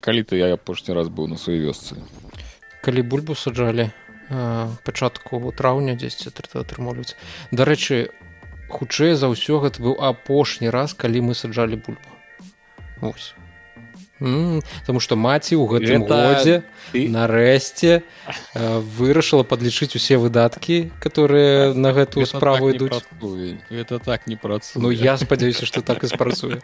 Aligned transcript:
калі 0.00 0.22
ты 0.22 0.38
я 0.38 0.52
апошні 0.54 0.94
раз 0.94 1.08
быў 1.08 1.26
на 1.26 1.36
сваёй 1.36 1.64
вёсцы. 1.66 1.98
Калі 2.82 3.02
бульбу 3.02 3.34
саджалі 3.34 3.90
пачатку 4.84 5.40
траўня 5.56 5.96
дзесьці 5.96 6.30
атрымоўваць 6.62 7.16
дарэчы 7.50 8.12
хутчэй 8.68 9.16
за 9.16 9.32
ўсё 9.32 9.58
гэта 9.64 9.80
быў 9.80 9.96
апошні 9.98 10.68
раз 10.68 10.92
калі 10.92 11.28
мы 11.28 11.34
саджалі 11.34 11.80
бульбу. 11.80 12.10
Ось 13.00 13.32
Таму 14.18 14.98
што 14.98 15.14
маці 15.14 15.54
ў 15.54 15.64
гэтым 15.78 16.02
Это... 16.02 16.14
годзе 16.18 16.54
ты... 16.90 17.06
нарэшце 17.06 18.02
э, 18.02 18.78
вырашыла 18.98 19.46
падлічыць 19.46 19.94
усе 19.94 20.18
выдаткі 20.18 20.90
которые 20.98 21.70
на 21.74 21.94
гэтую 21.94 22.26
Гэта 22.26 22.34
справу 22.34 22.72
так 22.72 22.74
ідуць 22.74 23.62
это 23.70 24.02
так 24.02 24.26
не 24.26 24.34
працуе 24.34 24.82
Ну 24.82 24.90
я 24.90 25.14
спадзяюся 25.16 25.70
што 25.70 25.86
так 25.86 26.02
і 26.02 26.10
спрацуе 26.10 26.58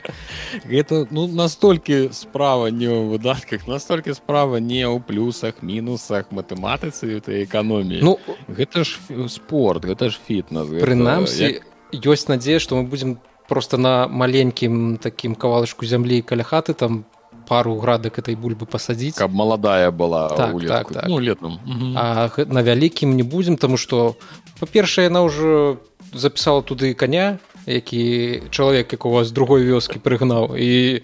Гэта 0.66 1.06
ну 1.14 1.30
настолькі 1.30 2.11
справа 2.11 2.75
не 2.75 2.91
ў 2.91 3.14
выдатках 3.14 3.71
настолькі 3.71 4.18
справа 4.18 4.59
не 4.59 4.82
ў 4.82 4.98
плюсах 4.98 5.62
мінусах 5.62 6.34
матэматыцы 6.34 7.23
этой 7.23 7.46
эканоміі 7.46 8.02
Ну 8.02 8.18
гэта 8.51 8.82
ж 8.82 8.98
спорт 9.30 9.87
гэта 9.87 10.10
ж 10.10 10.18
фітнес 10.18 10.66
прынамсі 10.82 11.62
як... 11.62 11.62
ёсць 11.95 12.27
надзея 12.27 12.59
што 12.59 12.82
мы 12.82 12.91
будзем 12.91 13.23
просто 13.46 13.79
на 13.79 14.09
маленькім 14.09 14.96
такім 14.96 15.34
кавалачку 15.34 15.87
зямлі 15.87 16.23
каля 16.23 16.43
хаты 16.43 16.74
там 16.74 17.05
пару 17.48 17.77
градак 17.79 18.19
этой 18.19 18.34
бульбы 18.34 18.66
пасадзіць 18.66 19.16
каб 19.16 19.33
маладая 19.33 19.91
была 19.91 20.29
так, 20.37 20.57
так, 20.66 20.93
так. 20.93 21.09
Ну, 21.09 21.19
летом. 21.19 21.59
А 21.97 22.30
на 22.37 22.62
вялікім 22.62 23.16
не 23.16 23.23
будзем 23.23 23.57
тому 23.57 23.77
что 23.77 24.16
па-першае 24.61 25.09
яна 25.12 25.25
ўжо 25.25 25.79
запісала 26.12 26.62
туды 26.62 26.95
коня 26.95 27.38
які 27.66 28.43
чалавек 28.51 28.93
якого 28.93 29.25
з 29.25 29.33
другой 29.33 29.65
вёскі 29.65 29.99
прыгнаў 29.99 30.57
і 30.57 31.01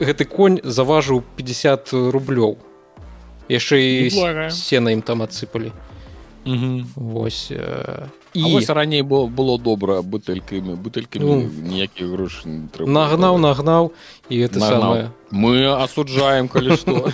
гэты 0.00 0.24
конь 0.24 0.60
заважыў 0.64 1.22
50 1.36 1.92
рублёў. 2.12 2.56
Яшчэ 3.48 3.76
і 3.76 4.50
сена 4.50 4.92
ім 4.92 5.02
там 5.02 5.22
адсыпалі. 5.22 5.72
Восьось 6.96 7.52
э, 7.52 8.08
і 8.38 8.52
вось 8.52 8.68
раней 8.70 9.02
было 9.02 9.26
было 9.26 9.58
добра 9.58 10.02
бутэлькамі 10.02 10.78
бутэлькамі 10.78 11.24
ну, 11.24 11.36
ніякіх 11.42 12.06
грош 12.14 12.42
нагнаў 12.46 13.38
нагнаў 13.42 13.90
і 14.28 14.36
это 14.38 14.58
нагнаў. 14.58 14.80
самое. 14.80 15.04
Мы 15.30 15.66
асуджаем 15.66 16.48
калі 16.48 16.76
што 16.78 17.10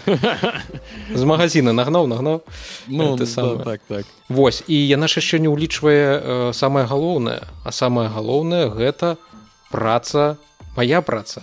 з 1.11 1.23
магазина 1.25 1.73
нагнаў 1.73 2.07
нагнаў 2.07 2.43
ну 2.87 3.17
ты 3.17 3.27
сам 3.27 3.59
да, 3.59 3.65
так 3.65 3.81
так. 3.89 4.05
Восьось 4.29 4.69
і 4.69 4.77
яна 4.77 5.09
ж 5.09 5.25
яшчэ 5.25 5.41
не 5.41 5.49
ўлічвае 5.49 6.05
э, 6.21 6.53
самае 6.53 6.85
галоўнае. 6.85 7.43
А 7.65 7.73
самае 7.73 8.09
галоўнае 8.09 8.69
гэта 8.69 9.17
праца 9.71 10.37
моя 10.77 11.01
праца 11.01 11.43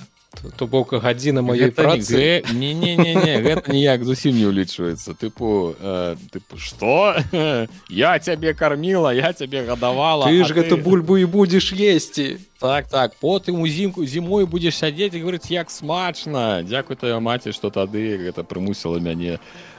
то 0.57 0.67
бок 0.67 0.93
гадзіна 0.93 1.41
маёй 1.41 1.71
працы. 1.71 2.41
не 2.53 2.73
не 2.73 2.95
не 2.95 3.15
не 3.15 3.35
гэта 3.43 3.67
ніяк 3.67 4.03
зусім 4.03 4.39
не 4.39 4.47
ўлічваецца 4.47 5.11
тыпу 5.13 5.75
э, 5.75 6.15
тыпу 6.31 6.57
что? 6.57 7.15
Я 7.89 8.19
цябе 8.19 8.53
карміла 8.53 9.11
я 9.13 9.33
цябе 9.33 9.63
гадавала 9.67 10.25
ты 10.31 10.43
ж 10.45 10.55
гэту 10.55 10.79
ты... 10.79 10.81
бульбу 10.81 11.17
і 11.17 11.25
будзеш 11.25 11.75
есці 11.75 12.39
так 12.59 12.87
так 12.87 13.19
потым 13.19 13.59
узімку 13.59 14.05
зімой 14.05 14.45
будзеш 14.45 14.79
сядзець 14.79 15.13
і 15.13 15.21
говорыць 15.21 15.52
як 15.52 15.69
смачна 15.69 16.63
дзякуй 16.63 16.95
твоя 16.95 17.19
маці 17.19 17.52
што 17.52 17.69
тады 17.69 18.31
гэта 18.31 18.47
прымусіла 18.47 19.03
мяне 19.03 19.35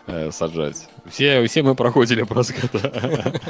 э, 0.06 0.30
саджаць 0.30 0.84
все 1.08 1.40
усе 1.40 1.64
мы 1.64 1.74
праходзілі 1.74 2.28
праз 2.28 2.52
гэта 2.52 2.92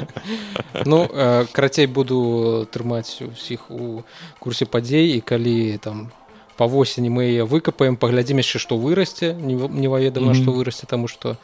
ну 0.87 1.03
э, 1.03 1.45
карацей 1.51 1.85
буду 1.85 2.63
трымаць 2.71 3.19
усіх 3.27 3.67
у 3.69 4.07
курсе 4.39 4.65
падзей 4.65 5.19
і 5.19 5.21
калі 5.21 5.77
там 5.83 6.07
у 6.07 6.22
па 6.57 6.65
восені 6.67 7.09
мы 7.09 7.23
яе 7.23 7.43
выкапаем 7.43 7.97
паглядзім 7.97 8.37
яшчэ 8.43 8.59
што 8.59 8.77
вырасце 8.77 9.33
неваедама 9.33 10.31
mm 10.31 10.33
-hmm. 10.33 10.41
што 10.41 10.51
вырасце 10.51 10.85
таму 10.85 11.07
што 11.07 11.37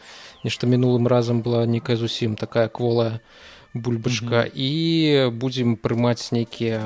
нешта 0.44 0.68
мінулым 0.68 1.08
разам 1.08 1.42
была 1.42 1.66
нейкая 1.66 1.98
зусім 1.98 2.36
такая 2.36 2.68
кволая 2.68 3.20
бульбачка 3.74 4.44
mm 4.44 4.50
-hmm. 4.50 4.56
і 4.56 5.30
будзем 5.30 5.76
прымаць 5.76 6.32
нейкія 6.32 6.82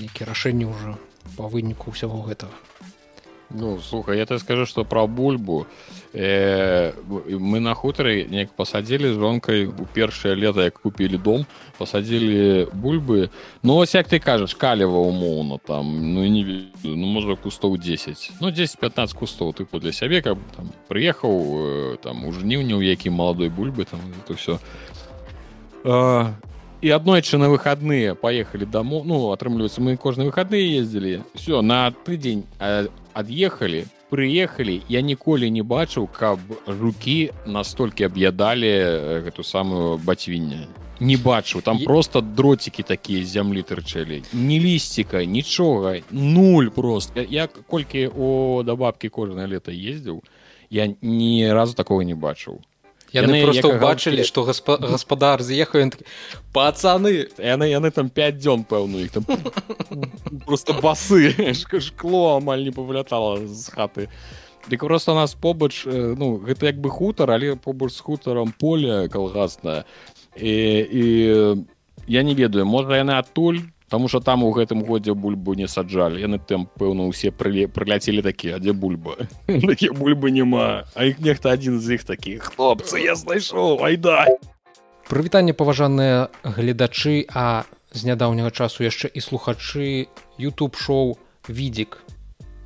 нейкія 0.00 0.26
рашэнні 0.28 0.64
ўжо 0.64 0.98
па 1.36 1.44
выніку 1.48 1.90
ўсяго 1.90 2.22
гэтага 2.28 2.52
ну 3.50 3.78
слухай 3.80 4.18
я 4.18 4.26
так 4.26 4.40
скажу 4.40 4.66
что 4.66 4.84
про 4.84 5.06
бульбу 5.06 5.66
э, 6.12 6.92
мы 7.28 7.60
на 7.60 7.74
хутары 7.74 8.26
неяк 8.28 8.52
пасадзілі 8.52 9.12
жонкай 9.14 9.66
у 9.66 9.86
першае 9.92 10.34
лета 10.36 10.64
як 10.64 10.78
купілі 10.78 11.18
дом 11.18 11.46
пасадзілі 11.78 12.68
бульбы. 12.72 13.30
Ну 13.62 13.76
ось 13.76 13.94
як 13.94 14.08
ты 14.08 14.20
кажаш 14.20 14.54
калева 14.54 14.98
умоўна 14.98 15.58
там 15.58 16.14
ну 16.14 16.26
не 16.26 16.68
ну 16.82 17.06
можа 17.06 17.36
кустоў 17.36 17.78
10 17.78 18.32
ну 18.40 18.48
10-15 18.48 19.14
кустоў 19.14 19.52
тыпу 19.52 19.80
для 19.80 19.92
сябе 19.92 20.22
каб 20.22 20.38
там 20.56 20.70
прыехаў 20.88 21.32
э, 21.32 21.96
там 22.02 22.24
у 22.26 22.32
жніўні 22.32 22.74
ў 22.74 22.84
якім 22.84 23.14
маладой 23.14 23.48
бульбы 23.48 23.84
там 23.84 24.00
это 24.24 24.36
все 24.36 24.58
а, 25.84 26.34
і 26.80 26.90
аднойчы 26.90 27.38
на 27.38 27.48
выходные 27.48 28.14
поехали 28.14 28.64
домой 28.64 29.02
ну 29.04 29.32
атрымліваецца 29.32 29.80
мы 29.80 29.96
кожны 29.96 30.28
выходные 30.28 30.78
ездзілі 30.78 31.22
все 31.34 31.62
на 31.62 31.90
тыдзень 31.90 32.44
ад'ехалі 33.18 33.84
прыехалі 34.10 34.80
я 34.88 35.00
ніколі 35.02 35.50
не 35.50 35.62
бачыў 35.62 36.06
каб 36.06 36.38
руки 36.66 37.30
настолькі 37.46 38.06
аб'ядалі 38.06 38.70
э, 38.70 39.22
гэту 39.26 39.42
самую 39.42 39.98
бацьвіння 39.98 40.68
не 41.00 41.16
бачу 41.16 41.60
там 41.60 41.78
просто 41.78 42.20
дроцікі 42.20 42.82
такія 42.82 43.24
зямлі 43.24 43.62
тырчэлі. 43.62 44.22
Не 44.32 44.58
лісціка 44.58 45.24
нічога 45.24 46.02
нуль 46.10 46.70
просто 46.74 47.22
я 47.22 47.46
колькі 47.46 48.10
о 48.18 48.62
да 48.66 48.74
бабкі 48.74 49.08
кожнае 49.08 49.46
лета 49.46 49.70
ездзіў 49.70 50.22
я 50.70 50.94
ні 51.02 51.52
разу 51.52 51.74
такого 51.74 52.02
не 52.02 52.14
бачыў 52.14 52.62
яны, 53.12 53.40
яны 53.40 53.44
просто 53.44 53.68
убачылі 53.68 54.24
что 54.24 54.44
гаспа 54.44 54.76
гаспадар 54.78 55.42
з'ехаў 55.42 55.92
пацаны! 56.52 57.28
Яны 57.38 57.68
яны 57.70 57.90
там 57.90 58.10
5 58.10 58.38
дзён 58.38 58.64
пэўну 58.64 59.04
іх 59.04 59.12
там 59.12 59.24
просто 60.46 60.74
басы 60.74 61.32
шкло 61.54 62.36
амаль 62.36 62.64
не 62.64 62.70
павылятала 62.70 63.40
з 63.46 63.68
хаты. 63.70 64.08
Дык 64.68 64.80
просто 64.80 65.14
нас 65.14 65.34
побач 65.34 65.84
ну 65.86 66.38
гэта 66.38 66.66
як 66.66 66.80
бы 66.80 66.90
хутар 66.90 67.30
але 67.30 67.56
побач 67.56 67.92
з 67.92 68.00
хутарам 68.00 68.52
поле 68.52 69.08
калгаснае. 69.08 69.84
І, 70.36 70.54
і 70.92 71.04
я 72.06 72.22
не 72.22 72.34
ведаю 72.34 72.66
можа 72.66 73.00
яны 73.00 73.16
адтуль 73.18 73.64
Таму 73.88 74.08
что 74.08 74.20
там 74.20 74.44
у 74.44 74.52
гэтым 74.52 74.84
годзе 74.84 75.14
бульбу 75.14 75.54
не 75.54 75.66
саджалі 75.66 76.20
яны 76.20 76.38
там 76.38 76.68
пэўна 76.68 77.08
усе 77.08 77.32
прыляцелі 77.32 78.20
такія 78.20 78.60
дзе 78.60 78.72
бульба? 78.76 79.16
Такія 79.46 79.92
бульбы 79.96 80.30
няма 80.30 80.84
а 80.94 81.08
іх 81.08 81.20
нехта 81.24 81.56
адзін 81.56 81.80
з 81.80 81.96
іх 81.96 82.04
такіх 82.04 82.52
хлопцы 82.52 83.00
я 83.00 83.16
знайшоў 83.16 83.80
айда 83.80 84.28
прывітанне 85.08 85.56
паважаныя 85.56 86.28
гледачы 86.44 87.24
а 87.32 87.64
з 87.96 88.04
нядаўняга 88.04 88.52
часу 88.52 88.84
яшчэ 88.84 89.08
і 89.08 89.24
слухачы 89.24 90.12
youtube 90.36 90.76
шоу 90.76 91.16
відзік 91.48 92.04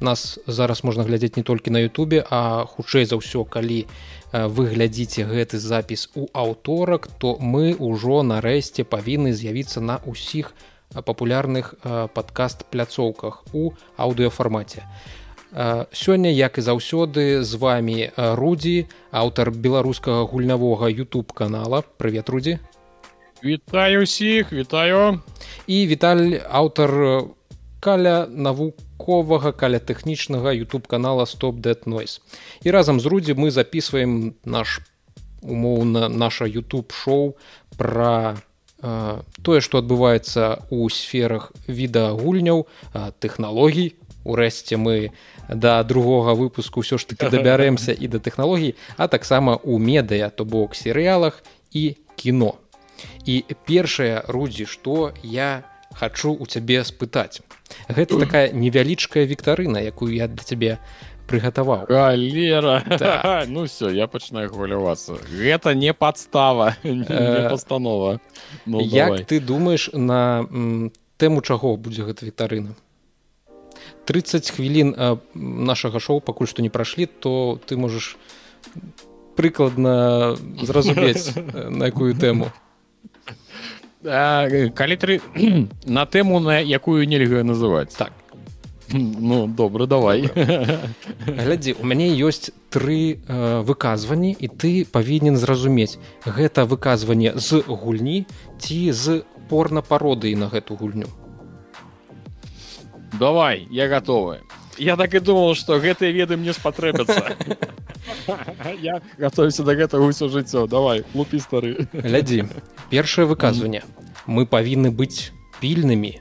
нас 0.03 0.43
зараз 0.51 0.83
можна 0.83 1.07
глядзець 1.07 1.39
не 1.39 1.47
толькі 1.47 1.71
на 1.71 1.79
Ютубе 1.87 2.27
а 2.27 2.67
хутчэй 2.67 3.07
за 3.07 3.23
ўсё 3.23 3.47
калі 3.47 3.87
вы 4.35 4.75
глядзіце 4.75 5.23
гэты 5.23 5.63
запіс 5.63 6.11
у 6.19 6.27
аўторак 6.35 7.07
то 7.23 7.39
мы 7.39 7.79
ўжо 7.79 8.27
нарэшце 8.27 8.83
павінны 8.83 9.31
з'явіцца 9.31 9.79
на 9.79 10.03
ўсіх 10.03 10.51
на 10.51 10.72
папулярных 10.93 11.75
падкаст 12.15 12.65
пляцоўках 12.69 13.45
у 13.53 13.73
аўдыофармаце. 13.97 14.85
Сёння, 15.93 16.33
як 16.33 16.59
і 16.59 16.63
заўсёды 16.65 17.43
з 17.45 17.55
вами 17.55 18.13
Рудзі, 18.17 18.89
аўтар 19.13 19.51
беларускага 19.53 20.25
гульнявога 20.25 20.89
YouTube 20.89 21.33
канала. 21.33 21.85
Прывет 21.99 22.29
рудзі. 22.29 22.59
Вітаю 23.45 24.03
усіх, 24.03 24.53
вітаю. 24.53 25.21
І 25.67 25.87
Віталь 25.87 26.41
аўтар 26.49 26.91
каля 27.81 28.27
навуковага 28.31 29.53
каля 29.53 29.79
тэхнічнага 29.83 30.55
YouTube 30.55 30.87
канала 30.87 31.27
Стоп 31.27 31.57
Dead 31.57 31.85
Noise. 31.85 32.21
І 32.63 32.71
разам 32.71 33.01
з 33.01 33.07
Рудзі 33.07 33.35
мы 33.35 33.51
записываем 33.51 34.35
наш 34.45 34.81
умоўна 35.43 36.09
наша 36.09 36.45
YouTube 36.45 36.95
шоу 36.95 37.35
пра 37.77 38.39
тое 38.83 39.61
што 39.63 39.79
адбываецца 39.79 40.67
ў 40.69 40.91
сферах 40.91 41.55
відагульняў 41.71 42.67
тэхналогій. 43.23 43.95
Урэшце 44.23 44.79
мы 44.79 45.11
да 45.51 45.83
другога 45.83 46.35
выпуску 46.35 46.83
ўсё 46.83 46.99
ж 46.99 47.07
таки 47.07 47.31
дабярэмся 47.35 47.95
і 47.95 48.07
да 48.11 48.19
тэхналогій 48.19 48.75
а 48.99 49.07
таксама 49.09 49.59
у 49.63 49.79
медыя 49.79 50.31
то 50.31 50.45
бок 50.45 50.75
серыялах 50.75 51.43
і 51.71 51.97
кіно. 52.19 52.59
І 53.27 53.43
першае 53.67 54.23
рудзі 54.27 54.67
што 54.67 55.15
я 55.23 55.63
хачу 55.95 56.35
у 56.35 56.47
цябе 56.47 56.83
спытаць. 56.83 57.43
Гэта 57.89 58.19
такая 58.25 58.51
невялічкая 58.53 59.25
віктарына 59.27 59.79
якую 59.79 60.15
я 60.15 60.27
для 60.27 60.43
цябе 60.43 60.79
прыгатаваў 61.33 61.89
галера 61.89 62.85
так. 62.85 63.49
ну 63.55 63.65
все 63.65 63.91
я 63.91 64.07
пачынаю 64.07 64.53
хвалявацца 64.53 65.17
гэта 65.33 65.75
не 65.75 65.97
падстава 65.97 66.77
э, 66.85 67.49
пастанова 67.49 68.21
ну, 68.67 68.81
як 68.81 69.17
давай. 69.17 69.25
ты 69.25 69.41
думаешь 69.41 69.89
на 69.93 70.45
тэму 71.17 71.41
чаго 71.41 71.77
будзе 71.77 72.05
гэта 72.05 72.29
віктарына 72.29 72.77
30 74.05 74.51
хвілін 74.51 74.95
нашага 75.35 75.99
шоу 75.99 76.21
пакуль 76.21 76.51
што 76.51 76.63
не 76.63 76.71
прайшлі 76.71 77.07
то 77.07 77.59
ты 77.67 77.77
можаш 77.77 78.17
прыкладна 79.37 80.37
зразумець 80.61 81.33
на 81.71 81.89
якую 81.89 82.15
тэму. 82.15 82.51
Калі 84.03 84.97
тры 84.99 85.21
на 85.87 86.05
тэму 86.07 86.41
на 86.43 86.59
якую 86.59 87.07
нельга 87.09 87.43
называць. 87.47 87.95
Так 87.97 88.13
ну 89.21 89.47
добра 89.47 89.87
давай. 89.87 90.29
Глядзі 91.27 91.77
у 91.81 91.87
мяне 91.89 92.13
ёсць 92.13 92.53
тры 92.69 93.17
э, 93.25 93.63
выказванні 93.65 94.37
і 94.37 94.49
ты 94.49 94.85
павінен 94.85 95.37
зразумець 95.37 95.97
гэта 96.25 96.69
выказванне 96.69 97.33
з 97.37 97.65
гульні 97.65 98.27
ці 98.61 98.93
з 98.93 99.25
порна 99.49 99.81
пародыі 99.81 100.37
на 100.37 100.53
гэту 100.53 100.77
гульню? 100.77 101.09
Давай 103.19 103.69
я 103.71 103.89
готовы. 103.89 104.41
Я 104.79 104.97
так 104.97 105.15
і 105.15 105.21
думал 105.21 105.55
что 105.55 105.81
гэтыя 105.81 106.13
веды 106.13 106.37
мне 106.37 106.53
спатрэбяцца. 106.53 107.37
Я 108.83 109.01
готовюся 109.19 109.63
до 109.63 109.75
гэтага 109.75 110.03
ўсё 110.05 110.29
жыццё. 110.29 110.67
Давай 110.67 111.05
лупі 111.15 111.39
стары. 111.39 111.87
Глядзі 111.93 112.45
першае 112.91 113.27
выказванне. 113.27 113.85
Мы 114.27 114.45
павінны 114.45 114.91
быць 114.91 115.33
пільнымі 115.61 116.21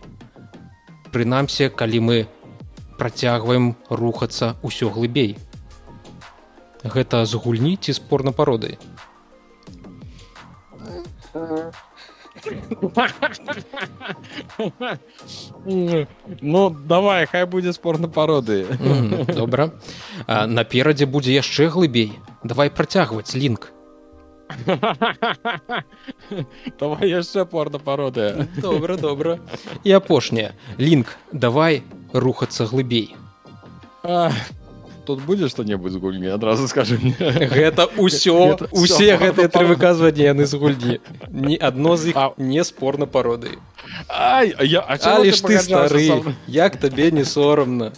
прынамсі 1.12 1.69
калі 1.75 2.00
мы 2.00 2.18
працягваем 3.01 3.74
рухацца 3.89 4.53
ўсё 4.62 4.94
глыбей 4.94 5.33
гэта 6.86 7.25
з 7.25 7.42
гульні 7.42 7.74
ці 7.81 7.98
спорна 7.98 8.31
пароды 8.31 8.77
ну 16.42 16.69
давай 16.69 17.25
хай 17.25 17.45
будзе 17.45 17.74
спорна 17.74 18.07
пароды 18.07 18.65
добра. 19.27 19.71
Наперадзе 20.27 21.06
будзе 21.06 21.33
яшчэ 21.33 21.68
глыбей. 21.68 22.19
Давай 22.44 22.69
працягваць 22.69 23.36
лінк. 23.36 23.71
Давай 26.80 27.09
яшчэ 27.09 27.45
порна 27.45 27.80
пароды 27.80 28.47
добра 28.57 28.97
добра. 28.97 29.39
І 29.83 29.92
апошняе. 29.92 30.54
Лінк 30.80 31.18
давай 31.31 31.83
рухацца 32.13 32.66
глыбей. 32.66 33.16
Тут 35.06 35.22
будзе 35.25 35.50
што-небудзь 35.50 35.98
з 35.98 35.98
гульні 35.98 36.30
адразу 36.30 36.68
скажу 36.69 36.96
гэта 36.98 37.90
ўсё 37.98 38.69
усе 38.69 39.18
гэтыя 39.18 39.50
тры 39.50 39.66
выказванні 39.66 40.30
яны 40.30 40.46
з 40.46 40.54
гульні. 40.62 41.02
Ні 41.34 41.58
адно 41.58 41.98
з 41.98 42.13
іх 42.13 42.18
не 42.38 42.62
спорна 42.63 43.10
пароды 43.10 43.58
але 44.08 45.31
ж 45.31 45.42
ты 45.42 45.58
стары 45.58 46.36
як 46.48 46.78
табе 46.78 47.10
не 47.12 47.25
сорамна 47.25 47.92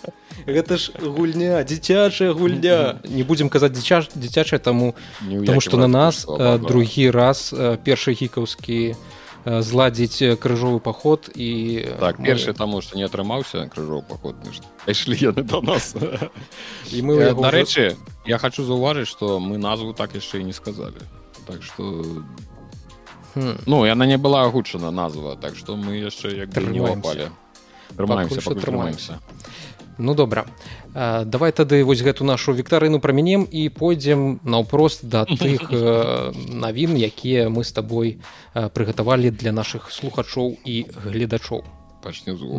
гэта 0.47 0.77
ж 0.79 0.91
гульня 0.99 1.63
дзіцячая 1.63 2.31
гульня. 2.33 2.99
Не 3.03 3.23
будзем 3.23 3.49
казаць 3.49 3.75
дзіця 3.75 4.07
дзіцячая 4.15 4.59
таму 4.59 4.95
тому 5.27 5.59
што 5.61 5.77
на 5.77 5.87
нас 5.87 6.25
другі 6.27 7.11
раз 7.11 7.53
першы 7.83 8.15
гікаўскі 8.15 8.95
зладзіць 9.45 10.39
крыжовы 10.39 10.79
паход 10.79 11.29
і 11.35 11.83
так 11.99 12.17
першы 12.23 12.53
таму 12.53 12.81
што 12.81 12.97
не 12.97 13.03
атрымаўся 13.03 13.67
крыжоў 13.67 14.03
паход 14.07 14.35
ішлі 14.87 15.17
яны 15.19 15.43
до 15.43 15.61
нас. 15.61 15.95
І 16.91 17.01
мы 17.01 17.33
дарэчы 17.35 17.95
я 18.25 18.37
хочу 18.37 18.63
заўважыць 18.63 19.07
што 19.07 19.39
мы 19.39 19.57
назву 19.57 19.93
так 19.93 20.15
яшчэ 20.15 20.39
і 20.39 20.47
не 20.47 20.55
сказалі 20.55 21.03
так 21.47 21.63
что 21.63 22.23
ну 23.35 23.85
яна 23.85 24.05
не 24.05 24.17
была 24.17 24.43
агучана 24.45 24.91
назва 24.91 25.35
так 25.35 25.55
што 25.55 25.75
мы 25.75 25.99
яшчэ 25.99 26.47
як 26.47 26.55
не 26.55 26.79
вапалі 26.79 27.29
трымаемся 27.97 28.41
трымаемся 28.55 29.19
ну 29.97 30.15
добра. 30.15 30.45
Давай 30.93 31.51
тады 31.51 31.83
вось 31.83 32.01
гэту 32.01 32.23
нашу 32.23 32.53
віктарыну 32.53 32.99
прамянем 32.99 33.47
і 33.49 33.69
пойдзем 33.69 34.39
наўпрост 34.43 35.05
да 35.05 35.25
тых 35.25 35.69
навін 36.65 36.97
якія 36.97 37.49
мы 37.49 37.63
з 37.63 37.71
табой 37.71 38.17
прыгатавалі 38.53 39.31
для 39.31 39.51
нашых 39.51 39.91
слухачоў 39.91 40.57
і 40.65 40.85
гледачоў. 41.05 41.63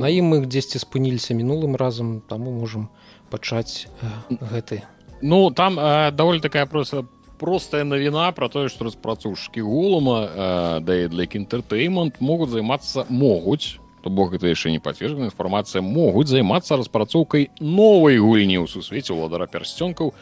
На 0.00 0.08
ім 0.08 0.24
мы 0.32 0.36
дзесьці 0.46 0.80
спыніліся 0.80 1.36
мінулым 1.36 1.76
разам 1.76 2.22
таму 2.24 2.52
можам 2.52 2.88
пачаць 3.30 3.86
гэты. 4.30 4.82
Ну 5.20 5.50
там 5.50 5.76
даволі 6.16 6.40
такая 6.40 6.66
просто 6.66 7.04
простая 7.38 7.84
навіна 7.84 8.32
про 8.32 8.48
тое 8.48 8.68
што 8.72 8.88
распрацоўшчыкі 8.88 9.60
гулама 9.60 10.80
да 10.80 11.08
для 11.08 11.26
інтэртэймент 11.28 12.20
могуць 12.20 12.50
займацца 12.54 13.04
могуць 13.08 13.83
то 14.04 14.10
бок 14.12 14.36
гэта 14.36 14.52
яшчэ 14.52 14.68
не 14.68 14.84
пацверджана 14.84 15.30
інфармацыя 15.32 15.80
могуць 15.80 16.28
займацца 16.28 16.76
распрацоўкай 16.76 17.48
новай 17.56 18.20
гульні 18.20 18.60
ў 18.60 18.68
сусвеце 18.68 19.16
ўладара 19.16 19.48
пярсцёнкаў 19.48 20.12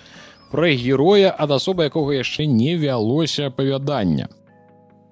пра 0.55 0.71
героя 0.71 1.35
ад 1.35 1.51
асобы 1.59 1.91
якога 1.91 2.15
яшчэ 2.15 2.47
не 2.47 2.79
вялося 2.79 3.51
апавядання 3.51 4.31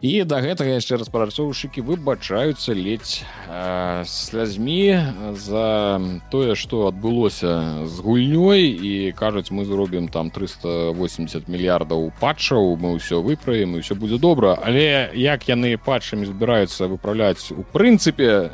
і 0.01 0.25
да 0.25 0.41
гэтага 0.41 0.81
яшчэ 0.81 0.97
распрацоўшчыкі 0.97 1.85
выбачаюцца 1.85 2.73
ледзь 2.73 3.21
э, 3.49 4.05
слязьмі 4.09 4.97
за 5.37 6.01
тое 6.33 6.57
што 6.57 6.89
адбылося 6.89 7.85
з 7.85 8.01
гульнёй 8.01 8.65
і 8.73 8.93
кажуць 9.13 9.53
мы 9.53 9.69
зробім 9.69 10.09
там 10.09 10.33
380 10.33 11.53
мільярдаў 11.53 12.13
патчаў 12.17 12.81
мы 12.81 12.97
ўсё 12.97 13.21
выправім 13.21 13.77
і 13.77 13.85
ўсё 13.85 13.93
будзе 13.93 14.17
добра 14.17 14.57
але 14.57 15.13
як 15.13 15.45
яны 15.53 15.77
патчамі 15.77 16.25
збіраюцца 16.25 16.89
выпраўляць 16.89 17.53
у 17.53 17.61
прынцыпе 17.61 18.49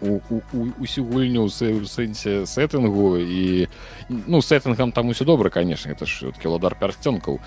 усю 0.00 1.04
гульню 1.04 1.46
ў 1.46 1.84
сэнсе 1.86 2.46
сеттынгу 2.46 3.18
і 3.18 3.68
ну 4.08 4.40
сеттынгам 4.42 4.92
там 4.92 5.08
усё 5.08 5.24
добра 5.24 5.50
конечно 5.50 5.90
это 5.90 6.06
ж 6.06 6.32
кіладар 6.42 6.78
пярсцёнкаў 6.78 7.40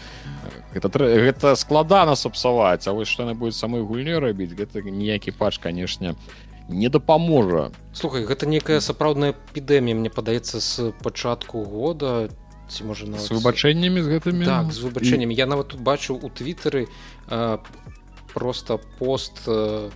гэта 0.73 0.87
гэта 0.91 1.55
складана 1.55 2.15
сапсаваць 2.15 2.87
А 2.87 2.93
вось 2.93 3.07
што 3.07 3.23
яны 3.23 3.33
будет 3.33 3.55
самой 3.55 3.81
гульнёй 3.81 4.19
рабіць 4.19 4.51
гэта 4.51 4.81
ніякі 4.83 5.31
патч 5.31 5.57
канешне 5.57 6.15
не 6.69 6.89
дапаможа. 6.89 7.71
Слухай 7.93 8.25
гэта 8.25 8.45
некая 8.45 8.79
сапраўдная 8.79 9.35
эпідэмія 9.35 9.95
мне 9.95 10.09
падаецца 10.09 10.59
з 10.59 10.91
пачатку 11.03 11.63
года 11.63 12.29
ці 12.71 12.87
можа 12.87 13.07
на 13.07 13.19
з 13.19 13.31
выбачэннямі 13.31 13.99
з 13.99 14.07
гэтымі? 14.07 14.45
Так, 14.47 14.71
з 14.71 14.79
выбачэннямі. 14.79 15.35
Я 15.35 15.45
нават 15.45 15.75
тут 15.75 15.81
бачыў 15.83 16.23
у 16.23 16.29
твиттары 16.31 16.87
просто 18.33 18.79
пост 18.99 19.43
по 19.45 19.91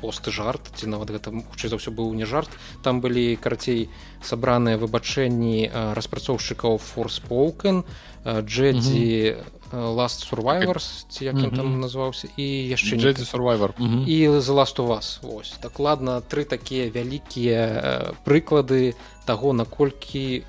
посты 0.00 0.32
жарт. 0.32 0.72
Ці 0.74 0.88
нават 0.88 1.12
гэта 1.12 1.30
хутчэй 1.30 1.70
за 1.70 1.76
ўсё 1.76 1.92
быў 1.92 2.12
не 2.16 2.24
жарт. 2.24 2.50
Там 2.82 3.00
былі 3.04 3.36
карацей 3.36 3.88
сабраныя 4.24 4.80
выбачэнні 4.80 5.70
распрацоўшчыкаў 5.94 6.80
форспоукен 6.80 7.84
джедзі 8.24 9.36
last 9.70 10.26
survivors 10.26 11.06
ці 11.08 11.30
як 11.30 11.38
ён 11.38 11.54
там 11.54 11.80
назваўся 11.80 12.26
і 12.34 12.46
яшчэ 12.74 12.98
джедзі 12.98 13.22
survivor. 13.22 13.70
І 14.06 14.40
за 14.40 14.52
last 14.52 14.80
у 14.82 14.86
вас 14.86 15.20
ось. 15.22 15.54
Дакладна 15.62 16.20
тры 16.20 16.44
такія 16.44 16.90
вялікія 16.90 18.16
прыклады 18.26 18.94
таго 19.26 19.52
наколькі 19.52 20.42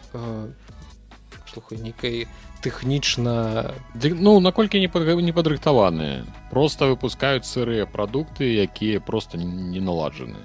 слухай 1.53 1.77
нейкай 1.77 2.27
тэхнічна 2.61 3.73
ну 3.95 4.39
наколькі 4.39 4.79
не 4.79 4.87
не 5.21 5.33
падрыхтаваныя 5.33 6.25
просто 6.49 6.87
выпускаюць 6.87 7.45
сырыя 7.45 7.85
прадукты 7.85 8.45
якія 8.63 8.99
просто 8.99 9.37
не 9.37 9.79
наладжаны 9.79 10.39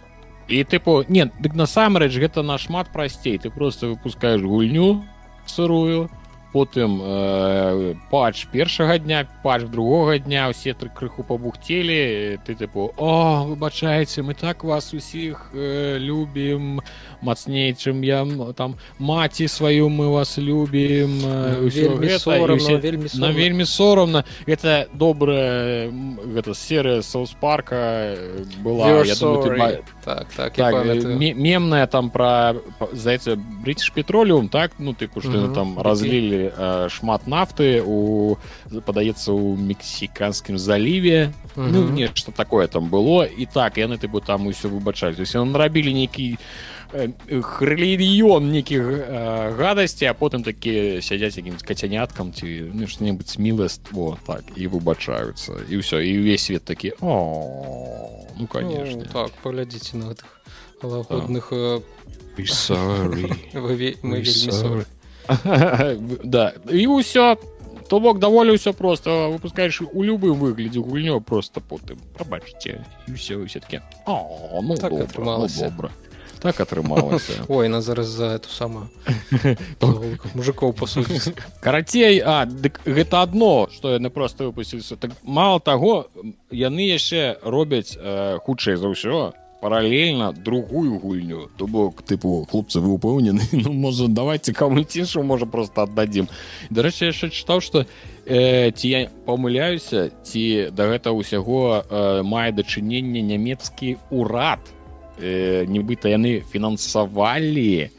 і 0.49 0.62
тыпу 0.64 1.04
нет 1.08 1.32
дык 1.40 1.54
насамрэч 1.54 2.16
гэта 2.16 2.42
нашмат 2.42 2.92
прасцей 2.92 3.38
ты 3.38 3.50
просто 3.50 3.88
выпускаешь 3.88 4.42
гульню 4.42 5.04
сырую 5.46 6.11
потым 6.56 7.00
э, 7.04 7.94
патч 8.10 8.46
першага 8.48 8.96
дня 8.98 9.28
патч 9.42 9.68
другога 9.68 10.18
дня 10.18 10.48
усе 10.48 10.72
тры 10.72 10.88
крыху 10.88 11.20
пабухцелі 11.22 12.40
ты 12.48 12.56
тыпу 12.56 12.94
о 12.96 13.44
выбачаеце 13.44 14.25
мы 14.25 14.32
так 14.32 14.64
вас 14.64 14.94
усіх 14.96 15.52
э, 15.52 15.98
любім 16.00 16.80
мацней 17.20 17.76
чым 17.76 18.00
я 18.00 18.25
там 18.56 18.80
маці 18.98 19.48
сваю 19.48 19.92
мы 19.92 20.08
вас 20.08 20.38
любім 20.38 21.20
э, 21.20 21.68
вельмі 21.68 22.16
сорамна 22.18 22.80
вельмі 22.80 23.08
на 23.14 23.30
вельмі 23.36 23.64
сорамна. 23.64 24.25
Это 24.46 24.88
добрая 24.92 25.90
гэта 25.90 26.54
серыя 26.54 27.02
соус-парка 27.02 28.16
была 28.64 29.04
думаю, 29.20 29.84
так 30.04 30.26
так, 30.34 30.54
так 30.54 30.75
мемная 31.18 31.86
там 31.86 32.10
про 32.10 32.56
зайца 32.92 33.36
бритиш 33.36 33.92
петролеум 33.92 34.48
так? 34.48 34.72
Ну 34.78 34.92
тыпу 34.92 35.20
что 35.20 35.48
там 35.48 35.78
разлілі 35.78 36.45
э, 36.52 36.88
шмат 36.88 37.26
нафты 37.26 37.82
у 37.84 38.36
падаецца 38.86 39.32
у 39.32 39.56
мексіканскім 39.56 40.58
заліве 40.58 41.32
ну 41.56 41.88
нешта 41.88 42.32
такое 42.32 42.66
там 42.66 42.90
было. 42.90 43.24
І 43.24 43.46
так 43.46 43.78
яны 43.78 43.98
ты 43.98 44.08
бы 44.08 44.20
там 44.20 44.46
усё 44.46 44.68
выбачаюць 44.68 45.20
усе 45.20 45.42
нарабілі 45.44 45.94
нейкі 45.94 46.38
хрыльён 46.92 48.50
нейкіх 48.52 48.82
э, 48.82 49.56
гадасці 49.58 50.06
а 50.06 50.14
потым 50.14 50.46
такі 50.46 51.02
сядзяць 51.02 51.36
якім 51.36 51.58
кацяняткам 51.58 52.32
ці 52.32 52.70
ну, 52.72 52.86
что-небудзь 52.86 53.38
міластво 53.38 54.18
так 54.26 54.44
і 54.54 54.70
выбачаюцца 54.70 55.66
і 55.66 55.82
ўсё 55.82 55.98
і 55.98 56.12
ўвесь 56.22 56.46
свет 56.46 56.64
такі 56.64 56.94
о 57.02 58.22
ну 58.38 58.46
конечно 58.46 59.02
ну, 59.02 59.10
так 59.10 59.34
паглядзіце 59.42 59.96
на 59.98 60.14
гэтых 60.14 60.30
лагодных 60.82 61.50
да 61.50 61.82
і 66.71 66.87
ўсё 66.87 67.37
то 67.88 68.00
бок 68.00 68.18
даволі 68.18 68.59
ўсё 68.59 68.73
просто. 68.73 69.30
Выпускаеш 69.30 69.80
у 69.80 70.02
любым 70.02 70.38
выглядзе 70.38 70.80
гульнё 70.80 71.21
просто 71.21 71.61
потым 71.61 71.99
пабачыце 72.18 72.85
все 73.14 73.45
все-таки 73.47 73.80
ну, 74.06 74.76
так 74.76 74.90
добра, 74.90 75.25
ну, 75.25 75.47
добра 75.47 75.90
так 76.40 76.61
атрымалася 76.61 77.45
ой 77.49 77.68
на 77.68 77.80
зараз 77.80 78.06
за 78.06 78.38
эту 78.38 78.49
самую 78.49 78.88
мужикоў 80.35 80.73
па 80.73 80.87
карацей 81.61 82.21
а 82.21 82.45
дык 82.47 82.80
гэта 82.85 83.23
адно 83.23 83.68
что 83.73 83.95
яны 83.95 84.11
просто 84.11 84.45
выпусціліся 84.45 84.97
так 84.97 85.11
мало 85.23 85.61
таго 85.61 86.06
яны 86.50 86.87
яшчэ 86.87 87.38
робяць 87.42 87.97
э, 87.97 88.38
хутчэй 88.38 88.76
за 88.76 88.88
ўсё 88.92 89.33
паралельна 89.60 90.32
другую 90.32 90.98
гульню. 90.98 91.50
То 91.56 91.66
бок 91.66 92.02
тыпу 92.02 92.46
хлопцы 92.50 92.80
вы 92.80 92.92
упэўнены 92.94 93.42
ну 93.52 93.72
можа 93.72 94.08
давайте 94.08 94.52
кому 94.52 94.84
цішу 94.84 95.22
можа 95.22 95.46
просто 95.46 95.82
аддадзім 95.82 96.28
дарэчы 96.70 97.10
яшчэ 97.12 97.30
чытаў 97.30 97.60
что 97.60 97.86
э, 98.26 98.70
ці 98.70 98.88
я 98.88 99.08
памыляюся 99.26 100.10
ці 100.22 100.70
да 100.72 100.88
гэта 100.92 101.12
ўсяго 101.12 101.82
э, 101.82 102.22
мае 102.22 102.52
дачыненне 102.52 103.22
нямецкі 103.22 103.96
урад. 104.10 104.60
Э, 105.18 105.64
нібыта 105.64 106.12
яны 106.12 106.44
фінансавалі 106.52 107.90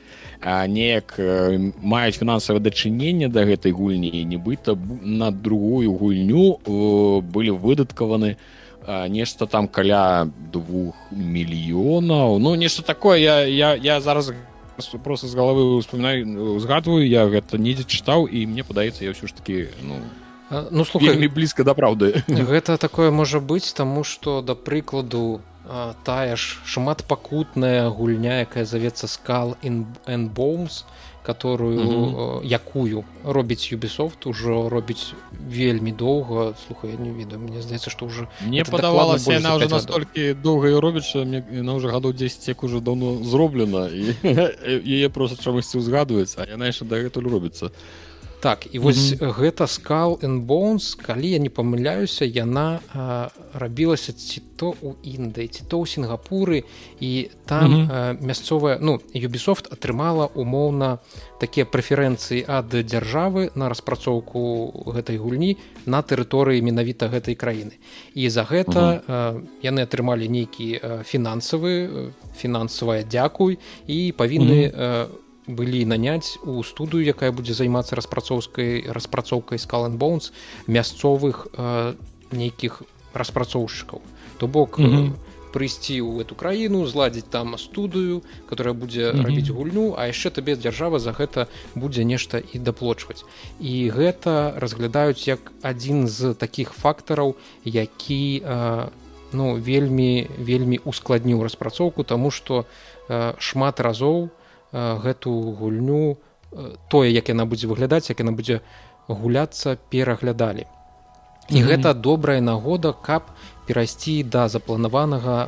неяк 0.46 1.16
э, 1.18 1.72
маюць 1.82 2.18
фінансавае 2.18 2.62
дачыненне 2.62 3.28
да 3.28 3.42
гэтай 3.42 3.72
гульні 3.74 4.24
нібыта 4.24 4.78
на 5.02 5.32
другую 5.32 5.92
гульню 5.98 6.62
э, 6.62 7.22
былі 7.22 7.58
выдаткаваны 7.58 8.38
нешта 8.88 9.46
там 9.46 9.68
каля 9.68 10.28
двух 10.52 10.96
мільёнаў. 11.12 12.40
Ну 12.40 12.56
нешта 12.56 12.84
такое 12.84 13.20
я 13.20 13.46
я, 13.46 13.76
я 13.76 14.02
зараз 14.02 14.32
просто 15.04 15.28
з 15.28 15.36
галавы 15.36 15.76
успамінаю 15.76 16.56
узгадваю 16.56 17.08
я 17.08 17.26
гэта 17.28 17.58
недзе 17.58 17.84
чытаў 17.84 18.28
і 18.30 18.46
мне 18.46 18.64
падаецца 18.64 19.04
я 19.04 19.12
ўсё 19.12 19.28
ж 19.28 19.34
таки 19.34 19.70
ну 19.82 20.00
ну 20.72 20.86
слухай 20.86 21.18
блізка 21.28 21.64
да 21.64 21.74
праўды. 21.74 22.24
гэта 22.28 22.78
такое 22.78 23.12
можа 23.12 23.40
быць 23.40 23.74
таму 23.74 24.04
што 24.04 24.42
да 24.42 24.56
прыкладу 24.56 25.42
тая 26.04 26.36
ж 26.36 26.58
шматпакутная 26.64 27.90
гульня 27.90 28.48
якая 28.48 28.64
завецца 28.64 29.08
скал 29.08 29.58
энбоумс 29.64 30.86
которую 31.28 31.80
mm 31.80 31.88
-hmm. 31.88 32.46
якую 32.46 33.04
робіць 33.24 33.74
Ubisoft 33.74 34.20
ужо 34.26 34.70
робіць 34.70 35.14
вельмі 35.50 35.92
доўга. 35.92 36.54
Слухай 36.68 36.90
не 37.00 37.12
ведаю 37.12 37.40
мне 37.40 37.62
здаецца 37.62 37.90
что 37.90 38.06
уже 38.06 38.28
мне 38.48 38.64
падавалася 38.64 39.34
яна 39.34 39.56
уже 39.56 39.68
настолькі 39.68 40.34
доўга 40.34 40.80
робіць 40.80 41.16
мне 41.16 41.44
на 41.52 41.74
уже 41.74 41.88
гадоў 41.90 42.14
10 42.14 42.48
як 42.48 42.64
уже 42.64 42.80
давно 42.80 43.24
зроблена 43.24 43.88
і 43.88 44.16
яе 44.98 45.10
просто 45.10 45.44
чамусьці 45.44 45.78
узгадваецца 45.78 46.42
а 46.42 46.52
яна 46.52 46.66
яшчэ 46.72 46.86
дагэтуль 46.86 47.30
робіцца 47.30 47.70
так 48.48 48.68
і 48.72 48.80
вось 48.80 48.98
mm 48.98 49.20
-hmm. 49.20 49.34
гэта 49.40 49.68
скал 49.68 50.20
bones 50.24 50.96
калі 51.08 51.30
я 51.30 51.40
не 51.40 51.50
памыляюся 51.50 52.26
яна 52.26 52.80
а, 52.96 53.30
рабілася 53.54 54.14
ці 54.14 54.42
то 54.56 54.74
у 54.82 54.96
індыі 55.04 55.48
ці 55.48 55.62
то 55.68 55.78
ў 55.80 55.86
сінгапуры 55.86 56.64
і 57.00 57.30
там 57.46 57.72
mm 57.72 57.88
-hmm. 57.88 58.28
мясцовая 58.28 58.78
ну 58.82 59.00
юбісофт 59.14 59.66
атрымала 59.74 60.30
умоўна 60.36 60.98
такія 61.40 61.66
прэферэнцыі 61.66 62.46
ад 62.48 62.70
дзяржавы 62.92 63.52
на 63.56 63.70
распрацоўку 63.70 64.40
гэтай 64.96 65.18
гульні 65.18 65.58
на 65.86 66.00
тэрыторыі 66.02 66.62
менавіта 66.62 67.08
гэтай 67.08 67.36
краіны 67.36 67.76
і 68.16 68.30
за 68.30 68.44
гэта 68.44 68.82
mm 68.82 69.02
-hmm. 69.08 69.42
яны 69.64 69.80
атрымалі 69.88 70.30
нейкі 70.30 70.80
фінансавы 71.04 71.72
фінансавая 72.38 73.04
дзякуй 73.04 73.58
і 73.88 74.14
павінны 74.18 74.60
mm 74.64 74.76
-hmm 74.76 75.27
былі 75.48 75.86
наняць 75.88 76.38
у 76.44 76.60
студыю 76.64 77.08
якая 77.08 77.32
будзе 77.32 77.56
займацца 77.56 77.96
распрацоўскай 77.96 78.92
распрацоўкай 78.92 79.60
скален 79.60 79.96
боунс 79.98 80.36
мясцовых 80.68 81.48
э, 81.56 81.96
нейкіх 82.32 82.84
распрацоўшчыкаў 83.14 84.02
то 84.38 84.48
бок 84.48 84.80
mm 84.80 84.92
-hmm. 84.92 85.12
прыйсці 85.54 86.04
ў 86.04 86.22
эту 86.22 86.36
краіну 86.36 86.86
зладзіць 86.86 87.32
там 87.32 87.58
студыю 87.58 88.22
которая 88.50 88.74
будзе 88.74 89.12
mm 89.12 89.16
-hmm. 89.16 89.24
рабіць 89.24 89.50
гульню 89.50 89.96
а 89.98 90.08
яшчэ 90.08 90.30
табе 90.30 90.56
дзяржава 90.56 91.00
за 91.00 91.12
гэта 91.12 91.48
будзе 91.76 92.04
нешта 92.04 92.42
і 92.54 92.60
даплочваць 92.60 93.24
і 93.60 93.90
гэта 93.90 94.60
разглядаюць 94.60 95.28
як 95.28 95.52
адзін 95.62 96.08
з 96.08 96.34
такіх 96.34 96.74
фактараў 96.74 97.36
які 97.64 98.44
э, 98.46 98.88
ну 99.32 99.56
вельмі 99.56 100.28
вельмі 100.40 100.80
ускладніў 100.84 101.44
распрацоўку 101.44 102.04
тому 102.04 102.32
что 102.32 102.66
э, 103.10 103.34
шмат 103.40 103.80
разоў 103.80 104.24
у 104.24 104.30
гэту 104.74 105.32
гульню 105.60 106.18
тое 106.88 107.12
як 107.12 107.30
яна 107.30 107.46
будзе 107.46 107.68
выглядаць 107.68 108.10
як 108.10 108.20
яна 108.20 108.32
будзе 108.32 108.62
гуляцца 109.08 109.78
пераглядалі 109.90 110.66
і 111.50 111.56
mm 111.56 111.64
-hmm. 111.64 111.68
гэта 111.68 111.94
добрая 111.94 112.42
нагода 112.42 112.94
каб 112.94 113.24
перайсці 113.68 114.24
да 114.24 114.48
запланаванага 114.48 115.48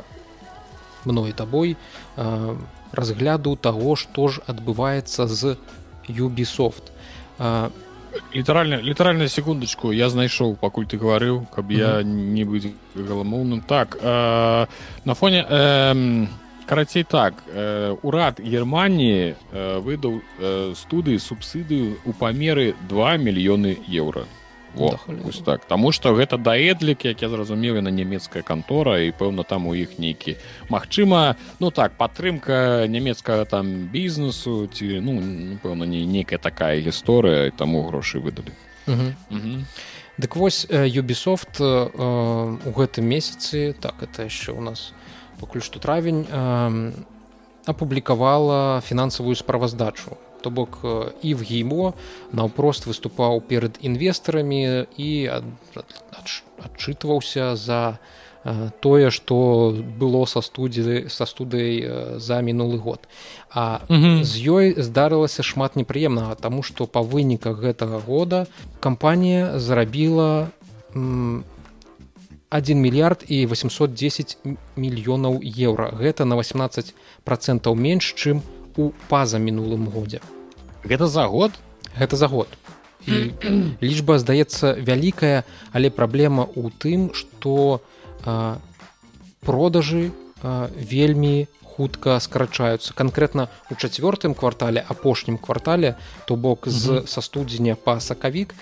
мной 1.04 1.32
табой 1.32 1.76
э, 2.16 2.56
разгляду 2.92 3.56
таго 3.56 3.96
што 3.96 4.28
ж 4.28 4.40
адбываецца 4.46 5.26
з 5.26 5.56
юбісофт 6.08 6.92
літаральна 8.34 8.82
літаральна 8.82 9.28
секундачку 9.28 9.92
я 9.92 10.08
знайшоў 10.08 10.56
пакуль 10.56 10.84
ты 10.84 10.98
гаварыў 10.98 11.46
каб 11.54 11.70
mm 11.70 11.76
-hmm. 11.76 11.78
я 11.78 12.02
не 12.02 12.44
быць 12.44 12.72
галамоўным 12.96 13.60
так 13.66 13.98
э, 14.02 14.66
на 15.04 15.14
фоне 15.14 15.46
э, 15.50 16.26
карацей 16.70 17.02
так 17.02 17.34
э, 17.50 17.96
урад 18.02 18.38
германії 18.38 19.34
э, 19.52 19.82
выдаў 19.82 20.22
э, 20.38 20.74
студыі 20.78 21.18
субсідыю 21.18 21.98
у 22.06 22.12
памеры 22.14 22.78
2 22.86 23.18
мільёны 23.18 23.74
еўра 23.90 24.22
так. 25.42 25.66
Таму 25.66 25.90
што 25.90 26.14
гэта 26.14 26.38
даэдлік 26.38 27.02
як 27.04 27.22
я 27.22 27.28
зразумеў 27.28 27.82
на 27.82 27.90
нямецкая 27.90 28.46
кантора 28.46 29.02
і 29.02 29.10
пэўна 29.10 29.42
там 29.42 29.66
у 29.66 29.74
іх 29.74 29.98
нейкі. 29.98 30.38
Магчыма 30.70 31.34
ну 31.58 31.74
так 31.74 31.98
падтрымка 31.98 32.86
нямецкага 32.86 33.50
там 33.50 33.90
бізнесу 33.90 34.70
ці 34.70 35.02
ну 35.02 35.18
пэўна 35.58 35.90
не 35.90 36.06
нейкая 36.06 36.38
такая 36.38 36.78
гісторыя 36.78 37.50
таму 37.50 37.82
грошы 37.90 38.22
выдалі. 38.22 38.54
Дык 40.18 40.36
вось 40.36 40.70
Юбісофт 40.70 41.58
у 41.58 42.70
гэтым 42.78 43.10
месяцы 43.10 43.74
так 43.74 44.06
это 44.06 44.30
яшчэ 44.30 44.54
у 44.54 44.62
нас 44.62 44.94
пакуль 45.40 45.64
што 45.64 45.80
травень 45.80 46.24
апублікавала 47.66 48.80
фінансавую 48.80 49.36
справаздачу. 49.36 50.16
То 50.40 50.50
бок 50.50 50.80
і 51.22 51.34
в 51.34 51.44
геймо 51.44 51.92
наўпрост 52.32 52.86
выступаў 52.88 53.40
перад 53.44 53.76
інвестарамі 53.84 54.88
і 54.96 55.10
адчытваўся 56.64 57.56
за 57.56 57.98
тое 58.80 59.10
што 59.12 59.76
было 60.00 60.24
са 60.24 60.40
студзі 60.40 61.12
са 61.12 61.28
студыяй 61.28 62.16
за 62.16 62.40
мінулы 62.40 62.80
год. 62.80 63.04
А 63.52 63.84
з 63.88 64.32
ёй 64.40 64.80
здарылася 64.80 65.44
шмат 65.44 65.76
непрыемнага 65.76 66.40
таму 66.40 66.64
што 66.64 66.88
па 66.88 67.04
выніках 67.04 67.60
гэтага 67.60 68.00
года 68.00 68.46
кампанія 68.80 69.60
зарабіла 69.60 70.48
1 72.50 72.80
мільярд 72.80 73.24
і 73.28 73.46
810 73.46 74.38
мільёнаў 74.76 75.38
еўра. 75.42 75.94
Гэта 75.94 76.24
на 76.24 76.34
18 76.34 76.94
процентаў 77.24 77.74
менш 77.74 78.14
чым 78.18 78.42
у 78.76 78.90
паза 79.08 79.38
мінулым 79.38 79.86
годзе. 79.86 80.20
Гэта 80.84 81.06
за 81.06 81.26
год? 81.26 81.52
Гэта 81.94 82.16
за 82.16 82.26
год. 82.26 82.48
І 83.06 83.30
лічба 83.86 84.18
здаецца 84.18 84.74
вялікая 84.76 85.44
але 85.72 85.90
праблема 85.90 86.50
ў 86.50 86.74
тым 86.78 87.14
што 87.14 87.80
продажы 89.40 90.12
а, 90.42 90.68
вельмі 90.76 91.48
хутка 91.80 92.20
скарачаюцца. 92.20 92.92
Канкрэтна 92.92 93.48
у 93.72 93.74
чацвёртым 93.74 94.36
квартале 94.36 94.84
апошнім 94.84 95.40
квартале 95.40 95.96
то 96.28 96.36
бок 96.36 96.68
з 96.68 97.08
са 97.08 97.24
студзеня 97.24 97.72
па 97.80 97.96
сакавік 98.04 98.52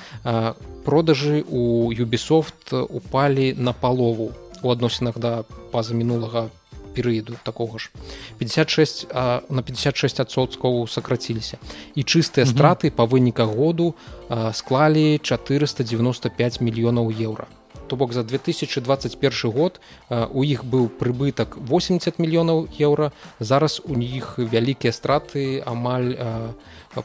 продажы 0.87 1.43
у 1.51 1.91
юбісофт 1.91 2.71
упалі 2.71 3.59
на 3.59 3.75
палову 3.75 4.31
у 4.63 4.71
адносінах 4.71 5.19
да 5.19 5.43
паза 5.75 5.99
мінулага 5.99 6.47
перыяду 6.95 7.35
такога 7.43 7.79
ж. 7.79 7.91
56 8.39 9.07
а, 9.11 9.43
на 9.51 9.63
56 9.63 10.21
адсоткаў 10.21 10.87
сакраціліся 10.87 11.59
і 11.99 12.07
чыстыя 12.07 12.47
страты 12.47 12.95
па 12.95 13.03
выніках 13.03 13.51
году 13.51 13.95
а, 14.29 14.55
склалі 14.55 15.19
495 15.19 16.63
мільёнаў 16.63 17.11
еўра 17.11 17.51
то 17.89 17.97
бок 17.97 18.13
за 18.13 18.23
2021 18.23 19.51
год 19.51 19.81
у 20.11 20.45
іх 20.45 20.65
быў 20.65 20.89
прыбытак 20.93 21.57
80 21.57 22.21
мільёнаў 22.21 22.69
еўра 22.79 23.11
зараз 23.41 23.81
у 23.85 23.97
іх 23.97 24.39
вялікія 24.39 24.93
страты 24.93 25.65
амаль 25.65 26.15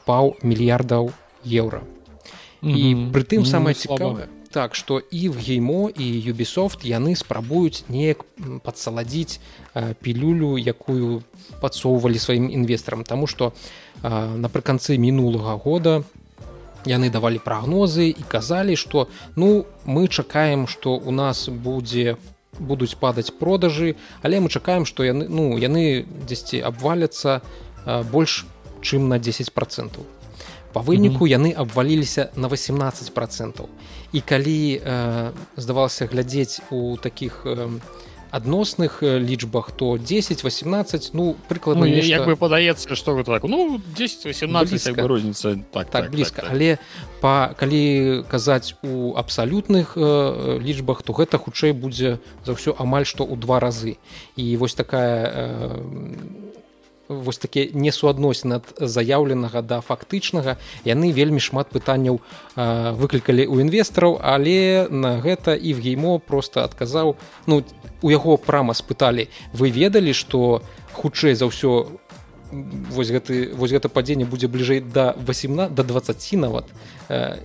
паў 0.06 0.36
мільярдаў 0.44 1.12
еўра. 1.48 1.84
І 2.62 3.10
прытым 3.16 3.48
самае 3.48 3.74
цікавае 3.74 4.28
так 4.54 4.76
што 4.76 5.02
і 5.02 5.30
в 5.34 5.42
геймо 5.42 5.90
і 5.90 6.06
юбісофт 6.06 6.86
яны 6.86 7.18
спрабуюць 7.18 7.90
неяк 7.90 8.22
падсаладзіць 8.62 9.42
пілюлю 10.06 10.62
якую 10.62 11.26
падсоўвалі 11.58 12.22
сваім 12.22 12.54
інвестарам. 12.54 13.02
Таму 13.02 13.26
што 13.26 13.52
напрыканцы 14.06 15.02
мінулага 15.02 15.58
года 15.58 16.04
яны 16.86 17.10
давалі 17.10 17.40
прагнозы 17.44 18.10
і 18.10 18.24
казалі 18.28 18.76
што 18.76 19.10
ну 19.36 19.66
мы 19.86 20.08
чакаем 20.08 20.68
што 20.68 20.98
у 20.98 21.12
нас 21.12 21.50
будзе 21.50 22.18
будуць 22.60 22.96
падаць 22.96 23.34
продажы 23.34 23.96
але 24.22 24.40
мы 24.40 24.50
чакаем 24.50 24.86
што 24.86 25.04
яны 25.04 25.28
ну 25.30 25.58
яны 25.58 26.06
дзесьці 26.26 26.62
абваляцца 26.62 27.42
больш 27.86 28.46
чым 28.84 29.08
на 29.10 29.18
10 29.18 29.54
процентаў. 29.54 30.04
По 30.74 30.82
выніку 30.82 31.26
яны 31.30 31.54
абваліліся 31.54 32.30
на 32.36 32.48
18 32.48 33.14
процентаў. 33.14 33.70
І 34.12 34.22
калі 34.22 34.82
э, 34.82 35.32
здавалася 35.56 36.06
глядзець 36.06 36.62
у 36.70 36.98
таких 36.98 37.46
э, 37.46 37.70
адносных 38.34 39.06
лічбах 39.06 39.72
то 39.72 39.98
10 39.98 40.44
18 40.44 41.12
ну 41.14 41.38
прыкладна 41.48 41.86
ну, 41.86 41.94
нешта... 41.94 42.26
бы 42.26 42.36
падаецца 42.36 42.96
что 42.96 43.14
гэта 43.14 43.38
так. 43.38 43.44
Ну 43.46 43.80
10 43.96 44.26
18 44.26 44.98
розніца 44.98 45.54
так, 45.54 45.62
так, 45.72 45.90
так 45.90 46.12
блізка 46.12 46.42
так, 46.42 46.50
так. 46.50 46.54
але 46.54 46.78
па 47.22 47.54
калі 47.54 48.26
казаць 48.26 48.74
у 48.82 49.14
абсалютных 49.14 49.94
э, 49.96 50.58
лічбах 50.60 51.04
то 51.06 51.14
гэта 51.14 51.38
хутчэй 51.38 51.78
будзе 51.78 52.18
за 52.42 52.58
ўсё 52.58 52.74
амаль 52.82 53.06
што 53.06 53.22
ў 53.22 53.38
два 53.38 53.62
разы. 53.62 54.02
І 54.36 54.58
вось 54.58 54.74
такая 54.74 55.30
э, 55.30 55.78
вось 57.08 57.38
такі 57.38 57.70
несуадносін 57.74 58.60
ад 58.60 58.66
заяўленага 58.80 59.62
да 59.62 59.82
фактычнага. 59.82 60.58
Яны 60.86 61.12
вельмі 61.12 61.40
шмат 61.40 61.70
пытанняў 61.74 62.22
выклікалі 62.56 63.44
ў 63.48 63.66
інвестараў 63.68 64.20
але 64.24 64.88
на 64.90 65.20
гэта 65.20 65.56
і 65.56 65.74
в 65.74 65.80
геймо 65.84 66.20
просто 66.20 66.64
адказаў 66.64 67.16
ну 67.48 67.64
у 68.02 68.08
яго 68.12 68.38
прама 68.38 68.74
спыталі 68.74 69.28
вы 69.54 69.72
ведалі 69.72 70.14
што 70.14 70.62
хутчэй 70.94 71.36
за 71.36 71.50
ўсё 71.50 72.03
вось 72.94 73.10
гэты 73.10 73.54
вось 73.56 73.72
гэта 73.72 73.90
падзенне 73.90 74.26
будзе 74.26 74.48
бліжэй 74.48 74.82
да 74.82 75.14
18 75.18 75.74
до 75.74 75.84
20 75.84 76.34
нават 76.40 76.66
э, 77.10 77.40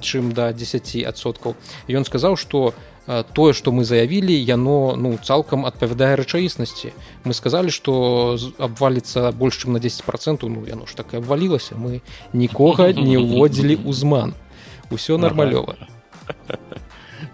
чым 0.00 0.32
да 0.32 0.52
10соткаў 0.52 1.56
ён 1.88 2.04
сказаў 2.04 2.36
што 2.36 2.74
тое 3.06 3.52
што 3.52 3.72
мы 3.72 3.84
заявілі 3.84 4.30
яно 4.30 4.94
ну 4.96 5.18
цалкам 5.18 5.66
адпавядае 5.66 6.14
рэчаіснасці. 6.22 6.92
Мы 7.24 7.34
сказалі 7.34 7.74
што 7.74 8.38
абваліцца 8.58 9.32
больш 9.32 9.58
чым 9.64 9.74
на 9.74 9.80
10 9.82 10.06
процентаў 10.06 10.48
ну 10.48 10.62
яно 10.66 10.86
ж 10.86 10.94
так 10.94 11.14
абвалілася. 11.14 11.74
Мы 11.74 12.02
нікога 12.32 12.92
не 13.08 13.18
ўводзілі 13.18 13.82
ўзман 13.82 14.34
усё 14.90 15.18
нармалёва. 15.18 15.74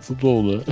Цудоўна 0.06 0.64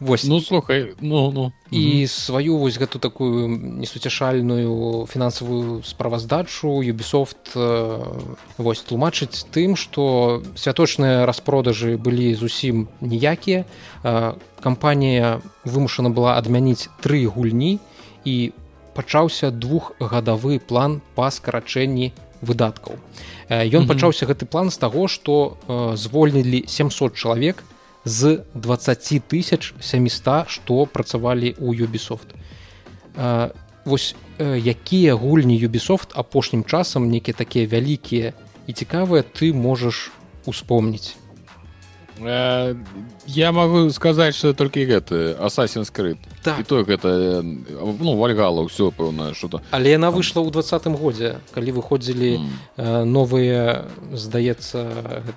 Вось. 0.00 0.24
ну 0.24 0.40
слухай 0.40 0.94
ну, 1.00 1.30
ну. 1.32 1.52
і 1.70 1.98
угу. 1.98 2.08
сваю 2.08 2.58
вось 2.58 2.76
гэту 2.76 2.98
такую 2.98 3.48
несуцяшальную 3.48 5.06
фінансавую 5.06 5.82
справаздачу 5.84 6.82
юбісофт 6.84 7.56
э, 7.56 8.04
вось 8.58 8.84
тлумачыць 8.84 9.48
тым 9.48 9.72
што 9.72 10.42
святочныя 10.52 11.24
распродажы 11.24 11.96
былі 11.96 12.34
зусім 12.36 12.88
ніякія 13.00 13.64
э, 14.04 14.34
кампанія 14.60 15.40
вымушана 15.64 16.12
была 16.12 16.36
адмяніць 16.36 16.92
тры 17.00 17.24
гульні 17.24 17.80
і 18.28 18.52
пачаўся 18.92 19.48
двухгадавы 19.48 20.60
план 20.60 21.00
па 21.16 21.32
скарачэнні 21.32 22.12
выдаткаў 22.44 23.00
э, 23.48 23.64
ён 23.72 23.88
угу. 23.88 23.96
пачаўся 23.96 24.28
гэты 24.28 24.44
план 24.44 24.68
з 24.68 24.76
таго 24.76 25.08
што 25.08 25.56
э, 25.56 25.96
звольнілі 25.96 26.68
700 26.68 27.16
чалавек 27.16 27.64
з 28.06 28.46
20 28.54 29.26
тысяч 29.26 29.74
700 29.82 30.46
што 30.46 30.86
працавалі 30.86 31.52
ў 31.58 31.82
юбісофт 31.82 32.38
вось 33.84 34.14
якія 34.38 35.18
гульні 35.18 35.58
юбісофт 35.58 36.14
апошнім 36.14 36.64
часам 36.64 37.10
нейкія 37.10 37.34
такія 37.34 37.66
вялікія 37.66 38.32
і 38.66 38.72
цікавыя 38.72 39.22
ты 39.22 39.54
можаш 39.54 40.10
успомніць. 40.46 41.14
Э, 41.14 41.25
я 42.18 43.52
могу 43.52 43.90
сказаць 43.90 44.34
что 44.36 44.54
только 44.54 44.80
гэты 44.80 45.36
асасін 45.36 45.84
скрыт 45.84 46.16
так. 46.42 46.60
і 46.60 46.62
то 46.62 46.82
гэта 46.82 47.42
ну 47.42 48.16
вальгала 48.16 48.64
ўсё 48.64 48.88
пэўна 48.90 49.34
что-то 49.34 49.60
але 49.70 49.92
яна 49.92 50.08
выйшла 50.10 50.40
ў 50.40 50.50
двадцатым 50.50 50.96
годзе 50.96 51.36
калі 51.52 51.76
выходзілі 51.76 52.40
mm. 52.40 52.48
э, 52.76 53.04
новыя 53.04 53.84
здаецца 54.12 54.88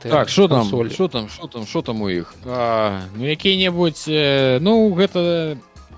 так 0.02 0.30
что 0.30 0.48
там 0.48 0.66
что 0.90 1.08
там 1.08 1.28
что 1.28 1.48
там 1.48 1.68
что 1.68 1.82
там 1.82 2.02
у 2.02 2.10
іх 2.10 2.34
ну 2.46 3.24
якія-небудзь 3.28 4.08
э, 4.08 4.60
ну 4.62 4.88
гэта 4.96 5.58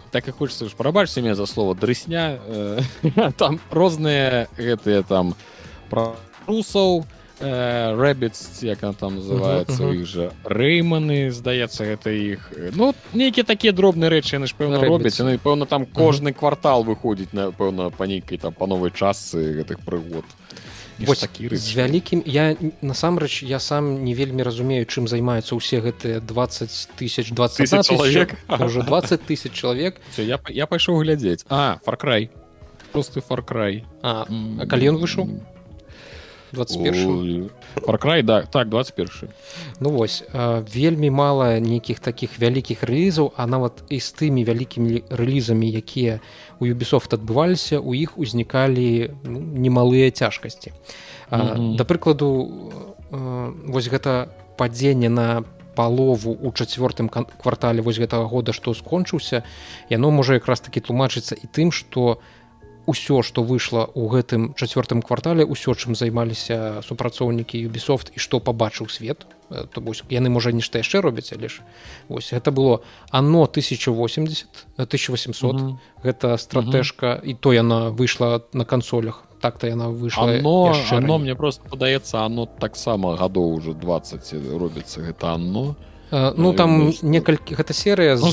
так 0.09 0.27
і 0.27 0.31
хочется 0.31 0.65
ж 0.65 0.73
прабачце 0.73 1.21
мне 1.21 1.35
за 1.35 1.45
слово 1.45 1.75
дрысня 1.75 2.41
э, 2.47 2.81
там 3.37 3.59
розныя 3.69 4.49
гэтыя 4.57 5.03
там 5.03 5.35
про 5.89 6.15
русаў 6.47 7.05
то 7.05 7.20
рэбіц 7.41 8.63
як 8.63 8.83
она 8.83 8.93
там 8.93 9.15
называется 9.17 9.89
іх 9.91 10.05
жа 10.05 10.29
рэйманы 10.45 11.31
здаецца 11.31 11.85
гэта 11.85 12.13
іх 12.13 12.51
ну 12.75 12.93
нейкія 13.13 13.43
такія 13.43 13.73
дробныя 13.73 14.13
рэчы 14.13 14.37
яны 14.37 14.47
ж 14.47 14.55
пэўна 14.57 14.81
робяць 14.85 15.17
яны 15.19 15.37
пэўна 15.37 15.65
там 15.65 15.85
кожны 15.85 16.33
квартал 16.33 16.83
выходзіць 16.83 17.33
напэўна 17.33 17.89
па 17.89 18.07
нейкай 18.07 18.37
там 18.37 18.53
па 18.53 18.67
новай 18.67 18.91
часцы 18.91 19.61
гэтых 19.61 19.81
прыгод 19.85 20.25
такі 21.01 21.49
з 21.55 21.75
вялікім 21.75 22.21
я 22.25 22.55
насамрэч 22.81 23.43
я 23.43 23.59
сам 23.59 24.03
не 24.03 24.13
вельмі 24.13 24.43
разумею 24.43 24.85
чым 24.85 25.07
займаюцца 25.09 25.57
ўсе 25.57 25.81
гэтыя 25.81 26.21
20 26.21 26.89
тысяч 26.97 27.33
20 27.33 27.87
чалавек. 27.87 28.37
уже 28.49 28.83
20 28.83 29.25
тысяч 29.25 29.53
чалавек. 29.53 29.97
Я, 30.17 30.37
я 30.49 30.65
пайшоў 30.67 31.01
глядзець. 31.01 31.45
А 31.49 31.79
фаркрай 31.85 32.29
просты 32.91 33.21
фаркрай 33.21 33.85
а, 34.03 34.27
а 34.27 34.65
калі 34.67 34.93
ён 34.93 34.97
выйшаў 35.01 35.29
21 36.53 37.49
паркрай 37.85 38.23
да. 38.23 38.41
Так 38.43 38.69
21 38.69 39.09
ну 39.79 39.89
вось 39.89 40.23
вельмі 40.73 41.09
мала 41.09 41.59
нейкіх 41.59 41.99
таких 41.99 42.39
вялікіх 42.39 42.83
рэлізаў 42.83 43.33
а 43.37 43.47
нават 43.47 43.83
і 43.89 43.99
з 43.99 44.09
тымі 44.13 44.43
вялікімі 44.43 45.03
рэлізамі 45.09 45.71
якія 45.71 46.19
у 46.59 46.65
юбісофт 46.65 47.13
адбываліся 47.13 47.79
у 47.79 47.95
іх 47.95 48.17
узнікалі 48.17 49.11
ну, 49.23 49.39
немалыя 49.39 50.11
цяжкасці. 50.11 50.73
Mm 51.31 51.41
-hmm. 51.41 51.75
да 51.75 51.83
прыкладу 51.83 52.71
вось 53.67 53.87
гэта 53.87 54.27
падзенне 54.57 55.09
на 55.09 55.43
палову 55.75 56.37
у 56.41 56.51
чацвёртым 56.51 57.07
квартале 57.41 57.81
вось 57.81 57.99
гэтага 57.99 58.27
года 58.27 58.51
што 58.53 58.73
скончыўся 58.73 59.43
яно 59.89 60.11
можа 60.11 60.33
якраз 60.33 60.59
таки 60.59 60.79
тлумачыцца 60.79 61.35
і 61.35 61.47
тым 61.47 61.71
што 61.71 62.01
у 62.01 62.40
ўсё 62.87 63.21
што 63.21 63.43
выйшла 63.43 63.85
ў 63.85 64.09
гэтым 64.09 64.41
чацвёртым 64.55 65.01
квартале 65.01 65.45
ўсё 65.45 65.75
чым 65.75 65.95
займаліся 65.95 66.81
супрацоўнікі 66.81 67.61
юбісофт 67.61 68.11
і 68.15 68.19
што 68.19 68.39
пабачыў 68.39 68.89
свет. 68.89 69.27
Э, 69.51 69.67
то 69.67 69.81
вось 69.81 70.03
яны 70.09 70.29
можа 70.29 70.51
нешта 70.51 70.79
яшчэ 70.79 71.01
робяць 71.01 71.33
але 71.35 71.51
ж 71.51 71.59
вось 72.07 72.31
гэта 72.31 72.51
было 72.55 72.79
оно 73.11 73.43
1080 73.43 74.47
1800 74.77 75.55
mm 75.55 75.59
-hmm. 75.59 75.75
гэта 76.03 76.37
стратежка 76.37 77.07
mm 77.07 77.19
-hmm. 77.19 77.29
і 77.29 77.33
то 77.33 77.53
яна 77.53 77.89
выйшла 77.89 78.41
на 78.53 78.65
кансолях 78.65 79.23
так-то 79.41 79.67
яна 79.67 79.89
выйшла 79.89 80.41
но 80.41 80.73
оно 80.91 81.17
мне 81.19 81.35
просто 81.35 81.61
падаецца 81.69 82.25
оно 82.25 82.45
таксама 82.45 83.15
гадоў 83.15 83.57
уже 83.57 83.73
20 83.73 84.33
робіцца 84.59 85.01
гэта 85.01 85.33
оно 85.35 85.75
э, 86.11 86.33
ну 86.37 86.53
там 86.53 86.93
некалькі 87.01 87.55
гэта 87.55 87.73
серыя 87.73 88.15
ну, 88.15 88.31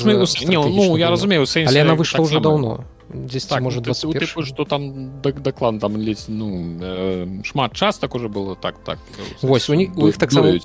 ну, 0.70 0.96
я 0.96 1.10
разумею 1.10 1.46
але 1.66 1.82
она 1.82 1.94
выйшла 1.94 2.24
уже 2.24 2.40
давно 2.40 2.84
10 3.14 3.48
так, 3.48 3.60
может 3.60 3.86
ну, 3.86 4.12
типу, 4.12 4.42
что 4.44 4.64
там 4.64 5.20
доклад 5.22 5.80
там 5.80 5.96
ледь 5.96 6.24
ну 6.28 6.76
э, 6.80 7.42
шмат 7.44 7.72
час 7.72 7.98
так 7.98 8.14
уже 8.14 8.28
было 8.28 8.54
так 8.54 8.78
так 8.84 8.98
вось 9.42 9.70
у 9.70 9.74
них 9.74 9.96
у 9.96 10.08
іх 10.08 10.18
так 10.18 10.32
само 10.32 10.58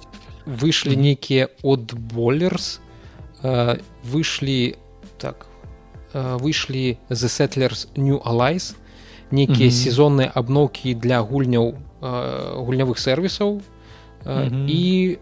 выйшлі 0.46 0.96
нейкія 0.96 1.48
от 1.64 1.94
болерс 1.94 2.82
э, 3.44 3.80
выйшлі 4.04 4.76
так 5.18 5.48
э, 6.14 6.38
выйшлі 6.38 6.98
the 7.10 7.30
settlers 7.32 7.88
new 7.96 8.20
allies 8.24 8.76
нейкія 9.32 9.72
сезонныя 9.72 10.32
абноўкі 10.36 10.96
для 10.96 11.22
гульняў 11.22 11.76
э, 12.02 12.56
гульнявых 12.60 13.00
сервісаў 13.00 13.62
э, 14.26 14.68
і 14.68 15.18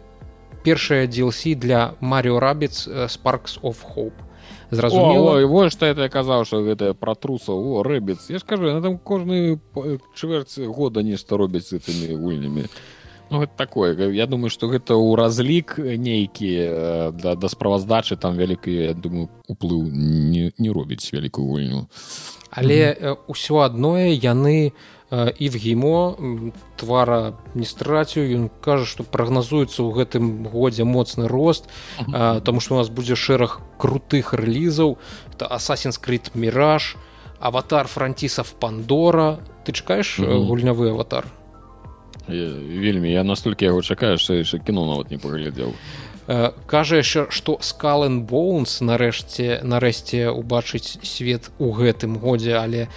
першая 0.64 1.08
DLC 1.08 1.56
для 1.56 1.94
Mario 2.02 2.40
Rabbids 2.40 2.90
Sparks 3.08 3.62
of 3.62 3.78
Hope 3.96 4.31
зразумела 4.72 5.46
во 5.46 5.70
что 5.70 5.86
это 5.86 6.10
казаў 6.10 6.46
что 6.46 6.64
гэта 6.64 6.94
пра 6.94 7.16
трусаў 7.16 7.80
о 7.80 7.84
рэбіц 7.84 8.30
я 8.30 8.40
скажу 8.40 8.72
на 8.72 8.82
там 8.82 8.98
кожны 8.98 9.60
чвэрць 10.16 10.58
года 10.58 11.04
нешта 11.04 11.38
робяць 11.38 11.68
з 11.68 11.78
гэтымі 11.78 12.16
гульнямі 12.16 12.66
ну, 13.32 13.48
такое. 13.48 13.96
Я 14.12 14.28
думаю 14.28 14.50
что 14.50 14.68
гэта 14.68 14.96
ў 14.96 15.16
разлік 15.16 15.78
нейкі 15.78 16.52
да, 17.16 17.36
да 17.36 17.48
справаздачы 17.48 18.16
там 18.16 18.36
вялікія 18.36 18.94
думаю 18.94 19.30
уплыў 19.48 19.88
не, 19.92 20.52
не 20.58 20.70
робіць 20.72 21.12
вялікую 21.12 21.48
гульню 21.48 21.88
але 22.52 22.96
ўсё 23.28 23.64
адное 23.64 24.12
яны 24.16 24.72
у 24.72 25.01
і 25.12 25.50
в 25.50 25.56
гімо 25.56 26.16
твара 26.80 27.36
страціў 27.68 28.24
ён 28.32 28.44
кажа 28.64 28.88
што 28.88 29.04
прагназуецца 29.04 29.84
ў 29.84 29.90
гэтым 29.92 30.48
годзе 30.48 30.88
моцны 30.88 31.28
рост 31.28 31.68
тому 32.08 32.64
что 32.64 32.76
у 32.76 32.78
нас 32.80 32.88
будзе 32.88 33.20
шэраг 33.20 33.60
крутых 33.76 34.32
рэлізаў. 34.32 34.96
Это 35.36 35.52
асасін 35.52 35.92
скрыт 35.92 36.32
міраж 36.32 36.96
аватар 37.44 37.92
францісов 37.92 38.56
пандора 38.56 39.44
ты 39.68 39.76
чакаеш 39.76 40.20
гульнявы 40.20 40.96
аватар? 40.96 41.28
Вельмі. 42.28 43.12
Я 43.12 43.24
настолькі 43.24 43.66
яго 43.66 43.82
чакаю 43.82 44.18
что 44.18 44.34
яшчэ 44.34 44.64
кіно 44.64 44.88
нават 44.88 45.12
не 45.12 45.20
паглядзеў. 45.20 45.76
Кажа 46.72 47.04
яшчэ 47.04 47.28
што 47.36 47.60
скален 47.60 48.24
боунс 48.24 48.80
нарэшце 48.80 49.60
нарэшце 49.68 50.32
убачыць 50.32 51.04
свет 51.04 51.52
у 51.60 51.76
гэтым 51.76 52.16
годзе 52.16 52.56
але 52.56 52.88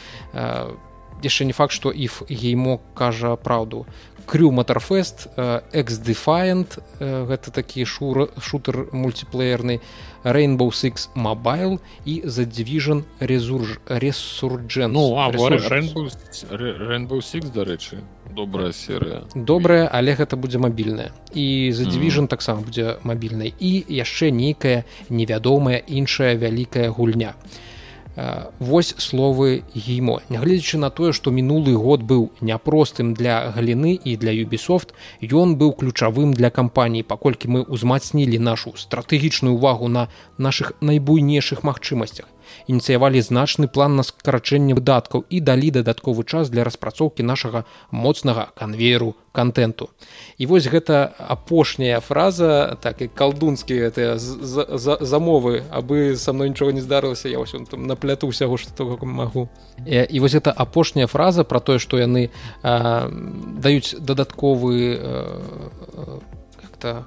яшчэ 1.25 1.45
не 1.49 1.57
факт 1.57 1.73
што 1.73 1.91
іх 1.91 2.23
геймо 2.29 2.81
кажа 2.95 3.37
праўду 3.37 3.87
крю 4.27 4.51
матарфест 4.53 5.29
эксдефаент 5.73 6.79
гэта 7.01 7.51
такі 7.51 7.85
шур 7.85 8.29
шутер 8.41 8.89
мультиплеерны 8.93 9.81
Rainbow 10.25 10.73
Six 10.73 11.09
Mobile 11.15 11.79
і 12.05 12.23
The 12.25 12.47
Division 12.49 13.03
Resurg... 13.21 13.79
Resurgence. 13.87 14.89
Ну, 14.89 15.15
а, 15.17 15.31
Rainbow, 15.31 16.09
Rainbow 16.51 17.21
Six, 17.21 17.53
дарэчы, 17.53 18.01
добрая 18.33 18.73
серыя. 18.73 19.23
Добрая, 19.35 19.89
але 19.93 20.17
гэта 20.17 20.37
будзе 20.37 20.59
мабільная. 20.59 21.13
І 21.35 21.71
The 21.77 21.85
Division 21.85 22.25
mm. 22.25 22.29
таксама 22.29 22.65
будзе 22.65 22.97
мабільнай. 23.05 23.53
І 23.61 23.85
яшчэ 23.89 24.31
нейкая 24.33 24.85
невядомая 25.11 25.85
іншая 25.87 26.37
вялікая 26.37 26.89
гульня. 26.89 27.35
Вось 28.59 28.95
словы 28.99 29.65
геймо. 29.75 30.21
Нягледзячы 30.29 30.79
на 30.79 30.91
тое, 30.91 31.13
што 31.13 31.31
мінулы 31.35 31.75
год 31.75 32.03
быў 32.03 32.31
няпростым 32.41 33.15
для 33.15 33.51
галіны 33.51 33.95
і 33.95 34.17
для 34.17 34.31
Юбісофт, 34.31 34.95
ён 35.23 35.57
быў 35.59 35.75
ключавым 35.75 36.35
для 36.35 36.51
кампаніі, 36.51 37.03
паколькі 37.03 37.49
мы 37.49 37.65
ўзмацнілі 37.67 38.39
нашу 38.39 38.75
стратэгічную 38.77 39.55
ўвагу 39.59 39.89
на 39.89 40.09
нашых 40.39 40.73
найбуйнейшых 40.81 41.67
магчымасцях 41.67 42.34
ініцыявалі 42.67 43.21
значны 43.23 43.69
план 43.69 43.97
на 43.97 44.03
скарачэнне 44.03 44.75
выдаткаў 44.75 45.25
і 45.29 45.41
далі 45.41 45.71
дадатковы 45.71 46.25
час 46.25 46.51
для 46.51 46.65
распрацоўкі 46.65 47.23
нашага 47.23 47.65
моцнага 47.91 48.51
канвейеру 48.55 49.15
контенту 49.33 49.91
і 50.39 50.47
вось 50.47 50.67
гэта 50.71 51.11
апошняя 51.19 52.01
фраза 52.01 52.79
так 52.81 53.03
і 53.03 53.09
калдунскі 53.09 53.75
гэтыя 53.89 54.19
замовы 54.19 55.65
абы 55.71 56.17
са 56.17 56.33
мной 56.33 56.51
нічога 56.51 56.73
не 56.73 56.81
здарылася 56.81 57.29
я 57.29 57.39
вось 57.39 57.55
там 57.71 57.87
напляту 57.87 58.29
усяго 58.29 58.57
што 58.57 58.85
магу. 59.03 59.49
І 59.87 60.21
вось 60.21 60.35
это 60.35 60.51
апошняя 60.51 61.07
фраза 61.07 61.45
про 61.45 61.61
тое 61.61 61.79
што 61.79 61.99
яны 61.99 62.31
а, 62.63 63.11
даюць 63.11 63.95
дадатковы 63.99 64.99
как-то 66.61 67.07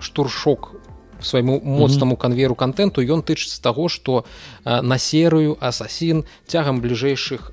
штуршок 0.00 0.75
свайму 1.20 1.60
моцнаму 1.60 2.16
канверу 2.16 2.54
контенту 2.54 3.02
ён 3.02 3.22
тычыцца 3.22 3.62
таго 3.62 3.88
што 3.88 4.24
на 4.64 4.98
серыю 4.98 5.56
асасін 5.60 6.24
цягам 6.46 6.80
бліжэйшых 6.80 7.52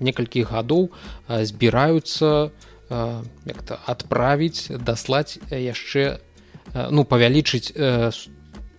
некалькіх 0.00 0.50
гадоў 0.52 0.90
збіраюцца 1.28 2.50
як-то 2.90 3.78
адправіць 3.86 4.70
даслаць 4.78 5.38
яшчэ 5.50 6.20
ну 6.90 7.04
павялічыць 7.04 7.72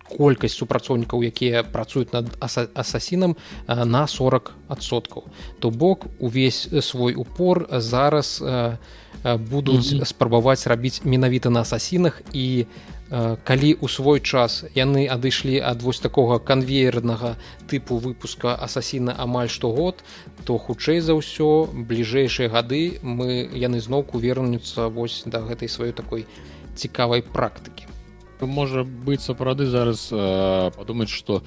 колькасць 0.06 0.56
супрацоўнікаў 0.56 1.26
якія 1.26 1.62
працуюць 1.66 2.12
над 2.14 2.30
асасінам 2.40 3.36
на 3.66 4.06
40соткаў 4.06 5.26
то 5.60 5.70
бок 5.70 6.06
увесь 6.18 6.68
свой 6.80 7.14
упор 7.14 7.66
зараз 7.70 8.42
будуць 9.24 9.92
mm 9.92 10.00
-hmm. 10.00 10.04
спрабаваць 10.04 10.66
рабіць 10.66 11.04
менавіта 11.04 11.50
на 11.50 11.60
асасінах 11.60 12.22
і 12.32 12.66
калі 13.10 13.70
ў 13.78 13.86
свой 13.86 14.18
час 14.18 14.64
яны 14.74 15.06
адышлі 15.06 15.62
ад 15.62 15.82
вось 15.82 16.02
такога 16.02 16.38
канвеернага 16.42 17.36
тыпу 17.70 18.02
выпуска 18.02 18.54
асасіна 18.58 19.14
амаль 19.14 19.46
штогод 19.46 20.02
то 20.42 20.58
хутчэй 20.58 20.98
за 20.98 21.14
ўсё 21.14 21.70
бліжэйшыя 21.70 22.50
гады 22.50 22.98
мы 23.02 23.46
яны 23.54 23.78
зноўку 23.78 24.18
вернуцца 24.18 24.90
вось 24.90 25.22
да 25.26 25.38
гэтай 25.46 25.70
сваёй 25.70 25.94
такой 25.94 26.26
цікавай 26.74 27.22
практыкі. 27.22 27.86
Можа 28.40 28.84
быць 28.84 29.24
сапраўды 29.24 29.70
зараз 29.70 30.10
э, 30.12 30.70
падумаць 30.76 31.08
што 31.08 31.40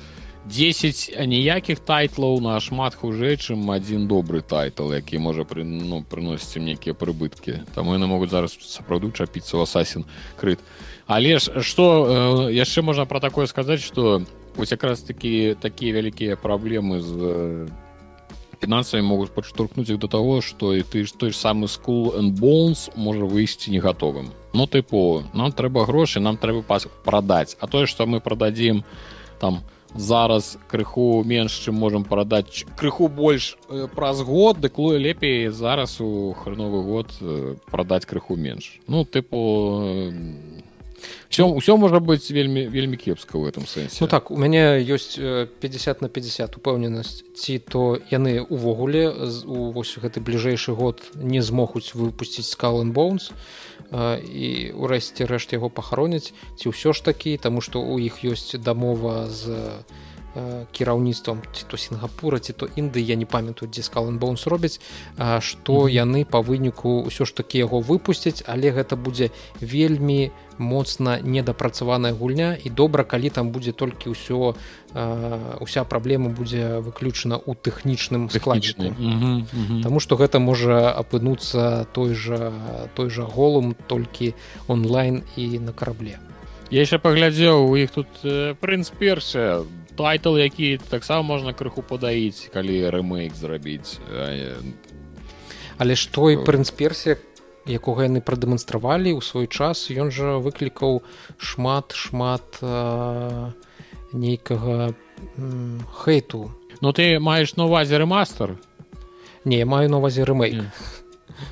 10 0.47 1.19
ніякіх 1.27 1.83
тайтлаў 1.85 2.39
нашмат 2.41 2.95
хужэй 2.95 3.37
чым 3.37 3.67
адзін 3.69 4.07
добры 4.07 4.41
тайтл 4.41 4.95
які 4.95 5.19
можа 5.19 5.43
пры 5.43 5.67
ну 5.67 6.01
прыносіць 6.01 6.63
нейкія 6.63 6.95
прыбыткі. 6.95 7.67
Таму 7.75 7.93
яны 7.93 8.07
могуць 8.07 8.31
зараз 8.31 8.57
сапраўду 8.57 9.11
чапіцца 9.11 9.59
ў 9.59 9.67
асасін 9.67 10.07
крыт 10.39 10.63
але 11.09 11.39
ж 11.39 11.61
что 11.65 12.45
э, 12.47 12.53
яшчэ 12.53 12.81
можна 12.81 13.05
про 13.05 13.19
такое 13.19 13.47
сказаць 13.47 13.81
что 13.81 14.21
ось 14.57 14.71
якраз 14.71 15.01
таки 15.01 15.57
такія 15.59 15.93
вялікія 15.93 16.37
праблемы 16.37 17.01
з 17.01 17.13
э, 17.17 17.67
фінансамі 18.61 19.01
могуць 19.01 19.33
падштурхнуць 19.33 19.89
іх 19.89 19.97
до 19.97 20.07
того 20.07 20.41
что 20.41 20.75
і 20.77 20.85
ты 20.85 21.09
ж 21.09 21.17
той 21.17 21.33
ж 21.33 21.35
самы 21.35 21.65
school 21.65 22.13
and 22.13 22.37
bones 22.37 22.93
можа 22.95 23.25
выйсці 23.25 23.73
не 23.73 23.81
гатовым 23.81 24.29
ну 24.53 24.69
тыпу 24.69 25.25
нам 25.33 25.51
трэба 25.51 25.89
грошы 25.89 26.21
нам 26.21 26.37
трэба 26.37 26.61
пас 26.61 26.85
прадаць 27.03 27.57
а 27.59 27.65
тое 27.65 27.89
что 27.89 28.05
мы 28.05 28.21
продадзім 28.21 28.85
там 29.41 29.65
зараз 29.95 30.61
крыху 30.69 31.23
менш 31.25 31.57
чым 31.57 31.73
можемм 31.73 32.05
прадаць 32.05 32.69
крыху 32.77 33.09
больш 33.09 33.57
э, 33.65 33.89
праз 33.89 34.21
год 34.21 34.61
дыклуе 34.61 35.01
лепей 35.01 35.49
зараз 35.49 35.97
у 36.01 36.37
храновы 36.37 36.85
год 36.85 37.09
прадаць 37.65 38.05
крыху 38.05 38.37
менш 38.37 38.77
ну 38.85 39.05
тыпу 39.09 40.05
все 41.29 41.45
ўсё 41.45 41.77
можа 41.77 42.01
быць 42.01 42.29
вельмі 42.33 42.65
вельмі 42.67 42.97
кепска 42.97 43.37
в 43.37 43.45
этом 43.45 43.69
сэнсе 43.69 44.01
ну 44.01 44.07
так 44.07 44.31
у 44.31 44.37
мяне 44.37 44.81
ёсць 44.81 45.15
50 45.15 46.01
на 46.01 46.09
50 46.09 46.57
упэўненасць 46.57 47.23
ці 47.37 47.59
то 47.59 48.01
яны 48.09 48.41
увогуле 48.41 49.09
у 49.45 49.71
вось 49.71 49.95
гэты 49.97 50.19
бліжэйшы 50.19 50.73
год 50.73 51.05
не 51.15 51.41
змогуць 51.41 51.93
выпусціць 51.93 52.49
скален 52.49 52.91
боунс 52.91 53.31
і 53.91 54.71
урэшце 54.77 55.25
рэшт 55.25 55.53
яго 55.53 55.69
пахароняць. 55.69 56.33
Ці 56.57 56.69
ўсё 56.69 56.93
ж 56.93 57.01
такі 57.01 57.37
таму 57.41 57.61
што 57.61 57.81
у 57.81 57.97
іх 57.97 58.21
ёсць 58.21 58.53
дамова 58.53 59.25
з 59.29 59.81
кіраўніцтвам 60.71 61.41
ці 61.53 61.63
то 61.67 61.77
сінгапура 61.77 62.39
ці 62.39 62.53
то 62.53 62.67
інды 62.75 62.99
я 62.99 63.15
не 63.15 63.25
памятаю 63.25 63.71
дзе 63.71 63.83
скален 63.83 64.19
боунс 64.19 64.47
робяць 64.47 64.79
што 65.39 65.73
mm 65.73 65.85
-hmm. 65.85 65.89
яны 66.03 66.25
па 66.25 66.39
выніку 66.39 67.05
ўсё 67.07 67.25
ж 67.25 67.35
такі 67.35 67.57
яго 67.57 67.79
выпусцяць 67.81 68.43
але 68.45 68.71
гэта 68.71 68.95
будзе 68.95 69.29
вельмі 69.61 70.31
моцна 70.59 71.19
недапрацаваная 71.21 72.13
гульня. 72.13 72.57
І 72.63 72.69
добра 72.69 73.03
калі 73.03 73.29
там 73.29 73.49
будзе 73.51 73.71
толькі 73.71 74.13
ўсё 74.13 74.53
уся 75.59 75.83
праблема 75.83 76.29
будзе 76.29 76.83
выключана 76.83 77.39
ў 77.39 77.55
тэхнічным 77.55 78.29
складчыку 78.29 78.93
Таму 79.83 79.99
што 79.99 80.19
гэта 80.19 80.39
можа 80.39 80.91
апынуцца 80.91 81.87
той 81.93 82.13
жа 82.13 82.51
той 82.93 83.09
жа 83.09 83.23
голум 83.23 83.75
толькі 83.87 84.35
онлайн 84.67 85.23
і 85.37 85.59
на 85.59 85.71
карабле. 85.71 86.19
Я 86.69 86.85
яшчэ 86.85 86.99
паглядзеў 86.99 87.69
у 87.69 87.73
іх 87.77 87.89
тут 87.95 88.09
прынц 88.61 88.91
першая 88.93 89.65
тайтл 89.99 90.39
які 90.39 90.79
таксама 90.89 91.21
можна 91.35 91.51
крыху 91.53 91.83
падаіць 91.83 92.47
калі 92.55 92.79
рэмейк 92.95 93.35
зрабіць 93.35 93.99
але 95.79 95.95
ж 95.95 96.11
той 96.11 96.39
прынц 96.47 96.71
персія 96.71 97.19
якога 97.69 98.07
яны 98.07 98.21
прадэманстравалі 98.25 99.13
ў 99.13 99.21
свой 99.21 99.47
час 99.47 99.87
ён 99.93 100.09
жа 100.11 100.39
выклікаў 100.41 101.03
шмат 101.37 101.93
шмат 101.93 102.59
э, 102.61 103.51
нейкага 104.13 104.95
хейту. 106.03 106.51
Ну 106.81 106.93
ты 106.93 107.19
маеш 107.19 107.55
на 107.55 107.65
увазе 107.65 107.97
рэмастер 107.97 108.57
не 109.45 109.63
маю 109.65 109.89
на 109.89 109.97
увазе 109.97 110.23
рэмейк. 110.23 110.63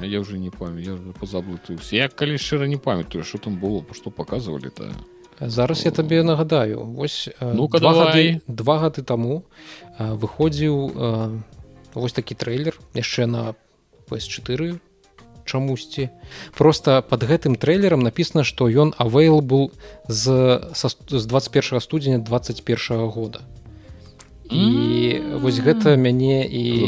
Я 0.01 0.19
уже 0.19 0.37
не 0.37 0.49
памятаю 0.49 1.13
позаблытаюсь 1.19 1.93
я 1.93 2.09
калі 2.09 2.37
шчыра 2.37 2.67
не 2.67 2.77
памятаю 2.77 3.23
что 3.23 3.37
там 3.37 3.59
было 3.59 3.85
што 3.93 4.09
показывалі 4.09 4.69
то 4.69 4.91
зараз 5.41 5.85
я 5.85 5.91
табе 5.91 6.23
нагадаю 6.23 6.85
вось 6.85 7.29
ну 7.41 7.67
два 7.67 7.93
гады, 7.93 8.41
два 8.47 8.79
гады 8.79 9.03
таму 9.03 9.43
выходзіў 9.99 10.75
вось 11.93 12.13
такі 12.13 12.35
трэйлер 12.35 12.77
яшчэ 12.93 13.25
на 13.25 13.53
PS4 14.09 14.79
чамусьці 15.47 16.09
просто 16.57 17.01
под 17.01 17.23
гэтым 17.23 17.55
трэйлерам 17.55 18.03
написано 18.03 18.43
что 18.43 18.69
ён 18.69 18.93
available 18.97 19.71
з 20.07 20.61
са, 20.73 20.89
з 20.89 21.25
21 21.25 21.81
студзеня 21.81 22.19
21 22.19 23.07
года. 23.07 23.39
І 24.49 24.55
mm 24.55 24.73
-hmm. 24.73 25.39
вось 25.39 25.59
гэта 25.59 25.97
мяне 25.97 26.45
і 26.45 26.87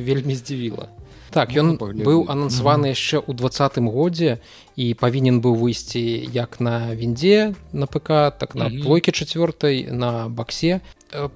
вельмі 0.00 0.34
здзівіла. 0.34 0.88
Так 1.30 1.50
ён 1.56 1.78
быў 1.80 2.28
анансаваны 2.28 2.92
яшчэ 2.92 3.24
ў 3.24 3.32
двадцатым 3.32 3.88
годзе 3.88 4.38
і 4.76 4.94
павінен 4.94 5.40
быў 5.40 5.56
выйсці 5.56 6.02
як 6.32 6.60
на 6.60 6.94
віндзе 6.94 7.54
на 7.72 7.86
ПК 7.86 8.32
так 8.36 8.54
на 8.54 8.70
плойке 8.70 9.12
чацвёртай 9.12 9.90
на 9.90 10.28
баксе 10.28 10.80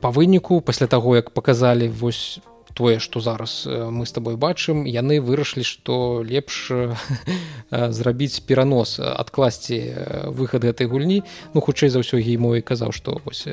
па 0.01 0.11
выніку 0.11 0.61
пасля 0.61 0.87
таго 0.87 1.17
як 1.17 1.31
показалі 1.31 1.89
вось 1.89 2.41
тое 2.77 3.01
што 3.01 3.21
зараз 3.25 3.65
э, 3.65 3.89
мы 3.89 4.05
з 4.05 4.13
тобой 4.13 4.37
бачым 4.37 4.85
яны 4.85 5.19
вырашылі 5.25 5.65
што 5.65 6.21
лепш 6.21 6.69
э, 6.71 6.93
зрабіць 7.97 8.45
перанос 8.45 9.01
адкласці 9.01 9.79
э, 9.81 10.29
выхад 10.29 10.69
гэтай 10.69 10.85
гульні. 10.85 11.25
Ну 11.57 11.65
хутчэй 11.65 11.89
за 11.89 12.05
ўсё 12.05 12.21
геймой 12.21 12.61
казаў 12.61 12.93
што 12.93 13.17
вось 13.25 13.49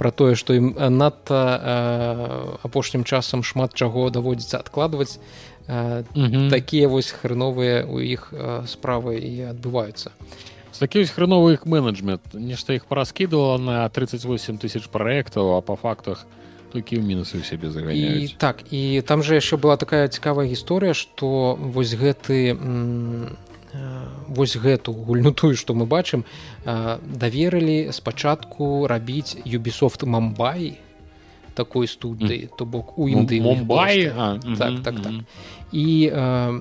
про 0.00 0.10
тое 0.10 0.32
што 0.32 0.56
ім 0.56 0.72
надта 0.78 2.56
апошнім 2.64 3.04
часам 3.04 3.44
шмат 3.44 3.74
чаго 3.74 4.08
даводзіцца 4.08 4.62
адкладваць 4.64 5.20
такія 5.68 6.88
вось 6.88 7.12
хреновыя 7.12 7.84
у 7.84 8.00
іх 8.00 8.32
справы 8.66 9.20
і 9.20 9.52
адбываюцца 9.52 10.16
такі 10.78 11.02
вось 11.02 11.10
хреновы 11.10 11.58
іх 11.58 11.66
менеджмент. 11.66 12.22
Нешта 12.34 12.74
іх 12.78 12.86
параскідывала 12.86 13.58
на 13.58 13.88
38 13.88 14.58
тысяч 14.58 14.86
праектаў 14.88 15.58
а 15.58 15.60
по 15.60 15.76
фактах 15.76 16.26
толькі 16.72 17.00
ў 17.00 17.02
мінусы 17.02 17.40
ў 17.40 17.44
сябе 17.44 17.72
заганяюць 17.72 18.32
і, 18.32 18.36
так 18.38 18.62
і 18.70 19.00
там 19.02 19.22
же 19.24 19.34
яшчэ 19.40 19.56
была 19.56 19.76
такая 19.80 20.08
цікавая 20.08 20.46
гісторыя 20.46 20.94
што 20.94 21.56
вось 21.56 21.96
гэты 21.96 22.56
вось 24.28 24.56
гэту 24.56 24.92
гульню 24.92 25.32
тую 25.32 25.56
што 25.56 25.74
мы 25.74 25.88
бачым 25.88 26.24
даверылі 26.64 27.92
спачатку 27.92 28.86
рабіць 28.86 29.36
юбісофт 29.44 30.04
мамбай 30.04 30.78
такой 31.58 31.90
студыі 31.90 32.46
то 32.54 32.62
бок 32.64 32.94
у 32.94 33.10
індыі 33.10 33.42
мумбай 33.42 34.06
так 34.58 34.78
так 34.86 35.02
так. 35.02 35.14
і 35.74 35.86
э, 36.06 36.60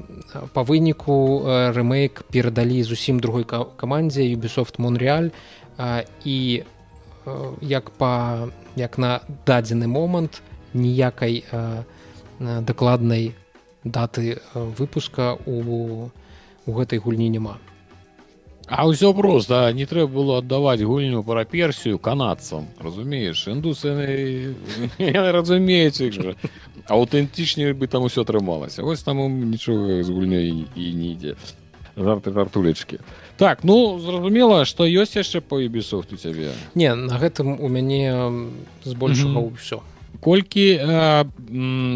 па 0.54 0.62
выніку 0.66 1.46
э, 1.46 1.72
рэмейк 1.78 2.26
перадалі 2.34 2.82
зусім 2.84 3.22
другой 3.22 3.46
камандзе 3.46 4.26
Ubisoft 4.34 4.82
Монреаль 4.82 5.30
э, 5.78 6.06
і 6.26 6.64
э, 7.26 7.54
як 7.62 7.94
па 8.02 8.50
як 8.76 8.98
на 8.98 9.22
дадзены 9.46 9.86
момант 9.88 10.42
ніякай 10.74 11.46
э, 11.46 11.84
дакладнай 12.40 13.36
даты 13.84 14.42
выпуска 14.54 15.38
у 15.46 16.10
у 16.66 16.72
гэтай 16.74 17.00
гульні 17.00 17.30
няма 17.30 17.62
А 18.68 18.84
ўсё 18.84 19.14
просто 19.16 19.72
не 19.72 19.86
трэба 19.88 20.12
было 20.12 20.38
аддаваць 20.44 20.84
гульню 20.84 21.24
пра 21.24 21.48
персію 21.48 22.00
канадцам 22.04 22.68
разумееш 22.84 23.48
індусы 23.48 23.96
разумеюць 25.00 26.12
жа 26.12 26.36
аўтэнтычней 26.92 27.72
бы 27.72 27.88
там 27.88 28.04
усё 28.04 28.28
атрымалася 28.28 28.84
вось 28.84 29.08
там 29.08 29.24
нічога 29.24 30.04
з 30.04 30.12
гульнёй 30.12 30.68
і 30.76 30.86
не 31.00 31.16
ідзе 31.16 31.40
жарты 31.96 32.36
жартулечкі 32.36 33.00
так 33.40 33.64
ну 33.64 34.00
зразумела 34.04 34.66
што 34.68 34.84
ёсць 34.84 35.16
яшчэ 35.16 35.40
по 35.40 35.64
юбісофт 35.64 36.12
у 36.12 36.20
цябе 36.20 36.52
не 36.76 36.92
на 36.92 37.16
гэтым 37.16 37.56
у 37.56 37.72
мяне 37.72 38.12
збольшага 38.84 39.48
ўсё. 39.48 39.80
Колькі 40.20 40.82
э, 40.82 41.26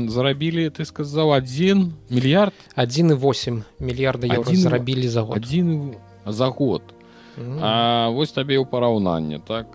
зарабілі 0.08 0.70
ты 0.70 0.86
сказаў 0.86 1.34
адзін 1.36 1.98
мільярд? 2.08 2.54
1,8 2.78 3.64
мільярда 3.80 4.30
зарабілі 4.46 5.08
за 5.10 5.22
год. 5.26 5.42
адзін 5.42 5.98
за 6.26 6.48
год. 6.48 6.82
Mm 7.38 7.44
-hmm. 7.44 7.60
а, 7.62 8.10
вось 8.10 8.32
табе 8.32 8.60
ў 8.60 8.66
параўнанне 8.66 9.40
так? 9.40 9.66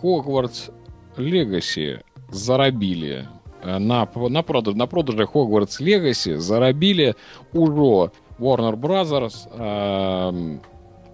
Хогвартс 0.00 0.70
легасі 1.18 1.98
зарабілі. 2.30 3.24
На 3.64 4.06
на 4.30 4.42
продаж 4.42 4.74
на 4.74 4.86
продажы 4.86 5.26
хогвартс 5.26 5.80
легасі 5.80 6.36
зарабілі 6.36 7.14
ўжо 7.54 8.10
warner 8.38 8.76
brothers 8.76 9.48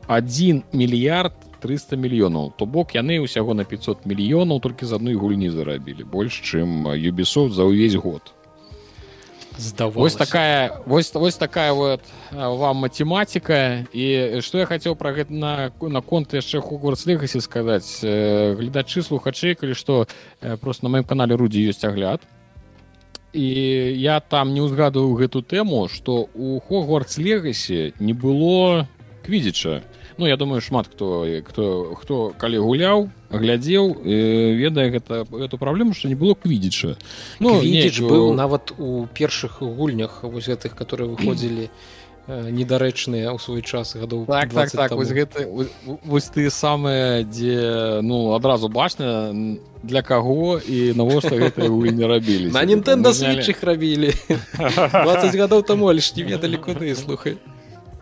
1 0.09 0.63
мільярд 0.73 1.33
300 1.61 1.97
мільёнаў. 1.97 2.53
То 2.57 2.67
бок 2.67 2.95
яны 2.95 3.25
ўсяго 3.25 3.55
на 3.55 3.65
500 3.65 4.05
мільёнаў 4.05 4.61
толькі 4.61 4.85
з 4.85 4.93
адной 4.93 5.15
гульні 5.15 5.49
зарабілі 5.49 6.05
больш 6.05 6.37
чым 6.45 6.93
юбісов 6.93 7.53
за 7.53 7.65
ўвесь 7.65 7.97
год 7.97 8.21
здавалось 9.57 10.15
такая 10.15 10.81
вось 10.87 11.13
вось 11.15 11.37
такая 11.37 11.73
вот 11.73 12.01
вам 12.31 12.77
математика. 12.77 13.87
І 13.93 14.41
что 14.41 14.59
я 14.59 14.67
хотел 14.67 14.97
про 14.97 15.13
гэта 15.13 15.33
на 15.33 15.73
наконт 15.81 16.35
яшчэ 16.35 16.61
хогвартс 16.61 17.07
легасі 17.07 17.41
сказаць. 17.41 18.01
Гледачы 18.03 19.03
слухачы 19.03 19.55
калі 19.55 19.75
что 19.75 20.07
просто 20.61 20.85
на 20.85 20.91
моем 20.91 21.05
канале 21.05 21.37
рудзі 21.37 21.69
ёсць 21.71 21.85
агляд. 21.85 22.21
І 23.33 23.51
я 23.99 24.21
там 24.21 24.55
не 24.55 24.63
ўзгадываю 24.63 25.15
гэту 25.15 25.43
тэму 25.43 25.89
что 25.89 26.29
у 26.35 26.61
хогвартс 26.61 27.19
легасі 27.19 27.95
не 27.99 28.13
было 28.13 28.87
квідзіча 29.25 29.83
ну 30.19 30.27
я 30.27 30.37
думаю 30.37 30.61
шмат 30.61 30.87
хто 30.87 31.27
хто 31.47 31.95
хто 31.95 32.33
калі 32.39 32.59
гуляў 32.59 33.11
глядзеў 33.31 33.99
э, 34.05 34.55
ведае 34.55 34.91
гэта 34.91 35.27
эту 35.33 35.59
праблему 35.59 35.95
что 35.95 36.09
не 36.09 36.15
было 36.15 36.35
квідзіча. 36.35 36.97
Ну 37.41 37.63
неч 37.63 38.01
быў 38.01 38.35
нават 38.35 38.73
у 38.79 39.07
першых 39.07 39.61
гульнях 39.61 40.23
вось 40.23 40.49
гэтых 40.49 40.75
которые 40.75 41.11
выходзілі 41.11 41.69
э, 42.27 42.51
недарэчныя 42.51 43.35
ў 43.35 43.39
свой 43.43 43.63
час 43.63 43.97
гадоў 43.97 44.27
так, 44.27 44.55
так, 44.55 44.71
так, 44.71 44.93
вось 44.93 45.11
гэты 45.11 45.51
вось 46.05 46.31
ты 46.31 46.51
самыя 46.51 47.25
дзе 47.27 48.01
ну 48.03 48.35
адразу 48.35 48.69
бачна 48.69 49.35
для 49.83 50.03
каго 50.03 50.59
і 50.59 50.95
навошта 50.95 51.37
гэта 51.37 51.69
не 51.69 52.07
рабілі. 52.07 52.51
На 52.55 52.65
нінтэнда 52.65 53.13
свечых 53.13 53.63
рабілі. 53.63 54.15
20 54.59 55.35
гадоў 55.35 55.63
таму 55.63 55.91
лишь 55.93 56.15
не 56.17 56.23
ведалі 56.23 56.57
куды 56.57 56.95
слухай. 56.95 57.37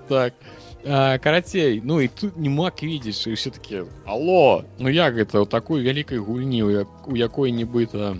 Так. 0.08 0.34
а 0.34 0.61
карацей 0.84 1.80
ну 1.84 2.00
і 2.00 2.08
тут 2.08 2.36
няма 2.36 2.70
квідзіш 2.70 3.26
і 3.26 3.32
все-таки 3.32 3.84
алло 4.06 4.64
ну 4.78 4.88
як 4.88 5.14
гэта 5.14 5.42
ў 5.42 5.46
такой 5.46 5.82
вялікай 5.82 6.18
гульні 6.18 6.62
у 7.06 7.14
якой 7.16 7.52
нібыта 7.54 8.18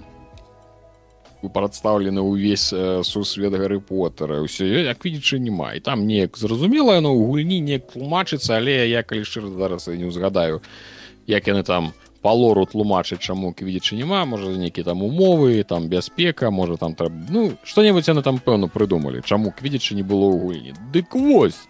прадстаўлены 1.43 2.23
ўвесь 2.23 2.71
сусвет 3.03 3.53
гары 3.59 3.81
потара 3.83 4.39
ўсё 4.47 4.87
як 4.87 5.03
видзічы 5.03 5.43
няма 5.43 5.75
і 5.75 5.81
там 5.83 6.07
неяк 6.07 6.39
зразумела 6.39 7.01
но 7.03 7.11
ў 7.11 7.27
гульні 7.27 7.59
не 7.59 7.83
тлумачыцца 7.83 8.63
але 8.63 8.87
я 8.87 9.03
калі 9.03 9.27
шчыра 9.27 9.51
зараз 9.51 9.91
не 9.91 10.07
ўзгадаю 10.07 10.63
як 11.27 11.47
яны 11.51 11.67
там 11.67 11.91
лору 12.23 12.63
тлумачыць 12.67 13.19
чаму 13.19 13.51
квідзічы 13.51 13.99
няма 13.99 14.23
можа 14.25 14.55
нейкі 14.55 14.87
там 14.87 15.03
умовы 15.03 15.67
там 15.67 15.91
бяспека 15.91 16.51
можа 16.55 16.79
там 16.79 16.95
трэба 16.95 17.27
ну 17.27 17.59
што-небудзь 17.67 18.15
яны 18.15 18.23
там 18.23 18.39
пэўна 18.39 18.71
прыдумалі 18.71 19.27
чаму 19.27 19.51
квідзічы 19.51 19.99
не 19.99 20.07
было 20.07 20.31
ў 20.31 20.39
гульні. 20.39 20.73
Дык 20.95 21.19
вось 21.19 21.67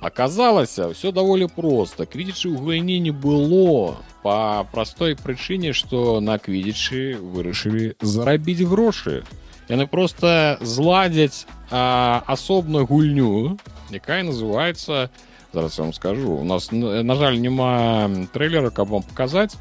Аказалася, 0.00 0.92
ўсё 0.92 1.12
даволі 1.12 1.48
проста. 1.48 2.04
Квідзічы 2.04 2.52
ў 2.52 2.60
гульні 2.60 3.00
не 3.00 3.12
было 3.12 3.96
па 4.22 4.68
простой 4.72 5.16
прычыне, 5.16 5.72
што 5.72 6.20
на 6.20 6.36
квідзічы 6.38 7.16
вырашылі 7.20 7.96
зарабіць 8.00 8.66
грошы. 8.68 9.24
Яны 9.68 9.88
проста 9.88 10.58
зладзяць 10.60 11.48
а, 11.70 12.20
асобную 12.28 12.84
гульню, 12.84 13.56
якая 13.88 14.22
называецца 14.28 15.08
зараз 15.54 15.78
я 15.78 15.84
вам 15.84 15.92
скажу. 15.92 16.32
У 16.32 16.44
нас 16.44 16.68
на 16.72 17.14
жаль, 17.14 17.38
няма 17.40 18.10
трэйлера, 18.32 18.70
каб 18.70 18.88
вам 18.88 19.02
паказаць. 19.02 19.54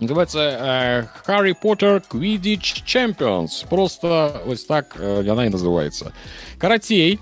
Называется 0.00 1.10
Harry 1.26 1.54
Potter 1.60 2.02
Quidditch 2.08 2.84
Champions. 2.86 3.66
Просто 3.68 4.42
вось 4.46 4.64
так 4.64 4.94
яна 5.00 5.46
і 5.46 5.50
называецца. 5.50 6.12
Карацей, 6.58 7.18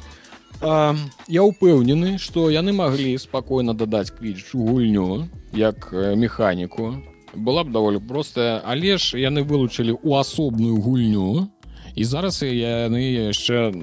А, 0.61 0.93
я 1.27 1.41
ўпэўнены 1.41 2.17
што 2.21 2.49
яны 2.53 2.69
маглі 2.77 3.17
спакойна 3.17 3.73
дадаць 3.73 4.13
квіч 4.13 4.53
у 4.53 4.61
гульню 4.67 5.25
як 5.57 5.89
механіку 5.91 7.01
была 7.33 7.63
б 7.65 7.73
даволі 7.73 7.97
простая 7.97 8.61
але 8.61 8.97
ж 9.01 9.17
яны 9.17 9.41
вылучылі 9.41 9.97
ў 9.97 10.21
асобную 10.21 10.77
гульню 10.77 11.49
і 11.95 12.03
зараз 12.05 12.45
яны 12.45 13.33
яшчэ 13.33 13.73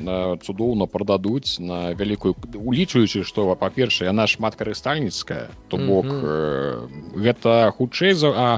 цудоўна 0.47 0.87
прададуць 0.87 1.59
на 1.59 1.93
вялікую 1.99 2.39
улічваючы 2.55 3.27
што 3.27 3.59
па-першае 3.59 4.15
яна 4.15 4.31
шмат 4.31 4.55
карыстальніцкая 4.55 5.51
то 5.69 5.77
бок 5.77 6.07
mm 6.07 6.23
-hmm. 6.23 7.23
гэта 7.27 7.71
хутчэй 7.75 8.15
за 8.15 8.31
а 8.31 8.49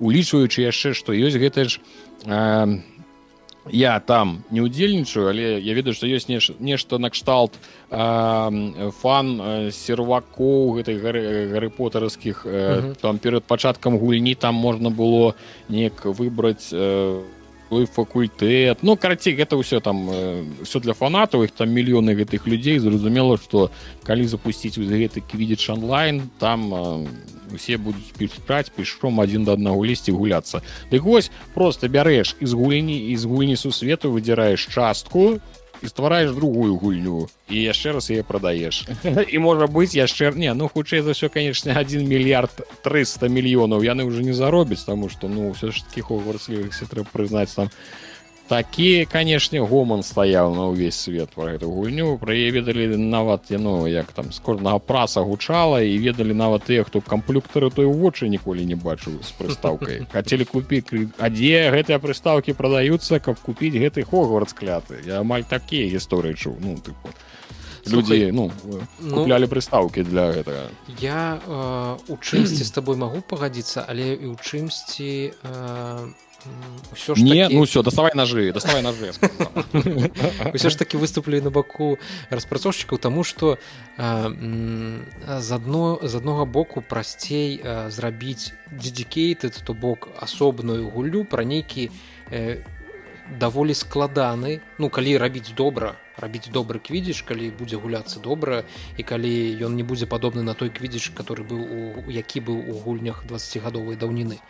улічваючы 0.00 0.66
яшчэ 0.66 0.94
што 0.94 1.12
ёсць 1.12 1.38
гэта 1.38 1.68
ж 1.68 1.80
э, 2.26 2.82
я 3.72 4.00
там 4.00 4.44
не 4.50 4.60
удзельнічаю 4.60 5.28
але 5.28 5.60
я 5.60 5.74
ведаю 5.74 5.94
што 5.94 6.06
ёсць 6.06 6.28
неш, 6.28 6.50
нешта 6.58 6.98
накшталт 6.98 7.52
э, 7.90 8.90
фан 9.00 9.40
э, 9.40 9.70
сервакоў 9.70 10.78
гэтай 10.78 10.98
гары 10.98 11.48
гарыпотарскіх 11.52 12.46
э, 12.46 12.48
uh 12.48 12.84
-huh. 12.84 13.00
там 13.00 13.18
перад 13.18 13.44
пачаткам 13.44 13.98
гульні 13.98 14.34
там 14.34 14.54
можна 14.54 14.90
было 14.90 15.34
неяк 15.68 16.04
выбраць 16.04 16.72
э, 16.72 17.22
факультэт 17.70 18.78
ну 18.82 18.96
карацей 18.96 19.34
гэта 19.36 19.56
ўсё 19.56 19.80
там 19.80 20.08
все 20.62 20.80
для 20.80 20.94
фанатаў 20.94 21.44
іх 21.44 21.50
там 21.50 21.68
мільёны 21.68 22.14
гэтых 22.14 22.48
людзей 22.48 22.78
зразумела 22.78 23.36
што 23.36 23.70
калі 24.04 24.26
запусціць 24.26 24.78
гэты 24.78 25.20
квідзіч 25.20 25.70
онлайн 25.70 26.30
там 26.38 27.06
усе 27.54 27.76
будуць 27.76 28.12
пішаць 28.18 28.70
пішом 28.70 29.20
адзін 29.20 29.44
да 29.44 29.54
аднаго 29.58 29.84
лісці 29.84 30.12
гуляцца. 30.12 30.62
Дык 30.90 31.02
вось 31.02 31.30
просто 31.54 31.88
бярэш 31.88 32.36
з 32.40 32.52
гульні 32.52 33.16
з 33.16 33.24
гульні 33.24 33.56
сусвету 33.56 34.12
выдзіраеш 34.12 34.68
частку 34.68 35.40
і 35.82 35.88
ствараеш 35.88 36.30
другую 36.34 36.76
гульню. 36.76 37.28
І 37.50 37.62
яшчэ 37.62 37.92
раз 37.92 38.10
яе 38.10 38.22
прадаеш. 38.22 38.86
І 39.34 39.38
можа 39.38 39.66
быць 39.66 39.94
яшчэ 39.94 40.34
не 40.34 40.52
ну 40.54 40.68
хутчэй 40.68 41.02
за 41.02 41.14
ўсё 41.14 41.30
канечне 41.30 41.72
1 41.72 42.04
мільярд 42.04 42.52
300 42.82 43.28
мільёнаў 43.30 43.82
яны 43.86 44.04
ўжо 44.04 44.22
не 44.22 44.34
заробяць 44.34 44.84
таму 44.84 45.08
што 45.08 45.28
ну 45.28 45.54
ўсё 45.54 45.70
ж 45.70 45.86
таки 45.86 46.02
хогварслівых 46.02 46.74
трэба 46.74 47.08
прызнаць 47.12 47.54
там 47.54 47.70
такі 48.48 49.04
канешне 49.04 49.60
гоман 49.60 50.02
стаяў 50.02 50.56
на 50.56 50.72
ўвесь 50.72 50.96
свет 50.96 51.30
про 51.36 51.54
эту 51.54 51.68
гульню. 51.68 52.16
Пра 52.18 52.32
яе 52.32 52.50
ведалі 52.50 52.96
нават 52.96 53.52
яно 53.52 53.84
як 53.86 54.12
там 54.16 54.32
з 54.32 54.40
кожнага 54.40 54.80
праца 54.80 55.20
гучала 55.20 55.84
і 55.84 55.94
ведалі 56.00 56.32
нават 56.32 56.64
тыя 56.64 56.84
хто 56.88 57.00
камплюктары 57.04 57.70
той 57.70 57.86
вочы 57.86 58.28
ніколі 58.32 58.64
не 58.64 58.74
бачыў 58.74 59.20
з 59.20 59.30
прыстаўкай. 59.36 60.08
Хацелі 60.14 60.48
купіць 60.48 60.88
а 61.20 61.28
дзе 61.28 61.68
гэтыя 61.70 62.00
прыстаўкі 62.00 62.56
прадаюцца 62.56 63.20
каб 63.20 63.36
купіць 63.44 63.76
гэты 63.76 64.02
хогвард 64.08 64.48
скляты 64.48 65.04
я 65.04 65.20
амаль 65.20 65.44
такія 65.44 65.86
гісторыі 65.92 66.34
чуў. 66.34 66.56
Ну 66.64 66.80
тыпу 66.80 67.12
людзі 67.88 68.32
ну, 68.32 68.50
ну 69.00 69.14
куплялі 69.16 69.46
ну, 69.46 69.52
прыстаўкі 69.52 70.04
для 70.04 70.32
гэтага. 70.32 70.68
Я 71.00 71.40
э, 71.40 71.96
у 72.08 72.16
чымсьці 72.16 72.64
з 72.64 72.70
табой 72.70 72.96
магу 72.96 73.20
пагадзіцца 73.24 73.84
але 73.88 74.14
і 74.14 74.32
ў 74.32 74.36
чымсьці 74.36 75.32
э, 75.32 76.27
ўсё 76.92 77.14
ж 77.14 77.22
не 77.22 77.44
такі... 77.44 77.56
ну 77.56 77.62
все 77.64 77.82
даставай 77.82 78.12
ножы 78.14 78.52
даставай 78.52 78.82
ножы 78.82 79.12
ўсё 80.54 80.68
ж 80.70 80.74
таки 80.76 80.96
выступлю 80.96 81.40
на 81.42 81.50
баку 81.50 81.98
распрацоўшчыкаў 82.30 82.98
тому 82.98 83.24
что 83.24 83.58
з 83.96 85.48
адно 85.52 85.98
з 86.02 86.14
аднога 86.14 86.44
боку 86.44 86.80
прасцей 86.80 87.62
зрабіць 87.88 88.52
дзедзікейты 88.72 89.50
то 89.50 89.74
бок 89.74 90.08
асобную 90.18 90.90
гуллю 90.90 91.24
пра 91.24 91.44
нейкі 91.44 91.90
даволі 93.28 93.74
складаны 93.74 94.60
ну 94.78 94.88
калі 94.88 95.16
рабіць 95.18 95.52
добра 95.52 95.96
рабіць 96.16 96.48
добры 96.50 96.80
квідзіш 96.80 97.22
калі 97.22 97.50
будзе 97.54 97.76
гуляцца 97.76 98.20
добра 98.20 98.64
і 98.96 99.02
калі 99.02 99.32
ён 99.62 99.76
не 99.76 99.84
будзе 99.86 100.06
падобны 100.06 100.42
на 100.42 100.54
той 100.54 100.70
квідзіш 100.70 101.12
который 101.14 101.44
быў 101.46 102.08
у 102.08 102.10
які 102.10 102.40
быў 102.40 102.58
у 102.58 102.80
гульнях 102.82 103.24
20гадовай 103.28 103.96
даўніны 103.96 104.40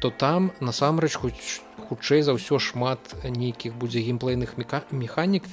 то 0.00 0.10
там 0.10 0.52
насамрэч 0.60 1.14
хоць 1.16 1.62
хутчэй 1.88 2.22
за 2.22 2.36
ўсё 2.36 2.58
шмат 2.58 3.00
нейкіх 3.24 3.74
будзе 3.74 4.02
геймплейных 4.02 4.56
механік 4.90 5.44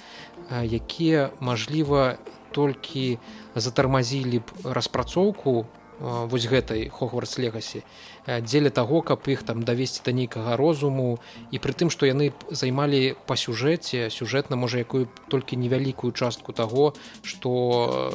якія 0.52 1.32
мажліва 1.40 2.18
толькі 2.52 3.18
затармазілі 3.56 4.40
б 4.40 4.48
распрацоўку 4.76 5.66
вось 6.00 6.46
гэтай 6.50 6.90
хогвардс 6.90 7.38
легасі 7.38 7.84
дзеля 8.28 8.70
таго 8.70 9.02
каб 9.02 9.24
іх 9.28 9.44
там 9.44 9.64
давесці 9.64 10.02
да 10.06 10.12
нейкага 10.12 10.58
розуму. 10.58 11.20
І 11.52 11.60
пры 11.64 11.72
тым 11.72 11.90
што 11.94 12.10
яны 12.10 12.34
займалі 12.52 13.16
па 13.28 13.38
сюжэце 13.40 14.10
сюжэтна 14.10 14.60
можа 14.60 14.84
якую 14.84 15.08
толькі 15.30 15.56
невялікую 15.56 16.12
частку 16.12 16.52
таго 16.52 16.94
што 17.22 18.12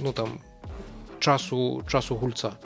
ну 0.00 0.12
там 0.12 0.40
часу 1.20 1.82
часу 1.88 2.16
гульца 2.16 2.56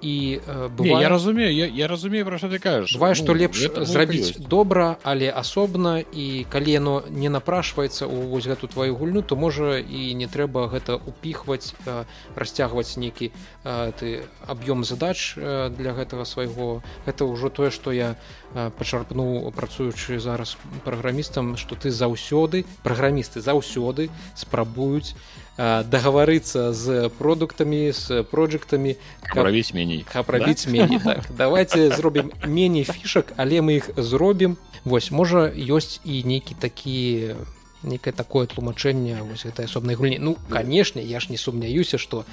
і 0.00 0.40
э, 0.40 0.68
бывае... 0.68 1.02
я 1.02 1.08
разумею 1.08 1.52
я, 1.54 1.66
я 1.66 1.86
разумею 1.88 2.26
пра 2.26 2.38
што 2.38 2.48
ты 2.48 2.58
кажаш 2.58 2.94
бывае 2.94 3.14
што 3.14 3.32
ну, 3.32 3.40
лепш 3.40 3.70
зрабіць 3.86 4.38
добра 4.38 4.96
але 5.02 5.30
асобна 5.30 6.00
і 6.00 6.46
калі 6.50 6.70
яно 6.70 6.94
не 7.10 7.28
напрашваецца 7.28 8.06
ў 8.06 8.30
вось 8.30 8.46
гэту 8.46 8.68
твою 8.68 8.96
гульню 8.96 9.22
то 9.22 9.36
можа 9.36 9.78
і 9.78 10.14
не 10.14 10.26
трэба 10.26 10.68
гэта 10.72 10.98
упіхваць 10.98 11.74
э, 11.86 12.04
расцягваць 12.34 12.96
нейкі 12.96 13.30
э, 13.30 13.92
ты 13.98 14.26
аб'ём 14.46 14.84
задач 14.84 15.34
э, 15.36 15.70
для 15.70 15.92
гэтага 15.92 16.24
свайго. 16.24 16.82
Гэта 17.06 17.24
ўжо 17.24 17.48
тое 17.48 17.70
што 17.70 17.92
я 17.92 18.16
э, 18.54 18.70
пачарпнуў 18.78 19.52
працуючы 19.52 20.18
зараз 20.20 20.56
праграмістам 20.84 21.56
што 21.56 21.74
ты 21.74 21.90
заўсёды 21.90 22.64
праграмісты 22.82 23.40
заўсёды 23.40 24.10
спрабуюць 24.34 25.14
дагаварыцца 25.58 26.72
з 26.72 27.08
продуктамі 27.18 27.92
з 27.92 28.22
проектектамі 28.22 28.96
правіць 29.32 29.72
меней 29.74 30.04
правіць 30.26 30.64
да? 30.66 30.72
меней 30.72 30.98
так. 31.04 31.24
давайте 31.30 31.90
зробім 31.90 32.32
меней 32.46 32.84
фішак 32.84 33.32
але 33.36 33.60
мы 33.60 33.80
іх 33.80 33.90
зробім 33.96 34.56
вось 34.84 35.10
можа 35.10 35.48
ёсць 35.48 36.00
і 36.04 36.22
нейкі 36.24 36.54
такі 36.60 37.34
некае 37.82 38.12
такое 38.12 38.46
тлумачэнне 38.46 39.22
вось 39.22 39.46
гэтай 39.46 39.66
асобнай 39.66 39.96
гульні. 39.96 40.18
Ну 40.18 40.36
канешне 40.50 41.02
я 41.02 41.20
ж 41.20 41.28
не 41.30 41.36
сумняюся 41.36 41.98
што 41.98 42.24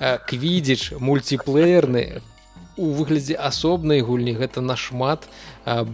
квідзіч 0.00 0.98
мульціплеерны 0.98 2.22
у 2.76 2.90
выглядзе 2.96 3.36
асобнай 3.36 4.00
гульні 4.00 4.32
гэта 4.34 4.60
нашмат 4.60 5.28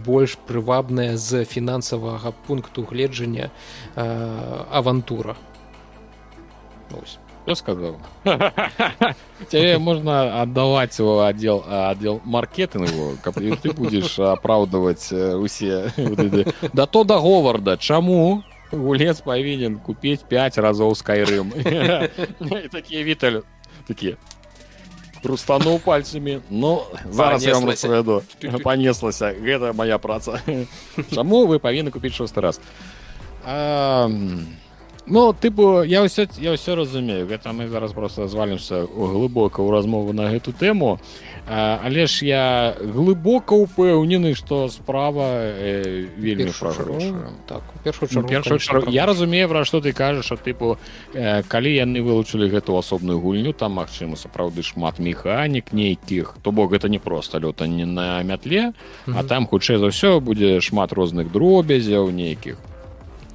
больш 0.05 0.37
прывабная 0.47 1.17
з 1.17 1.43
фінансавага 1.45 2.31
пункту 2.47 2.87
гледжання 2.89 3.51
авантура 3.95 5.35
Кто 7.43 7.55
сказал? 7.55 7.97
Тебе 9.49 9.77
можно 9.77 10.41
отдавать 10.41 10.97
его 10.99 11.23
отдел, 11.23 11.63
отдел 11.67 12.21
маркетингу, 12.23 13.17
ты 13.61 13.71
будешь 13.71 14.19
оправдывать 14.19 15.11
усе. 15.11 15.91
Да 16.73 16.85
то 16.85 17.03
до 17.03 17.19
Говарда. 17.19 17.77
Чему? 17.77 18.43
Гулец 18.71 19.21
повинен 19.21 19.79
купить 19.79 20.21
5 20.25 20.57
разов 20.59 20.93
Skyrim. 20.93 22.69
Такие 22.69 23.03
Виталь, 23.03 23.41
такие. 23.87 24.17
Хрустануў 25.23 25.79
пальцамі 25.83 26.39
Ну 26.49 26.81
зараз 27.11 27.45
я 27.45 27.53
вам 27.53 27.69
распавяду 27.69 28.23
панеслася 28.63 29.35
гэта 29.35 29.73
моя 29.73 29.97
праца 29.97 30.39
Чаму 31.13 31.45
вы 31.45 31.59
павінны 31.59 31.91
купіць 31.91 32.15
шосты 32.15 32.39
раз 32.41 32.61
а, 33.43 34.07
Ну 35.09 35.33
тыпу 35.33 35.81
я 35.89 36.05
ўсё 36.05 36.29
я 36.37 36.53
ўсё 36.53 36.77
разумею 36.77 37.25
гэта 37.25 37.49
мы 37.49 37.65
зараз 37.65 37.97
просто 37.97 38.29
звалімся 38.29 38.85
глыбока 38.85 39.65
ў 39.65 39.73
размову 39.73 40.13
на 40.13 40.29
гэту 40.29 40.53
тэму 40.53 41.01
а, 41.49 41.81
але 41.81 42.05
ж 42.05 42.29
я 42.29 42.77
глыбока 42.77 43.57
ўпэўнены 43.57 44.37
што 44.37 44.69
справа 44.69 45.49
э, 45.57 46.05
вельмі 46.13 46.53
так 47.49 47.65
я 48.93 49.05
разумею 49.09 49.49
пра 49.49 49.65
што 49.65 49.81
ты 49.81 49.97
кажаш 49.97 50.29
а 50.29 50.37
тыпу 50.37 50.77
э, 51.17 51.41
калі 51.41 51.73
яны 51.73 52.05
вылучылі 52.05 52.45
гэту 52.45 52.77
асобную 52.77 53.17
гульню 53.17 53.57
там 53.57 53.81
магчыма 53.81 54.13
сапраўды 54.13 54.61
шмат 54.61 55.01
механік 55.01 55.73
нейкіх 55.73 56.37
то 56.45 56.53
бок 56.53 56.69
гэта 56.77 56.85
не 56.85 57.01
проста 57.01 57.41
лёта 57.41 57.65
не 57.65 57.89
на 57.89 58.21
мятле 58.21 58.77
а 59.09 59.25
там 59.25 59.49
хутчэй 59.49 59.81
за 59.81 59.89
ўсё 59.89 60.21
будзе 60.21 60.61
шмат 60.61 60.93
розных 60.93 61.33
дробязяў 61.33 62.13
нейкіх 62.13 62.61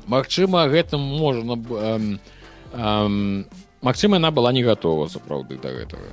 Магчыма 0.06 0.66
гэтым 0.68 1.00
можна 1.00 1.56
эм, 1.56 2.20
эм, 2.72 3.46
Магчыма 3.84 4.16
яна 4.16 4.30
была 4.30 4.50
не 4.56 4.62
гатова 4.64 5.08
сапраўды 5.12 5.58
да 5.60 5.68
гэтага. 5.68 6.08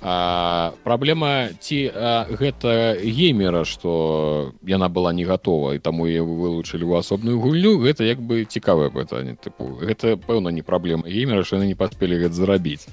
А, 0.00 0.72
праблема 0.84 1.50
ці 1.60 1.90
а, 1.92 2.24
гэта 2.30 2.94
геймера 3.02 3.64
што 3.66 4.54
яна 4.62 4.88
была 4.88 5.12
не 5.12 5.26
гатова 5.26 5.74
і 5.74 5.82
таму 5.82 6.06
я 6.06 6.22
вылучылі 6.22 6.86
ў 6.86 7.02
асобную 7.02 7.36
гульню 7.42 7.82
гэта 7.82 8.06
як 8.06 8.22
бы 8.22 8.46
цікавае 8.46 8.94
пытанне. 8.94 9.34
Тыпу 9.34 9.74
гэта 9.82 10.14
пэўна 10.16 10.54
не 10.54 10.62
праблема 10.62 11.10
геймера 11.10 11.42
яны 11.42 11.66
не 11.66 11.74
паспелі 11.74 12.22
гэта 12.22 12.34
зрабіць. 12.38 12.86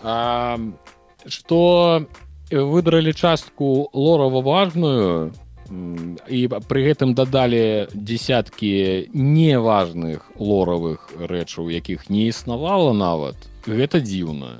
А, 0.00 0.56
што 1.26 2.06
выдралі 2.54 3.12
частку 3.12 3.90
лорава 3.92 4.40
важную 4.40 5.34
і 5.70 6.40
пры 6.68 6.80
гэтым 6.88 7.12
дадалі 7.14 7.88
десяткі 7.92 9.12
неважных 9.12 10.24
лоравых 10.40 11.12
рэчаў 11.18 11.68
якіх 11.68 12.08
не 12.08 12.28
існавала 12.32 12.92
нават. 12.96 13.36
Гэта 13.68 14.00
дзіўна. 14.00 14.58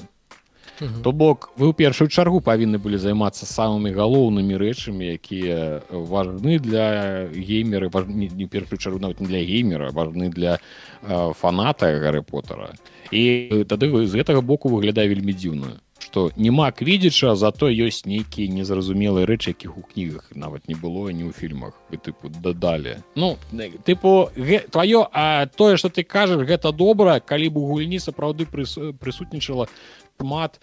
То 1.02 1.10
бок 1.10 1.50
вы 1.58 1.70
ў 1.70 1.74
першую 1.74 2.06
чаргу 2.06 2.38
павінны 2.38 2.78
былі 2.78 3.02
займацца 3.02 3.48
самымі 3.50 3.90
галоўнымі 3.96 4.54
рэчамі 4.62 5.10
якія 5.18 5.82
важны 5.90 6.62
для 6.62 7.26
геймеры 7.34 7.90
не 8.06 8.46
першую 8.46 8.78
чаргу 8.78 9.02
нават 9.02 9.18
не 9.18 9.26
для 9.26 9.42
геймера 9.42 9.90
важны 9.90 10.30
для 10.30 10.58
э, 11.02 11.32
фаната 11.34 11.90
гары 11.98 12.22
потара 12.22 12.70
і 13.10 13.64
тады 13.66 13.90
вы 13.90 14.06
з 14.06 14.22
гэтага 14.22 14.38
боку 14.40 14.70
выглядае 14.70 15.08
вельмі 15.10 15.34
дзіўна 15.34 15.82
что 16.08 16.30
няма 16.36 16.72
квідзіча 16.72 17.36
зато 17.36 17.68
ёсць 17.68 18.08
нейкія 18.08 18.48
незразумелыя 18.48 19.28
рэчы 19.28 19.52
якіх 19.52 19.76
у 19.76 19.84
кнігах 19.84 20.32
нават 20.32 20.64
не 20.64 20.72
было 20.72 21.12
не 21.12 21.28
ў 21.28 21.36
фільмах. 21.36 21.76
Вы 21.92 22.00
тыпу 22.00 22.32
дадалі 22.32 23.04
ну 23.12 23.36
тыпу 23.84 24.32
твоё 24.72 25.04
а 25.12 25.44
тое 25.52 25.76
что 25.76 25.92
ты 25.92 26.08
кажаш 26.08 26.48
гэта 26.48 26.72
добра 26.72 27.20
калі 27.20 27.52
б 27.52 27.60
у 27.60 27.68
гульні 27.68 28.00
сапраўды 28.00 28.48
прыс, 28.48 28.80
прысутнічала 28.96 29.68
шмат 30.16 30.60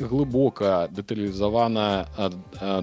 глыбока 0.00 0.88
дэталізавана 0.96 2.08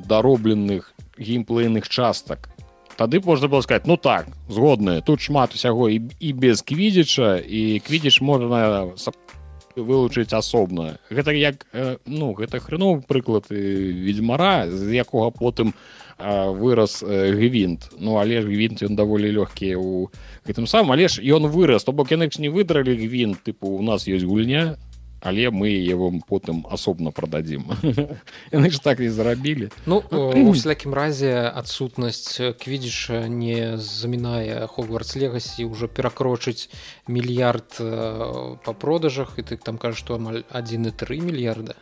даробленых 0.06 0.94
геймплейных 1.18 1.90
частак. 1.90 2.50
Тады 2.96 3.20
можна 3.26 3.50
было 3.50 3.62
сказать 3.62 3.88
ну 3.88 3.98
так 3.98 4.30
згодны 4.48 5.02
тут 5.02 5.20
шмат 5.20 5.58
усяго 5.58 5.90
і, 5.90 6.02
і 6.20 6.34
без 6.34 6.62
квідзіча 6.62 7.42
і 7.42 7.82
квідзіч 7.82 8.22
можна 8.22 8.94
сапраўды 9.02 9.25
вылучыць 9.76 10.34
асобна 10.34 10.98
гэта 11.10 11.32
як 11.36 11.68
ну 12.06 12.34
гэта 12.34 12.60
хреновы 12.60 13.04
прыклад 13.04 13.50
ведьмара 13.50 14.68
з 14.72 14.96
якога 14.96 15.32
потым 15.36 15.74
вырас 16.18 17.04
гвинт 17.04 17.92
ну 18.00 18.18
але 18.18 18.42
ж 18.42 18.48
гвинт 18.48 18.84
ён 18.84 18.96
даволі 18.96 19.32
лёгкі 19.36 19.76
у 19.76 20.12
гэтым 20.48 20.68
сам 20.68 20.92
але 20.92 21.08
ж 21.08 21.20
ён 21.22 21.48
вырас. 21.52 21.84
То 21.84 21.92
бок 21.92 22.12
яны 22.12 22.30
не 22.40 22.50
выдралі 22.50 22.96
гвинт 22.96 23.44
тыпу 23.44 23.76
у 23.76 23.84
нас 23.84 24.08
ёсць 24.08 24.24
гульня 24.24 24.78
але 25.26 25.50
мы 25.50 25.74
его 25.74 26.14
потым 26.30 26.68
асобна 26.70 27.12
продадим. 27.12 27.66
Яны 28.54 28.70
ж 28.70 28.78
так 28.78 29.00
і 29.02 29.10
зарабілі 29.10 29.70
ну 29.86 30.04
у 30.12 30.52
всякім 30.54 30.94
разе 30.94 31.50
адсутнасць 31.50 32.38
квідзіша 32.62 33.26
не 33.28 33.82
замінае 33.82 34.70
хогвартс 34.70 35.18
легасі 35.18 35.66
ўжо 35.66 35.90
перакрочыць 35.90 36.70
мільярд 37.10 37.82
па 38.62 38.74
продажах 38.78 39.42
і 39.42 39.42
ты 39.42 39.58
там 39.58 39.82
кажаш 39.82 40.06
што 40.06 40.22
амаль 40.22 40.46
1,3 40.54 40.94
мільярда 41.26 41.74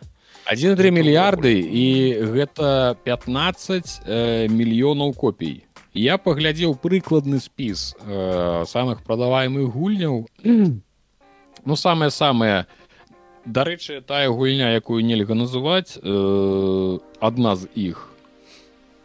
1,3 0.47 0.91
мільярды 0.91 1.59
і 1.59 1.85
гэта 2.31 2.95
15 3.03 4.07
э, 4.07 4.47
мільёнаў 4.47 5.11
копій 5.15 5.67
я 5.93 6.17
паглядзеў 6.17 6.75
прыкладны 6.79 7.39
спіс 7.39 7.95
э, 7.99 8.63
самых 8.65 9.03
прадаваемых 9.03 9.67
гульняў. 9.67 10.27
Ну 11.65 11.77
самое 11.77 12.11
самое 12.11 12.65
дарэчы 13.45 14.01
тая 14.01 14.29
гульня 14.29 14.73
якую 14.73 15.03
нельга 15.03 15.35
называць 15.35 15.99
э, 16.01 16.99
адна 17.19 17.55
з 17.55 17.67
іх 17.75 18.09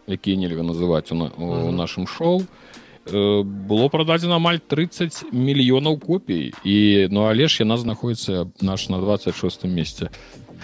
якія 0.07 0.37
нельга 0.37 0.63
называць 0.63 1.11
у, 1.13 1.15
на, 1.15 1.27
у 1.37 1.73
нашым 1.73 2.07
шоу 2.07 2.43
э, 2.43 3.43
было 3.43 3.89
прададзена 3.89 4.37
амаль 4.37 4.59
30 4.59 5.33
мільёнаў 5.33 5.99
копій. 5.99 6.53
І 6.65 7.09
ну 7.11 7.27
але 7.27 7.49
ж 7.49 7.63
яна 7.63 7.77
знаходіцца 7.77 8.47
наш 8.61 8.89
на 8.89 8.99
26 8.99 9.65
месяце 9.65 10.11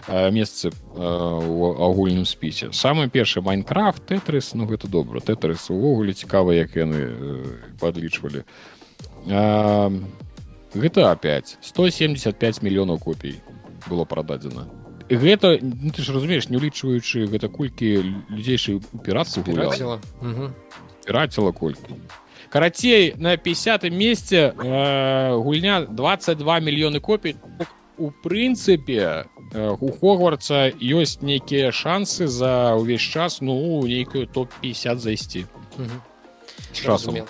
месцы 0.09 0.71
у 0.95 1.73
агульным 1.81 2.27
спісе 2.27 2.69
самы 2.73 3.09
першы 3.09 3.41
майнкрафт 3.41 4.05
тэтрыс 4.05 4.53
ну 4.55 4.67
гэта 4.67 4.89
добра 4.89 5.21
тэтрыс 5.21 5.71
увогуле 5.71 6.13
цікава 6.13 6.53
як 6.53 6.77
яны 6.77 7.09
падлічвалі 7.81 8.45
гэта 10.75 11.01
опять 11.09 11.57
175 11.63 12.61
мільёнаў 12.61 12.99
копій 13.01 13.41
было 13.89 14.05
прададзена 14.05 14.67
гэта 15.09 15.59
ну, 15.61 15.91
ты 15.91 16.03
ж 16.03 16.13
разумееш 16.13 16.49
не 16.49 16.57
улічваючы 16.57 17.27
гэта 17.29 17.49
колькі 17.49 18.03
людзейшы 18.31 18.81
пірацу 19.05 19.43
піраціла 21.07 21.53
колькі 21.53 22.01
карацей 22.49 23.15
на 23.19 23.37
50 23.37 23.91
месяце 23.91 24.55
э, 24.55 25.37
гульня 25.37 25.87
22 25.91 26.61
мільёны 26.61 27.01
копій 27.01 27.37
у 27.99 28.11
прынцыпе 28.11 29.27
у 29.55 29.91
хогварца 29.93 30.71
ёсць 30.73 31.23
нейкія 31.23 31.71
шансы 31.71 32.27
за 32.27 32.75
ўвесь 32.75 33.03
час 33.03 33.41
ну 33.41 33.85
нейкую 33.87 34.27
топ-50 34.27 34.99
зайсці 34.99 35.47
часам 36.73 37.23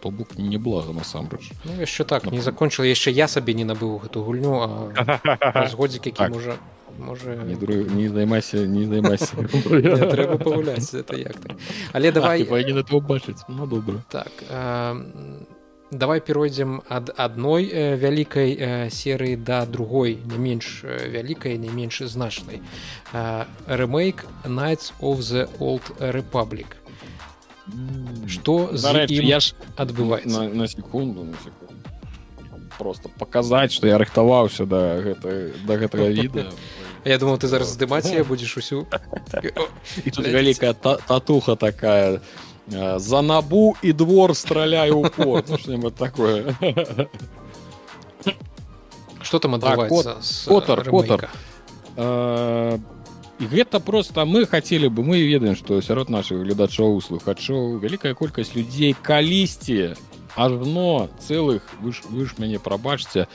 то 0.00 0.10
бок 0.10 0.36
неблага 0.38 0.92
насамрэч 0.92 1.52
ну, 1.64 1.80
яшчэ 1.80 2.04
так 2.04 2.30
не 2.32 2.40
закончил 2.40 2.84
яшчэ 2.84 3.10
я 3.10 3.28
сабе 3.28 3.54
не 3.54 3.64
набыў 3.64 4.00
гэту 4.04 4.24
гульню 4.24 4.92
годзік 5.78 6.06
які 6.06 6.18
так. 6.18 6.30
можа 6.30 6.56
можа 6.98 7.34
не, 7.48 7.54
дру... 7.54 7.74
не 7.74 8.08
займайся 8.08 8.66
не 8.66 8.86
займайся. 8.86 9.36
Трэба 9.36 10.38
пагуляць 10.38 10.94
это 10.94 11.16
як 11.16 11.34
так. 11.34 11.56
Але 11.92 12.12
давай 12.12 12.44
бачыць 12.44 13.44
ну 13.48 13.66
добра 13.66 14.02
так 14.08 14.30
давай 15.90 16.20
перайдзем 16.20 16.82
ад 16.88 17.10
адной 17.16 17.96
вялікай 17.98 18.90
серыі 18.90 19.36
да 19.36 19.66
другой 19.66 20.18
не 20.24 20.38
менш 20.38 20.84
вялікай 20.84 21.58
не 21.58 21.68
менш 21.68 22.02
значнай 22.06 22.62
ремейк 23.66 24.24
nights 24.44 24.92
of 25.00 25.18
the 25.26 25.48
old 25.58 25.82
republic 25.98 26.79
что 28.28 28.76
за 28.76 29.06
я 29.08 29.40
ж 29.40 29.54
адбываецца 29.76 30.28
на, 30.28 30.48
на 30.48 30.66
секунду 30.68 31.24
на 31.24 31.36
секунду. 31.36 31.74
Просто 32.78 33.08
показаць 33.08 33.72
что 33.72 33.86
я 33.86 33.98
рыхтаваўся 33.98 34.66
да 34.66 35.00
гэта 35.00 35.52
да 35.66 35.76
гэтага 35.76 36.08
віда 36.08 36.50
я 37.04 37.18
думал 37.18 37.38
ты 37.38 37.48
зараз 37.48 37.72
здымаць 37.72 38.12
я 38.12 38.24
будзеш 38.30 38.56
усю. 38.56 38.86
Вялікая 40.18 40.74
татуха 40.74 41.56
такая. 41.56 42.20
За 42.96 43.22
набу 43.22 43.74
і 43.82 43.92
двор 43.92 44.36
страляю 44.36 44.98
у 44.98 45.08
пор 45.08 45.44
ну, 45.66 45.90
такое. 45.90 46.54
Что 49.22 49.38
там 49.38 49.54
адбываецца 49.54 50.16
котар 50.46 50.84
котар 50.84 51.30
і 53.40 53.48
гэта 53.48 53.80
просто 53.80 54.24
мы 54.28 54.44
хацелі 54.44 54.92
бы 54.92 55.02
мы 55.02 55.24
ведаем 55.24 55.56
што 55.56 55.80
сярод 55.80 56.12
наших 56.12 56.44
гледачоў 56.44 57.00
слухачоў 57.00 57.80
вялікая 57.80 58.14
колькасць 58.14 58.54
людзей 58.54 58.92
калісьці 58.92 59.96
ажно 60.36 61.08
цэлых 61.18 61.64
вы 61.80 61.92
ж 61.92 62.04
вы 62.12 62.28
ж 62.28 62.36
мяне 62.38 62.60
прабачце 62.60 63.26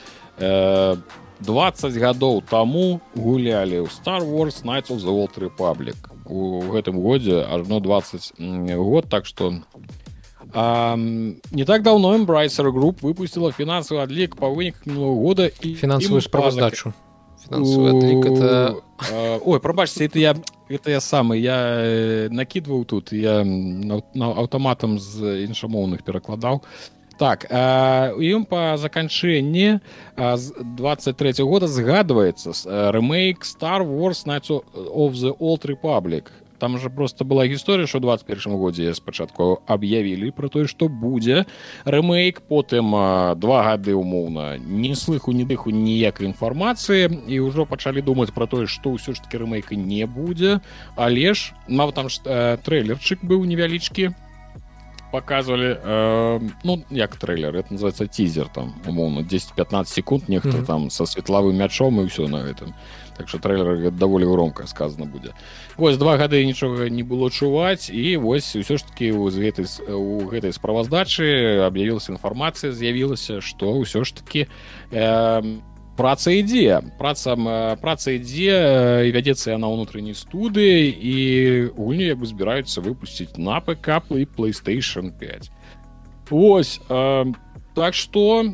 20 1.40 1.96
гадоў 2.00 2.42
таму 2.48 3.00
гулялі 3.14 3.84
ў 3.84 3.88
star 3.90 4.24
wars 4.24 4.64
night 4.64 4.88
of 4.88 5.02
the 5.04 5.12
old 5.12 5.36
republic. 5.36 5.96
У 6.24 6.62
гэтым 6.72 7.00
годзе 7.00 7.44
ажно 7.44 7.80
20 7.80 8.40
год 8.76 9.08
так 9.08 9.26
что 9.26 9.52
а, 10.54 10.96
не 10.96 11.64
так 11.64 11.82
давно 11.82 12.16
эмбрайсер 12.16 12.70
групп 12.70 13.02
выпустила 13.02 13.52
фінансовый 13.52 14.02
адлік 14.02 14.36
по 14.36 14.48
выніках 14.48 14.86
минулого 14.86 15.20
года 15.20 15.50
і 15.60 15.74
фінансовую 15.74 16.20
справаздачу 16.20 16.92
это 17.50 18.76
ой 19.44 19.60
прабачце 19.60 20.06
это 20.06 20.18
я 20.18 20.34
это 20.68 20.90
я 20.90 21.00
самы 21.00 21.38
я 21.38 21.58
э, 21.78 22.28
накидываў 22.30 22.84
тут 22.84 23.12
я 23.12 23.44
аўтаматам 24.18 24.98
з 24.98 25.46
іншамоўных 25.46 26.02
перакладаў 26.02 26.62
так 27.18 27.46
ім 27.48 28.44
па 28.44 28.76
заканчэнні 28.76 29.80
з 30.16 30.44
23 30.76 31.30
-го 31.30 31.44
года 31.44 31.66
згадваецца 31.66 32.52
ремейк 32.92 33.44
star 33.44 33.82
wars 33.82 34.26
night 34.26 34.50
of 34.50 35.14
the 35.14 35.32
old 35.38 35.64
republic 35.64 36.32
там 36.58 36.78
же 36.78 36.90
просто 36.90 37.24
была 37.24 37.46
гісторыя 37.46 37.86
що 37.86 38.00
21 38.00 38.52
годзе 38.52 38.94
спачатку 38.94 39.60
аб'явілі 39.66 40.30
про 40.30 40.48
тое 40.48 40.66
што 40.66 40.88
будзе 40.88 41.44
ремейк 41.84 42.42
потым 42.48 42.90
два 43.36 43.62
гады 43.62 43.94
умоўна 43.94 44.58
не 44.58 44.94
слыху 44.94 45.32
не 45.32 45.44
дыху 45.44 45.70
ніякай 45.70 46.26
інфармацыі 46.26 47.10
і 47.28 47.40
ўжо 47.40 47.66
пачалі 47.66 48.02
думаць 48.02 48.30
про 48.30 48.46
тое 48.46 48.66
што 48.66 48.96
ўсё 48.96 49.14
ж 49.14 49.22
таки 49.22 49.38
ремейка 49.38 49.76
не 49.76 50.06
будзе 50.06 50.60
але 50.96 51.34
ж 51.34 51.52
нават 51.68 51.94
там 51.94 52.08
трэйлерчык 52.62 53.22
быў 53.22 53.44
невялічкі 53.44 54.14
показывали 55.16 55.78
э, 55.82 56.40
ну 56.64 56.84
як 56.90 57.16
трейлер 57.16 57.56
это 57.56 57.72
называется 57.72 58.06
тизер 58.06 58.48
там 58.48 58.74
умоўно 58.86 59.20
10-15 59.20 59.84
секунд 59.86 60.28
нехто 60.28 60.48
mm 60.48 60.60
-hmm. 60.60 60.66
там 60.66 60.90
со 60.90 61.06
светлавым 61.06 61.52
мячом 61.52 62.00
і 62.00 62.04
все 62.04 62.28
на 62.28 62.36
этом 62.36 62.72
так 63.16 63.28
что 63.28 63.38
трейлер 63.38 63.90
даволі 63.90 64.24
громко 64.24 64.66
сказано 64.66 65.06
будзе 65.06 65.32
вось 65.76 65.96
два 65.98 66.16
гады 66.16 66.44
нічога 66.44 66.88
не 66.90 67.02
было 67.02 67.30
чуваць 67.30 67.90
і 67.90 68.16
вось 68.16 68.56
ўсё 68.56 68.76
ж 68.78 68.84
таки 68.84 69.12
у 69.12 69.28
гэтай 69.30 69.66
у 69.88 70.28
гэтай 70.28 70.52
справаздачы 70.52 71.64
аб'явілася 71.66 72.12
інфармацыя 72.12 72.72
з'явілася 72.72 73.40
что 73.40 73.72
ўсё 73.80 74.04
ж 74.04 74.14
таки 74.14 74.48
э, 74.92 75.60
праца 75.96 76.30
ідзе. 76.30 76.82
Праца 77.00 77.34
праца 77.80 78.12
ідзе 78.12 79.08
і 79.08 79.10
вядзецца 79.16 79.56
яна 79.56 79.72
ўнутрэнняй 79.72 80.14
студыі 80.14 80.92
і 80.92 81.16
гульні 81.74 82.12
як 82.12 82.20
бы 82.20 82.28
збіраюцца 82.28 82.84
выпусціць 82.84 83.40
на 83.40 83.58
пкап 83.64 84.12
і 84.12 84.28
playstation 84.28 85.10
5 85.16 85.50
ось 86.30 86.80
э, 86.88 87.32
так 87.74 87.94
что 87.94 88.44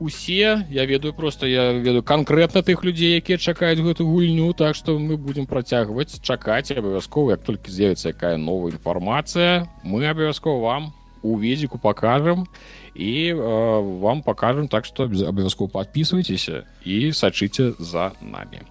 усе. 0.00 0.66
Я 0.70 0.86
ведаю 0.86 1.14
просто 1.14 1.46
я 1.46 1.72
ведаю 1.72 2.02
конкретно 2.02 2.62
тых 2.62 2.84
людзей 2.84 3.14
якія 3.20 3.38
чакаюць 3.38 3.78
гэту 3.78 4.06
гульню 4.08 4.52
так 4.52 4.74
что 4.74 4.98
мы 4.98 5.16
будем 5.16 5.46
працягваць 5.46 6.20
чакаць 6.20 6.72
абавязкова 6.72 7.36
як 7.36 7.44
толькі 7.44 7.70
з'явіцца 7.70 8.08
якая 8.16 8.36
новая 8.36 8.72
інфармацыя 8.72 9.68
мы 9.84 10.08
абавязкова 10.08 10.58
вам 10.60 10.92
у 11.22 11.36
ведзіку 11.36 11.78
покажем 11.78 12.48
і 12.94 13.32
э, 13.34 14.00
вам 14.00 14.22
покажем 14.22 14.68
так 14.68 14.84
что 14.84 15.04
абавязкова 15.04 15.68
подписывайтесь 15.68 16.48
і 16.84 17.12
сачыце 17.12 17.76
за 17.78 18.12
нами 18.20 18.64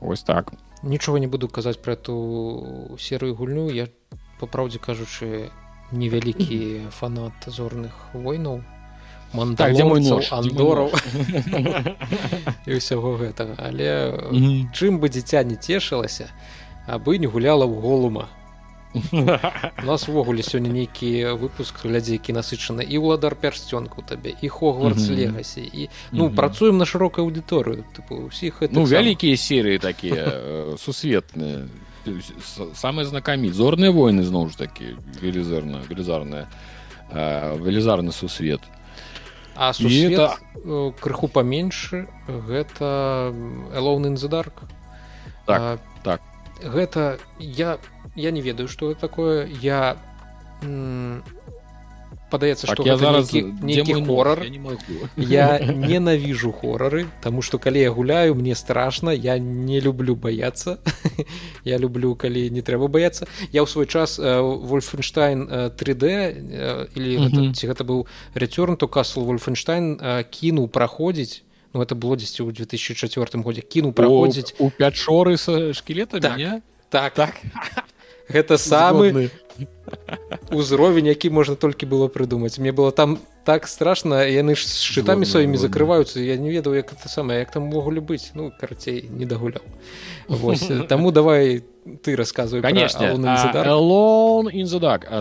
ось 0.00 0.22
так. 0.22 0.52
Нічого 0.82 1.18
не 1.18 1.26
буду 1.26 1.48
казаць 1.48 1.76
про 1.76 1.94
эту 1.94 2.98
серую 2.98 3.34
гульню. 3.34 3.70
Я 3.70 3.88
по 4.38 4.46
правдзе 4.46 4.78
кажучы 4.78 5.48
невялікі 5.92 6.90
фанат 6.90 7.32
зорных 7.46 8.12
войнаў 8.12 8.60
андораў 9.34 10.94
і 12.66 12.70
ўсяго 12.78 13.16
гэтага. 13.18 13.58
Але 13.58 14.14
чым 14.72 15.02
бы 15.02 15.10
дзіця 15.10 15.42
не 15.42 15.56
цешылася 15.56 16.30
абы 16.86 17.18
не 17.18 17.26
гуляла 17.26 17.66
ў 17.66 17.74
голума. 17.80 18.28
У 19.82 19.86
нас 19.86 20.08
увогуле 20.08 20.42
сёння 20.46 20.70
нейкі 20.70 21.34
выпуск 21.34 21.82
глядзе 21.82 22.14
які 22.14 22.30
насычаны 22.30 22.86
і 22.86 22.94
ўладар 23.02 23.34
пярсцёнку 23.34 24.06
табе 24.06 24.38
і 24.38 24.46
хогвартс 24.46 25.10
легасі 25.10 25.66
і 25.66 25.90
ну 26.14 26.30
працуем 26.30 26.78
на 26.78 26.86
шырокую 26.86 27.26
аўдыторыю 27.26 27.82
тыпу 27.90 28.30
усіх 28.30 28.62
ну 28.70 28.86
вялікія 28.86 29.34
серыі 29.34 29.82
такія 29.82 30.30
сусветныя. 30.84 31.66
Самыя 32.76 33.08
знакамі 33.08 33.50
зорныя 33.50 33.90
войны 33.90 34.22
зноў 34.22 34.54
ж 34.54 34.62
такі 34.62 34.94
велізарна 35.18 35.82
велізарная 35.90 36.46
велізарны 37.10 38.12
сусвет 38.12 38.62
а 39.56 39.72
сусвет 39.72 40.12
это... 40.12 40.94
крыху 41.00 41.28
паменьшы 41.28 42.08
гэта 42.26 43.32
элоун 43.74 44.06
in 44.06 44.14
the 44.14 44.28
dark. 44.28 44.52
Так 45.46 45.60
а, 45.60 45.78
так. 46.02 46.20
Гэта 46.62 47.18
я 47.38 47.78
я 48.14 48.30
не 48.30 48.40
ведаю 48.40 48.68
что 48.68 48.90
это 48.90 49.00
такое. 49.00 49.46
Я 49.46 49.96
падаецца 52.30 52.66
так, 52.66 52.76
што 52.76 52.86
я 52.86 52.96
зараз 52.96 53.32
нейкі 53.32 54.04
хорор 54.06 54.42
я 55.16 55.58
ненавіжу 55.88 56.52
хорары 56.52 57.06
Таму 57.20 57.42
што 57.42 57.58
калі 57.58 57.80
я 57.80 57.90
гуляю 57.90 58.34
мне 58.34 58.54
страшно 58.54 59.10
я 59.10 59.38
не 59.38 59.80
люблю 59.80 60.16
баяцца 60.16 60.78
я 61.64 61.78
люблю 61.78 62.14
калі 62.14 62.50
не 62.50 62.62
трэба 62.62 62.88
баяцца 62.88 63.26
я 63.52 63.62
ў 63.62 63.68
свой 63.68 63.86
час 63.86 64.18
вольфенштайн 64.18 65.48
3d 65.76 66.04
или 66.96 67.52
ці 67.52 67.64
гэта 67.66 67.84
быў 67.84 68.06
рэцёрн 68.34 68.76
то 68.76 68.88
касл 68.88 69.24
вольфенштайн 69.24 69.98
кінуў 70.30 70.68
праходзіць 70.68 71.42
Ну, 71.74 71.82
это 71.82 71.98
было 71.98 72.14
дзесьці 72.14 72.46
ў 72.46 72.54
2004 72.54 73.42
годзе 73.42 73.62
кіну 73.66 73.90
праходзіць 73.90 74.54
у 74.62 74.70
пячоры 74.70 75.34
са 75.34 75.74
шкілета 75.74 76.22
так, 76.22 76.38
так. 76.88 77.14
Так. 77.18 77.34
Гэта 78.30 78.56
самы 78.56 79.28
узровень 80.50 81.06
які 81.06 81.30
можна 81.30 81.54
толькі 81.54 81.86
было 81.86 82.08
прыдумаць 82.08 82.58
мне 82.58 82.72
было 82.72 82.92
там 82.92 83.18
так 83.44 83.68
страшно 83.68 84.24
яны 84.24 84.56
ж 84.56 84.64
шчытамі 84.64 85.26
сваімі 85.26 85.56
закрываюцца 85.56 86.20
я 86.20 86.36
не 86.36 86.50
ведаў 86.50 86.74
як 86.74 86.92
это 86.92 87.08
самае 87.08 87.38
як 87.44 87.50
там 87.50 87.68
могулі 87.68 88.00
быць 88.00 88.32
ну 88.34 88.52
карацей 88.60 89.04
не 89.10 89.26
дагуляў 89.26 89.62
Вось 90.28 90.70
таму 90.88 91.12
давай 91.12 91.62
ты 92.02 92.16
рассказывай 92.16 92.62
конечно. 92.62 93.12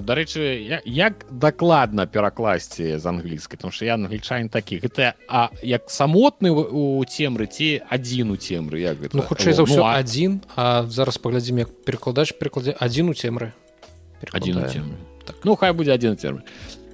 Дарэчы 0.02 0.82
як 0.86 1.26
дакладна 1.30 2.08
перакласці 2.08 2.98
з 2.98 3.06
англійскай 3.06 3.60
там 3.60 3.72
что 3.72 3.86
я 3.86 3.96
англічайн 3.96 4.50
такі 4.50 4.80
гэта 4.80 5.14
а 5.28 5.50
як 5.62 5.90
самотны 5.90 6.52
у 6.52 7.04
цемры 7.04 7.48
ці 7.48 7.82
адзін 7.90 8.32
у 8.32 8.38
цемры 8.38 8.80
як 8.80 8.98
гэта? 9.00 9.18
ну 9.18 9.22
хутчэй 9.22 9.54
за 9.54 9.68
ўсё 9.68 9.84
ну, 9.84 9.92
адзін 9.92 10.42
а 10.56 10.88
зараз 10.88 11.18
паглядзім 11.18 11.68
як 11.68 11.70
перакладач 11.84 12.32
перакладзе 12.32 12.76
адзін 12.80 13.12
у 13.12 13.14
цемры 13.14 13.52
адзін 14.32 14.64
так. 15.26 15.36
ну 15.44 15.56
хай 15.56 15.74
будзе 15.74 15.94
адзін 15.94 16.16
цермы 16.18 16.42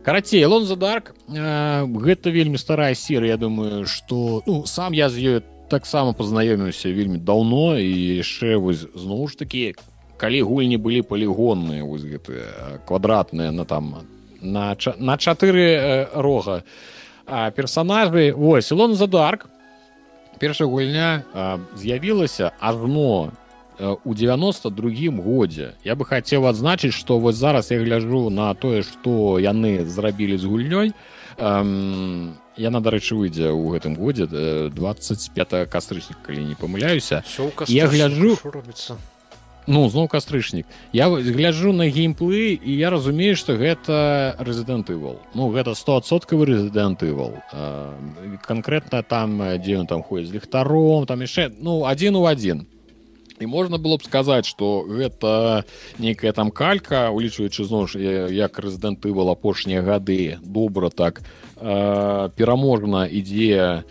карацей 0.03 0.45
лон 0.45 0.65
за 0.65 0.75
дарк 0.75 1.13
э, 1.27 1.85
гэта 1.85 2.29
вельмі 2.29 2.57
старая 2.57 2.95
серыя 2.95 3.35
я 3.35 3.37
думаю 3.37 3.85
что 3.85 4.41
ну 4.45 4.65
сам 4.65 4.93
я 4.93 5.09
з 5.09 5.17
ёй 5.19 5.43
таксама 5.69 6.13
пазнаёміўся 6.13 6.89
вельмі 6.89 7.21
даўно 7.21 7.77
і 7.77 7.93
яшчэ 8.19 8.57
вось 8.57 8.89
зноў 8.95 9.29
ж 9.29 9.37
такі 9.37 9.63
калі 10.17 10.41
гульні 10.41 10.77
былі 10.77 11.01
палігонныя 11.05 11.85
вось 11.85 12.03
гэтыя 12.03 12.81
квадратныя 12.89 13.51
на 13.51 13.65
там 13.65 14.07
на 14.41 14.75
на 14.97 15.17
чатыры 15.17 15.67
э, 15.77 16.07
рога. 16.13 16.63
А 17.25 17.51
персонажы 17.51 18.33
ось 18.33 18.71
лон 18.71 18.95
за 18.95 19.07
дарк 19.07 19.47
першая 20.39 20.67
гульня 20.67 21.23
з'явілася 21.75 22.51
адно 22.59 23.31
у 23.79 24.13
92 24.13 25.11
годзе. 25.23 25.75
Я 25.83 25.95
бы 25.95 26.05
хацеў 26.05 26.47
адзначыць 26.47 26.93
што 26.93 27.19
вось 27.19 27.35
зараз 27.35 27.71
я 27.71 27.79
гляжу 27.79 28.29
на 28.29 28.53
тое 28.53 28.83
што 28.83 29.39
яны 29.39 29.85
зрабілі 29.85 30.37
з 30.37 30.45
гульнёй. 30.45 30.93
Эм, 31.39 32.35
яна 32.57 32.79
дарэчы 32.83 33.15
выйдзе 33.15 33.47
ў 33.55 33.79
гэтым 33.79 33.95
годзе 33.95 34.27
25 34.27 35.69
кастрычнік 35.71 36.19
калі 36.23 36.43
не 36.43 36.55
памыляюся. 36.55 37.23
Я 37.67 37.87
гляджу 37.87 38.35
ну 39.69 39.87
зноў 39.87 40.09
кастрычнік. 40.09 40.65
Я 40.91 41.07
гляджу 41.07 41.71
на 41.71 41.87
геймплы 41.87 42.57
і 42.57 42.71
я 42.75 42.89
разумею 42.89 43.37
што 43.37 43.55
гэта 43.55 44.35
рэзідэнтывал 44.39 45.21
ну 45.37 45.53
гэта 45.55 45.75
стосоткавы 45.75 46.49
рэзідэнтывал 46.51 47.39
канкрэтна 48.43 49.03
там 49.03 49.39
дзе 49.61 49.79
ён 49.79 49.87
там 49.87 50.03
ходзіць 50.03 50.33
з 50.33 50.35
ліхтаром 50.41 51.05
там 51.05 51.21
яшчэ 51.21 51.53
ну 51.61 51.85
адзін 51.85 52.19
у 52.19 52.25
адзін 52.25 52.67
і 53.41 53.47
можна 53.47 53.77
было 53.77 53.97
б 53.97 54.03
сказаць 54.03 54.45
что 54.45 54.85
гэта 54.87 55.63
нейкая 55.99 56.31
там 56.33 56.51
калька 56.51 57.09
улічваючы 57.09 57.63
зноў 57.63 57.87
ж 57.87 57.99
як 58.31 58.59
рэзідэнтывал 58.59 59.31
апошнія 59.31 59.81
гады 59.81 60.37
добра 60.41 60.89
так. 60.89 61.21
Э, 61.59 62.29
пераможна 62.35 63.07
ідзе 63.07 63.83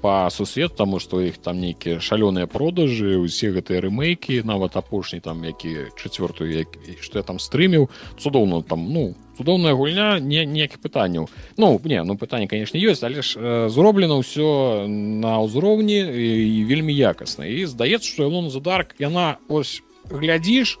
по 0.00 0.28
сусвет 0.30 0.74
тому 0.76 0.98
что 0.98 1.20
іх 1.20 1.38
там 1.38 1.60
нейкія 1.60 2.00
шалёныя 2.00 2.46
продажы 2.46 3.18
усе 3.18 3.52
гэтыя 3.52 3.80
рэмейкі 3.80 4.42
нават 4.44 4.76
апошні 4.76 5.20
там 5.20 5.44
які 5.44 5.92
чацвёртую 5.96 6.66
что 7.00 7.18
я 7.18 7.22
там 7.22 7.38
стрыміў 7.38 7.90
цудоўна 8.18 8.62
там 8.62 8.88
ну 8.92 9.14
цудоўная 9.36 9.74
гульня 9.74 10.18
не 10.18 10.44
неякіх 10.46 10.80
пытанняў 10.80 11.28
ну 11.56 11.80
не 11.84 12.02
ну 12.02 12.16
пытанне 12.16 12.48
конечно 12.48 12.78
ёсць 12.78 13.04
але 13.04 13.22
ж 13.22 13.36
э, 13.36 13.68
зроблена 13.68 14.16
ўсё 14.16 14.88
на 14.88 15.40
ўзроўні 15.44 16.00
і 16.00 16.64
вельмі 16.64 16.92
якасна 16.92 17.46
і 17.46 17.64
здаецца 17.64 18.08
что 18.08 18.28
лон 18.28 18.50
задарк 18.50 18.96
яна 18.98 19.36
ось 19.48 19.82
глядзіш 20.10 20.78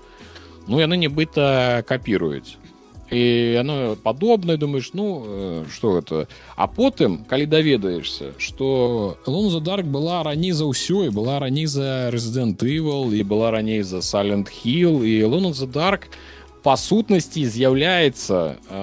ну 0.66 0.80
яны 0.80 0.96
нібыта 0.96 1.82
капіруюць 1.86 2.56
і 3.10 3.56
оно 3.60 3.96
падобнае 4.02 4.56
думаешь 4.56 4.90
ну 4.92 5.64
что 5.72 5.98
это? 5.98 6.26
А 6.56 6.66
потым 6.66 7.24
калі 7.24 7.46
даведаешься 7.46 8.32
что 8.38 9.16
лон 9.26 9.50
задарк 9.50 9.86
была 9.86 10.22
раней 10.22 10.52
за 10.52 10.64
ўсё 10.66 11.06
і 11.06 11.14
была 11.14 11.38
раней 11.38 11.66
за 11.66 12.10
рэзідэнт 12.10 12.62
ивал 12.66 13.12
і 13.12 13.22
была 13.22 13.50
раней 13.50 13.82
за 13.82 14.02
салент 14.02 14.48
хилл 14.48 15.04
і 15.04 15.22
лон 15.24 15.54
задарк 15.54 16.08
по 16.66 16.74
сутнасці 16.74 17.46
з'яўляецца 17.46 18.58
э, 18.58 18.78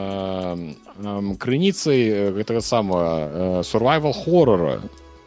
э, 1.03 1.35
крыніцай 1.35 2.31
гэтага 2.31 2.61
самого 2.63 3.59
сурвайвал 3.67 4.15
хоррора 4.15 4.79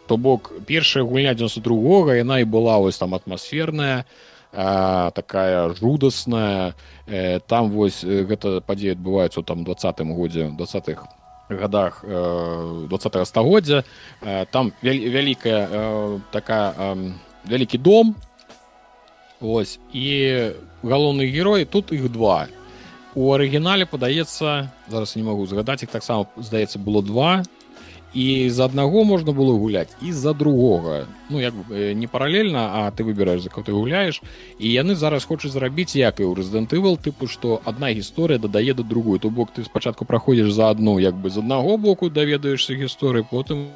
то 0.09 0.17
бок 0.17 0.53
першая 0.65 1.05
гульня 1.05 1.35
92 1.35 2.17
яна 2.17 2.41
і 2.41 2.49
была 2.49 2.79
вось 2.81 2.97
там 2.97 3.13
атмасферная 3.13 4.07
э, 4.53 5.11
такая 5.13 5.75
жудасная. 5.75 6.73
Э, 7.07 7.41
там 7.41 7.69
вось 7.69 8.01
гэта 8.01 8.63
падзея 8.65 8.97
адбываецца 8.97 9.43
там 9.43 9.65
двадцатым 9.65 10.17
годзе 10.17 10.49
двадцатых 10.49 11.05
годах 11.51 12.01
э, 12.09 12.87
20 12.89 13.29
стагоддзя 13.29 13.85
э, 14.23 14.47
там 14.51 14.73
вялікая 14.81 15.69
э, 15.71 16.21
такая 16.33 16.73
э, 16.73 17.13
вялікі 17.45 17.79
дом. 17.79 18.17
Ось 19.41 19.79
і 19.93 20.49
галоўны 20.87 21.27
герой 21.27 21.65
тут 21.65 21.93
іх 21.93 22.09
два. 22.13 22.47
У 23.17 23.33
арыгінале 23.33 23.87
падаецца 23.87 24.71
зараз 24.89 25.17
не 25.17 25.23
могу 25.23 25.47
згадаць 25.47 25.83
іх 25.83 25.91
таксама 25.91 26.27
здаецца 26.37 26.79
было 26.79 27.03
два. 27.03 27.43
І 28.17 28.49
з 28.49 28.61
аднаго 28.65 29.05
можна 29.05 29.33
было 29.37 29.53
гуляць 29.61 29.93
і 30.01 30.13
з-за 30.13 30.33
другога. 30.33 31.05
Ну 31.29 31.41
як 31.41 31.53
не 31.69 32.07
паралельна 32.07 32.63
а 32.81 32.91
ты 32.91 33.05
выбіраеш 33.05 33.45
за 33.45 33.51
ты 33.51 33.73
гуляеш 33.73 34.23
і 34.59 34.73
яны 34.73 34.95
зараз 34.95 35.25
хочуць 35.25 35.53
зрабіць 35.53 35.97
як 35.97 36.21
і 36.21 36.25
ў 36.25 36.33
рэзідэнтывал 36.39 36.97
тыпу 36.97 37.29
што 37.29 37.61
адна 37.65 37.93
гісторыя 37.93 38.39
дадае 38.39 38.73
да 38.73 38.83
другую 38.83 39.19
то 39.21 39.29
бок 39.29 39.53
ты 39.53 39.65
спачатку 39.65 40.05
праходзіш 40.05 40.53
за 40.53 40.71
адну 40.71 40.99
як 40.99 41.15
бы 41.15 41.29
з 41.29 41.45
аднаго 41.45 41.77
боку 41.77 42.09
даведаешься 42.09 42.73
гісторыі 42.73 43.27
потым 43.29 43.69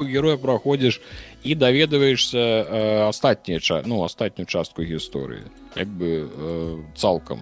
героя 0.00 0.36
праходзіш 0.36 1.00
і 1.44 1.54
даведваешься 1.54 3.08
астатнія 3.08 3.60
ну 3.86 4.04
астатнюю 4.04 4.46
частку 4.46 4.82
гісторыі 4.82 5.48
як 5.76 5.88
бы 5.88 6.28
э, 6.28 6.78
цалкам 6.96 7.40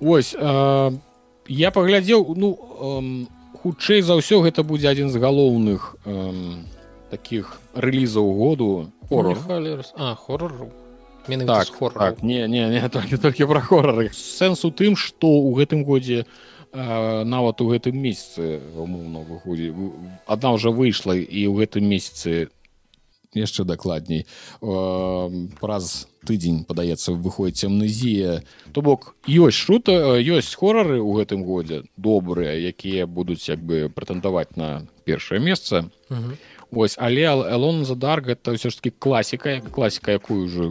ось 0.00 0.34
э, 0.38 0.92
я 1.48 1.70
паглядзеў 1.70 2.34
ну 2.36 2.50
э, 2.54 3.58
хутчэй 3.62 4.02
за 4.02 4.18
ўсё 4.18 4.42
гэта 4.42 4.62
будзе 4.62 4.90
адзін 4.90 5.10
з 5.10 5.16
галоўных 5.16 5.96
э, 6.04 6.62
таких 7.10 7.60
рэлізаў 7.74 8.26
году 8.36 8.90
хорор 9.08 9.38
хорор 10.16 10.52
так, 11.46 11.68
так, 11.94 12.22
не 12.22 12.48
не 12.48 12.68
не 12.68 12.88
толькі 12.88 13.16
толькі 13.16 13.46
пра 13.46 13.60
хорары 13.60 14.10
сэнс 14.12 14.64
у 14.64 14.70
тым 14.70 14.96
што 14.96 15.30
ў 15.30 15.54
гэтым 15.62 15.84
годзе 15.84 16.26
э, 16.26 17.22
нават 17.24 17.60
у 17.60 17.68
гэтым 17.70 17.96
месяцы 17.96 18.60
умоўна 18.74 19.22
выходзе 19.22 19.72
адна 20.26 20.58
ўжо 20.58 20.72
выйшла 20.72 21.14
і 21.14 21.40
ў 21.46 21.54
гэтым 21.62 21.86
месяцы 21.86 22.50
яшчэ 23.34 23.64
дакладней. 23.64 24.26
Праз 24.60 26.08
тыдзень 26.26 26.64
падаецца 26.68 27.16
выходзіць 27.16 27.68
амнезія. 27.68 28.42
То 28.72 28.82
бок 28.82 29.14
ёсць 29.26 29.58
шута 29.58 30.18
ёсць 30.20 30.54
хорары 30.54 31.00
ў 31.00 31.10
гэтым 31.22 31.42
годзе 31.44 31.82
добрыя 31.96 32.54
якія 32.56 33.06
будуць 33.06 33.48
як 33.48 33.60
бы 33.62 33.88
прэтэндаваць 33.92 34.56
на 34.56 34.86
першае 35.04 35.40
месца. 35.40 35.90
Ось 36.72 36.96
але 36.96 37.28
элон 37.28 37.84
задар 37.84 38.24
гэта 38.24 38.56
ўсё 38.56 38.72
ж 38.72 38.80
таки 38.80 38.96
класіка 38.96 39.60
класіка 39.60 40.16
якую 40.16 40.48
ўжо 40.48 40.64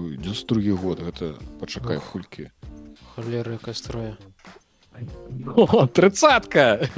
другі 0.50 0.74
год 0.74 0.98
гэта 1.06 1.38
пачакай 1.62 2.02
хулькі 2.02 2.50
халерыка 3.14 3.74
строя 3.78 4.18
трыцатка 5.94 6.90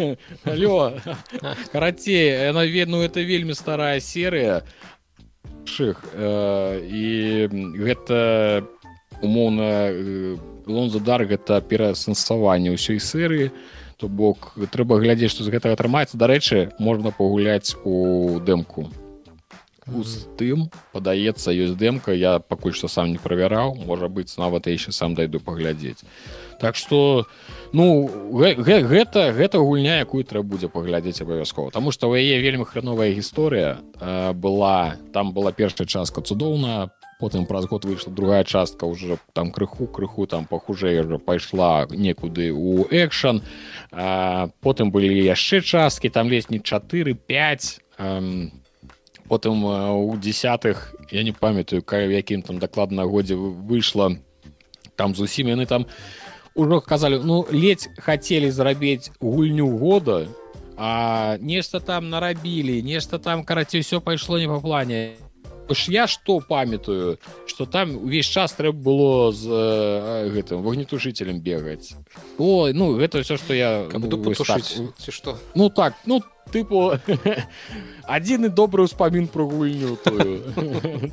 алё 0.47 0.97
карацей 1.72 2.47
яна 2.47 2.64
ведну 2.64 3.03
это 3.03 3.22
вельмі 3.22 3.53
старая 3.53 3.99
серыя 3.99 4.64
шых 5.66 5.99
і 6.16 7.05
гэта 7.80 8.64
умоўна 9.24 9.91
лонзадар 10.68 11.28
гэта 11.28 11.61
пераасэнсаванне 11.61 12.76
ўсёй 12.76 12.99
серыі. 12.99 13.51
То 13.99 14.09
бок 14.09 14.57
трэба 14.57 14.99
глядзець 14.99 15.32
што 15.32 15.43
з 15.47 15.53
гэтага 15.53 15.78
атрымаецца. 15.78 16.20
Дарэчы 16.20 16.76
можна 16.80 17.11
пагуляць 17.16 17.76
у 17.84 18.39
дэмку 18.43 18.89
з 19.88 20.27
тым 20.39 20.69
падаецца 20.93 21.51
ёсць 21.51 21.75
дэмка 21.79 22.15
я 22.15 22.39
пакуль 22.39 22.73
што 22.73 22.88
сам 22.88 23.11
не 23.11 23.19
правяраў 23.19 23.75
можа 23.86 24.07
быць 24.07 24.38
нават 24.38 24.67
яшчэ 24.71 24.91
сам 24.91 25.15
дайду 25.15 25.39
паглядзець. 25.39 26.03
Так 26.59 26.75
что 26.75 27.25
ну 27.73 28.07
гэта 28.31 29.31
гэта 29.34 29.57
гульня 29.59 29.99
якую 29.99 30.23
трэба 30.23 30.43
будзе 30.43 30.67
паглядзець 30.67 31.21
абавязкова. 31.21 31.71
Таму 31.71 31.91
што 31.91 32.09
у 32.09 32.15
яе 32.15 32.39
вельмі 32.39 32.65
храновая 32.65 33.11
гісторыя 33.11 33.79
была 34.34 34.95
там 35.13 35.34
была 35.34 35.51
першая 35.51 35.88
частка 35.88 36.21
цудоўна 36.21 36.91
потым 37.19 37.45
праз 37.45 37.65
год 37.67 37.86
выйшла 37.86 38.11
другая 38.11 38.43
частка 38.43 38.86
уже 38.86 39.17
там 39.34 39.51
крыху 39.51 39.88
крыху 39.88 40.27
там 40.27 40.45
пахужэй 40.45 40.99
уже 40.99 41.19
пайшла 41.19 41.88
некуды 41.89 42.51
у 42.51 42.84
экшан 42.89 43.41
потым 43.91 44.91
былі 44.91 45.23
яшчэ 45.23 45.61
часткі 45.61 46.09
там 46.09 46.29
лезь 46.29 46.49
не 46.49 46.59
4 46.59 47.13
5 47.13 48.62
потым 49.34 49.65
у 49.65 50.15
десятых 50.17 50.93
я 51.09 51.23
не 51.23 51.31
памятаю 51.31 51.81
ка 51.81 51.97
якім 52.05 52.45
там 52.45 52.59
дакладна 52.61 53.09
годзе 53.09 53.34
выйшла 53.34 54.13
там 54.95 55.15
зусім 55.15 55.49
яны 55.49 55.65
там 55.65 55.88
ужо 56.53 56.81
казалі 56.81 57.17
ну 57.23 57.41
ледзь 57.49 57.89
хацелі 57.97 58.51
зрабіць 58.53 59.09
гульню 59.17 59.65
года 59.77 60.27
а 60.77 61.38
нешта 61.41 61.79
там 61.79 62.09
нарабілі 62.13 62.81
нешта 62.86 63.17
там 63.17 63.43
карацей 63.43 63.81
все 63.81 64.01
пайшло 64.01 64.38
не 64.38 64.47
па 64.47 64.59
плане. 64.59 65.17
Ж 65.69 65.91
я 65.91 66.07
што 66.07 66.39
памятаю 66.39 67.17
что 67.47 67.65
там 67.65 67.97
увесь 67.97 68.29
час 68.29 68.53
трэба 68.53 68.77
было 68.77 69.31
з 69.31 69.49
э, 69.49 70.29
гэтым 70.29 70.61
вогнетушителем 70.61 71.39
бегаць. 71.39 71.95
Ой 72.38 72.73
ну 72.73 72.93
гэта 73.01 73.23
все 73.23 73.38
что 73.38 73.53
я 73.53 73.88
ну, 73.89 74.34
так, 74.36 74.65
что 75.09 75.39
ну 75.55 75.69
так 75.69 75.95
ну 76.05 76.21
тыпу 76.54 76.93
адзіны 78.06 78.49
добры 78.60 78.86
ўспамін 78.86 79.26
про 79.34 79.49
гульню 79.49 79.97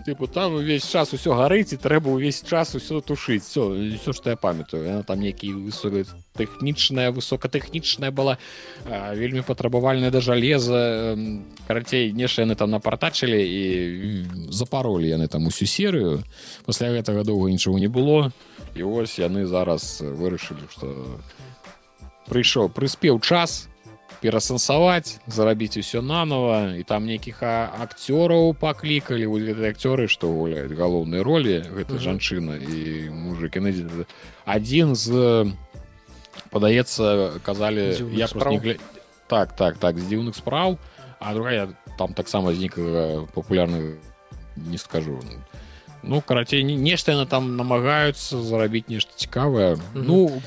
тыпу 0.04 0.28
там 0.34 0.60
увесь 0.60 0.84
час 0.84 1.16
усё 1.16 1.32
гарыць 1.38 1.72
і 1.72 1.80
трэба 1.80 2.12
ўвесь 2.12 2.44
час 2.44 2.76
усё 2.76 3.00
тушыць 3.00 3.48
все 3.48 3.96
все 3.96 4.12
что 4.12 4.30
я 4.30 4.36
памятаю. 4.36 5.04
Там 5.04 5.24
які 5.24 5.52
высокая 5.56 6.04
тэхнічная 6.36 7.10
высокатэхнічная 7.10 8.12
была 8.12 8.36
а, 8.84 9.14
вельмі 9.14 9.40
патрабавальная 9.40 10.10
да 10.10 10.20
жалеза 10.20 11.16
карацей 11.66 12.12
нешта 12.12 12.44
яны 12.44 12.54
там 12.54 12.70
напартачылі 12.70 13.40
і 13.40 13.62
запаролі 14.52 15.08
яны 15.08 15.28
там 15.28 15.46
усю 15.46 15.64
серыю 15.64 16.20
пасля 16.66 16.92
гэтага 16.92 17.24
доўга 17.24 17.48
нічого 17.48 17.80
не 17.80 17.88
было 17.88 18.32
і 18.76 18.82
ось 18.84 19.18
яны 19.18 19.46
зараз 19.46 20.04
вырашылі 20.04 20.68
что 20.68 21.16
прыйшоў 22.28 22.68
прыспеў 22.68 23.18
час 23.24 23.69
перасэнсаваць 24.20 25.18
зарабіць 25.26 25.80
усё 25.80 26.02
нанова 26.04 26.76
і 26.76 26.82
там 26.84 27.08
нейкіх 27.08 27.42
акцёраў 27.42 28.52
паклікалі 28.54 29.26
акцёры 29.72 30.08
што 30.08 30.28
гуляюць 30.28 30.76
галоўнай 30.76 31.24
ролі 31.24 31.64
гэта 31.64 31.98
жанчына 31.98 32.60
і 32.60 33.08
мужик 33.10 33.56
адзін 34.44 34.94
з 34.94 35.10
падаецца 36.50 37.40
казалі 37.42 37.96
я 38.12 38.28
не... 38.28 38.76
так 39.26 39.56
так 39.56 39.78
так 39.78 39.98
з 39.98 40.04
дзіўных 40.04 40.36
спраў 40.36 40.78
а 41.18 41.34
другая 41.34 41.72
там 41.98 42.14
таксама 42.14 42.52
знікага 42.52 43.26
папулярных 43.34 43.96
не 44.56 44.78
скажу 44.78 45.20
ну 46.02 46.20
карацей 46.20 46.62
нешта 46.62 47.12
яны 47.12 47.26
там 47.26 47.56
намагаюцца 47.56 48.40
зарабіць 48.40 48.88
нешта 48.88 49.12
цікавае. 49.16 49.74
Mm 49.74 49.80
-hmm. 49.80 50.04
ну 50.06 50.42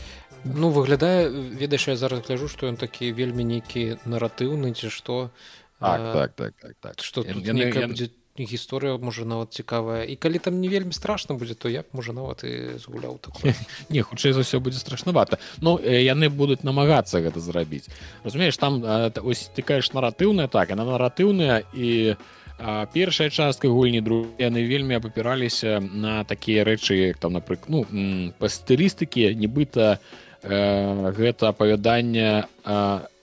Ну 0.46 0.70
выглядае 0.70 1.30
ведаеш 1.30 1.88
я 1.88 1.96
зараз 1.96 2.26
гляжу 2.28 2.48
што 2.48 2.68
ён 2.68 2.76
такі 2.76 3.12
вельмі 3.12 3.44
нейкі 3.44 4.00
наратыўны 4.06 4.74
ці 4.74 4.90
што. 4.90 5.32
Так, 5.80 6.14
так, 6.14 6.32
так, 6.36 6.54
так, 6.62 6.76
так. 6.80 6.96
што 7.04 7.24
будзе 7.24 8.10
гісторыя 8.34 8.98
можа 8.98 9.26
нават 9.26 9.54
цікавая. 9.54 10.04
І 10.10 10.16
калі 10.16 10.40
там 10.42 10.58
не 10.58 10.70
вельмі 10.70 10.92
страшна 10.92 11.36
будзе 11.36 11.54
то 11.54 11.70
як 11.70 11.94
можа 11.94 12.14
нават 12.14 12.44
і 12.44 12.82
згуляў 12.82 13.22
так 13.22 13.38
не 13.94 14.02
хутчэй 14.02 14.34
за 14.34 14.42
ўсё 14.42 14.58
будзе 14.58 14.82
страшнавата. 14.82 15.38
Ну 15.62 15.78
яны 15.78 16.34
будуць 16.34 16.66
намагацца 16.66 17.22
гэта 17.22 17.38
зрабіць. 17.40 17.94
Разумееш 18.24 18.58
там 18.58 18.82
ось 19.22 19.54
тыкаеш 19.54 19.94
наратыўная 19.94 20.48
так 20.48 20.74
яна 20.74 20.86
наратыўная 20.86 21.64
і 21.74 22.18
А 22.60 22.86
першая 22.86 23.30
частка 23.30 23.68
гульні 23.68 24.00
друг 24.02 24.28
яны 24.38 24.62
вельмі 24.64 25.00
папіраліся 25.02 25.82
на 25.82 26.24
такія 26.24 26.64
рэчы 26.64 26.94
як 27.12 27.18
там 27.18 27.34
напрыклад 27.34 27.90
ну, 27.90 28.32
па 28.38 28.48
стылістыкі 28.48 29.34
нібыта 29.36 29.98
э, 30.44 31.12
гэта 31.12 31.50
апавяданне 31.50 32.46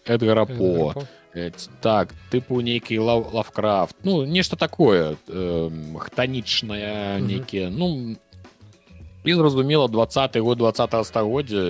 эдгара 0.04 0.44
по. 0.46 0.94
Э, 1.32 1.50
так 1.80 2.10
тыпу 2.30 2.58
нейкі 2.60 2.98
лав 2.98 3.32
лавкрафт. 3.32 3.94
Ну 4.02 4.24
нешта 4.24 4.56
такое 4.56 5.16
э, 5.28 5.70
хтанічнае 5.98 7.20
нейкія. 7.20 7.70
Ну 7.70 8.16
і 9.22 9.34
зразумела 9.34 9.86
двадцаты 9.86 10.40
год 10.40 10.58
два 10.58 10.72
стагоддзя 10.74 11.62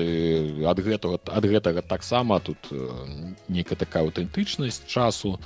ад 0.65 0.79
гэтага 0.81 1.21
ад 1.27 1.45
гэтага 1.45 1.83
таксама 1.83 2.41
тут 2.41 2.57
э, 2.73 2.89
нейкая 3.49 3.77
такая 3.77 4.05
аўтэнтычнасць 4.09 4.87
часу 4.87 5.39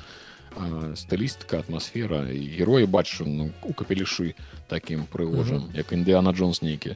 стылістка 0.94 1.58
атмасфера. 1.58 2.30
І 2.30 2.54
героі 2.54 2.86
бачу 2.86 3.26
ну, 3.26 3.50
у 3.66 3.74
капелішы 3.74 4.38
такім 4.70 5.10
прыгожым 5.10 5.74
як 5.74 5.90
індыана 5.90 6.30
джонс 6.30 6.62
нейкі. 6.62 6.94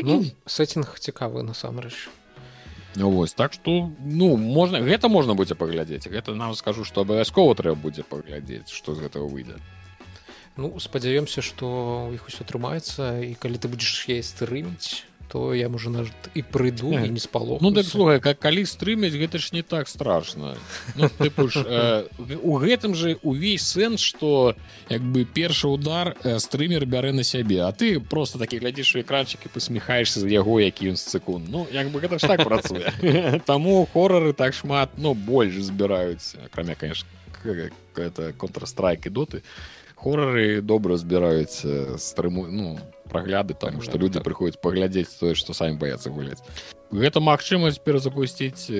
Ну, 0.00 0.24
сеттинг 0.48 0.96
цікавы 0.96 1.44
насамрэч 1.44 2.08
вось 3.06 3.34
так 3.34 3.52
что 3.52 3.90
ну 4.00 4.36
можна 4.36 4.80
гэта 4.80 5.08
можна 5.08 5.34
будзе 5.34 5.54
паглядзець 5.54 6.08
гэта 6.08 6.34
нам 6.34 6.54
скажу 6.54 6.84
что 6.84 7.02
абавязкова 7.02 7.54
трэба 7.54 7.76
будзе 7.76 8.02
паглядзець 8.02 8.70
что 8.70 8.94
з 8.94 9.06
гэтага 9.06 9.30
выйдзе 9.30 9.62
ну 10.56 10.74
спадзяёмся 10.78 11.42
что 11.42 12.08
у 12.10 12.14
іх 12.14 12.26
усё 12.26 12.42
атрымаецца 12.42 13.22
і 13.22 13.34
калі 13.34 13.58
ты 13.62 13.68
будзеш 13.68 14.08
есть 14.08 14.36
стрыміць 14.36 15.06
то 15.28 15.54
я 15.54 15.68
можа 15.68 15.90
на 15.90 16.06
і 16.34 16.42
прыйду 16.42 16.92
і 16.92 17.08
не 17.08 17.20
спало 17.20 17.58
ну 17.60 17.72
так 17.72 17.84
слухай 17.84 18.20
как 18.20 18.38
калі 18.38 18.64
стрымяць 18.64 19.12
гэта 19.12 19.38
ж 19.38 19.52
не 19.52 19.62
так 19.62 19.88
страшно 19.88 20.56
ну, 20.96 21.08
ж, 21.48 21.64
э, 21.64 22.04
у 22.42 22.58
гэтым 22.58 22.94
же 22.94 23.18
увесь 23.22 23.62
сэнс 23.62 24.00
что 24.00 24.56
як 24.88 25.02
бы 25.02 25.24
першы 25.24 25.68
удар 25.68 26.16
э, 26.24 26.38
стрымер 26.38 26.86
бярэ 26.86 27.12
на 27.12 27.24
сябе 27.24 27.62
а 27.62 27.72
ты 27.72 28.00
просто 28.00 28.38
такі 28.38 28.58
глядзіш 28.58 28.96
у 28.96 28.98
экранчик 29.00 29.44
і 29.44 29.48
посміхаешься 29.48 30.20
з 30.20 30.26
яго 30.32 30.60
які 30.60 30.90
ён 30.90 30.96
секунд 30.96 31.48
ну 31.48 31.66
як 31.72 31.88
бы 31.88 32.00
гэта 32.00 32.18
ж 32.18 32.26
так 32.26 32.44
працуе. 32.44 32.92
Таму 33.46 33.86
хорары 33.92 34.32
так 34.32 34.54
шмат 34.54 34.96
но 34.96 35.12
ну, 35.12 35.14
больш 35.14 35.60
збіраюць 35.60 36.36
акрамя 36.44 36.74
конечно 36.74 37.08
это 37.98 38.32
контрстрайк 38.32 39.06
і 39.06 39.10
доты 39.10 39.42
хорары 40.02 40.60
добра 40.62 40.96
збіраюць 40.96 41.64
стрыму 41.98 42.46
ну 42.46 42.78
прагляды 43.10 43.54
там 43.54 43.82
что 43.82 43.98
люди 43.98 44.20
прыходзяць 44.20 44.60
паглядзець 44.60 45.18
тое 45.18 45.34
что 45.34 45.54
самі 45.54 45.78
баяцца 45.78 46.10
гуляць 46.10 46.42
гэта 46.92 47.20
магчымасць 47.20 47.82
перазапусціць 47.82 48.70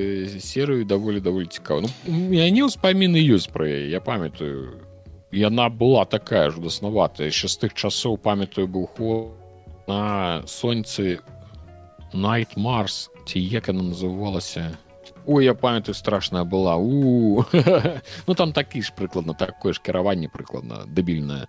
серыю 0.40 0.84
даволі 0.84 1.20
даволі 1.20 1.46
цікава 1.46 1.84
ну, 1.84 1.90
мяне 2.06 2.64
ўспаміны 2.68 3.20
ёсць 3.34 3.50
пра 3.50 3.66
яе 3.66 3.90
я 3.90 4.00
памятаю. 4.00 4.84
Яна 5.28 5.68
была 5.68 6.06
такая 6.08 6.48
жудаснаватая 6.48 7.28
яшчэ 7.28 7.52
з 7.52 7.56
тых 7.60 7.74
часоў 7.76 8.16
памятаю 8.16 8.64
быў 8.64 8.88
хо 8.96 9.36
на 9.84 10.40
соньцы 10.48 11.20
night 12.14 12.56
марс 12.56 13.10
ці 13.28 13.36
як 13.36 13.68
яна 13.68 13.92
называлася 13.92 14.72
Ой, 15.28 15.44
я 15.44 15.52
памятаю 15.52 15.94
страшная 15.94 16.44
была 16.44 16.76
у 16.76 17.44
ну 18.26 18.34
там 18.34 18.52
такі 18.52 18.80
ж 18.80 18.92
прыкладна 18.96 19.36
такое 19.36 19.74
ж 19.74 19.80
кіраванне 19.84 20.28
прыкладна 20.32 20.86
дабільнае 20.88 21.48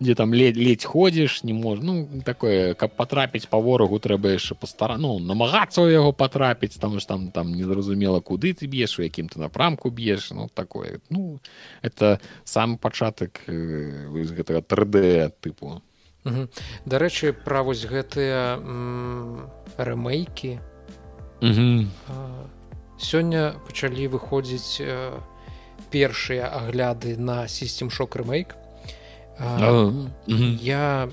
дзе 0.00 0.14
там 0.14 0.34
ледь 0.34 0.56
ледь 0.56 0.84
ходзіш 0.84 1.44
не 1.44 1.54
мож 1.54 1.78
ну 1.80 2.20
такое 2.20 2.74
каб 2.74 2.92
потрапіць 2.96 3.46
по 3.48 3.56
ворагу 3.56 3.96
трэба 3.96 4.36
яшчэ 4.36 4.52
пастара 4.52 4.98
ну 5.00 5.16
намагацца 5.18 5.80
ў 5.80 5.96
яго 5.96 6.12
потрапіць 6.12 6.76
там 6.76 7.00
ж 7.00 7.08
там 7.08 7.30
там 7.32 7.56
незразумела 7.56 8.20
куды 8.20 8.52
ты 8.52 8.68
б'еш 8.68 8.98
у 9.00 9.02
якім 9.08 9.32
ты 9.32 9.40
напрамку 9.40 9.88
б'еш 9.88 10.28
ну 10.36 10.52
такое 10.52 11.00
ну 11.08 11.40
это 11.80 12.20
сам 12.44 12.76
пачатак 12.76 13.48
э, 13.48 14.12
з 14.12 14.30
гэтага 14.36 14.60
3d 14.60 15.32
тыпу 15.40 15.80
дарэчы 16.84 17.32
пра 17.32 17.64
вось 17.64 17.88
гэтыя 17.88 18.60
рэмейкі 19.80 20.60
сёння 22.98 23.54
пачалі 23.66 24.08
выходзіць 24.08 24.80
э, 24.80 25.18
першыя 25.90 26.48
агляды 26.48 27.16
на 27.16 27.48
сістем 27.48 27.90
шок 27.90 28.16
рэмейк 28.16 28.56
А, 29.36 29.90
я 30.60 31.08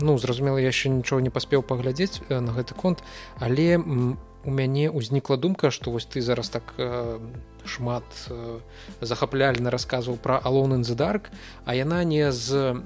ну 0.00 0.16
зразумела 0.18 0.58
яшчэ 0.58 0.94
нічого 0.94 1.20
не 1.20 1.30
паспеў 1.30 1.66
паглядзець 1.66 2.22
э, 2.28 2.38
на 2.38 2.54
гэты 2.54 2.74
конт 2.78 3.02
але 3.42 3.78
у 3.78 4.50
мяне 4.50 4.86
ўзнікла 4.94 5.34
думка 5.36 5.74
што 5.74 5.90
вось 5.90 6.06
ты 6.06 6.22
зараз 6.22 6.54
так 6.54 6.62
э, 6.78 7.18
шмат 7.66 8.06
э, 8.30 8.60
захапляльна 9.00 9.74
расказваў 9.74 10.22
пра 10.22 10.38
алон 10.38 10.78
інзыдарк 10.78 11.34
а 11.66 11.74
яна 11.74 12.04
не 12.06 12.30
з 12.30 12.78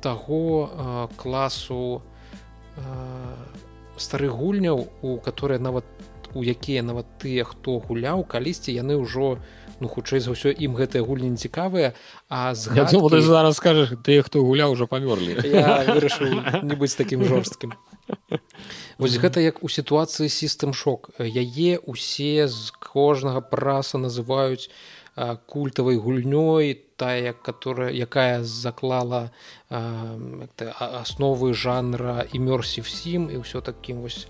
таго 0.00 0.64
э, 0.64 1.08
класу 1.20 2.00
э, 2.80 2.80
старых 3.96 4.34
гульняў 4.34 4.88
у 5.02 5.18
которые 5.18 5.58
нават 5.58 5.84
у 6.34 6.42
якія 6.42 6.82
нават 6.82 7.06
тыя 7.22 7.44
хто 7.46 7.78
гуляў 7.78 8.26
калісьці 8.26 8.74
яны 8.74 8.98
ўжо 8.98 9.38
ну 9.80 9.88
хутчэй 9.88 10.20
за 10.20 10.34
ўсё 10.34 10.50
ім 10.50 10.74
гэтыя 10.74 11.06
гульні 11.06 11.30
не 11.34 11.38
цікавыя 11.38 11.94
а 12.28 12.54
згадкі... 12.54 12.98
думал, 12.98 13.10
зараз 13.22 13.56
скажаш 13.56 13.94
ты 14.02 14.22
хто 14.22 14.42
гуляў 14.42 14.74
уже 14.74 14.86
памёрлі 14.86 15.38
не 16.62 16.74
быць 16.74 16.94
таким 16.98 17.24
жорсткім. 17.24 17.74
Вось 18.98 19.16
гэта 19.18 19.40
як 19.40 19.62
у 19.64 19.68
сітуацыі 19.68 20.28
сістэм 20.28 20.74
шок 20.74 21.10
яе 21.18 21.78
усе 21.78 22.46
з 22.50 22.70
кожнага 22.78 23.40
праса 23.40 23.98
называюць 23.98 24.70
культавай 25.46 25.96
гульнёй 25.96 26.80
тая 26.96 27.32
которая 27.32 27.90
якая 27.90 28.42
заклала 28.42 29.30
асновы 29.70 31.54
жанра 31.54 32.26
імёрсі 32.32 32.82
всім 32.82 33.30
і 33.30 33.42
ўсё 33.42 33.62
такім 33.62 34.02
вось 34.02 34.26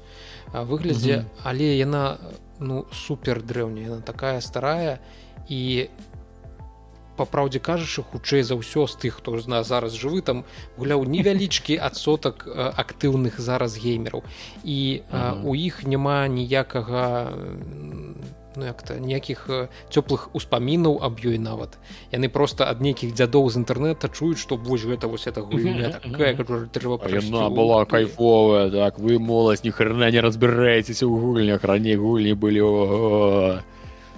выглядзе 0.52 1.24
але 1.44 1.76
яна 1.76 2.18
ну 2.60 2.86
супер 2.92 3.42
дрэўня 3.42 3.82
яна 3.82 4.00
такая 4.00 4.40
старая. 4.40 5.00
І 5.48 5.88
по 7.16 7.26
праўдзе 7.26 7.60
кажучы 7.62 8.02
хутчэй 8.02 8.42
за 8.42 8.58
ўсё 8.58 8.86
з 8.90 8.94
тых 8.98 9.22
хто 9.22 9.38
ж 9.38 9.46
на 9.46 9.62
зараз 9.62 9.94
жывы 9.94 10.22
там 10.22 10.44
гуляў 10.76 11.04
невялічкі 11.06 11.78
адсотак 11.88 12.46
актыўных 12.48 13.38
зараз 13.38 13.78
геймераў. 13.78 14.24
І 14.64 15.02
у 15.42 15.54
іх 15.54 15.84
няма 15.84 16.26
ніякага 16.28 17.30
ну 18.56 18.66
як-то 18.66 18.94
ніякіх 18.98 19.46
цёплых 19.90 20.28
успамінаў 20.32 20.98
аб 21.02 21.20
ёй 21.20 21.38
нават. 21.38 21.78
Яны 22.12 22.28
просто 22.28 22.64
ад 22.64 22.80
нейкіх 22.80 23.14
дзядоў 23.14 23.50
з 23.50 23.62
інтэрнэта 23.62 24.08
чуюць 24.08 24.38
што 24.38 24.56
вось 24.56 24.84
гэта 24.84 25.06
вось 25.06 25.26
это 25.26 25.42
гульня 25.42 26.00
трэба 26.72 26.98
была 27.50 27.84
кайфовая 27.84 28.70
так 28.70 28.98
вы 28.98 29.18
моладзь 29.18 29.64
ні 29.64 29.70
хрена 29.70 30.10
не 30.10 30.20
разбіраецеся 30.20 31.06
ў 31.06 31.14
гульнях. 31.20 31.64
Раней 31.64 31.96
гульні 31.96 32.34
былі 32.34 32.62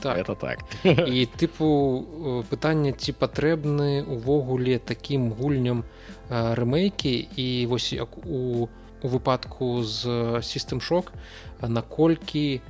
так. 0.03 0.19
это 0.19 0.35
так. 0.35 0.59
І 0.85 1.27
тыпу 1.37 2.45
пытання 2.51 2.93
ці 2.93 3.13
патрэбны 3.13 4.05
увогуле 4.05 4.79
такім 4.79 5.33
гульням 5.33 5.85
рэмейкі 6.31 7.15
і 7.37 7.67
вось 7.67 7.93
як 7.93 8.13
у 8.27 8.69
у 9.03 9.09
выпадку 9.09 9.83
з 9.83 10.41
сістэм 10.43 10.81
шок 10.81 11.13
наколькі 11.61 12.61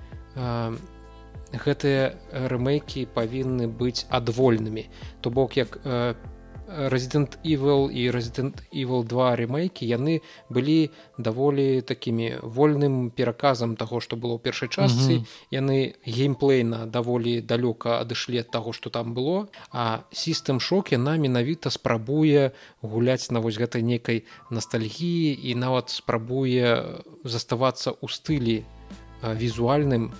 гэтыя 1.53 2.15
рэмейкі 2.33 3.07
павінны 3.15 3.69
быць 3.69 4.07
адвольнымі 4.11 4.89
то 5.21 5.31
бок 5.31 5.57
як 5.57 5.79
Resident 6.67 7.39
Evil 7.45 7.91
і 7.91 8.11
Resident 8.11 8.55
Evil 8.75 9.07
2 9.07 9.37
ремейкі 9.37 9.87
яны 9.87 10.21
былі 10.51 10.91
даволі 11.19 11.81
такімі 11.81 12.43
вольным 12.43 13.11
пераказам 13.11 13.77
таго 13.77 14.01
што 14.01 14.17
было 14.17 14.35
ў 14.35 14.43
першай 14.43 14.69
частцы 14.69 15.13
mm 15.13 15.23
-hmm. 15.23 15.27
яны 15.51 15.95
геймплейна 16.07 16.87
даволі 16.87 17.41
далёка 17.41 18.03
адышлі 18.03 18.39
ад 18.39 18.51
таго 18.51 18.73
што 18.73 18.91
там 18.91 19.15
было 19.15 19.47
а 19.71 20.03
сістэм 20.11 20.61
шок 20.61 20.93
яна 20.93 21.17
менавіта 21.17 21.71
спрабуе 21.71 22.51
гуляць 22.83 23.31
на 23.31 23.41
вось 23.41 23.59
гэтай 23.59 23.83
нейкай 23.83 24.25
ностальгіі 24.51 25.39
і 25.43 25.55
нават 25.55 25.91
спрабуе 25.91 26.83
заставацца 27.25 27.91
ў 27.91 28.09
стылі 28.11 28.65
візуальным 29.23 30.11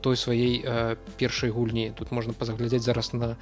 той 0.00 0.16
сваёй 0.16 0.62
першай 1.16 1.50
гульні. 1.50 1.92
Тут 1.96 2.12
можна 2.12 2.32
пазаглядзець 2.32 2.84
зараз 2.84 3.12
на 3.12 3.36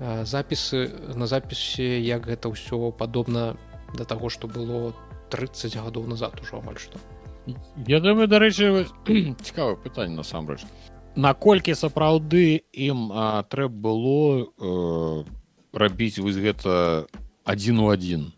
запісы. 0.00 0.90
На 1.14 1.26
запісе 1.26 2.00
як 2.00 2.26
гэта 2.26 2.50
ўсё 2.50 2.90
падобна 2.92 3.56
да 3.94 4.04
таго 4.04 4.28
што 4.28 4.48
было 4.48 4.92
30 5.30 5.76
гадоў 5.76 6.06
назад 6.06 6.38
ужо 6.42 6.58
амаль 6.58 6.78
што. 6.78 6.98
Я 7.86 8.00
думаю 8.00 8.28
дарэчы 8.28 8.88
цікавы 9.44 9.76
пытанне 9.76 10.16
насамрэч. 10.16 10.64
Наколькі 11.14 11.76
сапраўды 11.78 12.64
ім 12.72 13.12
трэба 13.46 13.74
было 13.74 14.50
э, 14.58 15.24
рабіць 15.72 16.18
вось 16.18 16.40
гэта 16.40 17.06
адзін 17.44 17.78
у 17.84 17.90
адзін? 17.92 18.32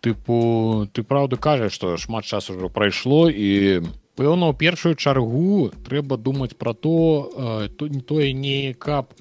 Тыпу 0.00 0.88
ты 0.94 1.04
праўда 1.04 1.36
кажаш 1.36 1.76
што 1.76 1.96
шмат 2.00 2.24
часу 2.24 2.56
ўжо 2.56 2.72
прайшло 2.72 3.28
і 3.28 3.84
пэўна 4.20 4.52
ў 4.52 4.54
першую 4.60 4.94
чаргу 5.00 5.72
трэба 5.88 6.20
думаць 6.20 6.52
пра 6.60 6.76
то 6.76 7.32
то 7.80 7.88
не 7.88 8.04
тое 8.04 8.32
не 8.36 8.76
каб 8.76 9.16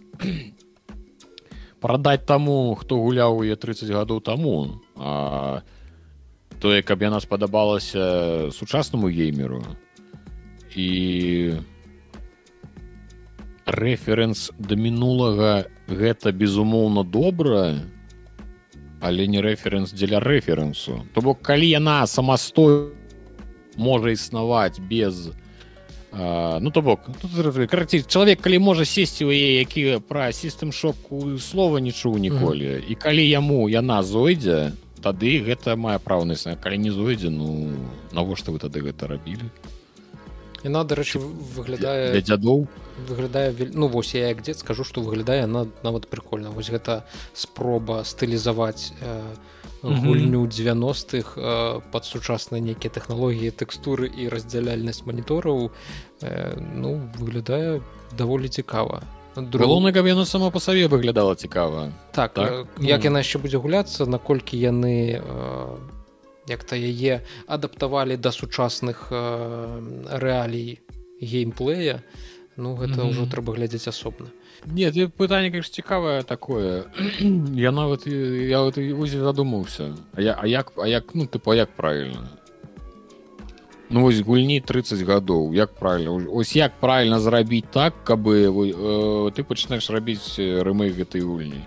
прадаць 1.80 2.28
таму 2.28 2.76
хто 2.76 3.00
гуляў 3.00 3.43
яе 3.47 3.56
30 3.56 3.88
гадоў 3.95 4.20
таму 4.20 4.84
а, 5.00 5.64
тое 6.60 6.84
каб 6.84 7.02
яна 7.02 7.20
спадабалася 7.24 8.52
сучаснаму 8.52 9.08
геймеру. 9.08 9.64
І 10.76 11.56
рэферэнс 13.66 14.52
да 14.60 14.76
мінулага 14.76 15.72
гэта 15.88 16.32
безумоўна 16.36 17.04
добра 17.04 17.80
але 19.00 19.28
не 19.32 19.39
рэферэнс 19.39 19.95
дзеля 19.95 20.20
рэферэнсу. 20.20 21.08
То 21.16 21.22
бок 21.24 21.41
калі 21.41 21.64
яна 21.64 22.04
самастой 22.08 22.99
можа 23.80 24.11
існаваць 24.11 24.77
без 24.77 25.32
без 25.32 25.47
ну 26.11 26.71
то 26.71 26.82
бок 26.82 26.99
карці 27.69 28.01
чалавек 28.01 28.41
калі 28.41 28.59
можа 28.59 28.86
сесці 28.86 29.25
у 29.25 29.32
яе 29.32 29.61
які 29.61 30.01
пра 30.09 30.34
сістэм 30.34 30.73
шоку 30.73 31.38
слова 31.38 31.77
не 31.80 31.91
чуў 31.91 32.17
ніколі 32.17 32.65
mm 32.65 32.77
-hmm. 32.82 32.91
і 32.91 32.95
калі 32.95 33.30
яму 33.30 33.69
яна 33.69 34.03
зойдзе 34.03 34.73
тады 35.01 35.45
гэта 35.45 35.75
мае 35.75 35.99
праўнасць 35.99 36.47
калі 36.63 36.77
не 36.77 36.91
зойдзе 36.91 37.30
ну 37.30 37.69
навошта 38.11 38.51
вы 38.51 38.57
тады 38.57 38.82
гэта 38.82 39.07
рабілі? 39.07 39.45
Яна 40.63 40.84
дарэчы 40.84 41.19
выглядае 41.55 42.11
для 42.11 42.21
дзядоў? 42.21 42.67
выглядае 43.07 43.53
ну 43.73 43.88
вось 43.88 44.15
я 44.15 44.27
як 44.27 44.41
дзед 44.41 44.57
скажу 44.57 44.84
што 44.84 45.01
выглядае 45.01 45.47
на 45.47 45.67
нават 45.84 46.09
прикольна 46.09 46.49
вось 46.49 46.69
гэта 46.69 47.03
спроба 47.34 48.03
стылізаваць 48.03 48.91
э, 49.01 49.21
гульню 49.84 50.45
90-х 50.45 51.34
э, 51.38 51.82
под 51.91 52.03
сучасныя 52.05 52.61
нейкія 52.61 52.91
тэхналогіі 52.91 53.51
тэкстуры 53.51 54.11
і 54.11 54.27
раздзяляльнасць 54.30 55.05
манітораў 55.05 55.71
э, 56.21 56.59
ну 56.75 56.99
выглядае 57.17 57.82
даволі 58.17 58.47
цікава 58.47 59.03
галоўна 59.36 59.93
каб 59.93 60.07
яно 60.07 60.25
само 60.25 60.51
па 60.51 60.59
сабе 60.59 60.88
выглядала 60.88 61.36
цікава. 61.36 61.91
Так, 62.11 62.34
так? 62.34 62.67
як 62.80 63.05
яна 63.05 63.19
яшчэ 63.19 63.39
будзе 63.39 63.57
гуляцца 63.57 64.05
наколькі 64.05 64.57
яны 64.57 65.21
як-то 66.49 66.75
яе 66.75 67.21
адаптавалі 67.47 68.17
да 68.17 68.32
сучасных 68.32 69.11
рэалій 69.13 70.80
геймплея 71.21 72.03
ну 72.60 72.76
гэта 72.76 73.07
ўжо 73.07 73.26
трэба 73.32 73.55
глядзець 73.55 73.88
асобна 73.88 74.28
нет 74.68 74.95
пытанне 75.16 75.51
как 75.51 75.66
цікавае 75.66 76.24
такое. 76.24 76.86
Я 77.55 77.72
нават 77.72 78.07
я 78.07 78.62
вот 78.62 78.78
узе 78.78 79.20
задумаўся 79.20 79.95
а 80.14 80.22
я 80.22 80.34
а 80.34 80.47
як 80.47 80.74
а 80.78 80.88
як 80.88 81.16
ну 81.16 81.26
ты 81.26 81.39
по 81.39 81.53
як 81.53 81.70
правильно? 81.76 82.30
Ну 83.89 84.01
вось 84.01 84.20
гульні 84.22 84.62
30 84.62 85.01
гадоў 85.01 85.53
як 85.53 85.74
правильно? 85.74 86.20
Ось 86.32 86.55
як 86.55 86.80
правильно 86.80 87.20
зрабіць 87.20 87.72
так 87.72 87.93
каб 88.03 88.28
э, 88.28 89.32
ты 89.32 89.43
пачынаеш 89.43 89.89
рабіць 89.89 90.38
рымы 90.38 90.91
гэтай 90.91 91.22
гульні? 91.22 91.64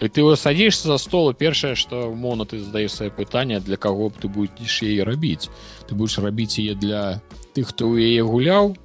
І 0.00 0.08
ты 0.08 0.36
садишься 0.36 0.88
за 0.88 0.98
стола 0.98 1.32
першае 1.32 1.74
что 1.74 2.12
мона 2.12 2.44
ты 2.44 2.58
задаеш 2.58 2.92
свае 2.92 3.10
пытання 3.10 3.60
для 3.60 3.76
каго 3.76 4.08
б 4.08 4.12
ты 4.20 4.28
будешь 4.28 4.82
яе 4.82 5.04
рабіць 5.04 5.48
ты 5.88 5.94
будешь 5.94 6.18
рабіць 6.18 6.58
яе 6.58 6.74
для 6.74 7.22
тых 7.54 7.72
хто 7.72 7.88
ў 7.88 8.04
яе 8.04 8.22
гуляў 8.22 8.76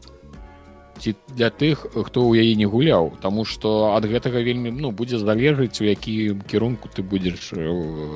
ці 1.02 1.16
для 1.34 1.49
тых 1.49 1.89
хто 1.89 2.22
ў 2.22 2.45
яе 2.45 2.54
не 2.56 2.70
гуляў. 2.70 3.18
Таму 3.26 3.43
што 3.43 3.97
ад 3.97 4.06
гэтага 4.06 4.45
вельмі 4.45 4.70
ну 4.70 4.93
будзе 4.93 5.18
залежыць 5.18 5.82
у 5.82 5.89
які 5.89 6.38
кірунку 6.45 6.93
ты 6.93 7.02
будзеш 7.02 7.52
э, 7.58 7.66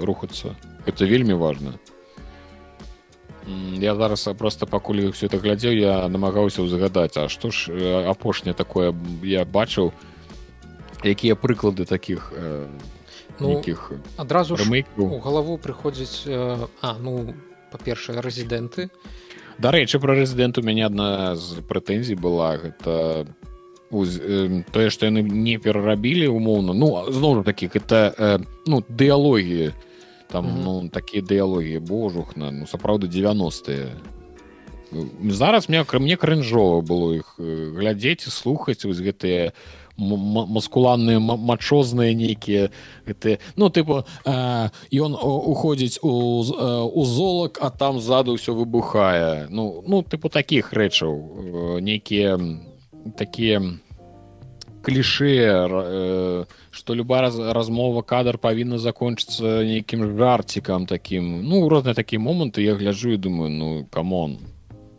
рухацца. 0.05 0.53
Это 0.85 1.09
вельмі 1.09 1.33
важно 1.33 1.73
я 3.77 3.95
зараз 3.95 4.29
просто 4.37 4.65
пакуль 4.65 5.11
все 5.11 5.27
это 5.27 5.37
глядзеў 5.37 5.73
я 5.73 6.07
намагаўся 6.09 6.65
ўзгадаць 6.65 7.17
А 7.17 7.29
што 7.29 7.51
ж 7.51 7.69
э, 7.69 8.09
апошняе 8.09 8.53
такое 8.53 8.93
я 9.21 9.45
бачыў 9.45 9.93
якія 11.03 11.35
прыклады 11.35 11.85
таких 11.85 12.33
нейкіх 13.39 13.91
ну, 13.91 13.97
адразу 14.17 14.57
у 14.97 15.19
галаву 15.19 15.57
прыходзіць 15.57 16.25
а 16.81 16.97
ну 16.99 17.35
па-першае 17.71 18.21
рэзідэнты 18.21 18.89
дарэчы 19.59 19.99
пра 19.99 20.15
рэзідэнт 20.15 20.57
у 20.59 20.63
мяне 20.65 20.85
адна 20.85 21.35
з 21.35 21.63
прэтэнзій 21.63 22.19
была 22.19 22.57
гэта 22.59 23.25
тое 24.75 24.89
што 24.89 25.07
яны 25.07 25.21
не 25.23 25.57
перарабілі 25.57 26.27
умоўна 26.27 26.73
ну 26.73 27.05
зноў 27.11 27.43
такіх 27.43 27.75
это 27.75 28.11
э, 28.17 28.39
ну 28.65 28.83
дыялогіі 28.89 29.71
там 30.27 30.45
mm 30.45 30.51
-hmm. 30.51 30.63
ну 30.63 30.89
такія 30.89 31.23
дыялогіі 31.23 31.79
божухна 31.79 32.51
ну 32.51 32.65
сапраўды 32.65 33.07
90е 33.07 33.87
зараз 35.29 35.69
мне 35.69 35.85
мне 35.99 36.15
крынжова 36.15 36.81
было 36.81 37.15
іх 37.15 37.35
глядзець 37.77 38.27
і 38.27 38.31
слухаць 38.31 38.85
вось 38.85 38.99
гэтыя 38.99 39.51
маскуланныя 39.97 41.19
мачозныя 41.19 42.13
нейкія 42.13 42.71
гэты 43.07 43.39
ну 43.55 43.69
тыпу 43.69 44.03
ён 44.25 45.11
уходзіць 45.15 45.99
у, 46.03 46.43
у 46.43 47.05
золак 47.05 47.59
а 47.61 47.69
там 47.69 47.99
ззаду 47.99 48.35
ўсё 48.35 48.53
выбухае 48.53 49.47
ну 49.49 49.83
ну 49.87 50.03
тыпу 50.03 50.29
такіх 50.29 50.73
рэчаў 50.73 51.79
нейкія 51.79 52.39
такія 53.15 53.63
кліше 54.85 56.45
что 56.71 56.93
любая 56.93 57.21
раз, 57.21 57.39
размова 57.39 58.01
кадр 58.03 58.37
павінна 58.37 58.77
закончыцца 58.77 59.63
нейкім 59.63 60.17
жарцікам 60.17 60.85
таким. 60.85 61.41
Ну 61.47 61.69
розныя 61.69 61.95
такія 61.95 62.19
моманты 62.19 62.61
я 62.61 62.75
гляджу 62.75 63.15
і 63.15 63.17
думаю 63.17 63.49
ну 63.49 63.87
камон 63.89 64.54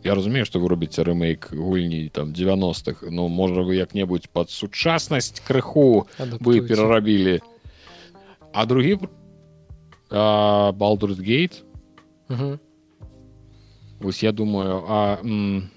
я 0.07 0.15
разумею 0.15 0.45
что 0.47 0.59
вы 0.59 0.67
робіце 0.71 1.03
рэмейк 1.03 1.51
гульні 1.51 2.07
там 2.09 2.31
90-х 2.31 3.07
ну 3.11 3.27
можа 3.27 3.61
вы 3.61 3.75
як-небудзь 3.75 4.27
под 4.31 4.49
сучаснасць 4.49 5.39
крыху 5.43 6.07
вы 6.39 6.61
перарабілі. 6.67 7.39
А 8.53 8.65
другі 8.65 8.97
балдургейт 10.09 11.63
вось 13.99 14.23
я 14.23 14.31
думаю 14.31 14.83
а 14.87 15.17
м- 15.23 15.69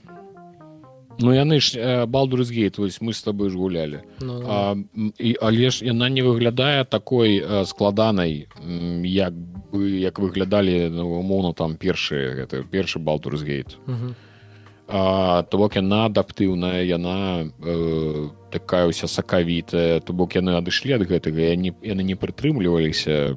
Ну 1.20 1.32
яны 1.36 1.60
ж 1.60 2.06
балдурсгейт 2.06 2.78
вось 2.78 3.00
мы 3.00 3.12
с 3.12 3.22
тобой 3.22 3.50
ж 3.50 3.56
гулялі 3.56 4.00
ну, 4.20 4.42
а, 4.48 4.76
і 5.18 5.36
але 5.40 5.70
ж 5.70 5.84
яна 5.84 6.08
не 6.08 6.22
выглядае 6.22 6.84
такой 6.84 7.44
складанай 7.66 8.48
як 9.04 9.32
бы 9.32 10.00
як 10.00 10.18
выглядалі 10.18 10.88
ну, 10.90 11.20
умоўно 11.20 11.52
там 11.52 11.76
першы 11.76 12.34
гэта 12.40 12.64
першы 12.64 12.98
балдурсгейт 12.98 13.78
то 14.90 15.46
бок 15.52 15.76
яна 15.76 16.06
адаптыўная 16.10 16.82
яна 16.82 17.46
э, 17.62 18.28
такая 18.50 18.90
ўся 18.90 19.06
сакавітая 19.06 20.00
то 20.02 20.12
бок 20.12 20.34
яны 20.34 20.58
адышлі 20.58 20.98
ад 20.98 21.06
гэтага 21.06 21.54
яны 21.54 21.70
яны 21.78 22.02
не 22.02 22.18
прытрымліваліся 22.18 23.30
э, 23.30 23.36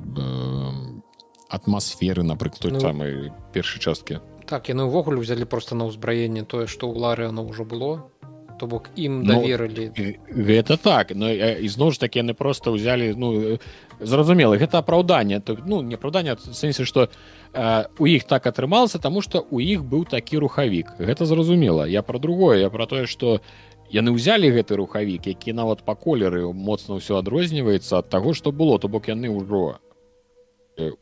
атмасферы 1.53 2.25
напрыклад 2.25 2.73
ну, 2.73 2.79
самай 2.81 3.29
першай 3.53 3.85
часткі 3.85 4.17
так 4.45 4.69
яны 4.69 4.87
ўвогуле 4.87 5.19
взялі 5.21 5.45
просто 5.45 5.75
на 5.75 5.89
ўзбраенне 5.89 6.43
тое 6.43 6.67
што 6.67 6.87
ў 6.89 6.99
лары 6.99 7.27
оно 7.29 7.43
ўжо 7.43 7.65
было 7.65 8.09
то 8.59 8.67
бок 8.69 8.89
ім 8.95 9.25
даверылі 9.25 9.91
ну, 9.97 10.43
гэта 10.45 10.77
так 10.77 11.15
но 11.15 11.31
ізноў 11.33 11.91
ж 11.91 11.99
такі 11.99 12.21
яны 12.21 12.37
просто 12.37 12.71
ўзялі 12.71 13.13
ну 13.17 13.57
зразумела 13.99 14.57
гэта 14.57 14.79
апраўданне 14.79 15.41
то 15.41 15.57
ну 15.65 15.81
непраўданне 15.81 16.37
сэнсе 16.37 16.85
што 16.85 17.09
у 17.99 18.05
іх 18.05 18.23
так 18.29 18.47
атрымалася 18.47 19.01
таму 19.01 19.21
што 19.21 19.41
у 19.49 19.59
іх 19.59 19.83
быў 19.83 20.05
такі 20.05 20.37
рухавік 20.37 20.95
гэта 20.99 21.25
зразумела 21.25 21.89
я 21.89 22.01
пра 22.01 22.19
другое 22.19 22.61
я 22.61 22.69
пра 22.69 22.85
тое 22.85 23.05
што 23.09 23.41
яны 23.93 24.13
ўзялі 24.17 24.49
гэты 24.49 24.75
рухавік 24.81 25.29
які 25.29 25.53
нават 25.53 25.85
па 25.85 25.93
колеры 25.93 26.49
моцна 26.49 26.97
ўсё 26.97 27.21
адрозніваецца 27.21 28.01
ад 28.01 28.09
таго 28.09 28.33
што 28.33 28.51
было. 28.51 28.81
То 28.81 28.89
бок 28.89 29.07
яны 29.07 29.29
ўжо 29.29 29.77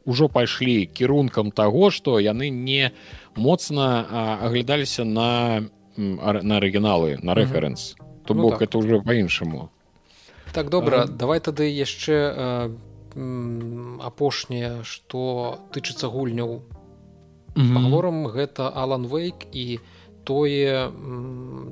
ўжо 0.05 0.27
пайшлі 0.27 0.85
кірункам 0.85 1.51
таго 1.51 1.91
што 1.91 2.19
яны 2.19 2.49
не 2.49 2.91
моцна 3.35 4.05
аглядаліся 4.43 5.03
на 5.05 5.63
на 5.97 6.57
арыгіналы 6.57 7.19
на 7.21 7.35
рэферэнс. 7.35 7.95
То 8.25 8.33
ну, 8.33 8.43
бок 8.43 8.59
так. 8.59 8.69
это 8.69 8.79
ўжо 8.79 9.01
па-іншаму. 9.03 9.69
Так 10.53 10.69
добра 10.69 11.03
а... 11.03 11.07
давай 11.07 11.39
тады 11.39 11.67
яшчэ 11.67 12.71
апошняе 13.99 14.83
што 14.83 15.59
тычыцца 15.71 16.07
гульняў. 16.07 16.63
Паговорам 17.55 18.27
гэта 18.31 18.71
алан 18.71 19.07
вейк 19.07 19.43
і 19.51 19.83
тое 20.23 20.91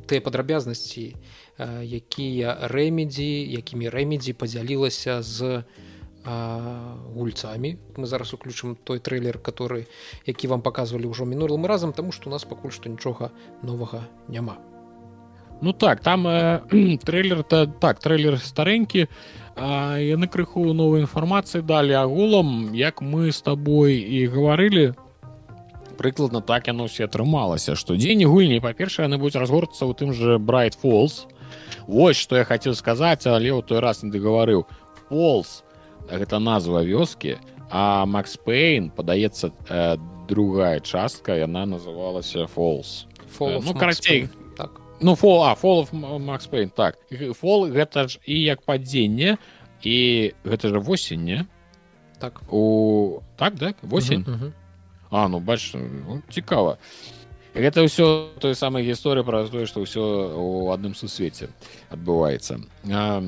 тыя 0.07 0.19
падрабязнасці 0.19 1.15
якія 1.59 2.55
рэмедзі 2.71 3.31
якімі 3.59 3.87
рэмедзі 3.91 4.35
падзялілася 4.35 5.21
з 5.23 5.63
гульцамі 6.25 7.77
мы 7.97 8.05
зараз 8.05 8.33
уключым 8.33 8.75
той 8.75 8.99
трейлер 8.99 9.39
который 9.39 9.87
які 10.25 10.47
вам 10.47 10.61
показывалі 10.61 11.07
ўжо 11.07 11.25
мінулым 11.25 11.65
разам 11.65 11.93
тому 11.93 12.11
что 12.11 12.29
у 12.29 12.31
нас 12.31 12.43
пакуль 12.43 12.71
што 12.71 12.89
нічога 12.89 13.31
новага 13.63 14.03
няма. 14.27 14.57
Ну 15.61 15.73
так 15.73 16.01
там 16.01 16.27
э, 16.27 16.97
трейлер 17.03 17.43
то 17.43 17.65
так 17.67 17.99
трейлер 17.99 18.37
старэнькі 18.37 19.07
яны 19.59 20.27
крыху 20.27 20.73
новой 20.73 21.01
інфармацыі 21.01 21.61
далі 21.61 21.93
агулам 21.93 22.73
як 22.73 23.01
мы 23.01 23.31
с 23.31 23.41
тобой 23.41 23.99
і 23.99 24.27
гаварылі 24.27 24.95
прыкладна 25.97 26.41
так 26.41 26.67
яно 26.67 26.87
все 26.87 27.05
атрымалася 27.05 27.75
что 27.75 27.95
дзень 27.95 28.23
гульні 28.23 28.63
па-першае 28.63 29.07
яны 29.07 29.19
будуць 29.19 29.35
разгорцца 29.35 29.83
ў 29.83 29.93
тым 29.95 30.13
же 30.13 30.39
брайт 30.39 30.75
фолз 30.75 31.27
Вось 31.87 32.17
что 32.17 32.37
я 32.37 32.45
хацеў 32.45 32.75
сказаць 32.75 33.27
але 33.27 33.51
ў 33.51 33.59
той 33.63 33.79
раз 33.79 34.03
не 34.03 34.11
дагаварыў 34.11 34.63
фолз 35.09 35.63
гэта 36.11 36.39
назва 36.39 36.83
вёскі 36.83 37.37
а 37.69 38.05
макс 38.05 38.37
пейн 38.37 38.89
падаецца 38.89 39.53
э, 39.69 39.97
другая 40.27 40.79
частка 40.79 41.37
яна 41.37 41.65
называлася 41.65 42.47
фолс. 42.47 43.05
Э, 43.39 43.61
ну 43.61 43.73
карацей 43.73 44.29
так. 44.57 44.81
Ну 45.01 45.15
фол 45.15 45.43
а 45.43 45.55
фол 45.55 45.87
макс 45.91 46.47
пейн 46.47 46.69
так. 46.69 46.97
Фол 47.37 47.69
гэта 47.69 48.09
ж 48.09 48.19
і 48.25 48.41
як 48.41 48.65
падзенне 48.65 49.37
і 49.83 49.97
гэта 50.43 50.69
ж 50.69 50.79
восенне 50.79 51.45
так. 52.19 52.41
У 52.49 53.21
так 53.37 53.55
так 53.59 53.77
восень? 53.81 54.25
Uh 54.27 54.41
-huh. 54.41 54.51
а 55.11 55.27
ну 55.27 55.39
бач 55.39 55.73
ну, 55.73 56.21
цікава. 56.29 56.77
Гэта 57.55 57.81
ўсё 57.81 58.29
той 58.39 58.55
самай 58.55 58.85
гісторыя 58.85 59.25
пра 59.25 59.47
тое 59.49 59.65
што 59.65 59.81
ўсё 59.81 60.37
у 60.37 60.69
адным 60.69 60.93
сусвеце 60.93 61.49
адбываецца. 61.89 62.61
А 62.91 63.23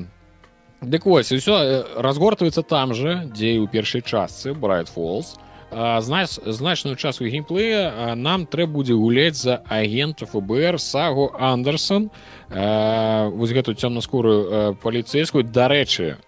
Дык 0.82 1.06
вось 1.06 1.30
ўсё 1.30 1.86
разгортваецца 1.94 2.66
там 2.66 2.90
же 2.90 3.22
дзе 3.30 3.54
і 3.54 3.58
ў 3.62 3.70
першай 3.70 4.02
частцы 4.02 4.50
брайт 4.50 4.90
фолз 4.90 5.38
знач 5.72 6.42
значную 6.42 6.98
частку 6.98 7.24
геймплея 7.24 8.18
нам 8.18 8.50
трэба 8.50 8.82
будзе 8.82 8.98
гуляць 8.98 9.38
за 9.38 9.62
агента 9.70 10.26
фбр 10.26 10.76
сагу 10.82 11.30
андерсон. 11.38 12.10
Вось 12.50 13.54
гэту 13.54 13.72
цёмнаскурую 13.78 14.74
паліцэйскую. 14.82 15.46
Дарэчы 15.46 16.18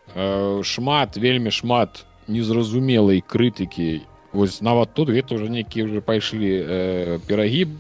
шмат 0.63 1.19
вельмі 1.19 1.51
шмат 1.51 2.07
незразумелай 2.31 3.21
крытыкі. 3.21 4.07
Вось 4.33 4.63
нават 4.63 4.95
тут 4.95 5.11
гэта 5.11 5.35
ўжо 5.35 5.51
нейкія 5.51 5.91
ўжо 5.91 6.01
пайшлі 6.01 7.21
перагіб 7.27 7.75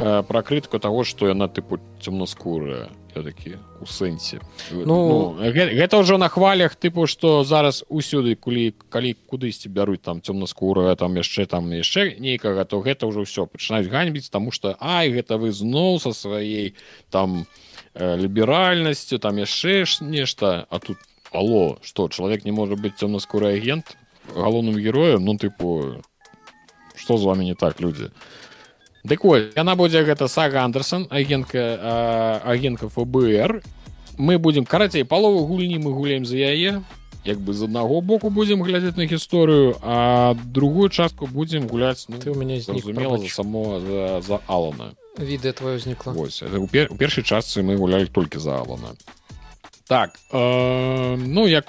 пра 0.00 0.40
крытыку 0.42 0.80
таго 0.82 1.04
што 1.04 1.30
яна 1.30 1.46
тыпу 1.46 1.78
цёмнаскурая 2.02 2.90
все-таки 3.10 3.56
у 3.80 3.86
сэнсе 3.86 4.40
ну, 4.70 4.84
ну 4.84 5.52
гэта 5.52 5.98
ўжо 5.98 6.18
на 6.18 6.28
хвалях 6.28 6.76
тыпу 6.76 7.06
что 7.06 7.44
зараз 7.44 7.84
усюды 7.88 8.36
кулі 8.36 8.74
калі 8.88 9.16
кудысьці 9.26 9.68
бяруць 9.68 10.02
там 10.02 10.20
цёмнаскурая 10.20 10.94
там 10.96 11.16
яшчэ 11.16 11.46
там 11.46 11.70
яшчэ 11.72 12.20
нейкага 12.20 12.64
то 12.64 12.80
гэта 12.80 13.06
ўжо 13.06 13.24
все 13.24 13.46
пачынаюць 13.46 13.88
ганьбіць 13.88 14.30
тому 14.30 14.50
что 14.50 14.76
ай 14.80 15.10
гэта 15.10 15.38
вы 15.38 15.52
зноў 15.52 16.00
са 16.00 16.12
сваей 16.12 16.74
там 17.10 17.46
э, 17.94 18.16
ліберальнасцю 18.16 19.18
там 19.18 19.36
яшчэ 19.36 19.84
ж 19.84 20.00
нешта. 20.00 20.66
А 20.70 20.78
тут 20.78 20.98
алло 21.32 21.78
что 21.82 22.08
чалавек 22.08 22.44
не 22.44 22.52
можа 22.52 22.76
быць 22.76 22.98
цёмнаскуры 22.98 23.54
агент 23.54 23.96
галоўным 24.34 24.76
героем? 24.76 25.24
Ну 25.24 25.36
тыпу 25.36 26.02
что 26.94 27.16
з 27.16 27.24
вами 27.24 27.44
не 27.44 27.54
так 27.54 27.80
людзі 27.80 28.10
Дык 29.08 29.24
вось 29.24 29.48
яна 29.56 29.72
будзе 29.72 30.02
гэта 30.04 30.28
сага 30.28 30.60
андерсон 30.68 31.06
агентка 31.08 32.42
агентка 32.44 32.90
фбр. 32.92 33.62
Мы 34.18 34.36
будемм 34.36 34.66
карацей 34.66 35.04
палову 35.04 35.46
гульні 35.48 35.78
мы 35.80 35.94
гуляем 35.96 36.26
за 36.28 36.36
яе. 36.36 36.82
Як 37.24 37.40
бы 37.40 37.54
з 37.56 37.64
аднаго 37.64 38.02
боку 38.02 38.28
будзем 38.28 38.62
глядзець 38.62 38.96
на 39.00 39.08
гісторыю 39.08 39.80
а 39.80 40.36
другую 40.44 40.90
частку 40.90 41.26
будзем 41.26 41.66
гуляць 41.68 42.04
ну, 42.08 42.20
ты 42.20 42.30
у 42.30 42.34
мяне 42.34 42.60
зразумела 42.60 43.16
за 43.16 43.28
само 43.28 43.80
за, 43.80 44.20
за 44.20 44.40
алана. 44.46 44.92
Відэа 45.16 45.56
твоё 45.56 45.80
ўзнікла 45.80 46.12
у, 46.12 46.66
пер, 46.68 46.92
у 46.92 46.96
першай 46.96 47.24
частцы 47.24 47.64
мы 47.64 47.80
гулялі 47.80 48.12
толькі 48.12 48.38
за 48.38 48.60
алана 48.60 48.92
так 49.88 50.20
э, 50.30 51.16
ну 51.16 51.46
як 51.46 51.64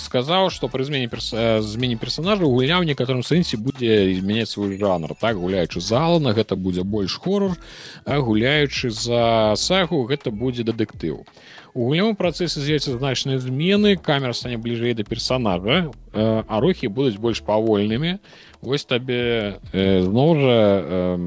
сказаў 0.00 0.50
что 0.50 0.68
пры 0.68 0.84
змене 0.84 1.08
перс... 1.08 1.30
змене 1.60 1.96
персонажа 1.96 2.44
гульня 2.44 2.80
ў 2.80 2.88
некаторым 2.88 3.22
сэнсе 3.22 3.60
будзе 3.60 4.16
змяняць 4.16 4.48
свой 4.48 4.80
жанр. 4.80 5.12
Так 5.20 5.36
гуляючы 5.36 5.80
залана 5.80 6.32
гэта 6.32 6.56
будзе 6.56 6.82
больш 6.82 7.20
хорор 7.20 7.56
а 8.04 8.18
гуляючы 8.18 8.90
за 8.90 9.54
сагу 9.56 10.08
гэта 10.08 10.32
будзе 10.32 10.64
дэтэктыў. 10.64 11.28
У 11.74 11.86
гульнявым 11.86 12.16
працэсе 12.16 12.64
з'явіцца 12.64 12.96
значныя 12.96 13.38
змены 13.38 13.96
камера 13.96 14.32
стане 14.32 14.56
бліжэй 14.56 14.96
да 14.96 15.04
персонажа 15.04 15.92
э, 16.12 16.42
а 16.48 16.60
рухі 16.60 16.88
будуць 16.88 17.20
больш 17.20 17.44
павольнымі. 17.44 18.18
Вось 18.64 18.88
табе 18.88 19.60
э, 19.72 20.00
зноў 20.00 20.40
жа 20.40 20.56
э, 20.56 21.18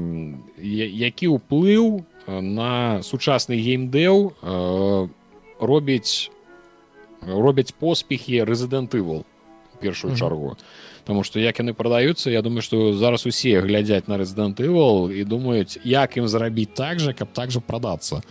які 0.58 1.38
ўплыў 1.38 2.04
на 2.26 3.02
сучасны 3.06 3.54
геймдэў 3.54 4.16
у 4.18 5.08
э, 5.08 5.23
робіць 5.60 6.30
робяць 7.26 7.72
поспехі 7.72 8.44
рэзідэнтывал 8.44 9.24
першую 9.80 10.12
mm 10.12 10.16
-hmm. 10.16 10.18
чаргу 10.18 10.56
Таму 11.04 11.24
што 11.24 11.40
як 11.40 11.60
яны 11.60 11.72
прадаюцца 11.72 12.30
Я 12.30 12.42
думаю 12.42 12.62
што 12.62 12.94
зараз 12.96 13.26
усе 13.26 13.60
глядзяць 13.60 14.08
на 14.08 14.16
Evil 14.18 15.12
і 15.12 15.24
думаюць 15.24 15.78
як 15.84 16.16
ім 16.16 16.28
зрабіць 16.28 16.74
так 16.74 17.00
жа 17.00 17.12
каб 17.12 17.28
так 17.32 17.50
жа 17.50 17.60
прадацца 17.60 18.22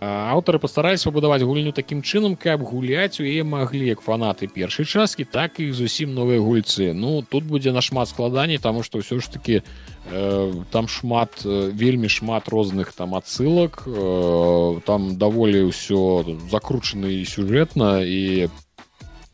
аўтары 0.00 0.60
пастараліся 0.62 1.10
пабудаваць 1.10 1.42
гульню 1.42 1.72
такім 1.74 2.02
чынам 2.06 2.36
каб 2.38 2.62
гуляць 2.62 3.18
у 3.18 3.26
яе 3.26 3.42
маглі 3.42 3.90
як 3.90 4.00
фанаты 4.00 4.46
першай 4.46 4.86
часткі 4.86 5.26
так 5.26 5.58
і 5.58 5.72
зусім 5.74 6.14
новыя 6.14 6.38
гульцы. 6.38 6.94
Ну 6.94 7.24
тут 7.26 7.44
будзе 7.44 7.72
нашмат 7.72 8.08
складаней 8.08 8.62
таму 8.62 8.86
што 8.86 9.02
ўсё 9.02 9.18
ж 9.18 9.26
таки 9.26 9.62
э, 10.06 10.52
там 10.70 10.86
шмат 10.86 11.42
вельмі 11.42 12.06
шмат 12.06 12.46
розных 12.48 12.94
там 12.94 13.18
адсылак. 13.18 13.82
Э, 13.86 14.80
там 14.86 15.18
даволі 15.18 15.66
ўсё 15.74 16.38
закручаны 16.46 17.26
сюжэтна 17.26 18.06
і 18.06 18.46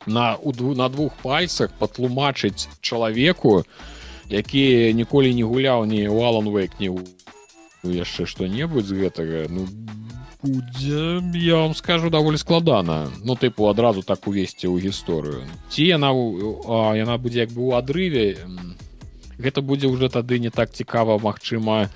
на 0.06 0.36
у 0.40 0.52
на 0.74 0.88
двух 0.88 1.12
пальцах 1.20 1.76
патлумачыць 1.78 2.68
чалавеку 2.80 3.64
які 4.28 4.92
ніколі 4.94 5.34
не 5.34 5.44
гуляў 5.44 5.84
ні 5.84 6.08
у 6.08 6.24
алан 6.24 6.48
вейк 6.48 6.80
не 6.80 6.88
яшчэ 7.84 8.24
што-небудзь 8.24 8.88
з 8.88 9.04
гэтага 9.04 9.44
ну 9.48 9.68
будзе 10.44 11.22
я 11.34 11.56
вам 11.56 11.74
скажу 11.74 12.10
даволі 12.10 12.36
складана. 12.36 13.08
Ну 13.24 13.34
тыпу 13.34 13.68
адразу 13.70 14.02
так 14.02 14.28
увесці 14.28 14.68
ў 14.68 14.76
гісторыю 14.84 15.48
ці 15.72 15.82
яна 15.88 16.12
а, 16.12 16.92
яна 16.92 17.16
будзе 17.16 17.48
як 17.48 17.50
бы 17.56 17.64
ў 17.64 17.80
адрыве 17.80 18.36
гэта 19.40 19.64
будзе 19.64 19.88
ўжо 19.88 20.12
тады 20.12 20.38
не 20.38 20.50
так 20.50 20.70
цікава 20.70 21.18
Мачыма 21.18 21.88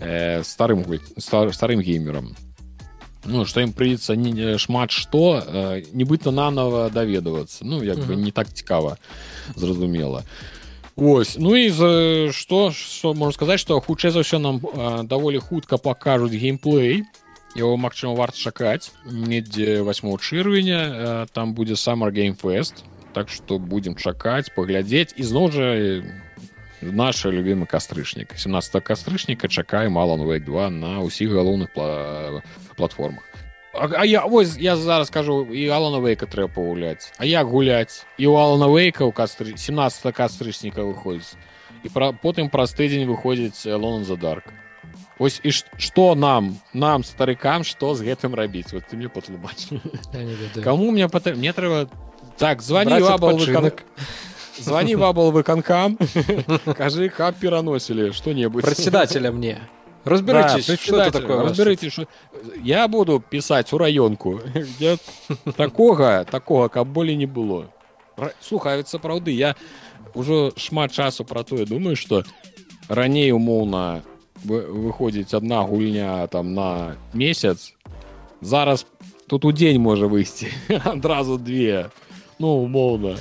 э, 0.00 0.42
старым 0.42 0.84
стар, 1.18 1.52
старым 1.52 1.80
геймерам. 1.80 2.34
Ну 3.24 3.44
што 3.44 3.60
ім 3.62 3.76
прыйдзецца 3.76 4.16
не 4.16 4.58
шмат 4.58 4.90
што 4.90 5.38
э, 5.38 5.84
нібыта 5.92 6.32
нанова 6.32 6.88
даведавацца 6.90 7.64
ну 7.64 7.82
як 7.84 8.00
бы 8.00 8.16
не 8.16 8.32
так 8.32 8.48
цікава 8.52 8.96
зразумела. 9.54 10.24
Ось 10.96 11.36
ну 11.38 11.54
і 11.56 11.68
за 11.70 12.32
што 12.32 12.72
што 12.72 13.14
можна 13.14 13.32
сказаць 13.32 13.60
што 13.60 13.80
хутчэй 13.80 14.10
за 14.10 14.24
ўсё 14.24 14.40
нам 14.40 14.58
э, 14.58 15.04
даволі 15.04 15.38
хутка 15.38 15.76
пакажуць 15.76 16.34
геймплей 16.34 17.04
его 17.54 17.76
магчыма 17.76 18.14
варта 18.14 18.36
чакаць 18.38 18.92
недзе 19.04 19.82
8 19.82 20.16
чырвеня 20.18 21.26
там 21.32 21.54
будзе 21.54 21.74
summer 21.74 22.10
геймфест 22.10 22.84
так 23.12 23.28
что 23.28 23.58
будем 23.58 23.94
чакаць 23.94 24.50
паглядзець 24.54 25.14
і 25.16 25.22
зноў 25.22 25.52
жа 25.52 25.66
наша 26.82 27.30
любимы 27.30 27.66
кастрычнік 27.66 28.34
17 28.36 28.82
кастрычніка 28.82 29.48
чакае 29.48 29.88
мало 29.88 30.16
новек 30.16 30.44
2 30.44 30.70
на 30.70 31.00
ўсіх 31.00 31.30
галоўных 31.30 31.72
пла... 31.72 32.42
платформах. 32.76 33.22
А, 33.72 33.88
а 33.96 34.04
я 34.04 34.26
вось 34.26 34.56
я 34.58 34.76
зараз 34.76 35.08
скажу 35.08 35.46
і 35.48 35.68
аланавейка 35.68 36.26
трэба 36.26 36.52
пагуляць 36.54 37.12
А 37.18 37.24
як 37.24 37.46
гуляць 37.46 38.04
і 38.18 38.26
у 38.26 38.36
аланавейка 38.36 39.04
у 39.04 39.12
кастры 39.12 39.56
17 39.56 40.14
кастрычніка 40.14 40.82
выходзіць 40.82 41.36
і 41.82 41.88
пра 41.88 42.12
потым 42.12 42.50
праз 42.50 42.74
тыдзень 42.76 43.08
выходзіць 43.08 43.64
лон 43.64 44.04
за 44.04 44.16
дарка 44.16 44.52
Вось 45.18 45.40
і 45.44 45.52
што 45.52 46.14
нам 46.14 46.56
нам 46.72 47.04
старыкам 47.04 47.64
што 47.64 47.94
з 47.94 48.02
гэтым 48.02 48.34
рабіць? 48.34 48.72
Вот 48.72 48.86
ты 48.88 48.96
мне 48.96 49.08
патлумач 49.08 49.68
кому 50.64 50.90
мне 50.90 51.08
пат... 51.08 51.36
мне 51.36 51.52
трэба 51.52 51.88
так 52.38 52.62
звони 52.62 52.98
звони 54.58 54.96
вабал 54.96 55.30
выканкам 55.30 55.98
кажы 56.76 57.08
как 57.08 57.36
пераносілі 57.36 58.12
что-небудзь 58.12 58.64
председателя 58.64 59.32
мне. 59.32 59.58
Разбирайтесь 60.04 60.66
да, 60.66 60.76
что 60.76 61.10
такое 61.10 61.42
разберыце 61.42 61.90
что... 61.90 62.06
я 62.64 62.88
буду 62.88 63.20
пісаць 63.20 63.72
у 63.72 63.78
раёнку 63.78 64.40
такога 65.56 66.26
такога 66.30 66.68
каб 66.68 66.88
болей 66.88 67.16
не 67.16 67.26
было. 67.26 67.68
Слухаюць 68.40 68.88
сапраўды 68.88 69.30
я 69.30 69.54
ўжо 70.14 70.52
шмат 70.56 70.92
часу 70.92 71.24
пра 71.24 71.44
тое 71.44 71.66
думаю 71.66 71.96
что 71.96 72.24
раней 72.88 73.32
умоўна 73.32 74.02
выходзіць 74.44 75.34
одна 75.34 75.62
гульня 75.62 76.26
там 76.26 76.54
на 76.54 76.96
месяц 77.12 77.74
зараз 78.40 78.86
тут 79.26 79.44
у 79.44 79.52
дзень 79.52 79.80
можа 79.80 80.06
выйсці 80.06 80.48
адразу 80.84 81.38
две. 81.48 81.90
Ну 82.38 82.48
умоўна 82.48 83.16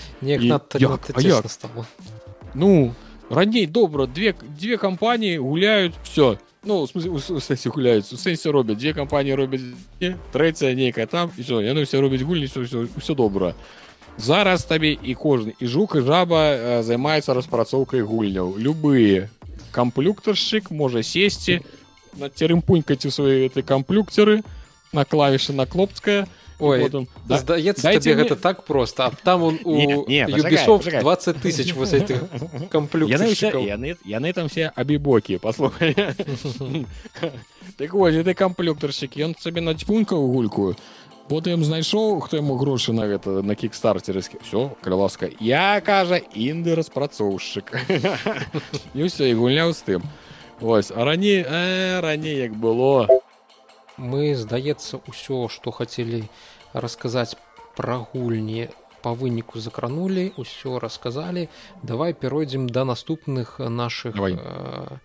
ну 2.54 2.94
раней 3.30 3.66
добра 3.66 4.08
две 4.08 4.34
две 4.60 4.78
кампаніі 4.78 5.38
гуляюць 5.38 5.94
все 6.04 6.38
ну 6.64 6.88
сэнсе 6.88 7.70
гуляюць 7.70 8.12
у 8.14 8.18
сэнсе 8.18 8.52
робяць 8.52 8.78
дзе 8.78 8.94
кампаніі 8.94 9.36
робяць 9.36 9.62
трэцяя 10.34 10.74
нейкая 10.76 11.06
там 11.06 11.32
і 11.38 11.42
все 11.42 11.62
яны 11.62 11.86
все 11.86 12.02
робяць 12.02 12.22
гульні 12.22 12.50
все 12.98 13.14
добра 13.14 13.54
зараз 14.18 14.66
табе 14.66 14.94
і 14.94 15.16
кожны 15.16 15.54
і 15.60 15.68
жук 15.68 15.96
і 15.96 16.02
жаба 16.02 16.82
займаецца 16.84 17.34
распрацоўкай 17.34 18.02
гульняў. 18.02 18.58
Любые 18.58 19.30
камплюктаршчык 19.72 20.72
можа 20.72 21.04
сесці 21.04 21.62
на 22.20 22.30
церымпунькаць 22.30 23.06
у 23.08 23.12
свае 23.12 23.48
этой 23.48 23.64
камплюкцеры 23.64 24.44
на 24.92 25.06
клавішы 25.06 25.54
на 25.54 25.66
клопцкая 25.66 26.28
Ой, 26.62 26.84
потом, 26.84 27.08
да? 27.26 27.40
здаецца 27.40 27.90
мне... 27.90 28.14
гэта 28.14 28.36
так 28.36 28.66
просто 28.66 29.06
а 29.06 29.12
там 29.24 29.42
он 29.42 29.60
у 29.64 29.76
не, 29.76 29.88
не, 30.08 30.26
Ubisoft 30.26 31.00
20 31.00 31.42
тысяч 31.42 31.74
вот 31.74 31.92
этих 31.92 32.22
яны, 33.66 33.98
яны 34.06 34.34
там 34.34 34.48
все 34.48 34.72
абібокі 34.76 35.38
паслухай 35.38 35.96
так 37.78 37.94
вось 37.94 38.14
ты 38.14 38.34
камплюктарщик 38.36 39.18
ён 39.18 39.34
сабе 39.42 39.62
на 39.62 39.74
цьпунка 39.74 40.14
ў 40.14 40.28
гульку 40.30 40.76
потым 41.32 41.64
знайшоў 41.64 42.20
хто 42.28 42.44
яму 42.44 42.60
грошы 42.60 42.92
на 42.92 43.08
гэта 43.08 43.40
на 43.40 43.56
кікстартерскі 43.56 44.44
все 44.44 44.76
крыласка 44.84 45.30
я 45.40 45.80
кажа 45.80 46.20
інды 46.36 46.76
распрацоўшчык 46.76 47.72
не 48.92 49.04
ўсё 49.08 49.32
і 49.32 49.40
гуляў 49.40 49.72
з 49.72 49.82
тым. 49.88 50.02
Ось 50.60 50.92
а 50.92 51.06
раней 51.08 51.40
э, 51.48 52.02
раней 52.04 52.36
як 52.36 52.52
было. 52.60 53.08
Мы 53.96 54.36
здаецца 54.36 55.00
ўсё 55.08 55.48
што 55.48 55.72
хацелі 55.72 56.28
расказаць 56.76 57.40
пра 57.80 58.04
гульні 58.12 58.68
по 59.02 59.16
выніку 59.16 59.64
закранули 59.64 60.36
ўсё 60.36 60.84
расказалі. 60.84 61.48
Давай 61.82 62.14
перайдзем 62.14 62.68
да 62.68 62.84
наступных 62.84 63.58
наших 63.64 64.20
э, 64.20 65.00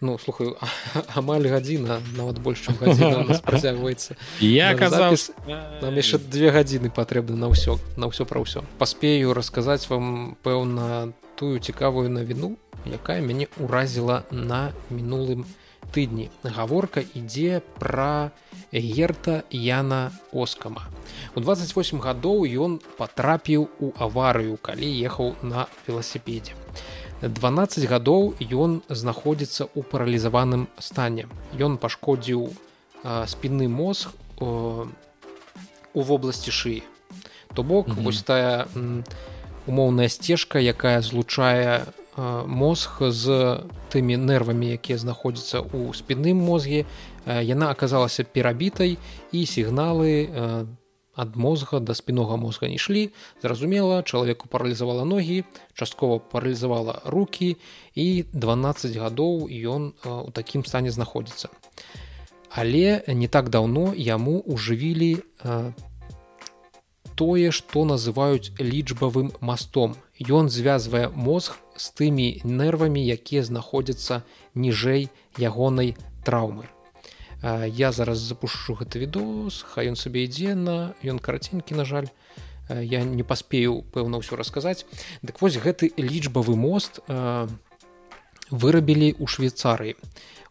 ну 0.00 0.18
слухаю 0.18 0.56
амаль 1.18 1.48
гадзіна 1.48 2.00
нават 2.16 2.38
больш 2.38 2.66
чым 2.66 2.78
працягваецца. 3.48 4.16
Я 4.40 4.74
казаў 4.78 5.18
нам 5.82 5.94
яшчэ 5.98 6.22
две 6.22 6.54
гадзіны 6.54 6.90
патрэбны 6.90 7.34
на 7.34 7.50
ўсё 7.50 7.78
на 7.96 8.10
ўсё 8.10 8.24
пра 8.24 8.42
ўсё. 8.42 8.62
Паспею 8.78 9.34
расказаць 9.34 9.90
вам 9.90 10.38
пэўна 10.42 11.12
тую 11.34 11.58
цікавую 11.58 12.10
навіну 12.10 12.56
якая 12.86 13.20
мяне 13.20 13.48
ўразіла 13.58 14.24
на 14.30 14.72
мінулым 14.90 15.44
тыдні. 15.92 16.28
Гаворка 16.44 17.02
ідзе 17.14 17.62
пра 17.80 18.30
герта 18.72 19.42
яна 19.50 20.12
оскама. 20.32 20.86
У 21.34 21.40
28 21.40 22.00
гадоў 22.04 22.44
ён 22.44 22.78
патрапіў 23.00 23.68
у 23.80 23.92
аварыю 23.96 24.60
калі 24.60 24.88
ехаў 25.00 25.34
на 25.42 25.66
веласіпедзе 25.86 26.57
12 27.22 27.84
гадоў 27.90 28.38
ён 28.38 28.82
знаходзіцца 28.88 29.66
ў 29.66 29.82
паралізаваным 29.82 30.68
стане. 30.78 31.26
Ён 31.58 31.78
пашкодзіў 31.78 32.54
спінны 33.26 33.66
мозг 33.66 34.14
у 34.38 34.86
вобласці 35.94 36.50
шыі. 36.50 36.82
То 37.54 37.62
бок 37.62 37.88
mm 37.88 37.94
-hmm. 37.94 38.02
вось 38.04 38.22
тая 38.22 38.66
умоўная 39.66 40.08
сцежка, 40.08 40.58
якая 40.58 41.02
злучае 41.02 41.86
мозг 42.46 42.98
з 43.00 43.58
тымі 43.90 44.16
нервамі, 44.16 44.74
якія 44.74 44.98
знаходзяцца 44.98 45.62
ў 45.62 45.94
спінным 45.94 46.36
мозге, 46.42 46.84
яна 47.26 47.70
аказалася 47.70 48.24
перабітай 48.24 48.98
і 49.32 49.46
сігналы 49.46 50.28
ад 51.18 51.34
мозга 51.36 51.80
да 51.82 51.94
спінога 51.98 52.36
мозга 52.38 52.68
не 52.70 52.78
ішлі. 52.78 53.10
Зразумела 53.42 54.02
чалавеку 54.02 54.46
паралізавала 54.48 55.04
ногі 55.04 55.44
часткова 55.74 56.18
паралізавала 56.18 57.02
руки 57.04 57.56
і 57.94 58.24
12 58.32 58.96
гадоў 58.96 59.50
ён 59.50 59.92
у 60.06 60.30
такім 60.30 60.64
стане 60.64 60.94
знаходзіцца. 60.94 61.50
Але 62.54 63.02
не 63.10 63.28
так 63.28 63.50
даўно 63.50 63.92
яму 63.98 64.38
ужывілі 64.46 65.18
тое 67.18 67.50
што 67.50 67.82
называюць 67.82 68.54
лічбавым 68.62 69.34
мастом. 69.42 69.98
Ён 70.22 70.46
звязвае 70.48 71.10
мозг 71.10 71.58
з 71.74 71.90
тымі 71.98 72.30
нервамі 72.46 73.02
якія 73.02 73.42
знаходзяцца 73.42 74.22
ніжэй 74.54 75.10
ягонай 75.34 75.96
траўмы 76.22 76.77
я 77.42 77.92
зараз 77.92 78.18
запушу 78.18 78.74
гэты 78.74 78.98
відос 78.98 79.62
хай 79.62 79.88
ён 79.88 79.96
сабе 79.96 80.24
ідзе 80.26 80.54
на 80.54 80.94
ён 81.04 81.18
караценькі 81.18 81.74
на 81.74 81.84
жаль. 81.84 82.10
Я 82.68 83.00
не 83.04 83.22
паспею 83.22 83.86
пэўна 83.94 84.18
ўсё 84.20 84.36
расказаць. 84.36 84.84
Дык 85.22 85.40
вось 85.40 85.56
гэты 85.56 85.94
лічбавы 85.96 86.52
мост 86.58 87.00
вырабілі 88.50 89.14
ў 89.16 89.24
швейцарыі 89.24 89.96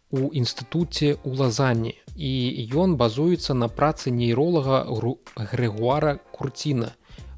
у 0.09 0.31
інстытуце 0.31 1.19
у 1.27 1.35
лазанні 1.35 1.93
і 2.15 2.31
ён 2.73 2.95
базуецца 2.95 3.53
на 3.53 3.67
працы 3.67 4.09
нейролага 4.09 4.87
грэгуара 5.35 6.17
курціна 6.31 6.95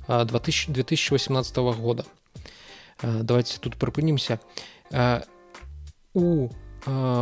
2018 0.08 1.58
года. 1.58 2.06
Давайте 3.02 3.60
тут 3.60 3.76
прыпынімся 3.76 4.40
у 6.14 6.50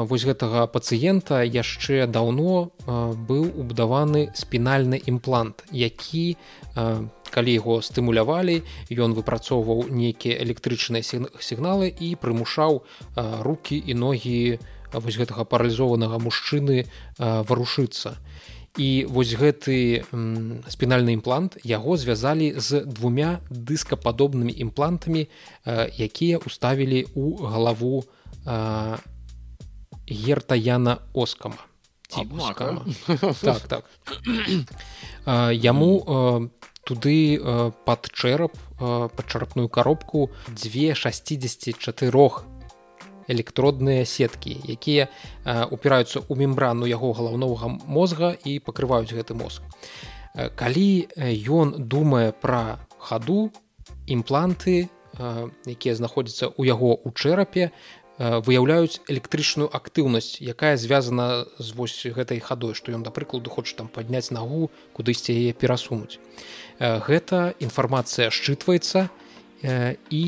вось 0.09 0.25
гэтага 0.27 0.67
пацыента 0.71 1.41
яшчэ 1.43 2.07
даўно 2.07 2.71
быў 2.87 3.43
убудаваны 3.51 4.29
спінальны 4.35 5.01
імплант 5.05 5.63
які 5.71 6.37
калі 7.31 7.51
яго 7.53 7.81
стымулявалі 7.81 8.61
ён 8.91 9.13
выпрацоўваў 9.17 9.87
нейкія 9.91 10.39
электрычныя 10.43 11.03
сігналы 11.03 11.91
і 11.91 12.15
прымушаў 12.15 12.83
руки 13.43 13.77
і 13.77 13.93
ногі 13.93 14.59
вось 14.93 15.19
гэтага 15.19 15.43
паралізованага 15.43 16.19
мужчыны 16.19 16.87
варушыцца. 17.19 18.15
І 18.77 19.09
вось 19.09 19.33
гэты 19.33 20.05
спінальны 20.69 21.17
імплант 21.17 21.57
яго 21.65 21.97
звязалі 21.97 22.53
з 22.61 22.85
двумя 22.85 23.41
дыскападобнымі 23.49 24.53
імплантамі 24.53 25.27
якія 25.97 26.37
уставілі 26.37 27.09
ў 27.17 27.25
галаву 27.41 28.05
гертаяна 30.07 30.99
оскама. 31.13 31.57
Так, 33.41 33.67
так. 33.67 33.83
яму 35.51 36.49
туды 36.83 37.39
под 37.85 38.07
чэрап 38.13 38.53
под 38.79 39.25
чарапную 39.27 39.67
коробку 39.67 40.31
дзве 40.47 40.95
64 40.95 42.29
электродныя 43.27 44.05
сеткі 44.05 44.55
якія 44.71 45.11
упіраюцца 45.67 46.23
ў 46.23 46.33
мембрану 46.39 46.87
яго 46.87 47.11
галаўнога 47.11 47.67
мозга 47.83 48.31
і 48.31 48.59
пакрываюць 48.63 49.11
гэты 49.11 49.35
мозг 49.35 49.67
калі 50.55 51.11
ён 51.43 51.75
думае 51.91 52.31
пра 52.31 52.79
хаду 53.03 53.51
імпланты 54.07 54.87
якія 55.67 55.93
знаходзяцца 55.99 56.55
ў 56.55 56.71
яго 56.71 56.95
ў 56.95 57.11
чэрапе 57.11 57.75
выяўляюць 58.17 58.99
электрычную 59.07 59.69
актыўнасць 59.69 60.41
якая 60.41 60.77
звязана 60.77 61.45
з 61.59 61.69
вось 61.77 62.01
гэтай 62.01 62.41
хадой 62.41 62.73
што 62.73 62.91
ён 62.91 63.05
да 63.05 63.13
прыкладу 63.13 63.49
хоча 63.53 63.77
там 63.77 63.87
падняць 63.87 64.33
нагу 64.33 64.71
кудысьці 64.97 65.37
яе 65.37 65.53
перасунуць. 65.53 66.17
Гэта 66.81 67.53
інфармацыя 67.61 68.33
счытваецца 68.33 69.09
і 69.61 70.23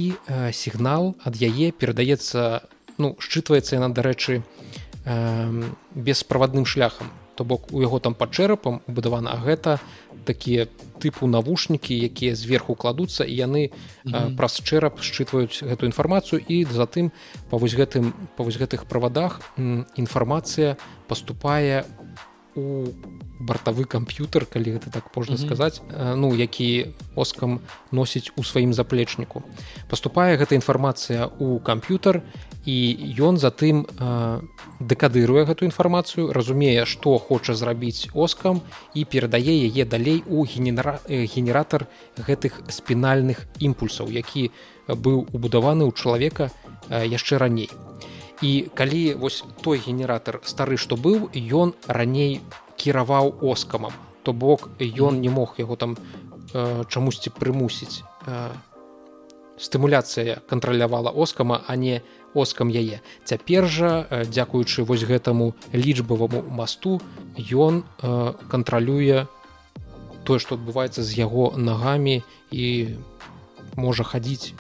сігнал 0.54 1.16
ад 1.26 1.36
яе 1.42 1.72
перадаецца 1.74 2.62
ну 3.02 3.18
счытваецца 3.18 3.82
яна 3.82 3.90
дарэчы 3.90 4.46
бесправадным 5.96 6.66
шляхам. 6.66 7.10
То 7.36 7.46
бок 7.46 7.72
у 7.72 7.82
яго 7.82 8.00
там 8.00 8.14
пад 8.14 8.36
чэрапам 8.36 8.82
убудавана 8.86 9.34
гэта 9.42 9.80
такія 10.30 10.70
тыпу 11.02 11.26
навушнікі 11.26 11.98
якія 11.98 12.38
зверху 12.38 12.78
кладуцца 12.78 13.26
і 13.26 13.34
яны 13.34 13.64
mm 13.70 14.14
-hmm. 14.14 14.36
праз 14.38 14.62
чэрап 14.62 15.02
счытваюць 15.02 15.66
гэту 15.66 15.90
інфармацыю 15.90 16.38
і 16.46 16.66
затым 16.70 17.10
па 17.50 17.58
вось 17.58 17.74
гэтым 17.74 18.14
па 18.38 18.46
вось 18.46 18.60
гэтых 18.62 18.86
правадах 18.86 19.42
інфармацыя 19.98 20.78
поступае 21.08 21.86
у 22.56 22.94
бартавы 23.40 23.86
камп'ютар 23.86 24.46
калі 24.46 24.78
гэта 24.78 24.92
так 24.92 25.16
можна 25.16 25.36
mm 25.36 25.40
-hmm. 25.40 25.46
сказаць 25.46 25.82
ну 26.16 26.36
які 26.36 26.88
оскам 27.16 27.60
носіць 27.92 28.32
у 28.36 28.44
сваім 28.44 28.74
заплечніку 28.74 29.44
поступае 29.88 30.38
гэта 30.38 30.54
інфармацыя 30.56 31.30
у 31.40 31.60
камп'ютар 31.60 32.22
і 32.66 32.78
ён 33.20 33.38
затым 33.38 33.86
дэкадыруе 34.80 35.46
гэту 35.46 35.66
інфармацыю 35.66 36.34
разумее 36.34 36.86
што 36.86 37.18
хоча 37.18 37.56
зрабіць 37.56 38.10
оскам 38.14 38.62
і 38.94 39.06
перадае 39.06 39.56
яе 39.68 39.86
далей 39.86 40.24
у 40.28 40.46
генера... 40.46 41.00
генератор 41.08 41.88
гэтых 42.18 42.62
спінальных 42.70 43.48
імпульсаў 43.60 44.12
які 44.12 44.52
быў 44.88 45.28
убудаваны 45.34 45.84
ў 45.88 45.92
чалавека 45.96 46.52
яшчэ 46.90 47.38
раней 47.38 47.70
і 48.42 48.70
калі 48.74 49.14
вось 49.14 49.44
той 49.62 49.82
генератор 49.86 50.42
стары 50.44 50.78
што 50.78 50.96
быў 50.96 51.30
ён 51.36 51.74
раней 51.88 52.42
кіраваў 52.80 53.36
оскамам 53.44 53.92
то 54.24 54.34
бок 54.34 54.70
ён 54.80 55.22
не 55.22 55.30
мог 55.30 55.56
яго 55.58 55.76
там 55.76 55.98
чамусьці 56.54 57.34
прымусіць. 57.34 58.06
Стымуляцыя 59.60 60.40
кантралявала 60.48 61.10
оскама 61.10 61.62
а 61.68 61.76
не 61.76 62.02
оскам 62.34 62.70
яе. 62.70 63.02
Цяпер 63.26 63.66
жа 63.66 64.06
дзякуючы 64.30 64.86
вось 64.86 65.04
гэтаму 65.04 65.54
лічбаваму 65.74 66.44
масту 66.46 67.02
ён 67.42 67.84
кантралюе 68.54 69.28
тое 70.30 70.40
што 70.40 70.62
адбываецца 70.62 71.04
з 71.04 71.12
яго 71.18 71.54
нагамі 71.58 72.22
і 72.52 72.68
можа 73.76 74.04
хадзіць. 74.04 74.54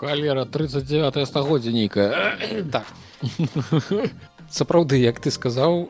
Халера 0.00 0.44
39 0.44 1.28
стагоддзя 1.28 1.72
нейкая 1.72 2.36
так 2.72 2.88
сапраўды 4.50 5.00
як 5.00 5.20
ты 5.20 5.30
сказаў 5.30 5.88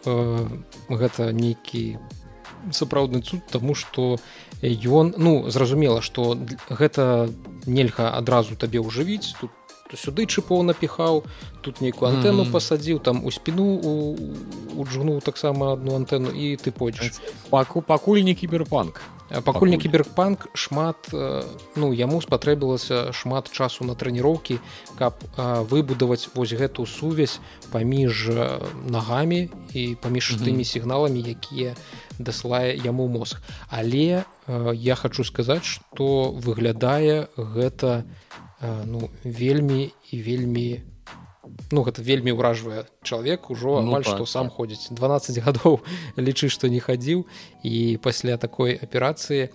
гэта 0.89 1.33
нейкі 1.33 1.99
сапраўдны 2.73 3.23
цуд 3.23 3.41
тому 3.51 3.75
что 3.75 4.19
ён 4.63 5.15
ну 5.17 5.51
зразумела 5.51 6.03
что 6.03 6.37
гэта 6.69 7.31
нельга 7.67 8.13
адразу 8.13 8.57
табе 8.57 8.81
ўжывіць 8.81 9.35
тут 9.41 9.51
то 9.91 9.97
сюды 9.99 10.27
чыпоў 10.31 10.63
напіхаў 10.63 11.25
тут 11.61 11.81
нейкую 11.81 12.09
антэну 12.11 12.43
mm 12.43 12.49
-hmm. 12.49 12.53
пасадзіў 12.53 12.99
там 13.03 13.25
у 13.25 13.31
спіну 13.31 13.67
уджгнуў 14.77 15.21
таксама 15.21 15.73
одну 15.73 15.97
антэну 15.97 16.31
і 16.31 16.57
ты 16.57 16.71
пойдзеш. 16.71 17.21
Паку 17.51 17.83
пакуль 17.83 18.23
не 18.23 18.35
кіберпанк. 18.35 19.03
Пакуль 19.45 19.69
не 19.69 19.79
кіберпанк 19.79 20.49
шмат 20.55 20.97
ну 21.77 21.93
яму 21.93 22.23
спатрэбілася 22.23 23.13
шмат 23.13 23.51
часу 23.51 23.85
на 23.85 23.95
трэніроўкі 23.95 24.59
каб 24.99 25.15
выбудаваць 25.71 26.29
вось 26.35 26.53
гэту 26.53 26.87
сувязь 26.87 27.41
паміж 27.73 28.31
нагамі 28.87 29.49
і 29.75 29.97
паміж 30.03 30.31
mm 30.31 30.37
-hmm. 30.37 30.45
тымі 30.45 30.65
сігналамі 30.65 31.21
якія 31.21 31.75
даслае 32.19 32.77
яму 32.85 33.09
мозг. 33.09 33.43
Але 33.69 34.25
я 34.75 34.95
хочу 34.95 35.25
сказаць 35.25 35.65
что 35.65 36.31
выглядае 36.31 37.27
гэта 37.37 38.03
не 38.03 38.30
ну 38.61 39.09
вельмі 39.25 39.93
і 40.13 40.23
вельмі 40.23 40.81
ну 41.71 41.83
гэта 41.87 42.03
вельмі 42.05 42.37
ўражвае 42.37 42.85
чалавек 43.03 43.51
ужо 43.51 43.81
ну, 43.81 43.89
амаль 43.89 44.05
ну, 44.05 44.11
што 44.13 44.25
так, 44.25 44.29
сам 44.29 44.47
так. 44.49 44.57
ходзіць 44.57 44.93
12 44.93 45.39
гадоў 45.45 45.81
лічы 46.17 46.49
што 46.53 46.69
не 46.69 46.81
хадзіў 46.81 47.27
і 47.63 47.99
пасля 48.03 48.37
такой 48.37 48.77
аперацыі 48.77 49.51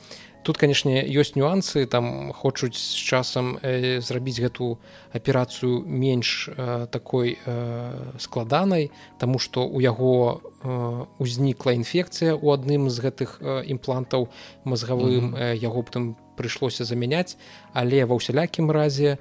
тут 0.45 0.57
канешне 0.61 1.01
ёсць 1.01 1.33
нюансы 1.33 1.85
там 1.89 2.31
хочуць 2.33 2.77
з 2.77 2.93
часам 2.93 3.57
э, 3.61 3.99
зрабіць 4.01 4.37
гэту 4.37 4.77
аперацыю 5.09 5.81
менш 5.85 6.49
э, 6.53 6.87
такой 6.91 7.37
э, 7.37 8.17
складанай 8.19 8.91
таму 9.17 9.41
што 9.41 9.65
у 9.65 9.81
яго 9.81 10.41
э, 10.41 11.05
узнікла 11.17 11.73
інфекцыя 11.73 12.37
ў 12.37 12.45
адным 12.53 12.89
з 12.93 12.97
гэтых 13.01 13.41
э, 13.41 13.65
імплантаў 13.73 14.29
мазгавым 14.63 15.33
mm 15.33 15.33
-hmm. 15.33 15.41
э, 15.41 15.57
яго 15.57 15.81
там 15.89 16.15
прыйшлося 16.35 16.85
замяняць 16.85 17.37
але 17.73 18.05
ва 18.05 18.19
ўсялякім 18.19 18.71
разе 18.71 19.17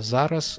зараз 0.00 0.58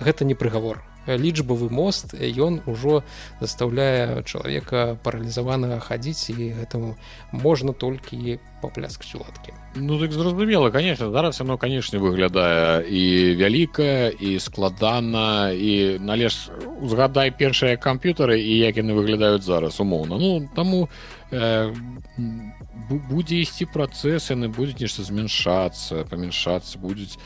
гэта 0.00 0.24
не 0.24 0.34
прыгавор 0.34 0.82
лічбавы 1.06 1.70
мост 1.70 2.14
ён 2.18 2.60
ужо 2.66 3.02
заставляе 3.40 4.22
чалавека 4.22 4.98
паралізаванага 5.02 5.78
хадзіць 5.80 6.30
і 6.34 6.52
гэтаму 6.58 6.96
можна 7.32 7.72
толькі 7.72 8.38
папляскаць 8.62 9.14
уладкі 9.14 9.54
ну 9.76 9.98
так 10.00 10.12
зразумела 10.12 10.70
конечно 10.70 11.10
зараз 11.10 11.40
оно 11.40 11.58
канешне 11.58 11.98
выглядае 11.98 12.82
і 12.88 13.34
вялікая 13.36 14.10
і 14.10 14.38
складана 14.38 15.52
і 15.52 15.98
належ 16.00 16.50
узгадай 16.80 17.30
першыя 17.30 17.76
камп'ютары 17.76 18.40
і 18.40 18.58
як 18.58 18.76
яны 18.76 18.96
выглядаюць 18.96 19.44
зараз 19.44 19.80
умоўна 19.80 20.18
ну 20.18 20.48
таму 20.54 20.88
э, 21.30 21.72
будзе 22.88 23.42
ісці 23.42 23.66
працэс 23.66 24.30
яны 24.30 24.48
будуць 24.48 24.80
нешта 24.80 25.02
змяншацца 25.02 26.06
памяншацца 26.10 26.78
будуць 26.78 27.18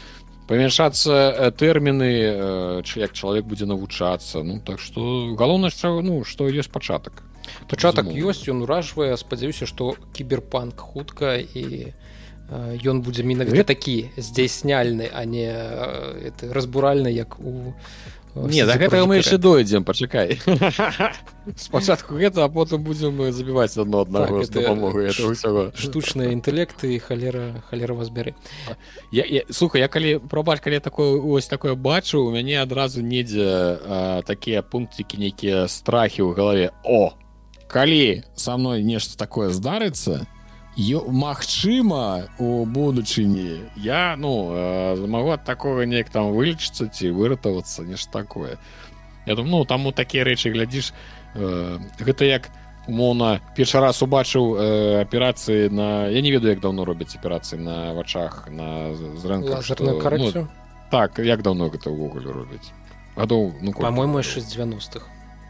памяншацца 0.51 1.55
тэрміны 1.55 2.11
як 2.83 3.15
чалавек 3.15 3.47
будзе 3.47 3.71
навучацца. 3.71 4.43
Ну 4.43 4.59
так 4.59 4.83
што 4.83 5.31
галоўна 5.39 5.71
ну 6.03 6.25
што 6.27 6.51
ёсць 6.51 6.71
пачатак. 6.71 7.23
Пачатак 7.71 8.11
ёсць 8.11 8.51
ён 8.51 8.67
уражвае. 8.67 9.15
Спадзяюся 9.17 9.71
што 9.71 9.95
кіберпанк 10.13 10.75
хутка 10.75 11.39
і 11.39 11.95
ён 12.51 13.03
будзе 13.07 13.23
менавіта 13.23 13.63
такі 13.71 14.11
здзяйсняльны 14.19 15.07
а 15.07 15.23
не 15.23 15.55
разбуральны 16.43 17.15
як 17.15 17.39
у 17.39 17.71
не 18.35 18.65
да 18.67 18.77
гэтага 18.79 19.07
мы 19.07 19.19
яшчэ 19.19 19.39
дойдзем 19.39 19.85
пачакай 19.85 20.39
спачатку 21.57 22.15
гэта 22.15 22.45
а 22.45 22.49
потым 22.49 22.83
будзем 22.83 23.19
забіваць 23.33 23.77
адно 23.79 24.03
аднаго 24.07 24.43
так, 24.45 24.55
дапамогу 24.55 25.03
ўсяго 25.03 25.71
штучныя 25.75 26.31
інтэлекты 26.33 26.99
халера 26.99 27.63
халера 27.71 27.95
вас 27.95 28.11
бяры 28.11 28.35
я, 29.11 29.25
я 29.25 29.43
слуха 29.51 29.79
я 29.79 29.89
калі 29.89 30.19
пробач 30.31 30.61
калі 30.61 30.79
такое 30.81 31.19
ось 31.19 31.47
такое 31.47 31.75
бачу 31.75 32.23
у 32.23 32.31
мяне 32.31 32.61
адразу 32.63 33.03
недзе 33.03 34.23
такія 34.27 34.63
пунктики 34.63 35.17
нейкія 35.19 35.67
страхі 35.67 36.23
ў 36.23 36.35
галаве 36.35 36.71
о 36.85 37.15
калі 37.67 38.23
со 38.35 38.57
мной 38.57 38.83
нешта 38.83 39.19
такое 39.19 39.51
здарыцца 39.51 40.27
Магчыма 40.79 42.31
у 42.39 42.65
будучыні. 42.65 43.71
Я 43.77 44.17
ну 44.17 44.55
э, 44.55 45.07
магу 45.07 45.31
ад 45.33 45.45
такога 45.45 45.85
неяк 45.85 46.11
там 46.11 46.33
вылечыцца 46.33 46.87
ці 46.89 47.11
выратавацца 47.11 47.83
нешта 47.83 48.13
такое. 48.13 48.59
Я 49.27 49.35
думаю 49.35 49.51
ну 49.51 49.65
таму 49.65 49.93
такія 49.93 50.25
рэчы 50.25 50.51
глядзіш 50.51 50.93
э, 51.35 51.79
гэта 51.99 52.25
як 52.25 52.49
умоўна 52.87 53.41
першы 53.57 53.81
раз 53.81 54.03
убачыў 54.03 54.57
э, 54.57 55.03
аперацыі 55.03 55.69
на 55.69 56.07
я 56.09 56.21
не 56.23 56.31
ведаю 56.31 56.55
як 56.55 56.61
даўно 56.61 56.85
робяць 56.85 57.15
аперацыі 57.19 57.61
на 57.61 57.93
вачах 57.93 58.49
на 58.49 58.95
зрэнка 58.95 59.61
ну, 60.17 60.49
так 60.91 61.19
як 61.19 61.43
даўно 61.43 61.69
гэта 61.69 61.91
ўвогуле 61.91 62.33
робяць? 62.33 62.73
Гадоў 63.17 63.55
ну 63.61 63.73
по-мойму 63.75 64.23
яшчэ 64.23 64.41
з 64.41 64.57
90-х 64.57 65.05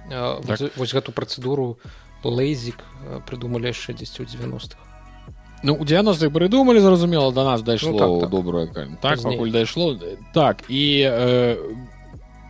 так. 0.09 0.43
вось, 0.43 0.75
вось 0.77 0.95
гэту 0.97 1.13
працэдуру 1.13 1.79
лейзік 2.25 2.83
прыдумалі 3.29 3.71
яшчэ 3.71 3.95
10 3.95 4.21
у 4.21 4.25
90-х 4.25 4.90
Ну 5.63 5.75
у 5.75 5.85
90-х 5.85 6.31
прыдумалі 6.31 6.81
зразумела 6.81 7.33
до 7.33 7.45
нас 7.45 7.63
дайшло 7.63 7.93
ну, 7.93 7.99
так, 7.99 8.21
так. 8.21 8.31
добрае 8.31 8.69
так 9.01 9.23
пакуль 9.23 9.51
дайшло 9.51 9.97
так 10.33 10.65
і 10.69 11.05
э, 11.05 11.57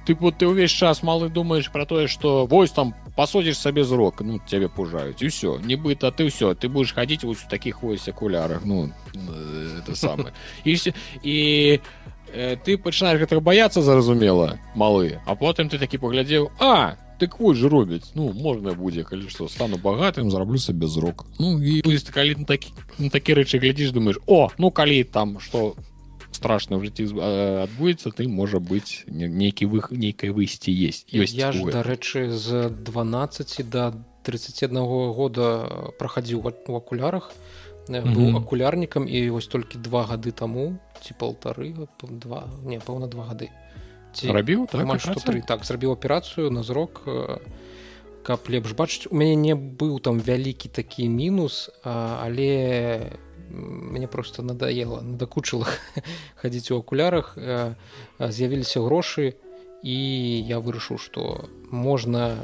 ты 0.07 0.15
вот 0.15 0.39
ты 0.39 0.47
ўвесь 0.47 0.71
час 0.71 1.03
малы 1.03 1.29
думаешь 1.29 1.71
про 1.71 1.87
тое 1.87 2.07
что 2.07 2.47
вось 2.47 2.71
там 2.71 2.95
пасудзіш 3.17 3.59
сабе 3.59 3.85
зрок 3.85 4.21
ну 4.21 4.41
цябе 4.47 4.69
пужаюць 4.69 5.23
і 5.23 5.27
все 5.27 5.59
нібыта 5.59 6.15
ты 6.15 6.31
ўсё 6.31 6.55
ты 6.55 6.69
будешь 6.69 6.95
хадзіць 6.95 7.25
вось 7.25 7.45
у 7.45 7.51
таких 7.51 7.83
вось 7.83 8.09
акулярах 8.09 8.63
ну 8.65 8.91
это 9.13 9.97
самое 9.97 10.33
і 10.65 10.79
і 11.23 11.81
э, 12.33 12.57
ты 12.63 12.79
пачынаешь 12.79 13.19
гэтага 13.19 13.41
баяцца 13.41 13.83
зразумела 13.83 14.59
малы 14.75 15.19
а 15.27 15.35
потым 15.35 15.69
ты 15.69 15.79
такі 15.79 15.99
паглядзеў 15.99 16.51
а 16.61 16.95
ты 16.95 17.10
так 17.21 17.39
вось 17.41 17.59
же 17.61 17.69
робяць 17.69 18.11
ну 18.17 18.33
можна 18.33 18.73
будзе 18.73 19.05
калі 19.05 19.29
што 19.29 19.49
стану 19.53 19.77
багатым 19.77 20.31
зараблю 20.33 20.59
сабе 20.59 20.89
зрок. 20.89 21.27
Ну 21.39 21.61
і 21.61 21.85
калі 21.85 22.41
на 22.41 22.45
такі 22.49 22.73
на 22.99 23.11
такі 23.13 23.37
рэчы 23.37 23.61
глядзіш 23.61 23.93
думаешь 23.93 24.19
о 24.27 24.49
ну 24.59 24.71
калі 24.71 25.05
там 25.05 25.39
что 25.41 25.77
страшна 26.33 26.79
в 26.81 26.87
жыцці 26.89 27.13
адбудзецца 27.69 28.17
ты 28.17 28.29
можа 28.29 28.59
быць 28.59 29.05
нейкі 29.07 29.69
вы 29.69 29.85
нейкае 29.91 30.33
выйсці 30.33 30.73
есть 30.73 31.13
ёсць 31.13 31.37
я 31.37 31.53
ж 31.53 31.61
дарэчы 31.69 32.31
з 32.33 32.71
12 32.71 33.69
до 33.69 33.93
31 34.25 34.81
года 35.13 35.93
прахадзіў 35.99 36.41
у 36.47 36.77
акулярах 36.77 37.33
быў 37.89 38.05
mm 38.05 38.15
-hmm. 38.15 38.37
акулярнікам 38.37 39.09
і 39.09 39.31
вось 39.31 39.47
толькі 39.47 39.79
два 39.79 40.07
гады 40.07 40.33
таму 40.33 40.79
ці 41.03 41.15
полтары 41.19 41.75
два 42.03 42.49
не 42.65 42.79
пэўна 42.79 43.09
два 43.09 43.25
гады 43.25 43.51
рабіў 44.25 44.67
так, 44.71 44.87
тры 45.25 45.43
так 45.47 45.65
зрабіў 45.65 45.93
аперацыю 45.93 46.51
на 46.51 46.63
зрок 46.63 47.03
э, 47.07 47.39
каб 48.23 48.49
лепш 48.49 48.77
бачыць 48.77 49.09
у 49.11 49.17
мяне 49.17 49.35
не 49.37 49.55
быў 49.55 50.01
там 50.01 50.21
вялікі 50.21 50.69
такі 50.69 51.09
мінус 51.09 51.71
але 51.83 53.19
мне 53.51 54.07
просто 54.07 54.43
надоело. 54.43 55.01
Надакучыла 55.01 55.67
хадзіць 56.41 56.71
у 56.71 56.79
акулярах 56.79 57.35
з'явіліся 58.19 58.83
грошы 58.87 59.35
і 59.83 59.97
я 60.47 60.61
вырашыў 60.61 61.01
што 61.01 61.49
можна 61.71 62.37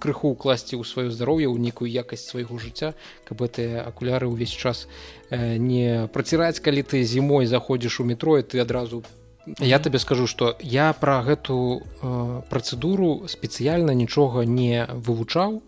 крыху 0.00 0.32
ўкласці 0.32 0.80
ў 0.80 0.82
сваё 0.82 1.12
здароўе 1.12 1.46
ў 1.46 1.60
нейкую 1.60 1.86
якасць 1.86 2.26
свайго 2.32 2.56
жыцця 2.56 2.96
каб 3.28 3.44
гэтыя 3.44 3.84
акуляры 3.84 4.32
ўвесь 4.32 4.56
час 4.56 4.88
э, 5.28 5.60
не 5.60 6.08
праціраць 6.08 6.58
калі 6.58 6.82
ты 6.82 7.04
зімой 7.04 7.46
заходзіш 7.46 8.00
у 8.00 8.08
метро 8.08 8.40
і 8.40 8.42
ты 8.42 8.64
адразу 8.64 9.04
Я 9.46 9.78
табе 9.78 9.98
скажу, 9.98 10.26
што 10.26 10.54
я 10.60 10.92
пра 10.92 11.22
гэту 11.24 11.56
э, 11.80 12.42
працэдуру 12.50 13.26
спецыяльна 13.28 13.96
нічога 13.96 14.44
не 14.44 14.84
вывучаў, 14.84 15.62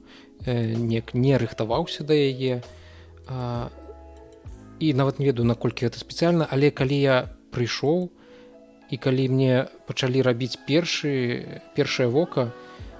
э, 0.45 0.75
не, 0.77 1.03
не 1.13 1.37
рыхтаваўся 1.41 2.05
да 2.05 2.13
яе 2.13 2.61
э, 2.61 3.69
і 4.81 4.93
нават 4.93 5.19
не 5.19 5.27
ведаю, 5.27 5.49
наколькі 5.49 5.89
гэта 5.89 5.99
спецыяльна, 5.99 6.47
але 6.51 6.71
калі 6.71 7.01
я 7.01 7.17
прыйшоў 7.51 8.13
і 8.93 8.97
калі 9.01 9.29
мне 9.33 9.69
пачалі 9.89 10.21
рабіць 10.21 10.61
першы 10.69 11.63
першае 11.73 12.13
вока, 12.13 12.53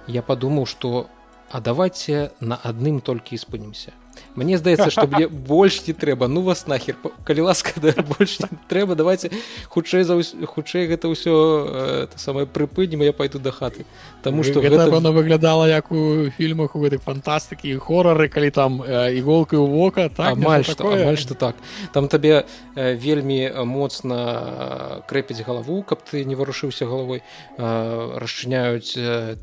я 0.07 0.25
падумаў, 0.25 0.65
што 0.65 1.05
а 1.53 1.61
давайте 1.61 2.31
на 2.41 2.57
адным 2.57 2.97
толькі 2.97 3.37
спынімся. 3.37 3.93
Мне 4.35 4.57
здаецца 4.57 4.89
што 4.89 5.07
мне 5.07 5.27
больш 5.51 5.85
не 5.87 5.93
трэба. 5.93 6.27
Ну 6.27 6.41
вас 6.41 6.67
нахер. 6.67 6.97
Калі 7.23 7.41
ласка 7.41 7.71
да, 7.79 7.93
больш 8.17 8.39
трэба 8.69 8.95
давайте 8.95 9.31
хутчэй 9.69 10.03
за 10.03 10.17
хутчэй 10.45 10.87
гэта 10.87 11.07
ўсё 11.07 12.07
это 12.09 12.17
самае 12.17 12.45
прыпынем 12.45 13.03
я 13.03 13.13
пойду 13.13 13.39
да 13.39 13.51
хаты. 13.51 13.85
Таму 14.23 14.43
што 14.43 14.61
гэта 14.61 14.89
гэта... 14.89 15.11
выглядала 15.11 15.65
як 15.69 15.91
у 15.91 16.29
фільмах 16.37 16.75
у 16.75 16.81
гэтай 16.81 16.97
фантастыкі 16.97 17.77
хорары 17.77 18.29
калі 18.29 18.49
там 18.51 18.81
э, 18.81 19.17
іголкай 19.19 19.59
у 19.59 19.67
вока 19.67 20.09
так 20.09 20.33
амаль 20.33 20.65
што 20.65 20.89
амаль 20.93 21.17
што 21.17 21.35
так. 21.35 21.55
Там 21.93 22.07
табе 22.07 22.45
э, 22.75 22.95
вельмі 22.95 23.65
моцна 23.65 25.03
крэпіць 25.07 25.45
галаву 25.45 25.83
каб 25.83 26.01
ты 26.03 26.25
не 26.25 26.35
варушыўся 26.35 26.85
галавой. 26.85 27.21
Э, 27.57 28.17
расчыняюць 28.17 28.97
э, 28.97 29.37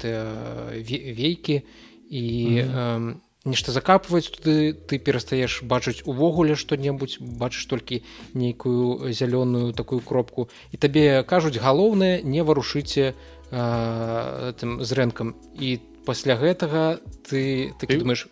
вейкі 1.15 1.63
і 2.11 2.23
mm 2.47 2.71
-hmm. 2.71 3.11
э, 3.11 3.30
нешта 3.45 3.73
закапваць 3.73 4.29
туды 4.29 4.73
ты 4.75 4.99
перастаеш 4.99 5.63
бачыць 5.65 6.05
увогуле 6.05 6.57
што-небудзь 6.61 7.21
бачыш 7.21 7.65
толькі 7.65 8.03
нейкую 8.35 9.13
зялёную 9.13 9.73
такую 9.73 10.01
кропку. 10.01 10.49
І 10.73 10.77
табе 10.77 11.25
кажуць 11.25 11.57
галоўнае 11.57 12.21
не 12.23 12.45
варушыце 12.45 13.15
тым 13.51 14.85
зрэнкам 14.85 15.35
і 15.57 15.81
пасля 16.05 16.37
гэтага 16.37 17.01
ты 17.25 17.73
ты 17.81 17.99
думаешь 17.99 18.29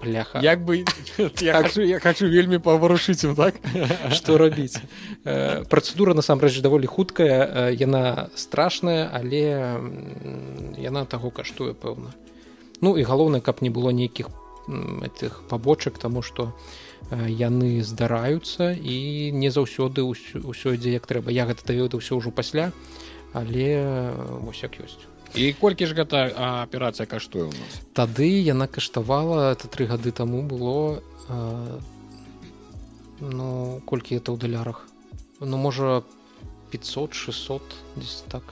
пляха 0.00 0.38
як 0.38 0.64
бы 0.64 0.84
я 1.40 1.62
хочу, 1.62 1.82
я 1.82 1.98
хочу 1.98 2.30
вельмі 2.30 2.58
паварушыць 2.58 3.26
так? 3.34 3.58
Што 4.14 4.38
рабіць? 4.38 4.78
Працэдура 5.24 6.14
насамрэч 6.14 6.62
даволі 6.62 6.86
хуткая 6.86 7.74
яна 7.74 8.30
страшная 8.38 9.10
але 9.10 9.82
яна 10.78 11.04
таго 11.10 11.34
каштуе 11.34 11.74
пэўна. 11.74 12.14
Ну 12.80 12.96
і 12.96 13.02
галоўнае 13.02 13.42
каб 13.42 13.62
не 13.62 13.70
было 13.70 13.90
нейкіх 13.90 14.30
этих 14.68 15.42
побочак 15.48 15.98
тому 15.98 16.22
что 16.22 16.52
э, 17.10 17.28
яны 17.28 17.82
здараюцца 17.82 18.72
і 18.72 19.30
не 19.32 19.50
заўсёды 19.50 20.02
ўсё 20.02 20.74
ідзе 20.74 20.92
як 20.92 21.06
трэба. 21.06 21.30
Я 21.30 21.46
гэта 21.46 21.66
даведу 21.66 21.98
ўсё 21.98 22.16
ўжо 22.16 22.30
пасля 22.30 22.72
але 23.34 24.14
вось 24.40 24.62
як 24.62 24.78
ёсць. 24.80 25.02
І 25.34 25.52
колькі 25.58 25.90
ж 25.90 25.98
гэта 25.98 26.30
аперацыя 26.62 27.10
каштуе 27.10 27.50
у 27.50 27.52
нас? 27.52 27.82
Тады 27.92 28.30
яна 28.30 28.70
каштавала 28.70 29.50
это 29.50 29.66
тры 29.66 29.90
гады 29.90 30.14
таму 30.14 30.46
было 30.46 31.02
а, 31.28 31.82
ну 33.18 33.82
колькі 33.84 34.22
это 34.22 34.30
ў 34.30 34.38
далярах? 34.38 34.86
Ну 35.42 35.58
можа 35.58 36.06
500 36.70 37.14
600 37.14 37.62
так. 38.30 38.46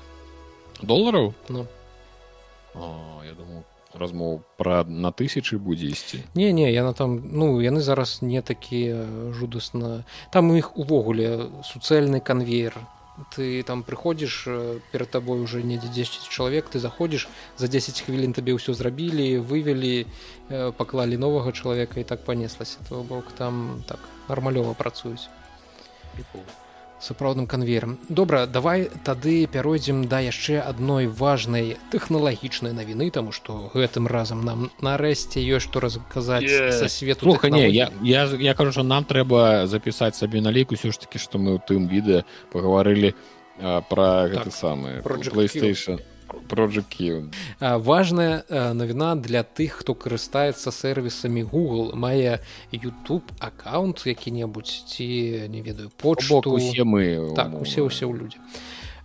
Долараў 0.82 1.34
ну. 1.48 1.70
О, 2.74 3.22
я 3.22 3.32
думаю 3.38 3.62
размоў 3.94 4.42
пра 4.56 4.84
на 4.88 5.12
тысячы 5.12 5.58
будзе 5.58 5.92
ісці 5.92 6.22
не 6.34 6.52
не 6.52 6.72
яна 6.72 6.92
там 6.92 7.20
ну 7.32 7.60
яны 7.60 7.80
зараз 7.80 8.22
не 8.22 8.42
такія 8.42 9.04
жудасна 9.32 10.04
там 10.30 10.50
у 10.50 10.56
іх 10.56 10.76
увогуле 10.76 11.48
суцэльны 11.64 12.20
канвейер 12.20 12.76
ты 13.36 13.62
там 13.62 13.82
прыходзіш 13.82 14.48
перад 14.92 15.10
табой 15.10 15.40
уже 15.40 15.62
недзе 15.62 15.88
10 15.88 16.28
чалавек 16.28 16.68
ты 16.72 16.78
заходзіш 16.78 17.28
за 17.56 17.68
10 17.68 18.00
хвілін 18.00 18.32
табе 18.32 18.56
ўсё 18.56 18.72
зрабілі 18.72 19.44
вывелі 19.44 20.06
паклалі 20.48 21.20
новага 21.20 21.52
чалавека 21.52 22.00
і 22.00 22.08
так 22.08 22.24
панеслася 22.24 22.80
то 22.88 23.04
бок 23.04 23.32
там 23.36 23.84
так 23.86 24.00
нармалёва 24.28 24.74
працуюць 24.74 25.28
сапраўдным 27.02 27.46
канвеерам. 27.46 27.98
Добра 28.08 28.46
давай 28.46 28.88
тады 29.04 29.46
пяройдзем 29.50 30.06
да 30.06 30.22
яшчэ 30.22 30.62
адной 30.62 31.10
важнай 31.10 31.76
тэхналагічнай 31.90 32.72
навіны 32.72 33.10
таму 33.10 33.34
што 33.34 33.74
гэтым 33.74 34.06
разам 34.06 34.46
нам 34.46 34.70
нарэшце 34.80 35.42
ёсць 35.42 35.66
што 35.66 35.82
расказаць 35.82 36.46
yeah. 36.46 36.70
са 36.70 36.88
свету 36.88 37.26
Луха, 37.26 37.50
не 37.50 37.68
я, 37.70 37.90
я, 38.02 38.24
я 38.24 38.54
кажу 38.54 38.72
що 38.72 38.82
нам 38.82 39.04
трэба 39.04 39.66
запісаць 39.66 40.16
сабе 40.16 40.40
налік 40.40 40.72
усё 40.72 40.94
ж 40.94 41.00
такі 41.02 41.18
што 41.18 41.38
мы 41.38 41.58
ў 41.58 41.60
тым 41.66 41.90
відэа 41.90 42.22
пагаварылі 42.54 43.14
пра 43.58 44.26
так, 44.26 44.30
гэты 44.32 44.50
самы 44.50 45.02
PlayStation 45.02 45.98
Project 46.48 47.32
важная 47.60 48.44
навіна 48.50 49.14
для 49.16 49.42
тых 49.42 49.82
хто 49.82 49.94
карыстаецца 49.94 50.72
сервісамі 50.72 51.44
Google. 51.44 51.94
Мае 51.96 52.40
YouTube 52.72 53.26
аккаунт 53.38 54.06
які-небудзь 54.06 54.84
ці 54.86 55.06
не 55.48 55.62
ведаю 55.62 55.90
почту. 55.90 56.42
Усе 56.46 56.84
мы 56.84 57.34
так 57.34 57.54
усе 57.60 57.82
ўсе 57.82 58.06
ў 58.06 58.14
людзі 58.16 58.38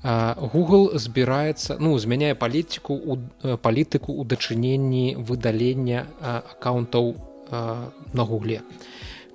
Google 0.04 0.98
збіраецца 0.98 1.78
ну 1.80 1.98
змяняе 1.98 2.36
палітыку 2.36 2.94
у 2.94 3.18
палітыку 3.58 4.14
ў 4.14 4.24
дачыненні 4.30 5.18
выдалення 5.18 6.06
аккаунтаў 6.22 7.18
на 8.14 8.24
гугле 8.24 8.62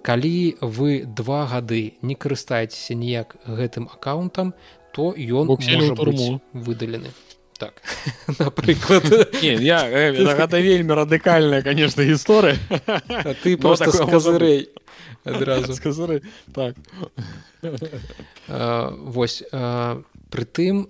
калі 0.02 0.56
вы 0.60 1.02
два 1.04 1.46
гады 1.50 1.98
не 2.02 2.14
карыстаецеся 2.14 2.94
ніяк 2.94 3.36
гэтым 3.46 3.90
аккаунтам 3.90 4.54
то 4.94 5.12
ён 5.18 5.50
выдалены 6.52 7.10
так 7.62 7.82
напрыклад 8.40 9.06
я 9.42 9.86
гэта 9.86 10.58
вельмі 10.58 10.98
радыкальная 10.98 11.62
конечно 11.62 12.02
гісторыя 12.02 12.58
ты 13.42 13.56
просто 13.56 13.92
козырэй 14.06 14.70
адразу 15.24 15.74
так. 16.52 16.74
Вось 19.14 19.44
прытым 20.34 20.82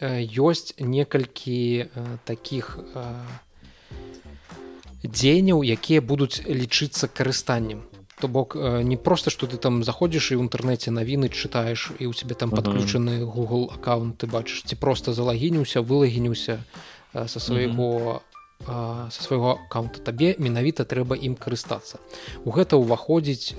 ёсць 0.00 0.74
некалькі 0.76 1.88
таких 2.28 2.76
дзеянняў 5.00 5.64
якія 5.64 6.04
будуць 6.04 6.44
лічыцца 6.44 7.08
карыстаннем 7.08 7.88
то 8.20 8.28
бок 8.28 8.54
не 8.56 8.96
просто 8.96 9.30
что 9.30 9.46
ты 9.46 9.56
там 9.56 9.82
заходзіш 9.84 10.32
і 10.32 10.36
ў 10.36 10.46
інтэрнэце 10.46 10.92
навіны 10.92 11.32
чытаеш 11.32 11.96
і 11.98 12.06
у 12.06 12.12
тебе 12.12 12.34
там 12.34 12.50
подключаны 12.50 13.24
google 13.24 13.72
аккаунт 13.72 14.20
ты 14.20 14.26
бачыш 14.28 14.62
ці 14.68 14.76
просто 14.76 15.12
залагініўся 15.12 15.80
вылагініўся 15.80 16.60
со 17.12 17.40
свайго 17.40 18.22
со 18.60 19.22
свайго 19.24 19.56
аккаунта. 19.56 20.04
Табе 20.04 20.36
менавіта 20.38 20.84
трэба 20.84 21.16
ім 21.16 21.34
карыстацца 21.34 21.96
у 22.44 22.52
гэта 22.52 22.76
ўваходзіць 22.76 23.56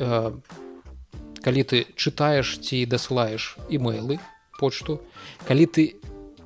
калі 1.41 1.61
ты 1.65 1.89
чытаеш 1.97 2.61
ці 2.61 2.85
дасылаеш 2.85 3.57
імейлы 3.69 4.21
почту 4.61 5.01
калі 5.49 5.65
ты 5.65 6.00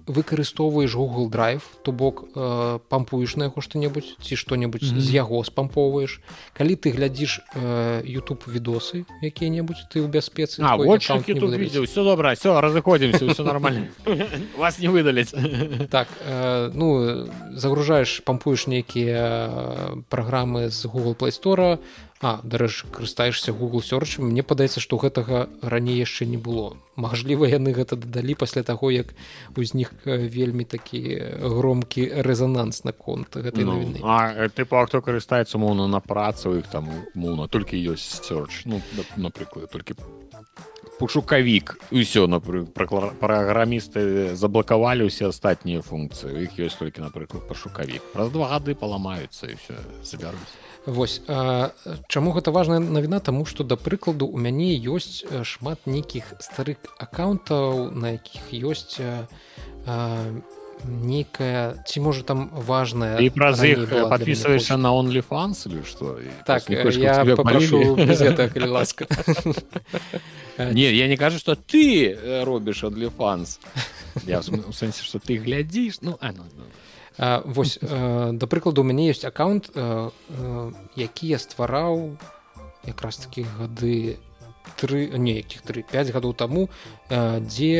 выкарыстоўваеш 0.07 0.95
google 0.95 1.30
драйв 1.30 1.64
то 1.84 1.91
бок 1.91 2.26
э, 2.36 2.80
пампуеш 2.90 3.36
на 3.36 3.49
яго 3.49 3.61
што-небудзь 3.61 4.18
ці 4.22 4.36
што-небудзь 4.36 4.91
mm 4.91 4.98
-hmm. 4.98 5.02
з 5.02 5.11
яго 5.11 5.44
спампоўваеш. 5.44 6.22
Калі 6.53 6.76
ты 6.76 6.91
глядзіш 6.94 7.41
э, 7.56 8.03
youtube 8.06 8.45
відосы 8.48 9.06
якія-небудзь 9.22 9.90
ты 9.90 10.06
ў 10.06 10.07
бяспецы 10.07 10.61
все 11.84 12.03
добра 12.03 12.34
все 12.34 12.61
разыходзімся 12.61 13.26
все 13.26 13.44
нормально. 13.44 13.88
Вас 14.57 14.80
не 14.80 14.90
выдаліць 14.90 15.34
так 15.90 16.07
э, 16.30 16.72
ну 16.73 17.27
загружаеш 17.53 18.22
пампуеш 18.26 18.68
нейкія 18.68 19.49
праграмы 20.10 20.69
з 20.69 20.86
google 20.86 21.15
плейстора 21.15 21.80
А 22.21 22.39
дарэч 22.43 22.85
карыстаешся 22.91 23.51
google 23.51 23.83
search 23.83 24.21
мне 24.23 24.41
падаецца 24.41 24.79
што 24.79 24.95
гэтага 24.95 25.49
раней 25.61 25.99
яшчэ 25.99 26.25
не 26.25 26.37
было. 26.39 26.79
Мажліва 26.95 27.43
яны 27.43 27.75
гэта 27.75 27.99
дадалі 27.99 28.39
пасля 28.39 28.63
таго 28.63 28.87
як 28.87 29.11
узнік 29.59 29.91
вельмі 30.05 30.63
такі 30.63 31.19
громкі 31.43 32.07
рэзананс 32.23 32.87
наконт 32.87 33.35
гэтай 33.35 33.67
ну, 33.67 33.75
навіны. 33.75 33.99
А 33.99 34.47
ты 34.47 34.63
па 34.63 34.85
хто 34.87 35.03
карыстаецца 35.03 35.59
моўна 35.59 35.91
на 35.91 35.99
працу 35.99 36.55
іх 36.55 36.71
там 36.71 36.87
моўна 37.15 37.51
толькі 37.51 37.75
ёсць 37.75 38.23
search. 38.23 38.63
Ну 38.63 38.79
напрыклад 39.19 39.67
толькі 39.75 39.99
пошукавік 40.99 41.75
ўсё 41.91 42.31
праграмісты 43.19 44.35
заблакавалі 44.39 45.11
ўсе 45.11 45.27
астатнія 45.27 45.83
функцыі 45.83 46.47
іх 46.47 46.55
ёсць 46.55 46.79
толькі 46.79 47.03
напрыклад 47.03 47.43
пашукавік 47.51 47.99
праз 48.15 48.31
два 48.31 48.55
гады 48.55 48.75
паламаюцца 48.79 49.51
і 49.51 49.59
все 49.59 49.75
забяруць 50.03 50.55
Вось 50.86 51.22
а, 51.28 51.72
чаму 52.07 52.32
гэта 52.32 52.52
важная 52.52 52.80
навіна? 52.80 53.20
Таму 53.20 53.45
што 53.45 53.64
да 53.64 53.76
прыкладу 53.76 54.28
у 54.30 54.38
мяне 54.38 54.78
ёсць 54.78 55.26
шмат 55.44 55.82
нейкіх 55.90 56.38
старых 56.40 56.78
аккаунтаў 57.02 57.90
на 57.90 58.18
якіх 58.18 58.53
ёсць 58.53 59.02
нейкая 60.86 61.82
ці 61.88 61.99
можа 62.06 62.22
там 62.22 62.49
важная 62.53 63.18
і 63.18 63.30
праз 63.34 63.64
іх 63.66 63.90
подписываешься 63.90 64.78
на 64.78 64.94
онлифанс 64.94 65.66
или 65.68 65.82
что? 65.82 66.20
Так 66.45 66.70
я 66.70 67.26
попрошу 67.36 67.95
ласка. 68.70 69.07
Не 70.57 70.94
я 70.94 71.07
не 71.07 71.18
кажу 71.18 71.40
что 71.40 71.56
ты 71.56 72.16
робіш 72.45 72.84
онлифанс 72.84 73.60
я 74.26 74.40
в 74.40 74.74
сэнсе 74.74 75.03
что 75.03 75.20
ты 75.20 75.38
глядзіш 75.38 75.99
ну 76.02 76.18
а, 76.22 76.32
ну, 76.32 76.44
ну. 76.56 76.64
Вось 77.17 77.79
да 77.81 78.47
прыкладу 78.47 78.81
у 78.81 78.87
мяне 78.87 79.09
ёсць 79.11 79.25
аккаунт 79.25 79.71
які 80.95 81.25
я 81.27 81.39
ствараў 81.39 82.17
якраз 82.85 83.17
такі 83.23 83.45
гады 83.57 84.19
тры 84.75 85.07
неякіх 85.15 85.61
тры 85.63 85.85
5 85.87 86.11
гадоў 86.11 86.33
таму 86.35 86.67
дзе 87.09 87.73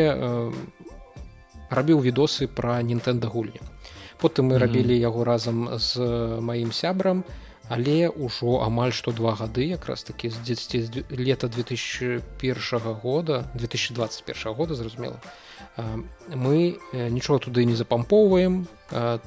рабіў 1.70 2.00
відосы 2.00 2.48
пра 2.48 2.80
нінтэнда 2.82 3.28
гульні 3.28 3.60
потым 4.22 4.54
мы 4.54 4.60
рабілі 4.62 4.96
яго 4.96 5.28
разам 5.28 5.76
з 5.76 6.00
маім 6.40 6.72
сябрам 6.72 7.26
але 7.70 8.10
ўжо 8.10 8.62
амаль 8.66 8.94
што 8.94 9.12
два 9.12 9.34
гады 9.36 9.66
якраз 9.74 10.04
такі 10.04 10.30
з 10.30 10.38
10 10.38 11.10
лета 11.10 11.48
2001 11.48 12.22
года 13.02 13.50
2021 13.56 14.54
года 14.54 14.76
зразумела 14.76 15.20
мы 16.34 16.78
нічого 16.94 17.40
туды 17.40 17.66
не 17.66 17.76
запампоўваем 17.76 18.68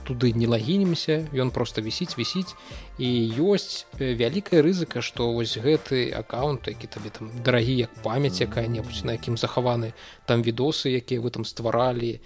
туды 0.04 0.32
не 0.32 0.46
лагінімся 0.46 1.26
ён 1.34 1.50
просто 1.50 1.82
вісіць 1.82 2.16
вісіць. 2.16 2.54
І 2.98 3.08
ёсць 3.38 3.86
вялікая 3.98 4.62
рызыка 4.62 5.02
што 5.02 5.32
вось 5.32 5.58
гэты 5.58 6.10
аккаунт 6.14 6.68
які 6.68 6.86
табе 6.86 7.10
там 7.10 7.30
дарагі 7.44 7.74
як 7.74 7.90
памяць 8.02 8.40
якая-небудзь 8.40 9.04
на 9.04 9.18
якім 9.18 9.36
захаваны 9.36 9.92
там 10.26 10.42
відосы 10.42 10.94
якія 10.94 11.20
вы 11.20 11.30
там 11.30 11.44
стваралі 11.44 12.20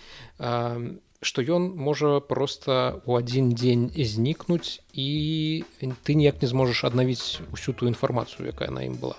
што 1.23 1.43
ён 1.43 1.71
можа 1.79 2.19
просто 2.21 3.01
у 3.07 3.15
адзін 3.15 3.55
дзень 3.55 3.91
знікнуць 3.95 4.83
і 4.93 5.63
ты 6.03 6.19
ніяк 6.19 6.43
не 6.43 6.49
зможаш 6.51 6.85
аднавіць 6.91 7.39
усю 7.55 7.73
ту 7.73 7.87
інфармацыю 7.87 8.51
якая 8.51 8.75
на 8.75 8.83
ім 8.83 8.99
была. 8.99 9.15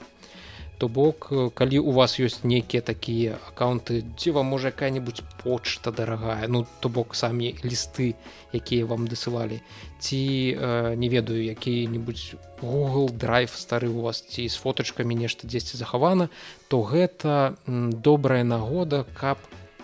То 0.77 0.89
бок 0.91 1.31
калі 1.55 1.79
у 1.79 1.95
вас 1.95 2.19
ёсць 2.19 2.43
нейкія 2.43 2.83
такія 2.83 3.39
аккаунты 3.47 4.03
ці 4.19 4.35
вам 4.35 4.51
можа 4.51 4.75
якая-нибудь 4.75 5.23
почта 5.39 5.95
дарагая? 5.95 6.51
Ну 6.51 6.67
то 6.83 6.89
бок 6.89 7.15
самі 7.15 7.55
лісты 7.63 8.19
якія 8.51 8.83
вам 8.83 9.07
дасылалі. 9.07 9.63
Ці 10.03 10.19
э, 10.59 10.95
не 10.99 11.07
ведаю 11.07 11.39
які-нибудь 11.39 12.35
google 12.59 13.11
драйв 13.11 13.55
стары 13.55 13.87
у 13.87 14.01
вас 14.01 14.19
ці 14.27 14.49
з 14.49 14.55
фотачкамі 14.55 15.15
нешта 15.15 15.47
дзесьці 15.47 15.77
захавана 15.77 16.27
то 16.67 16.83
гэта 16.83 17.55
добрая 17.67 18.43
нагода 18.43 19.05
каб 19.15 19.37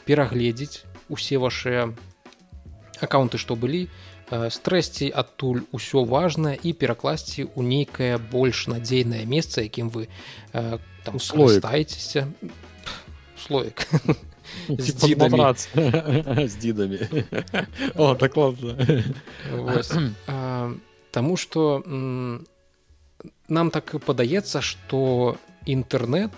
перагледзець 0.04 0.84
усе 1.10 1.38
ваши 1.38 1.94
аккаунты 3.02 3.38
што 3.38 3.56
былі 3.56 3.88
стрэсці 4.30 5.10
адтуль 5.10 5.66
усё 5.74 6.06
важнае 6.06 6.54
і 6.62 6.74
перакласці 6.74 7.50
ў 7.50 7.60
нейкае 7.66 8.18
больш 8.18 8.68
надзейнае 8.70 9.26
месца 9.26 9.66
якім 9.66 9.90
вы 9.90 10.08
там 10.54 11.20
слоетаецеся 11.20 12.28
слоек. 13.40 13.88
З 14.70 16.54
дзідамі 16.58 17.00
о 17.96 18.16
так 18.16 18.34
Таму 21.12 21.38
што 21.38 21.82
нам 23.50 23.72
так 23.74 23.96
падаецца 24.06 24.62
што 24.62 25.38
інтэрнэт 25.66 26.34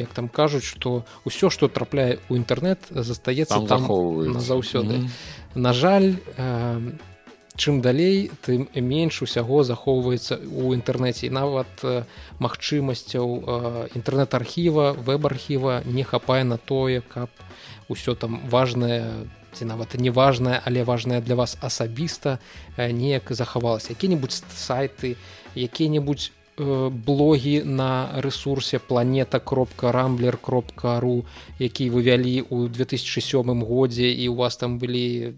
як 0.00 0.10
там 0.16 0.28
кажуць 0.28 0.64
што 0.64 1.04
ўсё 1.24 1.50
што 1.52 1.68
трапляе 1.68 2.20
ў 2.28 2.40
інтэрнэт 2.40 2.92
застаецца 2.92 3.60
там, 3.64 3.88
там 3.88 4.40
заўсёды 4.40 5.08
На 5.54 5.72
жаль 5.72 6.14
чым 7.60 7.82
далей 7.82 8.30
тым 8.46 8.68
менш 8.72 9.20
усяго 9.22 9.64
захоўваецца 9.66 10.38
ў 10.38 10.78
інтэрнэце. 10.78 11.26
І 11.26 11.34
нават 11.34 11.68
магчымасцяў 12.38 13.26
інтэрнэт-архіва 13.98 14.96
веб-архіва 14.96 15.82
не 15.84 16.04
хапае 16.04 16.44
на 16.44 16.56
тое 16.56 17.02
каб 17.02 17.28
усё 17.88 18.14
там 18.14 18.40
важное 18.48 19.26
ці 19.52 19.66
нават 19.66 19.98
неважнае 19.98 20.62
але 20.64 20.84
важное 20.86 21.20
для 21.20 21.34
вас 21.34 21.58
асабіста 21.60 22.38
неяк 22.78 23.34
захавалася. 23.34 23.92
Які-небудзь 23.92 24.44
сайты 24.54 25.16
якія-небудзь 25.58 26.30
блогі 26.60 27.62
на 27.64 28.20
ресурсе 28.20 28.78
планета 28.78 29.40
кропка 29.40 29.92
рамблер 29.92 30.36
кропка 30.36 31.00
ру 31.00 31.24
які 31.58 31.88
вывялі 31.90 32.44
ў 32.44 32.68
2007 32.68 33.64
годзе 33.64 34.12
і 34.12 34.28
у 34.28 34.34
вас 34.34 34.56
там 34.56 34.78
былі 34.78 35.32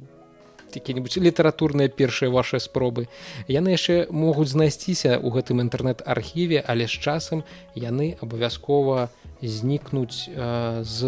які-нибудь 0.74 1.16
літаратурныя 1.16 1.88
першыя 1.88 2.30
ваши 2.30 2.58
спробы. 2.58 3.06
Яны 3.46 3.76
яшчэ 3.76 4.08
могуць 4.10 4.50
знайсціся 4.50 5.20
ў 5.20 5.28
гэтым 5.30 5.60
інтэрнэт-архіве 5.62 6.64
але 6.64 6.88
з 6.88 6.96
часам 6.98 7.44
яны 7.76 8.16
абавязкова 8.18 9.12
знікнуць 9.42 10.26
э, 10.26 10.82
з 10.82 10.98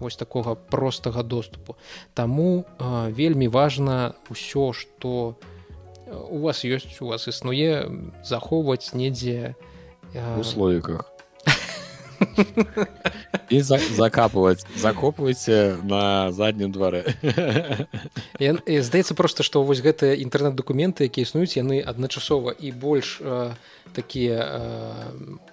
вось 0.00 0.16
такога 0.16 0.54
простага 0.54 1.22
доступу. 1.22 1.76
Таму 2.14 2.64
э, 2.64 3.12
вельмі 3.12 3.48
важна 3.48 4.14
ўсё 4.30 4.72
что 4.72 5.36
у 5.36 5.59
вас 6.10 6.64
ёсць 6.66 7.00
у 7.00 7.06
вас 7.10 7.28
існуе 7.30 7.86
захоўваць 8.22 8.94
недзе 8.94 9.54
у 10.14 10.44
слоіках. 10.44 11.06
І 13.50 13.60
за, 13.62 13.78
закапваць 13.78 14.66
закопвайце 14.76 15.76
на 15.82 16.30
заднім 16.32 16.70
дварэ. 16.72 17.16
Здаецца 18.38 19.14
просто 19.18 19.42
што 19.42 19.62
вось 19.66 19.82
гэтыя 19.82 20.14
інтэрнэт-дакументы 20.22 21.10
якія 21.10 21.26
існуюць 21.26 21.58
яны 21.58 21.82
адначасова 21.82 22.54
і 22.54 22.70
больш 22.70 23.18
э, 23.18 23.56
такія 23.92 24.38
э, 24.38 24.58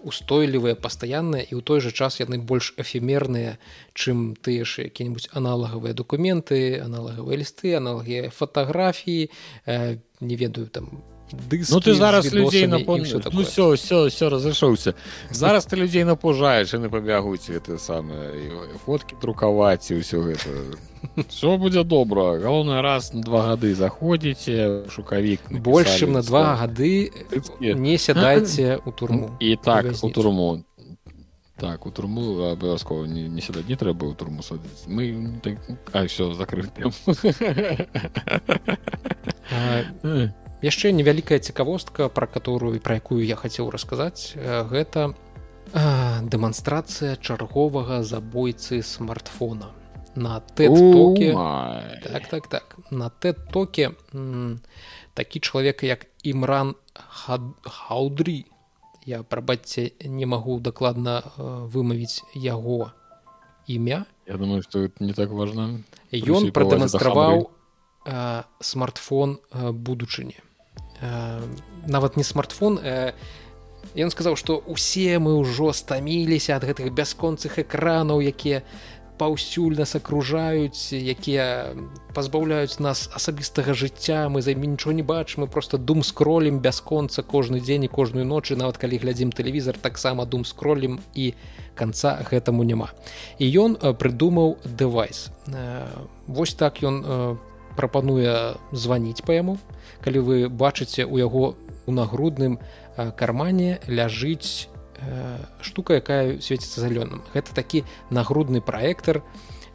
устойлівыя 0.03 0.77
пастаянныя 0.77 1.41
і 1.41 1.57
ў 1.57 1.61
той 1.65 1.81
жа 1.81 1.91
час 1.91 2.21
яны 2.21 2.37
больш 2.37 2.77
эфемерныя 2.77 3.57
чым 3.97 4.37
тыя 4.37 4.61
ж 4.61 4.91
які-небудзь 4.91 5.33
аналагавыя 5.33 5.97
дакументы 5.97 6.77
аналагавыя 6.77 7.41
лісты 7.41 7.73
аналагія 7.81 8.29
фатаграфіі 8.29 9.33
э, 9.65 9.97
не 10.21 10.35
ведаю 10.35 10.67
там 10.67 11.03
дыскі 11.31 11.73
ну 11.73 11.79
ты 11.79 11.93
зараз 11.93 12.33
людзей 12.33 12.67
напом... 12.67 13.03
ну 13.33 13.43
все 13.43 13.75
все 13.75 14.07
все 14.07 14.29
разышоўся 14.29 14.93
зараз 15.31 15.65
ты 15.65 15.75
людзей 15.75 16.03
напужаеш 16.03 16.73
і 16.73 16.77
не 16.77 16.89
пабягуць 16.89 17.49
гэта 17.49 17.77
самае 17.77 18.51
фоткі 18.85 19.15
друкаваць 19.21 19.91
і 19.91 19.99
ўсё 19.99 20.23
гэта 20.23 20.49
все 21.27 21.57
будзе 21.57 21.83
добра 21.83 22.39
галоўны 22.39 22.81
раз 22.81 23.13
на 23.13 23.21
два 23.21 23.41
гады 23.51 23.75
заходзіце 23.75 24.87
шукавік 24.89 25.51
больш 25.51 25.99
чым 25.99 26.13
на 26.13 26.21
два 26.21 26.55
гады 26.55 27.11
не 27.59 27.97
сядайце 27.97 28.79
у 28.85 28.91
турму. 28.91 29.35
І 29.39 29.55
так 29.55 29.85
у 30.01 30.09
турму 30.09 30.63
так 31.57 31.85
у 31.85 31.91
турму 31.91 32.53
абавязкова 32.53 33.05
не, 33.05 33.27
не 33.27 33.41
сядаць 33.41 33.67
не 33.67 33.75
трэба 33.75 34.07
ў 34.07 34.13
турму 34.15 34.41
садыць 34.41 34.85
мы 34.87 35.41
так... 35.41 35.57
а 35.93 36.05
все 36.05 36.33
закрыт 36.33 36.71
яшчэ 40.61 40.91
невялікая 40.91 41.39
цікавостка 41.39 42.09
про 42.09 42.27
которую 42.27 42.79
про 42.79 43.01
якую 43.01 43.25
я 43.25 43.35
хацеў 43.35 43.69
расказаць 43.69 44.37
гэта 44.37 45.13
дэманстрацыя 45.73 47.17
чарговага 47.17 48.03
забойцы 48.03 48.81
смартфона. 48.81 49.71
На 50.15 50.39
тэтоке 50.39 51.33
так 52.03 52.27
так 52.29 52.47
так. 52.47 52.75
На 52.89 53.09
тэт-токе 53.09 53.91
такі 55.13 55.39
чалавек 55.39 55.83
як 55.83 56.07
імран 56.23 56.75
хаудрі 56.95 58.45
я 59.07 59.23
прабачце 59.23 59.91
не 60.03 60.27
магу 60.27 60.59
дакладна 60.59 61.23
вымавіць 61.39 62.27
яго 62.35 62.91
імя. 63.67 64.05
Я 64.27 64.35
думаю 64.35 64.61
что 64.61 64.91
не 64.99 65.13
так 65.15 65.31
важно 65.31 65.79
ён 66.11 66.51
прадэманстраваў 66.51 67.47
смартфон 68.59 69.39
будучыні. 69.55 70.35
Нават 71.87 72.17
не 72.19 72.23
смартфон 72.27 72.83
ён 73.95 74.11
сказаў 74.11 74.35
што 74.35 74.59
усе 74.67 75.19
мы 75.23 75.39
ўжо 75.39 75.71
стаміліся 75.71 76.59
ад 76.59 76.67
гэтых 76.67 76.91
бясконцых 76.91 77.63
экранаў 77.63 78.19
якія 78.19 78.67
паўсюль 79.17 79.77
нас 79.77 79.95
акружаюць 79.97 80.93
якія 80.93 81.73
пазбаўляюць 82.13 82.79
нас 82.79 83.09
асабістага 83.13 83.73
жыцця. 83.73 84.29
Мы 84.29 84.41
займе 84.41 84.67
нічого 84.67 84.93
не 84.93 85.03
бачым 85.03 85.43
мы 85.43 85.47
просто 85.47 85.77
дум 85.77 86.03
скролем 86.03 86.59
бясконца 86.59 87.23
кожны 87.23 87.59
дзень 87.59 87.85
і 87.85 87.93
кожную 87.93 88.25
ночы 88.25 88.55
нават 88.55 88.77
калі 88.77 88.97
глядзім 88.97 89.31
тэлевізор 89.31 89.77
таксама 89.77 90.25
дум 90.25 90.45
скролем 90.45 90.99
і 91.13 91.33
канца 91.75 92.17
гэтаму 92.29 92.63
няма. 92.63 92.89
І 93.37 93.45
ён 93.57 93.77
прыдумаў 93.77 94.57
дэвайс. 94.65 95.29
Восьось 96.27 96.55
так 96.55 96.81
ён 96.81 97.37
прапануе 97.77 98.57
званіць 98.71 99.21
па 99.21 99.37
яму. 99.37 99.57
Калі 100.01 100.19
вы 100.19 100.35
бачыце 100.49 101.05
у 101.05 101.17
яго 101.17 101.55
у 101.85 101.91
нагрудным 101.91 102.59
кармане 103.15 103.79
ляжыць 103.87 104.67
штука 105.61 105.99
якая 106.01 106.39
свеціцца 106.41 106.81
зялёным 106.81 107.23
гэта 107.33 107.53
такі 107.53 107.83
нагрудны 108.09 108.61
праектор 108.61 109.21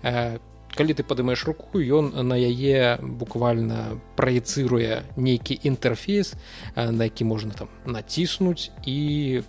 калі 0.03 0.93
ты 0.97 1.05
падымаеш 1.05 1.45
руку 1.45 1.79
ён 1.79 2.13
на 2.27 2.35
яе 2.35 2.99
буквально 3.03 4.01
праецыруе 4.17 5.05
нейкі 5.17 5.59
інтэрфейс 5.63 6.35
на 6.77 7.05
які 7.05 7.25
можна 7.25 7.53
там 7.53 7.69
націснуць 7.87 8.71
і 8.87 9.43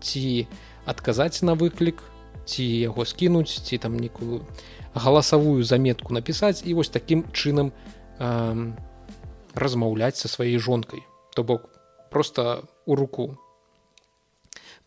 ці 0.00 0.46
адказаць 0.86 1.42
на 1.42 1.54
выклік 1.54 2.02
ці 2.46 2.64
яго 2.64 3.04
скінуць 3.04 3.62
ці 3.62 3.78
там 3.78 3.98
некую 3.98 4.46
галасавую 4.94 5.62
заметку 5.64 6.14
напісаць 6.14 6.62
і 6.64 6.74
вось 6.74 6.88
такім 6.88 7.24
чынам 7.32 7.72
э, 8.18 8.72
размаўляць 9.54 10.16
са 10.16 10.28
сваёй 10.28 10.58
жонкай 10.58 11.02
то 11.34 11.44
бок 11.44 11.70
просто 12.10 12.64
у 12.86 12.94
руку 12.94 13.38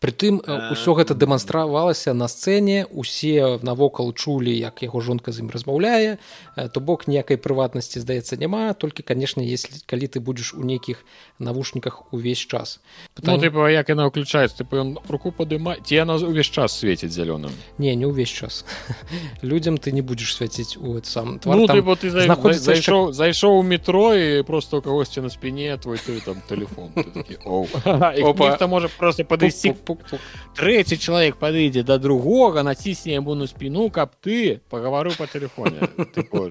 Прытым 0.00 0.44
ўсё 0.44 0.92
гэта 0.92 1.16
дэманстравалася 1.16 2.12
на 2.12 2.28
сцэне 2.28 2.84
усе 2.92 3.56
навокал 3.64 4.12
чулі 4.12 4.52
як 4.52 4.84
яго 4.84 5.00
жонка 5.00 5.32
з 5.32 5.40
ім 5.40 5.48
размаўляе 5.48 6.18
то 6.52 6.78
бок 6.84 7.08
ніякай 7.08 7.40
прыватнасці 7.40 8.04
здаецца 8.04 8.36
няма 8.36 8.76
толькі 8.76 9.00
канешне 9.00 9.48
если 9.48 9.80
калі 9.88 10.06
ты 10.06 10.20
будзеш 10.20 10.52
у 10.52 10.60
нейкіх 10.60 11.00
навушніках 11.38 12.12
увесь 12.12 12.44
час. 12.44 12.80
Пытанне... 13.14 13.36
ну, 13.36 13.42
типа, 13.42 13.70
як 13.72 13.88
яна 13.88 14.08
ўключаецца? 14.12 14.68
Ён 14.68 15.00
руку 15.08 15.32
падыма 15.32 15.80
ці 15.80 15.96
яна 15.96 16.20
увесь 16.20 16.52
час 16.52 16.76
свеціць 16.76 17.12
зялёным? 17.16 17.56
Не 17.78 17.96
не 17.96 18.04
ўвесь 18.04 18.32
час. 18.32 18.64
Людзям 19.42 19.78
ты 19.78 19.92
не 19.92 20.04
будзеш 20.04 20.36
свяціць 20.36 20.76
у 20.76 21.00
сам 21.04 21.38
твар, 21.38 21.56
ну, 21.56 21.66
типа, 21.68 21.96
ты 21.96 22.12
за... 22.12 22.28
знаходзіцца 22.28 22.76
зайшоў 22.76 23.12
зайшоў 23.16 23.60
у 23.60 23.62
метро 23.62 24.12
і 24.12 24.42
просто 24.42 24.78
у 24.78 24.82
кагосьці 24.82 25.24
на 25.24 25.30
спіне 25.30 25.76
твой 25.80 25.96
ты 25.96 26.20
там 26.20 26.42
телефон. 26.48 26.92
Можа 28.66 28.88
просто 28.98 29.24
падысці 29.24 29.72
пук-пук 29.86 30.20
трэці 30.58 30.98
чалавек 30.98 31.38
падыдзе 31.38 31.86
да 31.86 31.98
другога 32.02 32.66
націсне 32.66 33.14
яму 33.14 33.38
на 33.38 33.46
спіну 33.46 33.88
каб 33.94 34.18
ты 34.20 34.60
пагаварыў 34.68 35.14
по 35.16 35.26
телефоне 35.30 35.86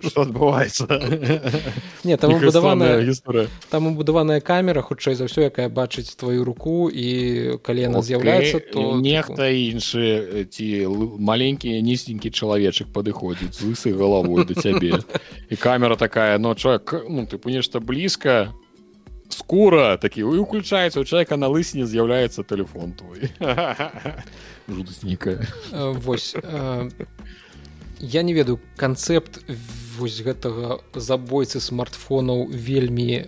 что 0.08 0.22
адбываецца? 0.26 0.88
Не 2.04 2.18
там 2.18 2.40
будаваная 2.40 3.04
гісторыя. 3.04 3.48
там 3.70 3.88
убудаваная 3.88 4.40
камера 4.40 4.82
хутчэй 4.82 5.16
за 5.16 5.28
ўсё 5.28 5.52
якая 5.52 5.70
бачыць 5.70 6.16
твою 6.16 6.48
руку 6.48 6.88
і 6.90 7.60
калі 7.62 7.92
яна 7.92 8.02
з'яўляецца 8.02 8.64
то 8.72 8.96
нехта 8.98 9.52
іншы 9.52 10.48
ці 10.50 10.68
маленькі 11.20 11.82
нізенькі 11.82 12.32
чалавечак 12.32 12.90
падыходзіць 12.96 13.60
з 13.60 13.76
лысай 13.76 13.94
галавой 13.94 14.46
да 14.46 14.56
цябе. 14.56 15.04
І 15.50 15.56
камера 15.56 15.96
такая 15.96 16.38
но 16.40 16.56
чалавек 16.56 17.06
ну 17.10 17.28
ты 17.28 17.38
нешта 17.46 17.80
блізка 17.80 18.54
скура 19.36 19.98
такі 19.98 20.24
і 20.24 20.40
уключаецца 20.40 21.04
у 21.04 21.06
чалавека 21.06 21.36
на 21.36 21.52
лысіне 21.52 21.86
з'яўляецца 21.86 22.48
телефон 22.48 22.96
твой 22.96 23.28
жудасніка 24.72 25.44
вось 26.08 26.36
я 28.00 28.24
не 28.24 28.34
ведаю 28.34 28.60
канцэпт 28.78 29.44
вось 30.00 30.22
гэтага 30.24 30.80
забойцы 30.96 31.60
смартфонаў 31.60 32.48
вельмі 32.52 33.28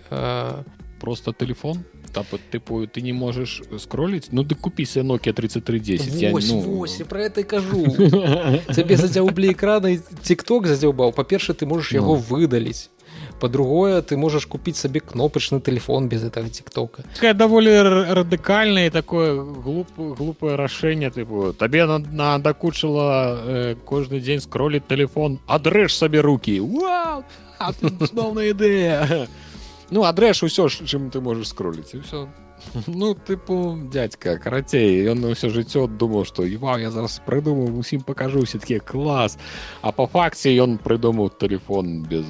просто 1.00 1.32
телефон? 1.32 1.84
Та 2.12 2.24
тыпу 2.24 2.86
ты 2.86 3.02
не 3.02 3.12
можаш 3.12 3.62
скроліць? 3.78 4.28
Ну 4.32 4.42
ды 4.42 4.54
купіся 4.54 5.02
ноkia 5.02 5.32
3310 5.32 6.98
ну... 7.00 7.04
про 7.08 7.20
это 7.24 7.44
кажу. 7.44 7.84
Цябе 8.74 8.96
задзяўблі 8.96 9.52
экраны 9.52 10.00
тикток 10.24 10.66
задзяўбаў 10.66 11.12
па-перша 11.12 11.52
ты 11.54 11.66
можаш 11.66 11.92
яго 11.92 12.16
ну. 12.16 12.24
выдаліць 12.24 12.88
по-другое 13.40 14.02
ты 14.02 14.16
можешь 14.16 14.46
купить 14.46 14.76
себе 14.76 15.00
кнопочный 15.00 15.60
телефон 15.60 16.08
без 16.08 16.24
этого 16.24 16.48
тиктока. 16.48 17.02
Такая 17.14 17.34
даволі 17.34 17.70
радыкальное 18.12 18.90
такое 18.90 19.42
глуп 19.42 19.88
глупое 19.96 20.56
рашэнне 20.56 21.10
тыпу 21.10 21.52
табе 21.52 21.86
надакучыла 21.86 23.38
э, 23.44 23.74
кожны 23.84 24.20
дзень 24.20 24.40
скролить 24.40 24.86
телефон 24.86 25.40
адрэш 25.46 25.94
сабе 25.94 26.20
руки 26.20 26.60
новая 28.12 28.50
ідэя 28.50 29.28
ну 29.90 30.04
адрэш 30.04 30.42
усё 30.42 30.68
чым 30.68 31.10
ты 31.10 31.20
можешь 31.20 31.48
скролить 31.48 31.94
і 31.94 32.00
все 32.00 32.28
ну 32.86 33.14
тыпу 33.14 33.78
дядька 33.92 34.38
карацей 34.38 35.06
ён 35.10 35.20
на 35.24 35.32
ўсё 35.34 35.50
жыццё 35.52 35.86
думаў 35.86 36.24
што 36.28 36.46
ва 36.62 36.78
я 36.80 36.90
зараз 36.90 37.20
прыдумаў 37.26 37.78
усім 37.78 38.02
пакажу 38.02 38.44
все-таки 38.44 38.78
клас 38.78 39.38
а 39.82 39.92
по 39.92 40.06
факце 40.06 40.54
ён 40.56 40.78
прыдумаў 40.78 41.30
телефон 41.38 42.02
без 42.02 42.26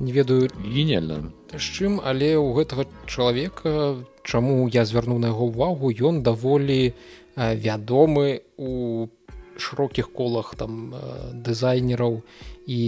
не 0.00 0.12
ведаю 0.12 0.50
генельна 0.64 1.32
з 1.52 1.62
чым 1.62 2.00
але 2.04 2.36
у 2.36 2.52
гэтага 2.54 2.86
чалавека 3.06 3.96
чаму 4.22 4.68
я 4.68 4.84
звярнуў 4.84 5.18
на 5.18 5.34
яго 5.34 5.50
ўвагу 5.50 5.90
ён 5.90 6.22
даволі 6.22 6.94
вядомы 7.36 8.42
у 8.56 9.08
шырокіх 9.56 10.12
колах 10.12 10.54
там 10.56 10.94
дызайнераў 11.32 12.22
і 12.66 12.82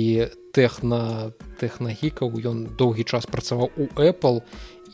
тэхна 0.54 1.34
тэхнагікаў. 1.58 2.30
Ён 2.46 2.58
доўгі 2.78 3.04
час 3.04 3.26
працаваў 3.26 3.70
у 3.76 3.86
apple 3.98 4.42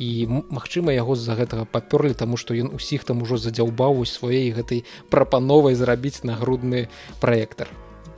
і 0.00 0.08
магчыма 0.48 0.96
яго 0.96 1.12
з-за 1.12 1.36
гэтага 1.36 1.68
папёрлі 1.68 2.16
таму 2.16 2.40
што 2.40 2.56
ён 2.56 2.72
усіх 2.72 3.04
там 3.04 3.20
ужо 3.20 3.36
задзяўбаў 3.36 4.00
у 4.00 4.08
сваёй 4.08 4.48
гэтай 4.56 4.88
прапановай 5.12 5.76
зрабіць 5.76 6.24
нагрудны 6.24 6.88
праектар. 7.20 7.68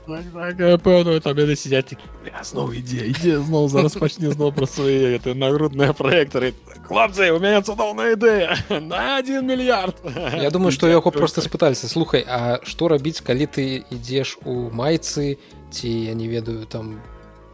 Так, 0.07 0.25
так, 0.35 0.81
пэўна 0.83 1.19
там 1.23 1.37
яны 1.39 1.55
сядзяць 1.55 1.95
зноў 2.43 2.75
ідзе 2.75 3.07
ідзе 3.07 3.37
зноў 3.39 3.69
зараз 3.71 3.95
пачне 3.95 4.35
зноў 4.35 4.51
пра 4.51 4.67
свае 4.67 5.15
это 5.15 5.31
нагрудныя 5.31 5.95
праектары 5.95 6.51
хлопцы 6.89 7.31
у 7.31 7.39
мяне 7.39 7.63
цудоўная 7.63 8.19
ідэя 8.19 8.51
на 8.91 9.15
один 9.23 9.47
мільярд 9.47 9.95
Я 10.43 10.51
думаю 10.51 10.75
што 10.75 10.91
яго 10.91 11.07
просто 11.07 11.39
спыталіся 11.39 11.87
слухай 11.87 12.27
А 12.27 12.59
што 12.67 12.91
рабіць 12.91 13.23
калі 13.23 13.47
ты 13.47 13.87
ідзеш 13.95 14.43
у 14.43 14.67
майцы 14.75 15.39
ці 15.71 15.87
я 15.87 16.13
не 16.19 16.27
ведаю 16.27 16.67
там 16.67 16.99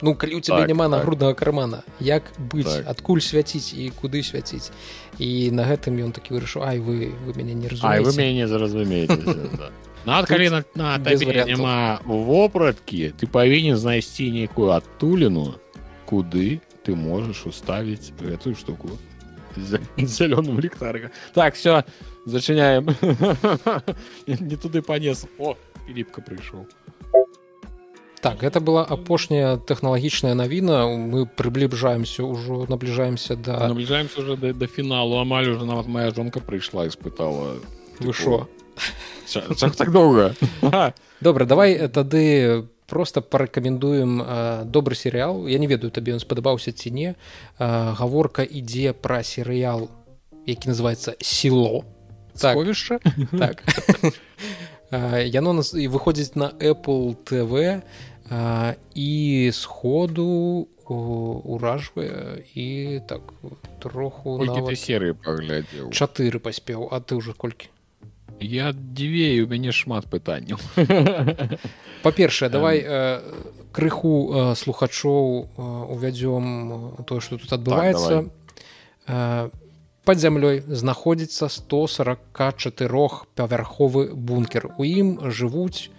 ну 0.01 0.15
калі 0.15 0.35
у 0.35 0.41
тебя 0.41 0.59
так, 0.59 0.67
няма 0.67 0.89
так. 0.89 0.91
нагруднага 0.91 1.33
кармана 1.33 1.83
як 1.99 2.31
быць 2.39 2.65
так. 2.65 2.87
адкуль 2.87 3.19
свяціць 3.19 3.73
і 3.73 3.91
куды 3.91 4.23
свяціць 4.23 4.71
і 5.19 5.51
на 5.51 5.67
гэтым 5.67 5.99
ён 5.99 6.11
такі 6.15 6.33
вырашыў 6.37 6.63
Ай 6.63 6.79
вы 6.79 7.11
вы 7.25 7.33
мяне 7.35 7.53
не 7.53 7.67
разумееце 7.67 8.03
вы 8.03 8.11
мяне 8.17 8.33
не 8.33 8.47
зразумееце 8.47 9.71
Над 10.05 10.25
калі 10.31 10.49
на, 10.49 10.63
на 10.75 10.97
няма 10.97 11.99
вопраткі 12.05 13.11
ты 13.19 13.27
павінен 13.27 13.75
знайсці 13.75 14.31
нейкую 14.31 14.71
адтуліну 14.71 15.59
куды 16.05 16.61
ты 16.83 16.95
можаш 16.95 17.45
уставіць 17.45 18.15
гэтую 18.19 18.55
штуку 18.55 18.95
зялёным 19.97 20.59
ліктарга 20.63 21.11
так 21.33 21.55
все 21.55 21.83
зачыняем 22.25 22.87
не 24.27 24.55
туды 24.55 24.81
панес 24.81 25.27
о 25.37 25.55
ліпка 25.87 26.21
прыйшоў 26.21 26.67
так 28.21 28.43
это 28.43 28.59
была 28.59 28.83
апошняя 28.83 29.57
тэхналагічная 29.57 30.35
навіна 30.35 30.87
мы 30.87 31.25
прыбліжаемся 31.25 32.23
ўжо 32.23 32.65
набліжаемся 32.69 33.35
да 33.35 33.67
набліжаемся 33.67 34.21
уже 34.21 34.35
да, 34.35 34.53
да 34.53 34.67
фіналу 34.67 35.17
амаль 35.19 35.49
уже 35.49 35.65
нават 35.65 35.87
моя 35.87 36.11
жонка 36.11 36.39
прыйшла 36.39 36.85
і 36.85 36.91
спытала 36.91 37.59
вы 37.99 38.13
шо? 38.13 38.47
Так 39.77 39.91
доўга 39.91 40.35
добра 41.21 41.45
давай 41.45 41.73
э, 41.73 41.87
тады 41.87 42.65
просто 42.87 43.21
парэкамендуем 43.21 44.23
э, 44.25 44.61
добры 44.65 44.95
серыял 44.95 45.47
я 45.47 45.59
не 45.59 45.67
ведаю 45.67 45.91
табе 45.91 46.13
ён 46.13 46.19
спадабаўся 46.19 46.71
ці 46.71 46.91
не. 46.91 47.15
Э, 47.59 47.93
гаворка 47.93 48.43
ідзе 48.43 48.93
пра 48.93 49.23
серыял 49.23 49.89
які 50.45 50.69
называется 50.69 51.15
сіло 51.21 51.85
сховішча 52.33 52.99
так, 53.39 53.63
так. 54.01 54.13
Яно 54.91 55.53
нас 55.53 55.73
і 55.73 55.87
выходзіць 55.87 56.35
на 56.35 56.49
apple 56.57 57.15
tv 57.25 57.81
і 58.95 59.51
сходу 59.53 60.67
уражвае 60.89 62.43
і 62.55 62.99
так 63.07 63.21
троху 63.79 64.41
серыі 64.73 65.13
паглядзеў 65.13 65.93
чатыры 65.93 66.41
паспеў 66.41 66.89
а 66.89 66.99
ты 66.99 67.21
ўжо 67.21 67.37
колькі 67.37 67.69
я 68.41 68.73
дзве 68.73 69.43
у 69.43 69.47
мяне 69.47 69.71
шмат 69.71 70.09
пытанняў 70.09 70.57
па-першае 72.05 72.49
давай 72.49 72.81
э, 72.81 73.21
крыху 73.71 74.33
э, 74.33 74.55
слухачоў 74.55 75.45
э, 75.45 75.61
увядзём 75.93 77.05
тое 77.05 77.21
што 77.21 77.37
тут 77.37 77.53
адбываецца 77.53 78.25
так, 79.05 79.53
под 80.09 80.17
зямлёй 80.17 80.65
знаходзіцца 80.65 81.45
144 81.53 83.09
павярховы 83.37 84.09
бункер. 84.09 84.73
У 84.81 84.83
ім 84.83 85.29
жывуць 85.29 85.93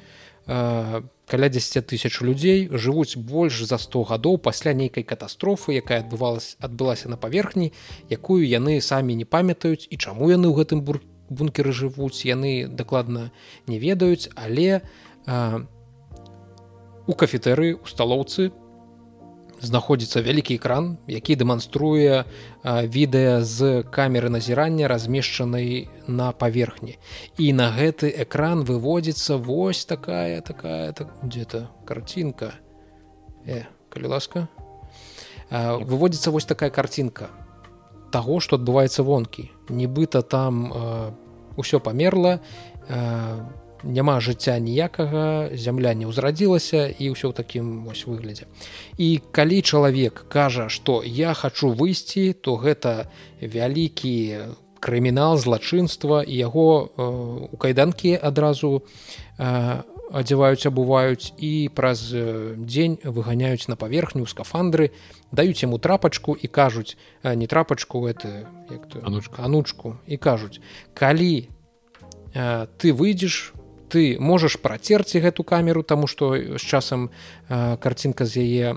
каля 1.31 1.47
10 1.47 1.87
тысяч 1.87 2.19
людзей 2.19 2.67
жывуць 2.75 3.15
больш 3.15 3.63
за 3.63 3.79
100 3.79 4.03
гадоў 4.11 4.43
пасля 4.43 4.75
нейкай 4.75 5.07
катастрофы 5.07 5.79
якая 5.79 6.03
адбывалась 6.03 6.59
адбылася 6.59 7.07
на 7.07 7.15
паверхні 7.15 7.71
якую 8.11 8.43
яны 8.51 8.81
самі 8.83 9.15
не 9.15 9.23
памятаюць 9.23 9.87
і 9.87 9.95
чаму 9.95 10.27
яны 10.35 10.51
ў 10.51 10.59
гэтым 10.59 10.83
бурке 10.83 11.07
бункеры 11.31 11.71
жывуць 11.71 12.27
яны 12.27 12.67
дакладна 12.67 13.31
не 13.71 13.79
ведаюць 13.79 14.27
але 14.35 14.83
у 17.07 17.15
кафетэры 17.15 17.79
у 17.79 17.87
сталоўцы 17.87 18.51
знаходзіцца 19.61 20.21
вялікі 20.25 20.57
экран 20.57 20.99
які 21.07 21.37
дэманструе 21.37 22.25
відэа 22.65 23.45
з 23.45 23.85
камеры 23.89 24.29
назірання 24.29 24.89
размешчанай 24.89 25.89
на 26.07 26.33
паверхні. 26.33 26.99
І 27.39 27.53
на 27.53 27.71
гэты 27.71 28.11
экран 28.11 28.65
выводзіцца 28.65 29.37
вось 29.37 29.85
такая 29.85 30.41
такая 30.41 30.93
так 30.93 31.09
где-то 31.23 31.71
картинка? 31.85 32.55
Э, 33.47 33.65
калі 33.89 34.07
ласка. 34.07 34.49
Выводзіцца 35.51 36.31
вось 36.31 36.45
такая 36.45 36.71
картинка 36.71 37.31
таго 38.11 38.41
што 38.43 38.59
адбываецца 38.59 39.03
вонкі. 39.07 39.49
Нібыта 39.71 40.23
там 40.23 40.73
э, 40.75 41.79
памерла 41.79 42.41
э, 42.89 43.39
няма 43.83 44.21
жыцця 44.21 44.59
ніякага 44.59 45.55
зямля 45.57 45.95
не 45.95 46.07
ўзрадзілася 46.07 46.89
і 46.91 47.05
ўсё 47.15 47.31
ў 47.31 47.35
такім 47.35 47.85
вось 47.89 48.05
выглядзе. 48.05 48.47
І 48.97 49.21
калі 49.33 49.63
чалавек 49.63 50.27
кажа 50.29 50.69
што 50.69 51.03
я 51.05 51.35
хачу 51.35 51.73
выйсці 51.73 52.33
то 52.33 52.57
гэта 52.57 53.09
вялікі 53.41 54.57
крымінал 54.81 55.37
злачынства 55.37 56.25
і 56.25 56.35
яго 56.35 56.89
э, 56.89 57.05
у 57.53 57.57
кайданкі 57.57 58.17
адразу 58.17 58.83
э, 59.39 59.83
адзяваюць 60.11 60.67
абуваюць 60.67 61.33
і 61.39 61.71
праз 61.71 62.11
дзень 62.11 62.99
выганяюць 63.05 63.71
на 63.71 63.77
паверхню 63.79 64.27
скафандры 64.27 64.91
даюць 65.31 65.63
яму 65.63 65.79
трапачку 65.79 66.35
і 66.35 66.51
кажуць 66.51 66.99
не 67.23 67.47
трапачку 67.47 68.09
это 68.11 68.51
як 68.71 68.91
анучка 69.07 69.47
анучку 69.47 69.97
і 70.07 70.17
кажуць 70.17 70.59
калі 70.95 71.47
э, 72.35 72.67
ты 72.77 72.93
выйдзеш 72.93 73.55
ты 73.91 74.17
можаш 74.21 74.57
працерці 74.63 75.21
гэту 75.21 75.45
камеру 75.45 75.83
таму 75.83 76.07
што 76.07 76.35
з 76.39 76.63
часам 76.63 77.11
э, 77.49 77.77
карцінка 77.77 78.25
з 78.25 78.47
яе 78.47 78.69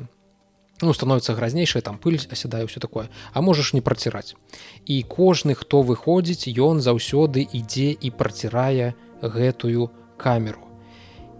ну, 0.81 0.93
становіцца 0.93 1.37
гразнейшая 1.37 1.85
там 1.85 2.01
пыль 2.01 2.17
асядае 2.17 2.65
ўсё 2.65 2.81
такое 2.81 3.07
а 3.31 3.45
можаш 3.45 3.73
не 3.77 3.81
праціраць 3.85 4.35
і 4.85 5.01
кожны 5.07 5.53
хто 5.53 5.85
выходзіць 5.85 6.49
ён 6.57 6.81
заўсёды 6.81 7.45
ідзе 7.45 7.93
і 7.93 8.09
працірае 8.11 8.93
гэтую 9.23 9.89
камеру. 10.17 10.67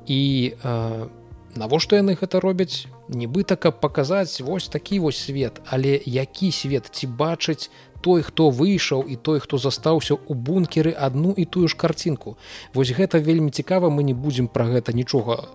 І 0.08 0.54
э, 0.64 1.08
навошта 1.56 1.96
яны 1.96 2.16
гэта 2.20 2.40
робяць? 2.40 2.88
Нібыта 3.10 3.56
каб 3.56 3.80
паказаць 3.80 4.42
вось 4.42 4.68
такі 4.68 5.00
вось 5.00 5.20
свет 5.20 5.60
але 5.68 6.00
які 6.06 6.52
свет 6.52 6.88
ці 6.92 7.08
бачыць 7.08 7.70
той 8.04 8.22
хто 8.28 8.52
выйшаў 8.52 9.08
і 9.08 9.16
той 9.16 9.40
хто 9.40 9.58
застаўся 9.58 10.20
ў 10.20 10.36
бункеры 10.36 10.92
адну 10.92 11.32
і 11.32 11.48
тую 11.48 11.72
ж 11.72 11.80
карцінку. 11.80 12.36
Вось 12.76 12.92
гэта 12.92 13.24
вельмі 13.24 13.56
цікава 13.56 13.88
мы 13.88 14.04
не 14.04 14.14
будзем 14.14 14.52
пра 14.52 14.68
гэта 14.68 14.92
нічога 14.92 15.48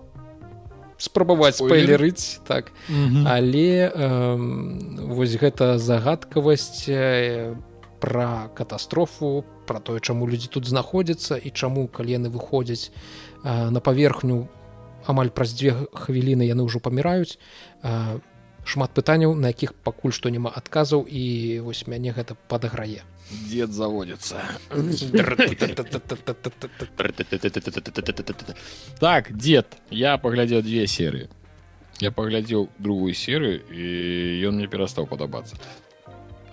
спрабаваць 0.99 1.55
спойлерыць 1.55 2.41
так. 2.43 2.71
-hmm. 2.89 3.23
але 3.25 3.87
э, 3.87 5.07
вось 5.07 5.39
гэта 5.39 5.77
загадкавасць 5.77 6.89
э, 6.89 7.55
пра 7.99 8.49
катастрофу 8.53 9.43
пра 9.65 9.79
тое 9.79 9.99
чаму 9.99 10.27
людзі 10.27 10.47
тут 10.51 10.67
знаходзяцца 10.67 11.37
і 11.37 11.49
чаму 11.49 11.87
калі 11.87 12.11
яны 12.11 12.29
выходзяць 12.29 12.91
на 13.43 13.79
паверхню 13.79 14.47
амаль 15.05 15.29
праз 15.29 15.55
дзве 15.55 15.87
хвіліны 15.93 16.43
яны 16.47 16.63
ўжо 16.63 16.79
паміраюць 16.79 17.39
шмат 18.65 18.91
пытанняў 18.91 19.35
на 19.35 19.53
якіх 19.53 19.73
пакуль 19.73 20.15
што 20.15 20.29
няма 20.29 20.51
адказаў 20.55 21.05
і 21.07 21.59
вось 21.65 21.87
мяне 21.87 22.11
гэта 22.11 22.35
падаграе. 22.47 23.03
Дед 23.49 23.71
заводится 23.71 24.41
так 28.99 29.37
дед 29.37 29.77
я 29.89 30.17
паглядзеў 30.17 30.61
две 30.61 30.87
серыі. 30.87 31.29
Я 31.99 32.11
паглядзеў 32.11 32.69
другую 32.79 33.13
серыю 33.13 33.61
і 33.69 34.47
ён 34.47 34.55
мне 34.55 34.67
перастаў 34.67 35.05
падабацца 35.05 35.55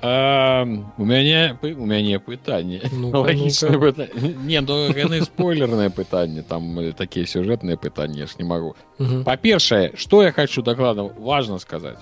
А, 0.03 0.67
у 0.99 1.05
мяне 1.05 1.59
у 1.63 1.87
мяне 1.87 2.19
пытанне 2.19 2.83
ну, 2.93 3.11
пыта... 3.25 4.09
не 4.45 4.61
ну, 4.61 4.93
яны 4.93 5.23
спойлернае 5.23 5.91
пытанне 5.91 6.43
там 6.43 6.93
такія 6.93 7.27
сюжэтныя 7.27 7.77
пытанні 7.77 8.27
ж 8.27 8.37
не 8.39 8.45
магу 8.45 8.77
па-першае 9.25 9.93
что 9.97 10.23
я 10.23 10.33
хочу 10.33 10.63
дакладна 10.63 11.05
важно 11.05 11.59
сказаць 11.59 11.99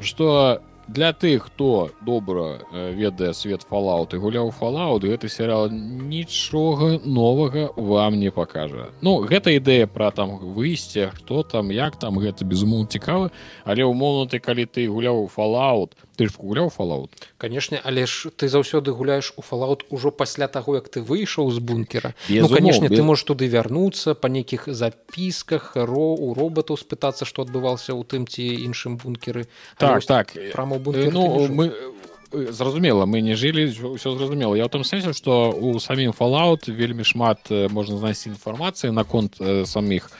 что 0.00 0.60
для 0.88 1.12
тых 1.12 1.46
хто 1.46 1.90
добра 2.00 2.60
э, 2.72 2.92
ведае 2.92 3.34
свет 3.34 3.62
фалаут 3.62 4.14
і 4.14 4.16
гуляў 4.16 4.50
фалаут 4.50 5.04
гэты 5.04 5.28
серыал 5.28 5.68
нічога 5.70 7.00
новага 7.04 7.68
вам 7.76 8.18
не 8.18 8.30
пакажа 8.30 8.88
Ну 9.00 9.20
гэта 9.20 9.52
ідэя 9.52 9.86
пра 9.86 10.10
там 10.10 10.38
выйсце 10.40 11.12
хто 11.14 11.42
там 11.42 11.70
як 11.70 11.96
там 11.96 12.18
гэта 12.18 12.44
безумоў 12.44 12.88
цікавы 12.88 13.30
але 13.64 13.84
ўмоўна 13.84 14.32
ты 14.32 14.40
калі 14.40 14.64
ты 14.64 14.88
гуляў 14.88 15.28
фалаут 15.28 15.92
ты 16.18 16.26
ж 16.26 16.34
гуляў 16.34 16.68
фалаут 16.74 17.14
канешне 17.38 17.78
але 17.78 18.02
ж 18.10 18.34
ты 18.34 18.50
заўсёды 18.50 18.90
гуляеш 18.90 19.32
у 19.38 19.42
фалаут 19.42 19.86
ужо 19.94 20.10
пасля 20.10 20.50
таго 20.50 20.74
як 20.74 20.90
ты 20.90 20.98
выйшаў 21.00 21.50
з 21.54 21.62
бункера. 21.62 22.14
Ну, 22.28 22.48
канешне 22.50 22.88
без... 22.88 22.98
ты 22.98 23.02
можешь 23.06 23.22
туды 23.24 23.46
вярнуцца 23.46 24.18
па 24.18 24.26
нейкіх 24.28 24.66
запісках 24.66 25.78
ро 25.78 26.18
у 26.18 26.34
роботаў 26.34 26.74
спытацца 26.74 27.22
што 27.22 27.46
адбываўся 27.46 27.94
ў 27.94 28.02
тым 28.02 28.26
ці 28.26 28.42
іншым 28.42 28.98
бункеры. 28.98 29.46
Так 29.78 30.02
так. 30.04 30.34
прама 30.52 30.76
Э, 30.76 31.10
ну 31.12 31.46
мы 31.48 31.70
э, 32.32 32.52
зразумела 32.52 33.06
мы 33.06 33.22
не 33.22 33.38
жылі 33.38 33.70
ўсё 33.94 34.18
зразумела. 34.18 34.58
Я 34.58 34.66
ў 34.66 34.72
том 34.74 34.82
сэнсе 34.82 35.14
што 35.14 35.54
у 35.54 35.78
самім 35.78 36.10
fallout 36.10 36.66
вельмі 36.66 37.06
шмат 37.06 37.46
можна 37.70 38.02
знайсці 38.02 38.34
інфармацыі 38.34 38.90
наконт 38.90 39.38
саміх 39.70 40.10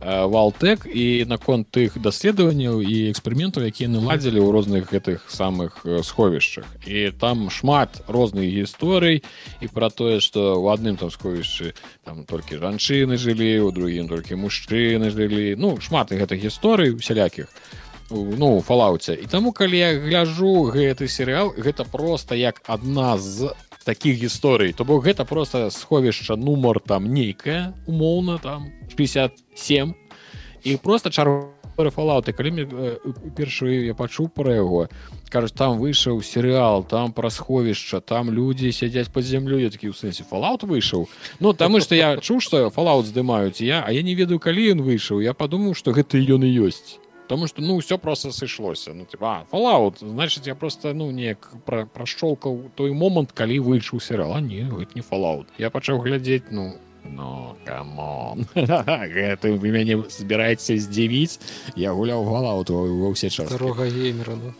валтэк 0.00 0.84
і 0.86 1.24
наконт 1.24 1.70
тых 1.72 1.96
даследаванняў 1.96 2.84
і 2.84 3.08
эксперыментаў 3.10 3.64
якія 3.64 3.88
наладзілі 3.88 4.44
ў 4.44 4.48
розных 4.52 4.92
гэтых 4.92 5.24
самых 5.32 5.80
сховішчах 6.04 6.68
і 6.84 7.10
там 7.16 7.48
шмат 7.48 8.04
розных 8.04 8.44
гісторый 8.44 9.24
і 9.60 9.66
пра 9.72 9.88
тое 9.88 10.20
што 10.20 10.60
ў 10.60 10.68
адным 10.76 11.00
там 11.00 11.08
сховішчы 11.08 11.72
там 12.04 12.28
толькі 12.28 12.60
жанчыны 12.60 13.16
жылі 13.16 13.64
у 13.64 13.72
другім 13.72 14.12
толькі 14.12 14.36
мужчыны 14.36 15.08
жылі 15.08 15.56
ну 15.56 15.80
шмат 15.80 16.12
гэтых 16.12 16.44
гісторый 16.44 16.92
усялякіх 16.92 17.48
ну 18.10 18.60
фалауце 18.60 19.16
і 19.16 19.26
таму 19.26 19.52
калі 19.52 19.78
я 19.78 19.90
гляжу 19.98 20.70
гэты 20.70 21.08
серыал 21.08 21.56
гэта 21.56 21.88
просто 21.88 22.36
як 22.36 22.62
адна 22.66 23.18
з 23.18 23.50
таких 23.86 24.18
гісторый 24.18 24.72
то 24.72 24.84
бок 24.84 25.06
гэта 25.06 25.24
просто 25.24 25.70
сховішча 25.70 26.34
нумар 26.36 26.80
там 26.80 27.06
нейкая 27.06 27.72
умоўна 27.86 28.38
там 28.38 28.72
57 28.96 29.94
і 30.64 30.76
просто 30.76 31.10
чару 31.10 31.54
фалауты 31.76 32.32
калі 32.32 32.50
мне 32.50 32.64
э, 32.66 32.98
першую 33.36 33.86
я 33.86 33.94
пачуў 33.94 34.26
пра 34.28 34.58
яго 34.58 34.88
кажуць 35.30 35.54
там 35.54 35.78
выйшаў 35.78 36.18
серыал 36.18 36.82
там 36.82 37.12
пра 37.12 37.30
сховішча 37.30 38.00
там 38.00 38.30
людзі 38.34 38.72
сядзяць 38.72 39.06
под 39.06 39.22
зямлю 39.22 39.62
я 39.62 39.70
такі 39.70 39.92
ў 39.92 39.94
сэнсе 39.94 40.26
фалаут 40.26 40.66
выйшаў 40.66 41.06
ну 41.38 41.52
таму 41.52 41.78
што 41.78 41.94
я 41.94 42.16
чуў 42.18 42.42
што 42.42 42.70
фалаут 42.74 43.06
здымаюць 43.06 43.62
я 43.62 43.86
а 43.86 43.92
я 43.94 44.02
не 44.02 44.18
ведаю 44.18 44.42
калі 44.42 44.74
ён 44.74 44.82
выйшаў 44.82 45.22
я 45.22 45.30
падумаў 45.30 45.78
што 45.78 45.94
гэта 45.94 46.18
ён 46.18 46.42
і 46.42 46.50
ёсць 46.66 46.98
Потому 47.26 47.48
что, 47.48 47.60
ну, 47.60 47.78
все 47.80 47.98
просто 47.98 48.30
сышлося. 48.30 48.92
Ну, 48.92 49.04
типа, 49.04 49.46
Fallout, 49.50 49.96
значит, 50.00 50.46
я 50.46 50.54
просто, 50.54 50.94
ну, 50.94 51.10
неяк 51.10 51.50
пра, 51.64 51.84
прашчолкаў 51.86 52.70
той 52.76 52.92
момант, 52.92 53.32
калі 53.32 53.58
выйшаў 53.58 53.98
серыал. 54.00 54.34
А 54.34 54.40
не, 54.40 54.62
гэта 54.62 54.94
не 54.94 55.02
Fallout. 55.02 55.46
Я 55.58 55.70
пачаў 55.70 55.98
глядзець, 55.98 56.50
ну, 56.50 56.76
ну, 57.02 57.56
камон. 57.64 58.46
Гэта 58.54 59.50
вы 59.58 59.70
мяне 59.74 59.98
збіраеце 60.06 60.78
здзівіць. 60.78 61.40
Я 61.74 61.90
гуляў 61.90 62.22
Fallout 62.22 62.70
ва 62.70 63.10
ўсе 63.10 63.26
часы. 63.26 63.50
Дорога 63.50 63.90
геймера, 63.90 64.38
ну. 64.38 64.54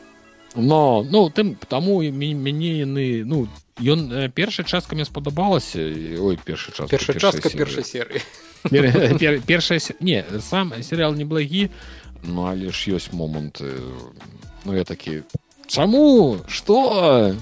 Но, 0.57 1.07
ну, 1.07 1.31
тым, 1.31 1.55
таму 1.69 2.03
мяне 2.03 2.83
яны, 2.83 3.23
ну, 3.25 3.47
ён 3.79 4.31
першая 4.33 4.67
частка 4.67 4.95
мне 4.95 5.05
спадабалася 5.05 5.79
ой 5.79 6.39
першы 6.41 6.73
час 6.73 6.89
першая 6.89 7.19
частка 7.21 7.51
першай 7.51 7.85
серыі 7.85 8.23
першая 9.45 9.81
не 10.01 10.25
сам 10.41 10.73
серыал 10.83 11.15
неблагі 11.15 11.69
Ну 12.26 12.46
але 12.46 12.72
ж 12.72 12.96
ёсць 12.98 13.12
моманты 13.14 13.82
Ну 14.66 14.76
я 14.76 14.84
такі 14.84 15.24
Чаму 15.68 16.40
что 16.48 17.36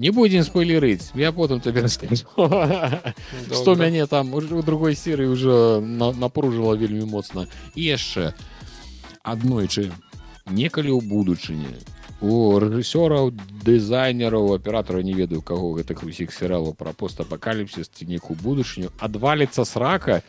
не 0.00 0.10
будзем 0.10 0.42
спойлерыць 0.42 1.12
я 1.14 1.32
потым 1.32 1.60
табе 1.60 1.86
что 1.88 3.74
мяне 3.76 4.06
там 4.06 4.34
у 4.34 4.62
другой 4.62 4.94
серыі 4.94 5.28
уже 5.28 5.80
напружыла 6.24 6.74
вельмі 6.74 7.04
моцна 7.04 7.46
і 7.74 7.84
яшчэ 7.84 8.32
аднойчы 9.22 9.92
некалі 10.48 10.96
ў 10.96 11.00
будучыні 11.04 11.76
у 12.20 12.60
рэжысёраў 12.60 13.32
дызайнераў 13.64 14.54
аператара 14.56 15.02
не 15.04 15.12
ведаю 15.12 15.40
каго 15.42 15.72
гэтых 15.76 16.04
усіх 16.04 16.32
серыалаў 16.32 16.76
пра 16.76 16.92
постапакаліпсіс 16.92 17.88
ці 17.88 18.08
некую 18.08 18.36
будучыню 18.40 18.92
адваліцца 19.00 19.64
срака 19.64 20.20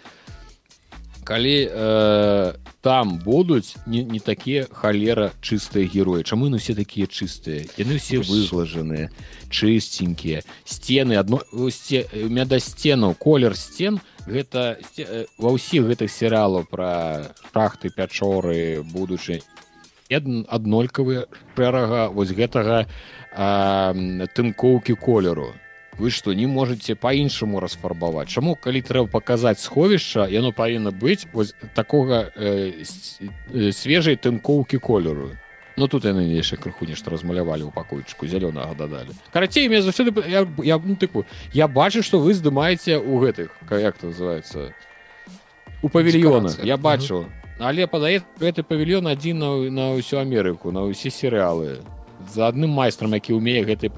калі 1.26 1.56
э, 1.66 2.54
там 2.80 3.18
будуць 3.18 3.74
не, 3.86 4.04
не 4.06 4.20
такія 4.22 4.66
халера 4.70 5.32
чыстыя 5.42 5.82
героі. 5.82 6.22
Чаму 6.22 6.48
ну 6.48 6.56
все 6.56 6.78
такія 6.78 7.10
чыстыя? 7.10 7.66
Яны 7.76 7.98
все 7.98 8.22
выглажаныя. 8.22 9.10
чысценькія. 9.50 10.42
Сцены 10.64 11.18
адно 11.18 11.42
сце, 11.70 12.06
да 12.46 12.58
сценаў 12.62 13.14
колер 13.18 13.56
сцен 13.56 14.00
гэта 14.26 14.78
сте, 14.86 15.26
ва 15.38 15.50
ўсіх 15.54 15.86
гэтых 15.90 16.10
серыалаў 16.10 16.66
пра 16.70 17.34
шахты 17.52 17.90
пячоры 17.90 18.82
будучы 18.82 19.42
аднолькавыя 20.10 21.26
шэрага 21.54 22.08
вось 22.14 22.30
гэтага 22.30 22.86
тынкоўкі 23.36 24.94
колеру 24.94 25.50
вы 25.98 26.10
что 26.10 26.32
не 26.32 26.46
можете 26.46 26.94
по-іншаму 26.94 27.60
расфарбаваць 27.60 28.28
чаму 28.28 28.54
калі 28.54 28.82
трэба 28.82 29.08
паказаць 29.08 29.60
сховішча 29.60 30.28
яно 30.28 30.52
павінна 30.52 30.90
быць 30.90 31.26
вось 31.32 31.54
такога 31.74 32.32
э, 32.36 32.84
э, 33.52 33.72
свежай 33.72 34.16
тынкоўкі 34.16 34.78
колеру. 34.78 35.32
Ну 35.76 35.88
тут 35.88 36.04
яны 36.04 36.24
яшчэ 36.32 36.56
крыху 36.56 36.88
нешта 36.88 37.10
размалявалі 37.12 37.68
ў 37.68 37.72
пакойчыку 37.72 38.26
зялёнага 38.26 38.72
дадалі 38.76 39.12
карацей 39.32 39.68
мне 39.68 39.82
заўсёды 39.82 40.12
я, 40.28 40.46
я 40.64 40.78
ну, 40.78 40.96
тыку 40.96 41.24
я 41.52 41.68
бачу 41.68 42.02
што 42.02 42.18
вы 42.20 42.32
здымаеце 42.32 42.96
ў 42.96 43.14
гэтых 43.20 43.52
як 43.70 44.02
называется 44.02 44.72
у 45.82 45.88
павільёна 45.88 46.52
я 46.64 46.76
бачу. 46.76 47.26
Але 47.58 47.86
падае 47.86 48.20
гэты 48.40 48.62
павільён 48.62 49.08
адзін 49.08 49.38
на, 49.38 49.50
на 49.72 49.84
ўсю 49.96 50.20
Амерыку 50.20 50.72
на 50.72 50.84
ўсе 50.84 51.08
серыялы 51.08 51.80
за 52.32 52.48
адным 52.48 52.70
майстрам 52.70 53.14
які 53.14 53.34
умее 53.34 53.64
гэты 53.64 53.90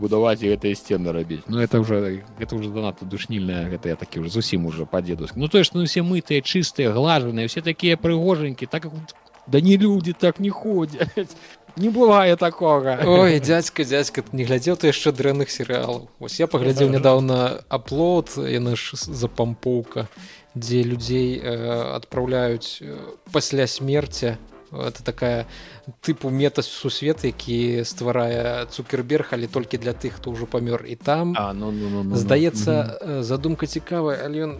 будаваць 0.00 0.42
і 0.42 0.52
гэтыя 0.54 0.74
сцены 0.74 1.12
рабіць. 1.12 1.44
Ну 1.48 1.58
это 1.60 1.80
уже 1.80 2.24
это 2.38 2.56
уже 2.56 2.70
занадта 2.70 3.04
душнільная 3.04 3.68
гэта 3.70 3.88
я 3.88 3.96
такі 3.96 4.20
уже 4.20 4.30
зусім 4.30 4.66
уже 4.66 4.86
па 4.86 5.00
дедуск 5.00 5.36
Ну 5.36 5.48
тое 5.48 5.64
што 5.64 5.78
ну, 5.78 5.84
усе 5.84 6.02
мытыя 6.02 6.40
чыстыя 6.40 6.92
глажаныя 6.92 7.48
все 7.48 7.60
такія 7.60 7.96
прыгожанькі 7.96 8.66
так 8.66 8.86
да 9.46 9.60
не 9.60 9.76
людзі 9.76 10.12
так 10.12 10.40
не 10.40 10.50
ходзяць 10.50 11.36
не 11.76 11.90
бывае 11.90 12.36
такога 12.36 13.00
Ой 13.04 13.40
дядзька 13.40 13.84
дядзька 13.84 14.24
не 14.32 14.44
глядзеў 14.44 14.76
ты 14.76 14.88
яшчэ 14.88 15.12
дрэнных 15.12 15.50
серыалаў 15.50 16.08
ось 16.20 16.40
я 16.40 16.46
паглядзеў 16.46 16.90
нядаўна 16.90 17.60
аплод 17.68 18.38
яны 18.38 18.76
ж 18.76 18.94
за 18.94 19.28
пампоўка 19.28 20.08
дзе 20.54 20.82
людзей 20.82 21.40
э, 21.42 21.50
адпраўляюць 21.98 22.78
э, 22.80 22.96
пасля 23.32 23.66
смерця 23.66 24.38
это 24.82 25.04
такая 25.04 25.46
тыпу 26.02 26.30
метас 26.30 26.66
сусвет 26.66 27.24
які 27.24 27.84
стварае 27.84 28.66
цукерберг 28.66 29.32
але 29.32 29.46
толькі 29.46 29.78
для 29.78 29.92
тых 29.92 30.18
хто 30.18 30.30
ўжо 30.30 30.46
памёр 30.46 30.84
і 30.84 30.96
там. 30.96 31.34
А, 31.36 31.52
ну, 31.52 31.70
ну, 31.70 31.88
ну, 31.88 32.02
ну, 32.02 32.16
здаецца 32.16 32.98
ну, 33.00 33.22
задумка 33.22 33.66
цікавая 33.66 34.24
але 34.24 34.38
ён 34.48 34.52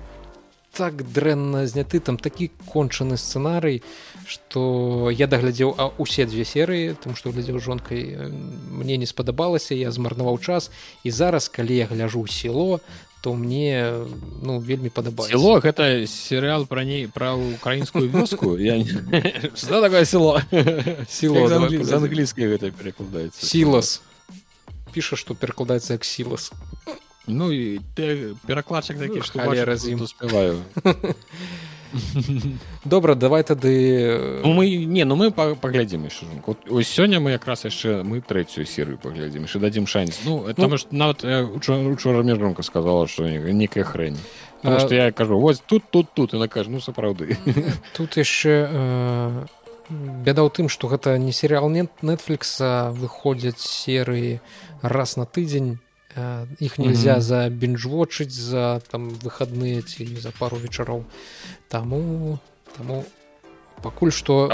так 0.74 1.06
дрэнна 1.06 1.66
зняты. 1.66 2.00
Там 2.00 2.18
такі 2.18 2.50
кончаны 2.66 3.16
сцэнарый 3.16 3.82
что 4.26 5.10
я 5.10 5.26
даглядзеў 5.26 5.74
а 5.78 5.94
усе 5.98 6.26
дзве 6.26 6.44
серыі 6.44 6.98
там 6.98 7.14
што 7.14 7.30
глядзеў 7.30 7.60
жонкай 7.60 8.30
мне 8.70 8.96
не 8.96 9.06
спадабалася 9.06 9.74
я 9.74 9.90
змарнаваў 9.90 10.38
час. 10.38 10.70
І 11.04 11.10
зараз 11.10 11.48
калі 11.48 11.76
я 11.76 11.86
гляжу 11.86 12.26
село 12.26 12.80
то 13.24 13.32
мне 13.32 14.04
ну 14.44 14.60
вельмі 14.60 14.92
падабаецца 14.92 15.32
село 15.32 15.56
гэта 15.64 16.04
серыал 16.04 16.66
пра 16.68 16.84
ней 16.84 17.08
пра 17.08 17.32
украінскую 17.32 18.04
вёску 18.12 18.52
я 18.60 18.76
что 19.56 19.80
такое 19.80 20.04
село? 20.04 20.42
Сіло 21.08 21.48
з 21.48 21.92
англійскай 21.96 22.44
гэта 22.52 22.68
перакладаецца 22.68 23.40
сілас 23.40 24.02
піша 24.92 25.16
што 25.16 25.32
перакладаецца 25.32 25.96
як 25.96 26.04
сілас 26.04 26.52
ну 27.24 27.48
і 27.48 27.80
перакладчык 28.44 29.00
такі 29.00 29.24
што 29.24 29.40
разім 29.40 30.04
успяваю 30.04 30.60
добра 32.84 33.14
давай 33.14 33.42
тады 33.42 34.40
ну, 34.42 34.52
мы 34.52 34.68
не 34.86 35.04
ну 35.04 35.16
мы 35.16 35.30
паглядзім 35.30 36.04
яшчэ 36.04 36.26
ось 36.70 36.88
сёння 36.88 37.20
мы 37.20 37.32
якраз 37.32 37.64
яшчэ 37.64 38.02
мы 38.02 38.20
трэцюю 38.20 38.66
серыю 38.66 38.98
паглядзім 38.98 39.42
яшчэ 39.46 39.58
дадзім 39.58 39.86
шанец 39.86 40.20
ну 40.24 40.40
потому 40.40 40.76
что 40.76 40.94
нават 40.94 41.24
учора 41.24 42.22
межронка 42.22 42.62
сказала 42.62 43.06
что 43.06 43.28
некая 43.28 43.84
хрэнь 43.84 44.18
что 44.62 44.94
я 44.94 45.12
кажу 45.12 45.38
вось 45.38 45.60
тут 45.60 45.84
тут 45.90 46.08
тут 46.14 46.34
і 46.34 46.38
накажу 46.38 46.70
ну 46.70 46.80
сапраўды 46.80 47.36
тут 47.96 48.16
яшчэ 48.16 49.46
бяда 49.90 50.42
ў 50.42 50.50
тым 50.50 50.68
што 50.68 50.88
гэта 50.88 51.18
не 51.18 51.32
серыал 51.32 51.68
нет 51.68 51.90
нетфлікса 52.02 52.90
выходзяць 52.96 53.60
серыі 53.60 54.40
раз 54.82 55.16
на 55.16 55.26
тыдзень 55.26 55.83
іх 56.60 56.78
нельзя 56.78 57.14
mm 57.14 57.18
-hmm. 57.18 57.20
за 57.20 57.48
бенджвочыць 57.50 58.32
за 58.32 58.80
там 58.90 59.10
выходные 59.10 59.82
ці 59.82 60.06
за 60.20 60.30
пару 60.30 60.56
вечароў 60.56 61.04
таму 61.68 62.38
таму 62.76 63.04
пакуль 63.82 64.10
што 64.10 64.48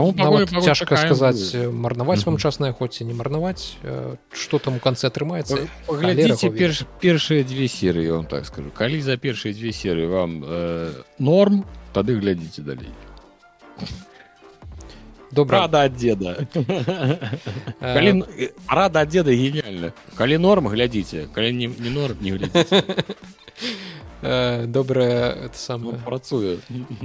цяжка 0.62 0.96
сказаць 0.96 1.54
марнаваць 1.72 2.18
mm 2.18 2.22
-hmm. 2.22 2.26
вам 2.26 2.38
часная 2.38 2.72
хоць 2.72 3.00
і 3.00 3.04
не 3.04 3.14
марнаваць 3.14 3.76
что 4.32 4.58
там 4.58 4.76
у 4.76 4.78
канцы 4.78 5.06
атрымаецца 5.06 5.68
глядзіце 5.88 6.50
перш 6.50 6.84
першыя 7.00 7.44
дзве 7.44 7.68
серыі 7.68 8.10
вам 8.10 8.26
так 8.26 8.46
скажу. 8.46 8.70
Калі 8.74 9.02
за 9.02 9.16
першыя 9.16 9.52
дзве 9.54 9.72
серыі 9.72 10.06
вам 10.06 10.44
э, 10.44 10.90
норм 11.18 11.64
тады 11.92 12.20
глядзіце 12.20 12.62
далей 12.62 12.90
добра 15.30 15.60
рада 15.60 15.84
ад 15.84 15.96
деда. 15.96 16.46
Калі 17.80 18.24
рада 18.68 19.00
ад 19.00 19.08
деда 19.08 19.30
гениальна 19.30 19.92
калі 20.16 20.38
норм 20.38 20.68
глядзіце 20.68 21.28
калі 21.34 21.52
не, 21.52 21.66
не 21.68 21.90
норм 21.90 22.16
не 22.20 22.38
добрая 24.66 25.32
это 25.32 25.56
самое 25.56 25.96
ну, 25.96 26.04
працуе 26.04 26.58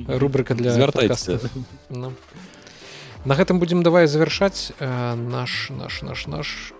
рубрика 0.07 0.53
для 0.53 0.71
звяртайся 0.71 1.39
ну. 1.89 2.13
на 3.23 3.35
гэтым 3.35 3.59
будзем 3.59 3.83
давай 3.83 4.07
завяршаць 4.07 4.73
наш 4.79 5.69
наш 5.71 6.01
наш 6.01 6.27
наш 6.27 6.74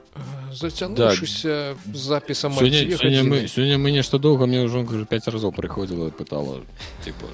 зацянуўшыся 0.55 1.75
да. 1.85 1.99
запісам 1.99 2.53
сёння, 2.53 2.97
сёння 2.97 3.23
мы 3.23 3.47
сёння 3.47 3.77
мы 3.77 3.91
нешта 3.91 4.19
доўга 4.19 4.45
мне 4.45 4.63
ўжо 4.63 4.83
кажу 4.85 5.05
5 5.05 5.27
разоў 5.27 5.51
прыходзіла 5.51 6.09
пытала 6.11 6.63
типа, 7.03 7.27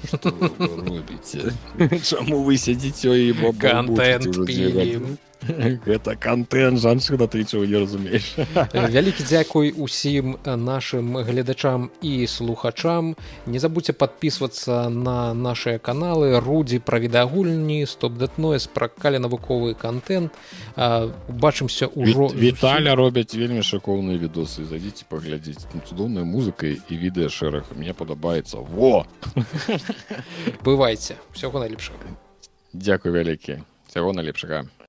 чаму 2.02 2.42
вы 2.42 2.58
сядзіце 2.58 3.30
і 3.30 3.34
контент 3.58 4.26
гэта 5.86 6.16
контент 6.16 6.78
жанчына 6.78 7.26
ты 7.26 7.44
чого 7.44 7.64
не 7.64 7.78
разумееш 7.78 8.34
вялікі 8.72 9.24
дзякуй 9.24 9.72
усім 9.76 10.36
нашим 10.44 11.16
гледачам 11.16 11.90
і 12.02 12.26
слухачам. 12.26 13.16
Не 13.46 13.58
забудьте 13.58 13.92
подписываться 13.92 14.88
на 14.88 15.34
наши 15.34 15.78
каналы. 15.78 16.40
Рудзі 16.40 16.78
пра 16.78 16.98
відагульні 16.98 17.86
стоп 17.86 18.12
дэтноес 18.18 18.68
пра 18.72 18.88
калі 18.88 19.18
навуковы 19.18 19.74
контент 19.74 20.32
бачымся 21.28 21.88
ўжо 21.94 22.28
Віталя 22.34 22.94
робяць 22.94 23.34
вельмі 23.34 23.62
шакоўныя 23.62 24.18
відосы. 24.18 24.64
Зайдзіце 24.64 25.06
паглядзець 25.08 25.66
цудоўнай 25.88 26.24
музыкай 26.24 26.80
і 26.88 26.94
відэа 26.94 27.28
шэраг. 27.28 27.64
Мне 27.76 27.94
падабаецца. 27.94 28.58
Во! 28.58 29.06
Бывайце. 30.64 31.16
Всего 31.32 31.58
найлепшага. 31.58 31.98
Дякую 32.72 33.14
вялікі. 33.14 33.62
Всего 33.88 34.12
найлепшага 34.12 34.64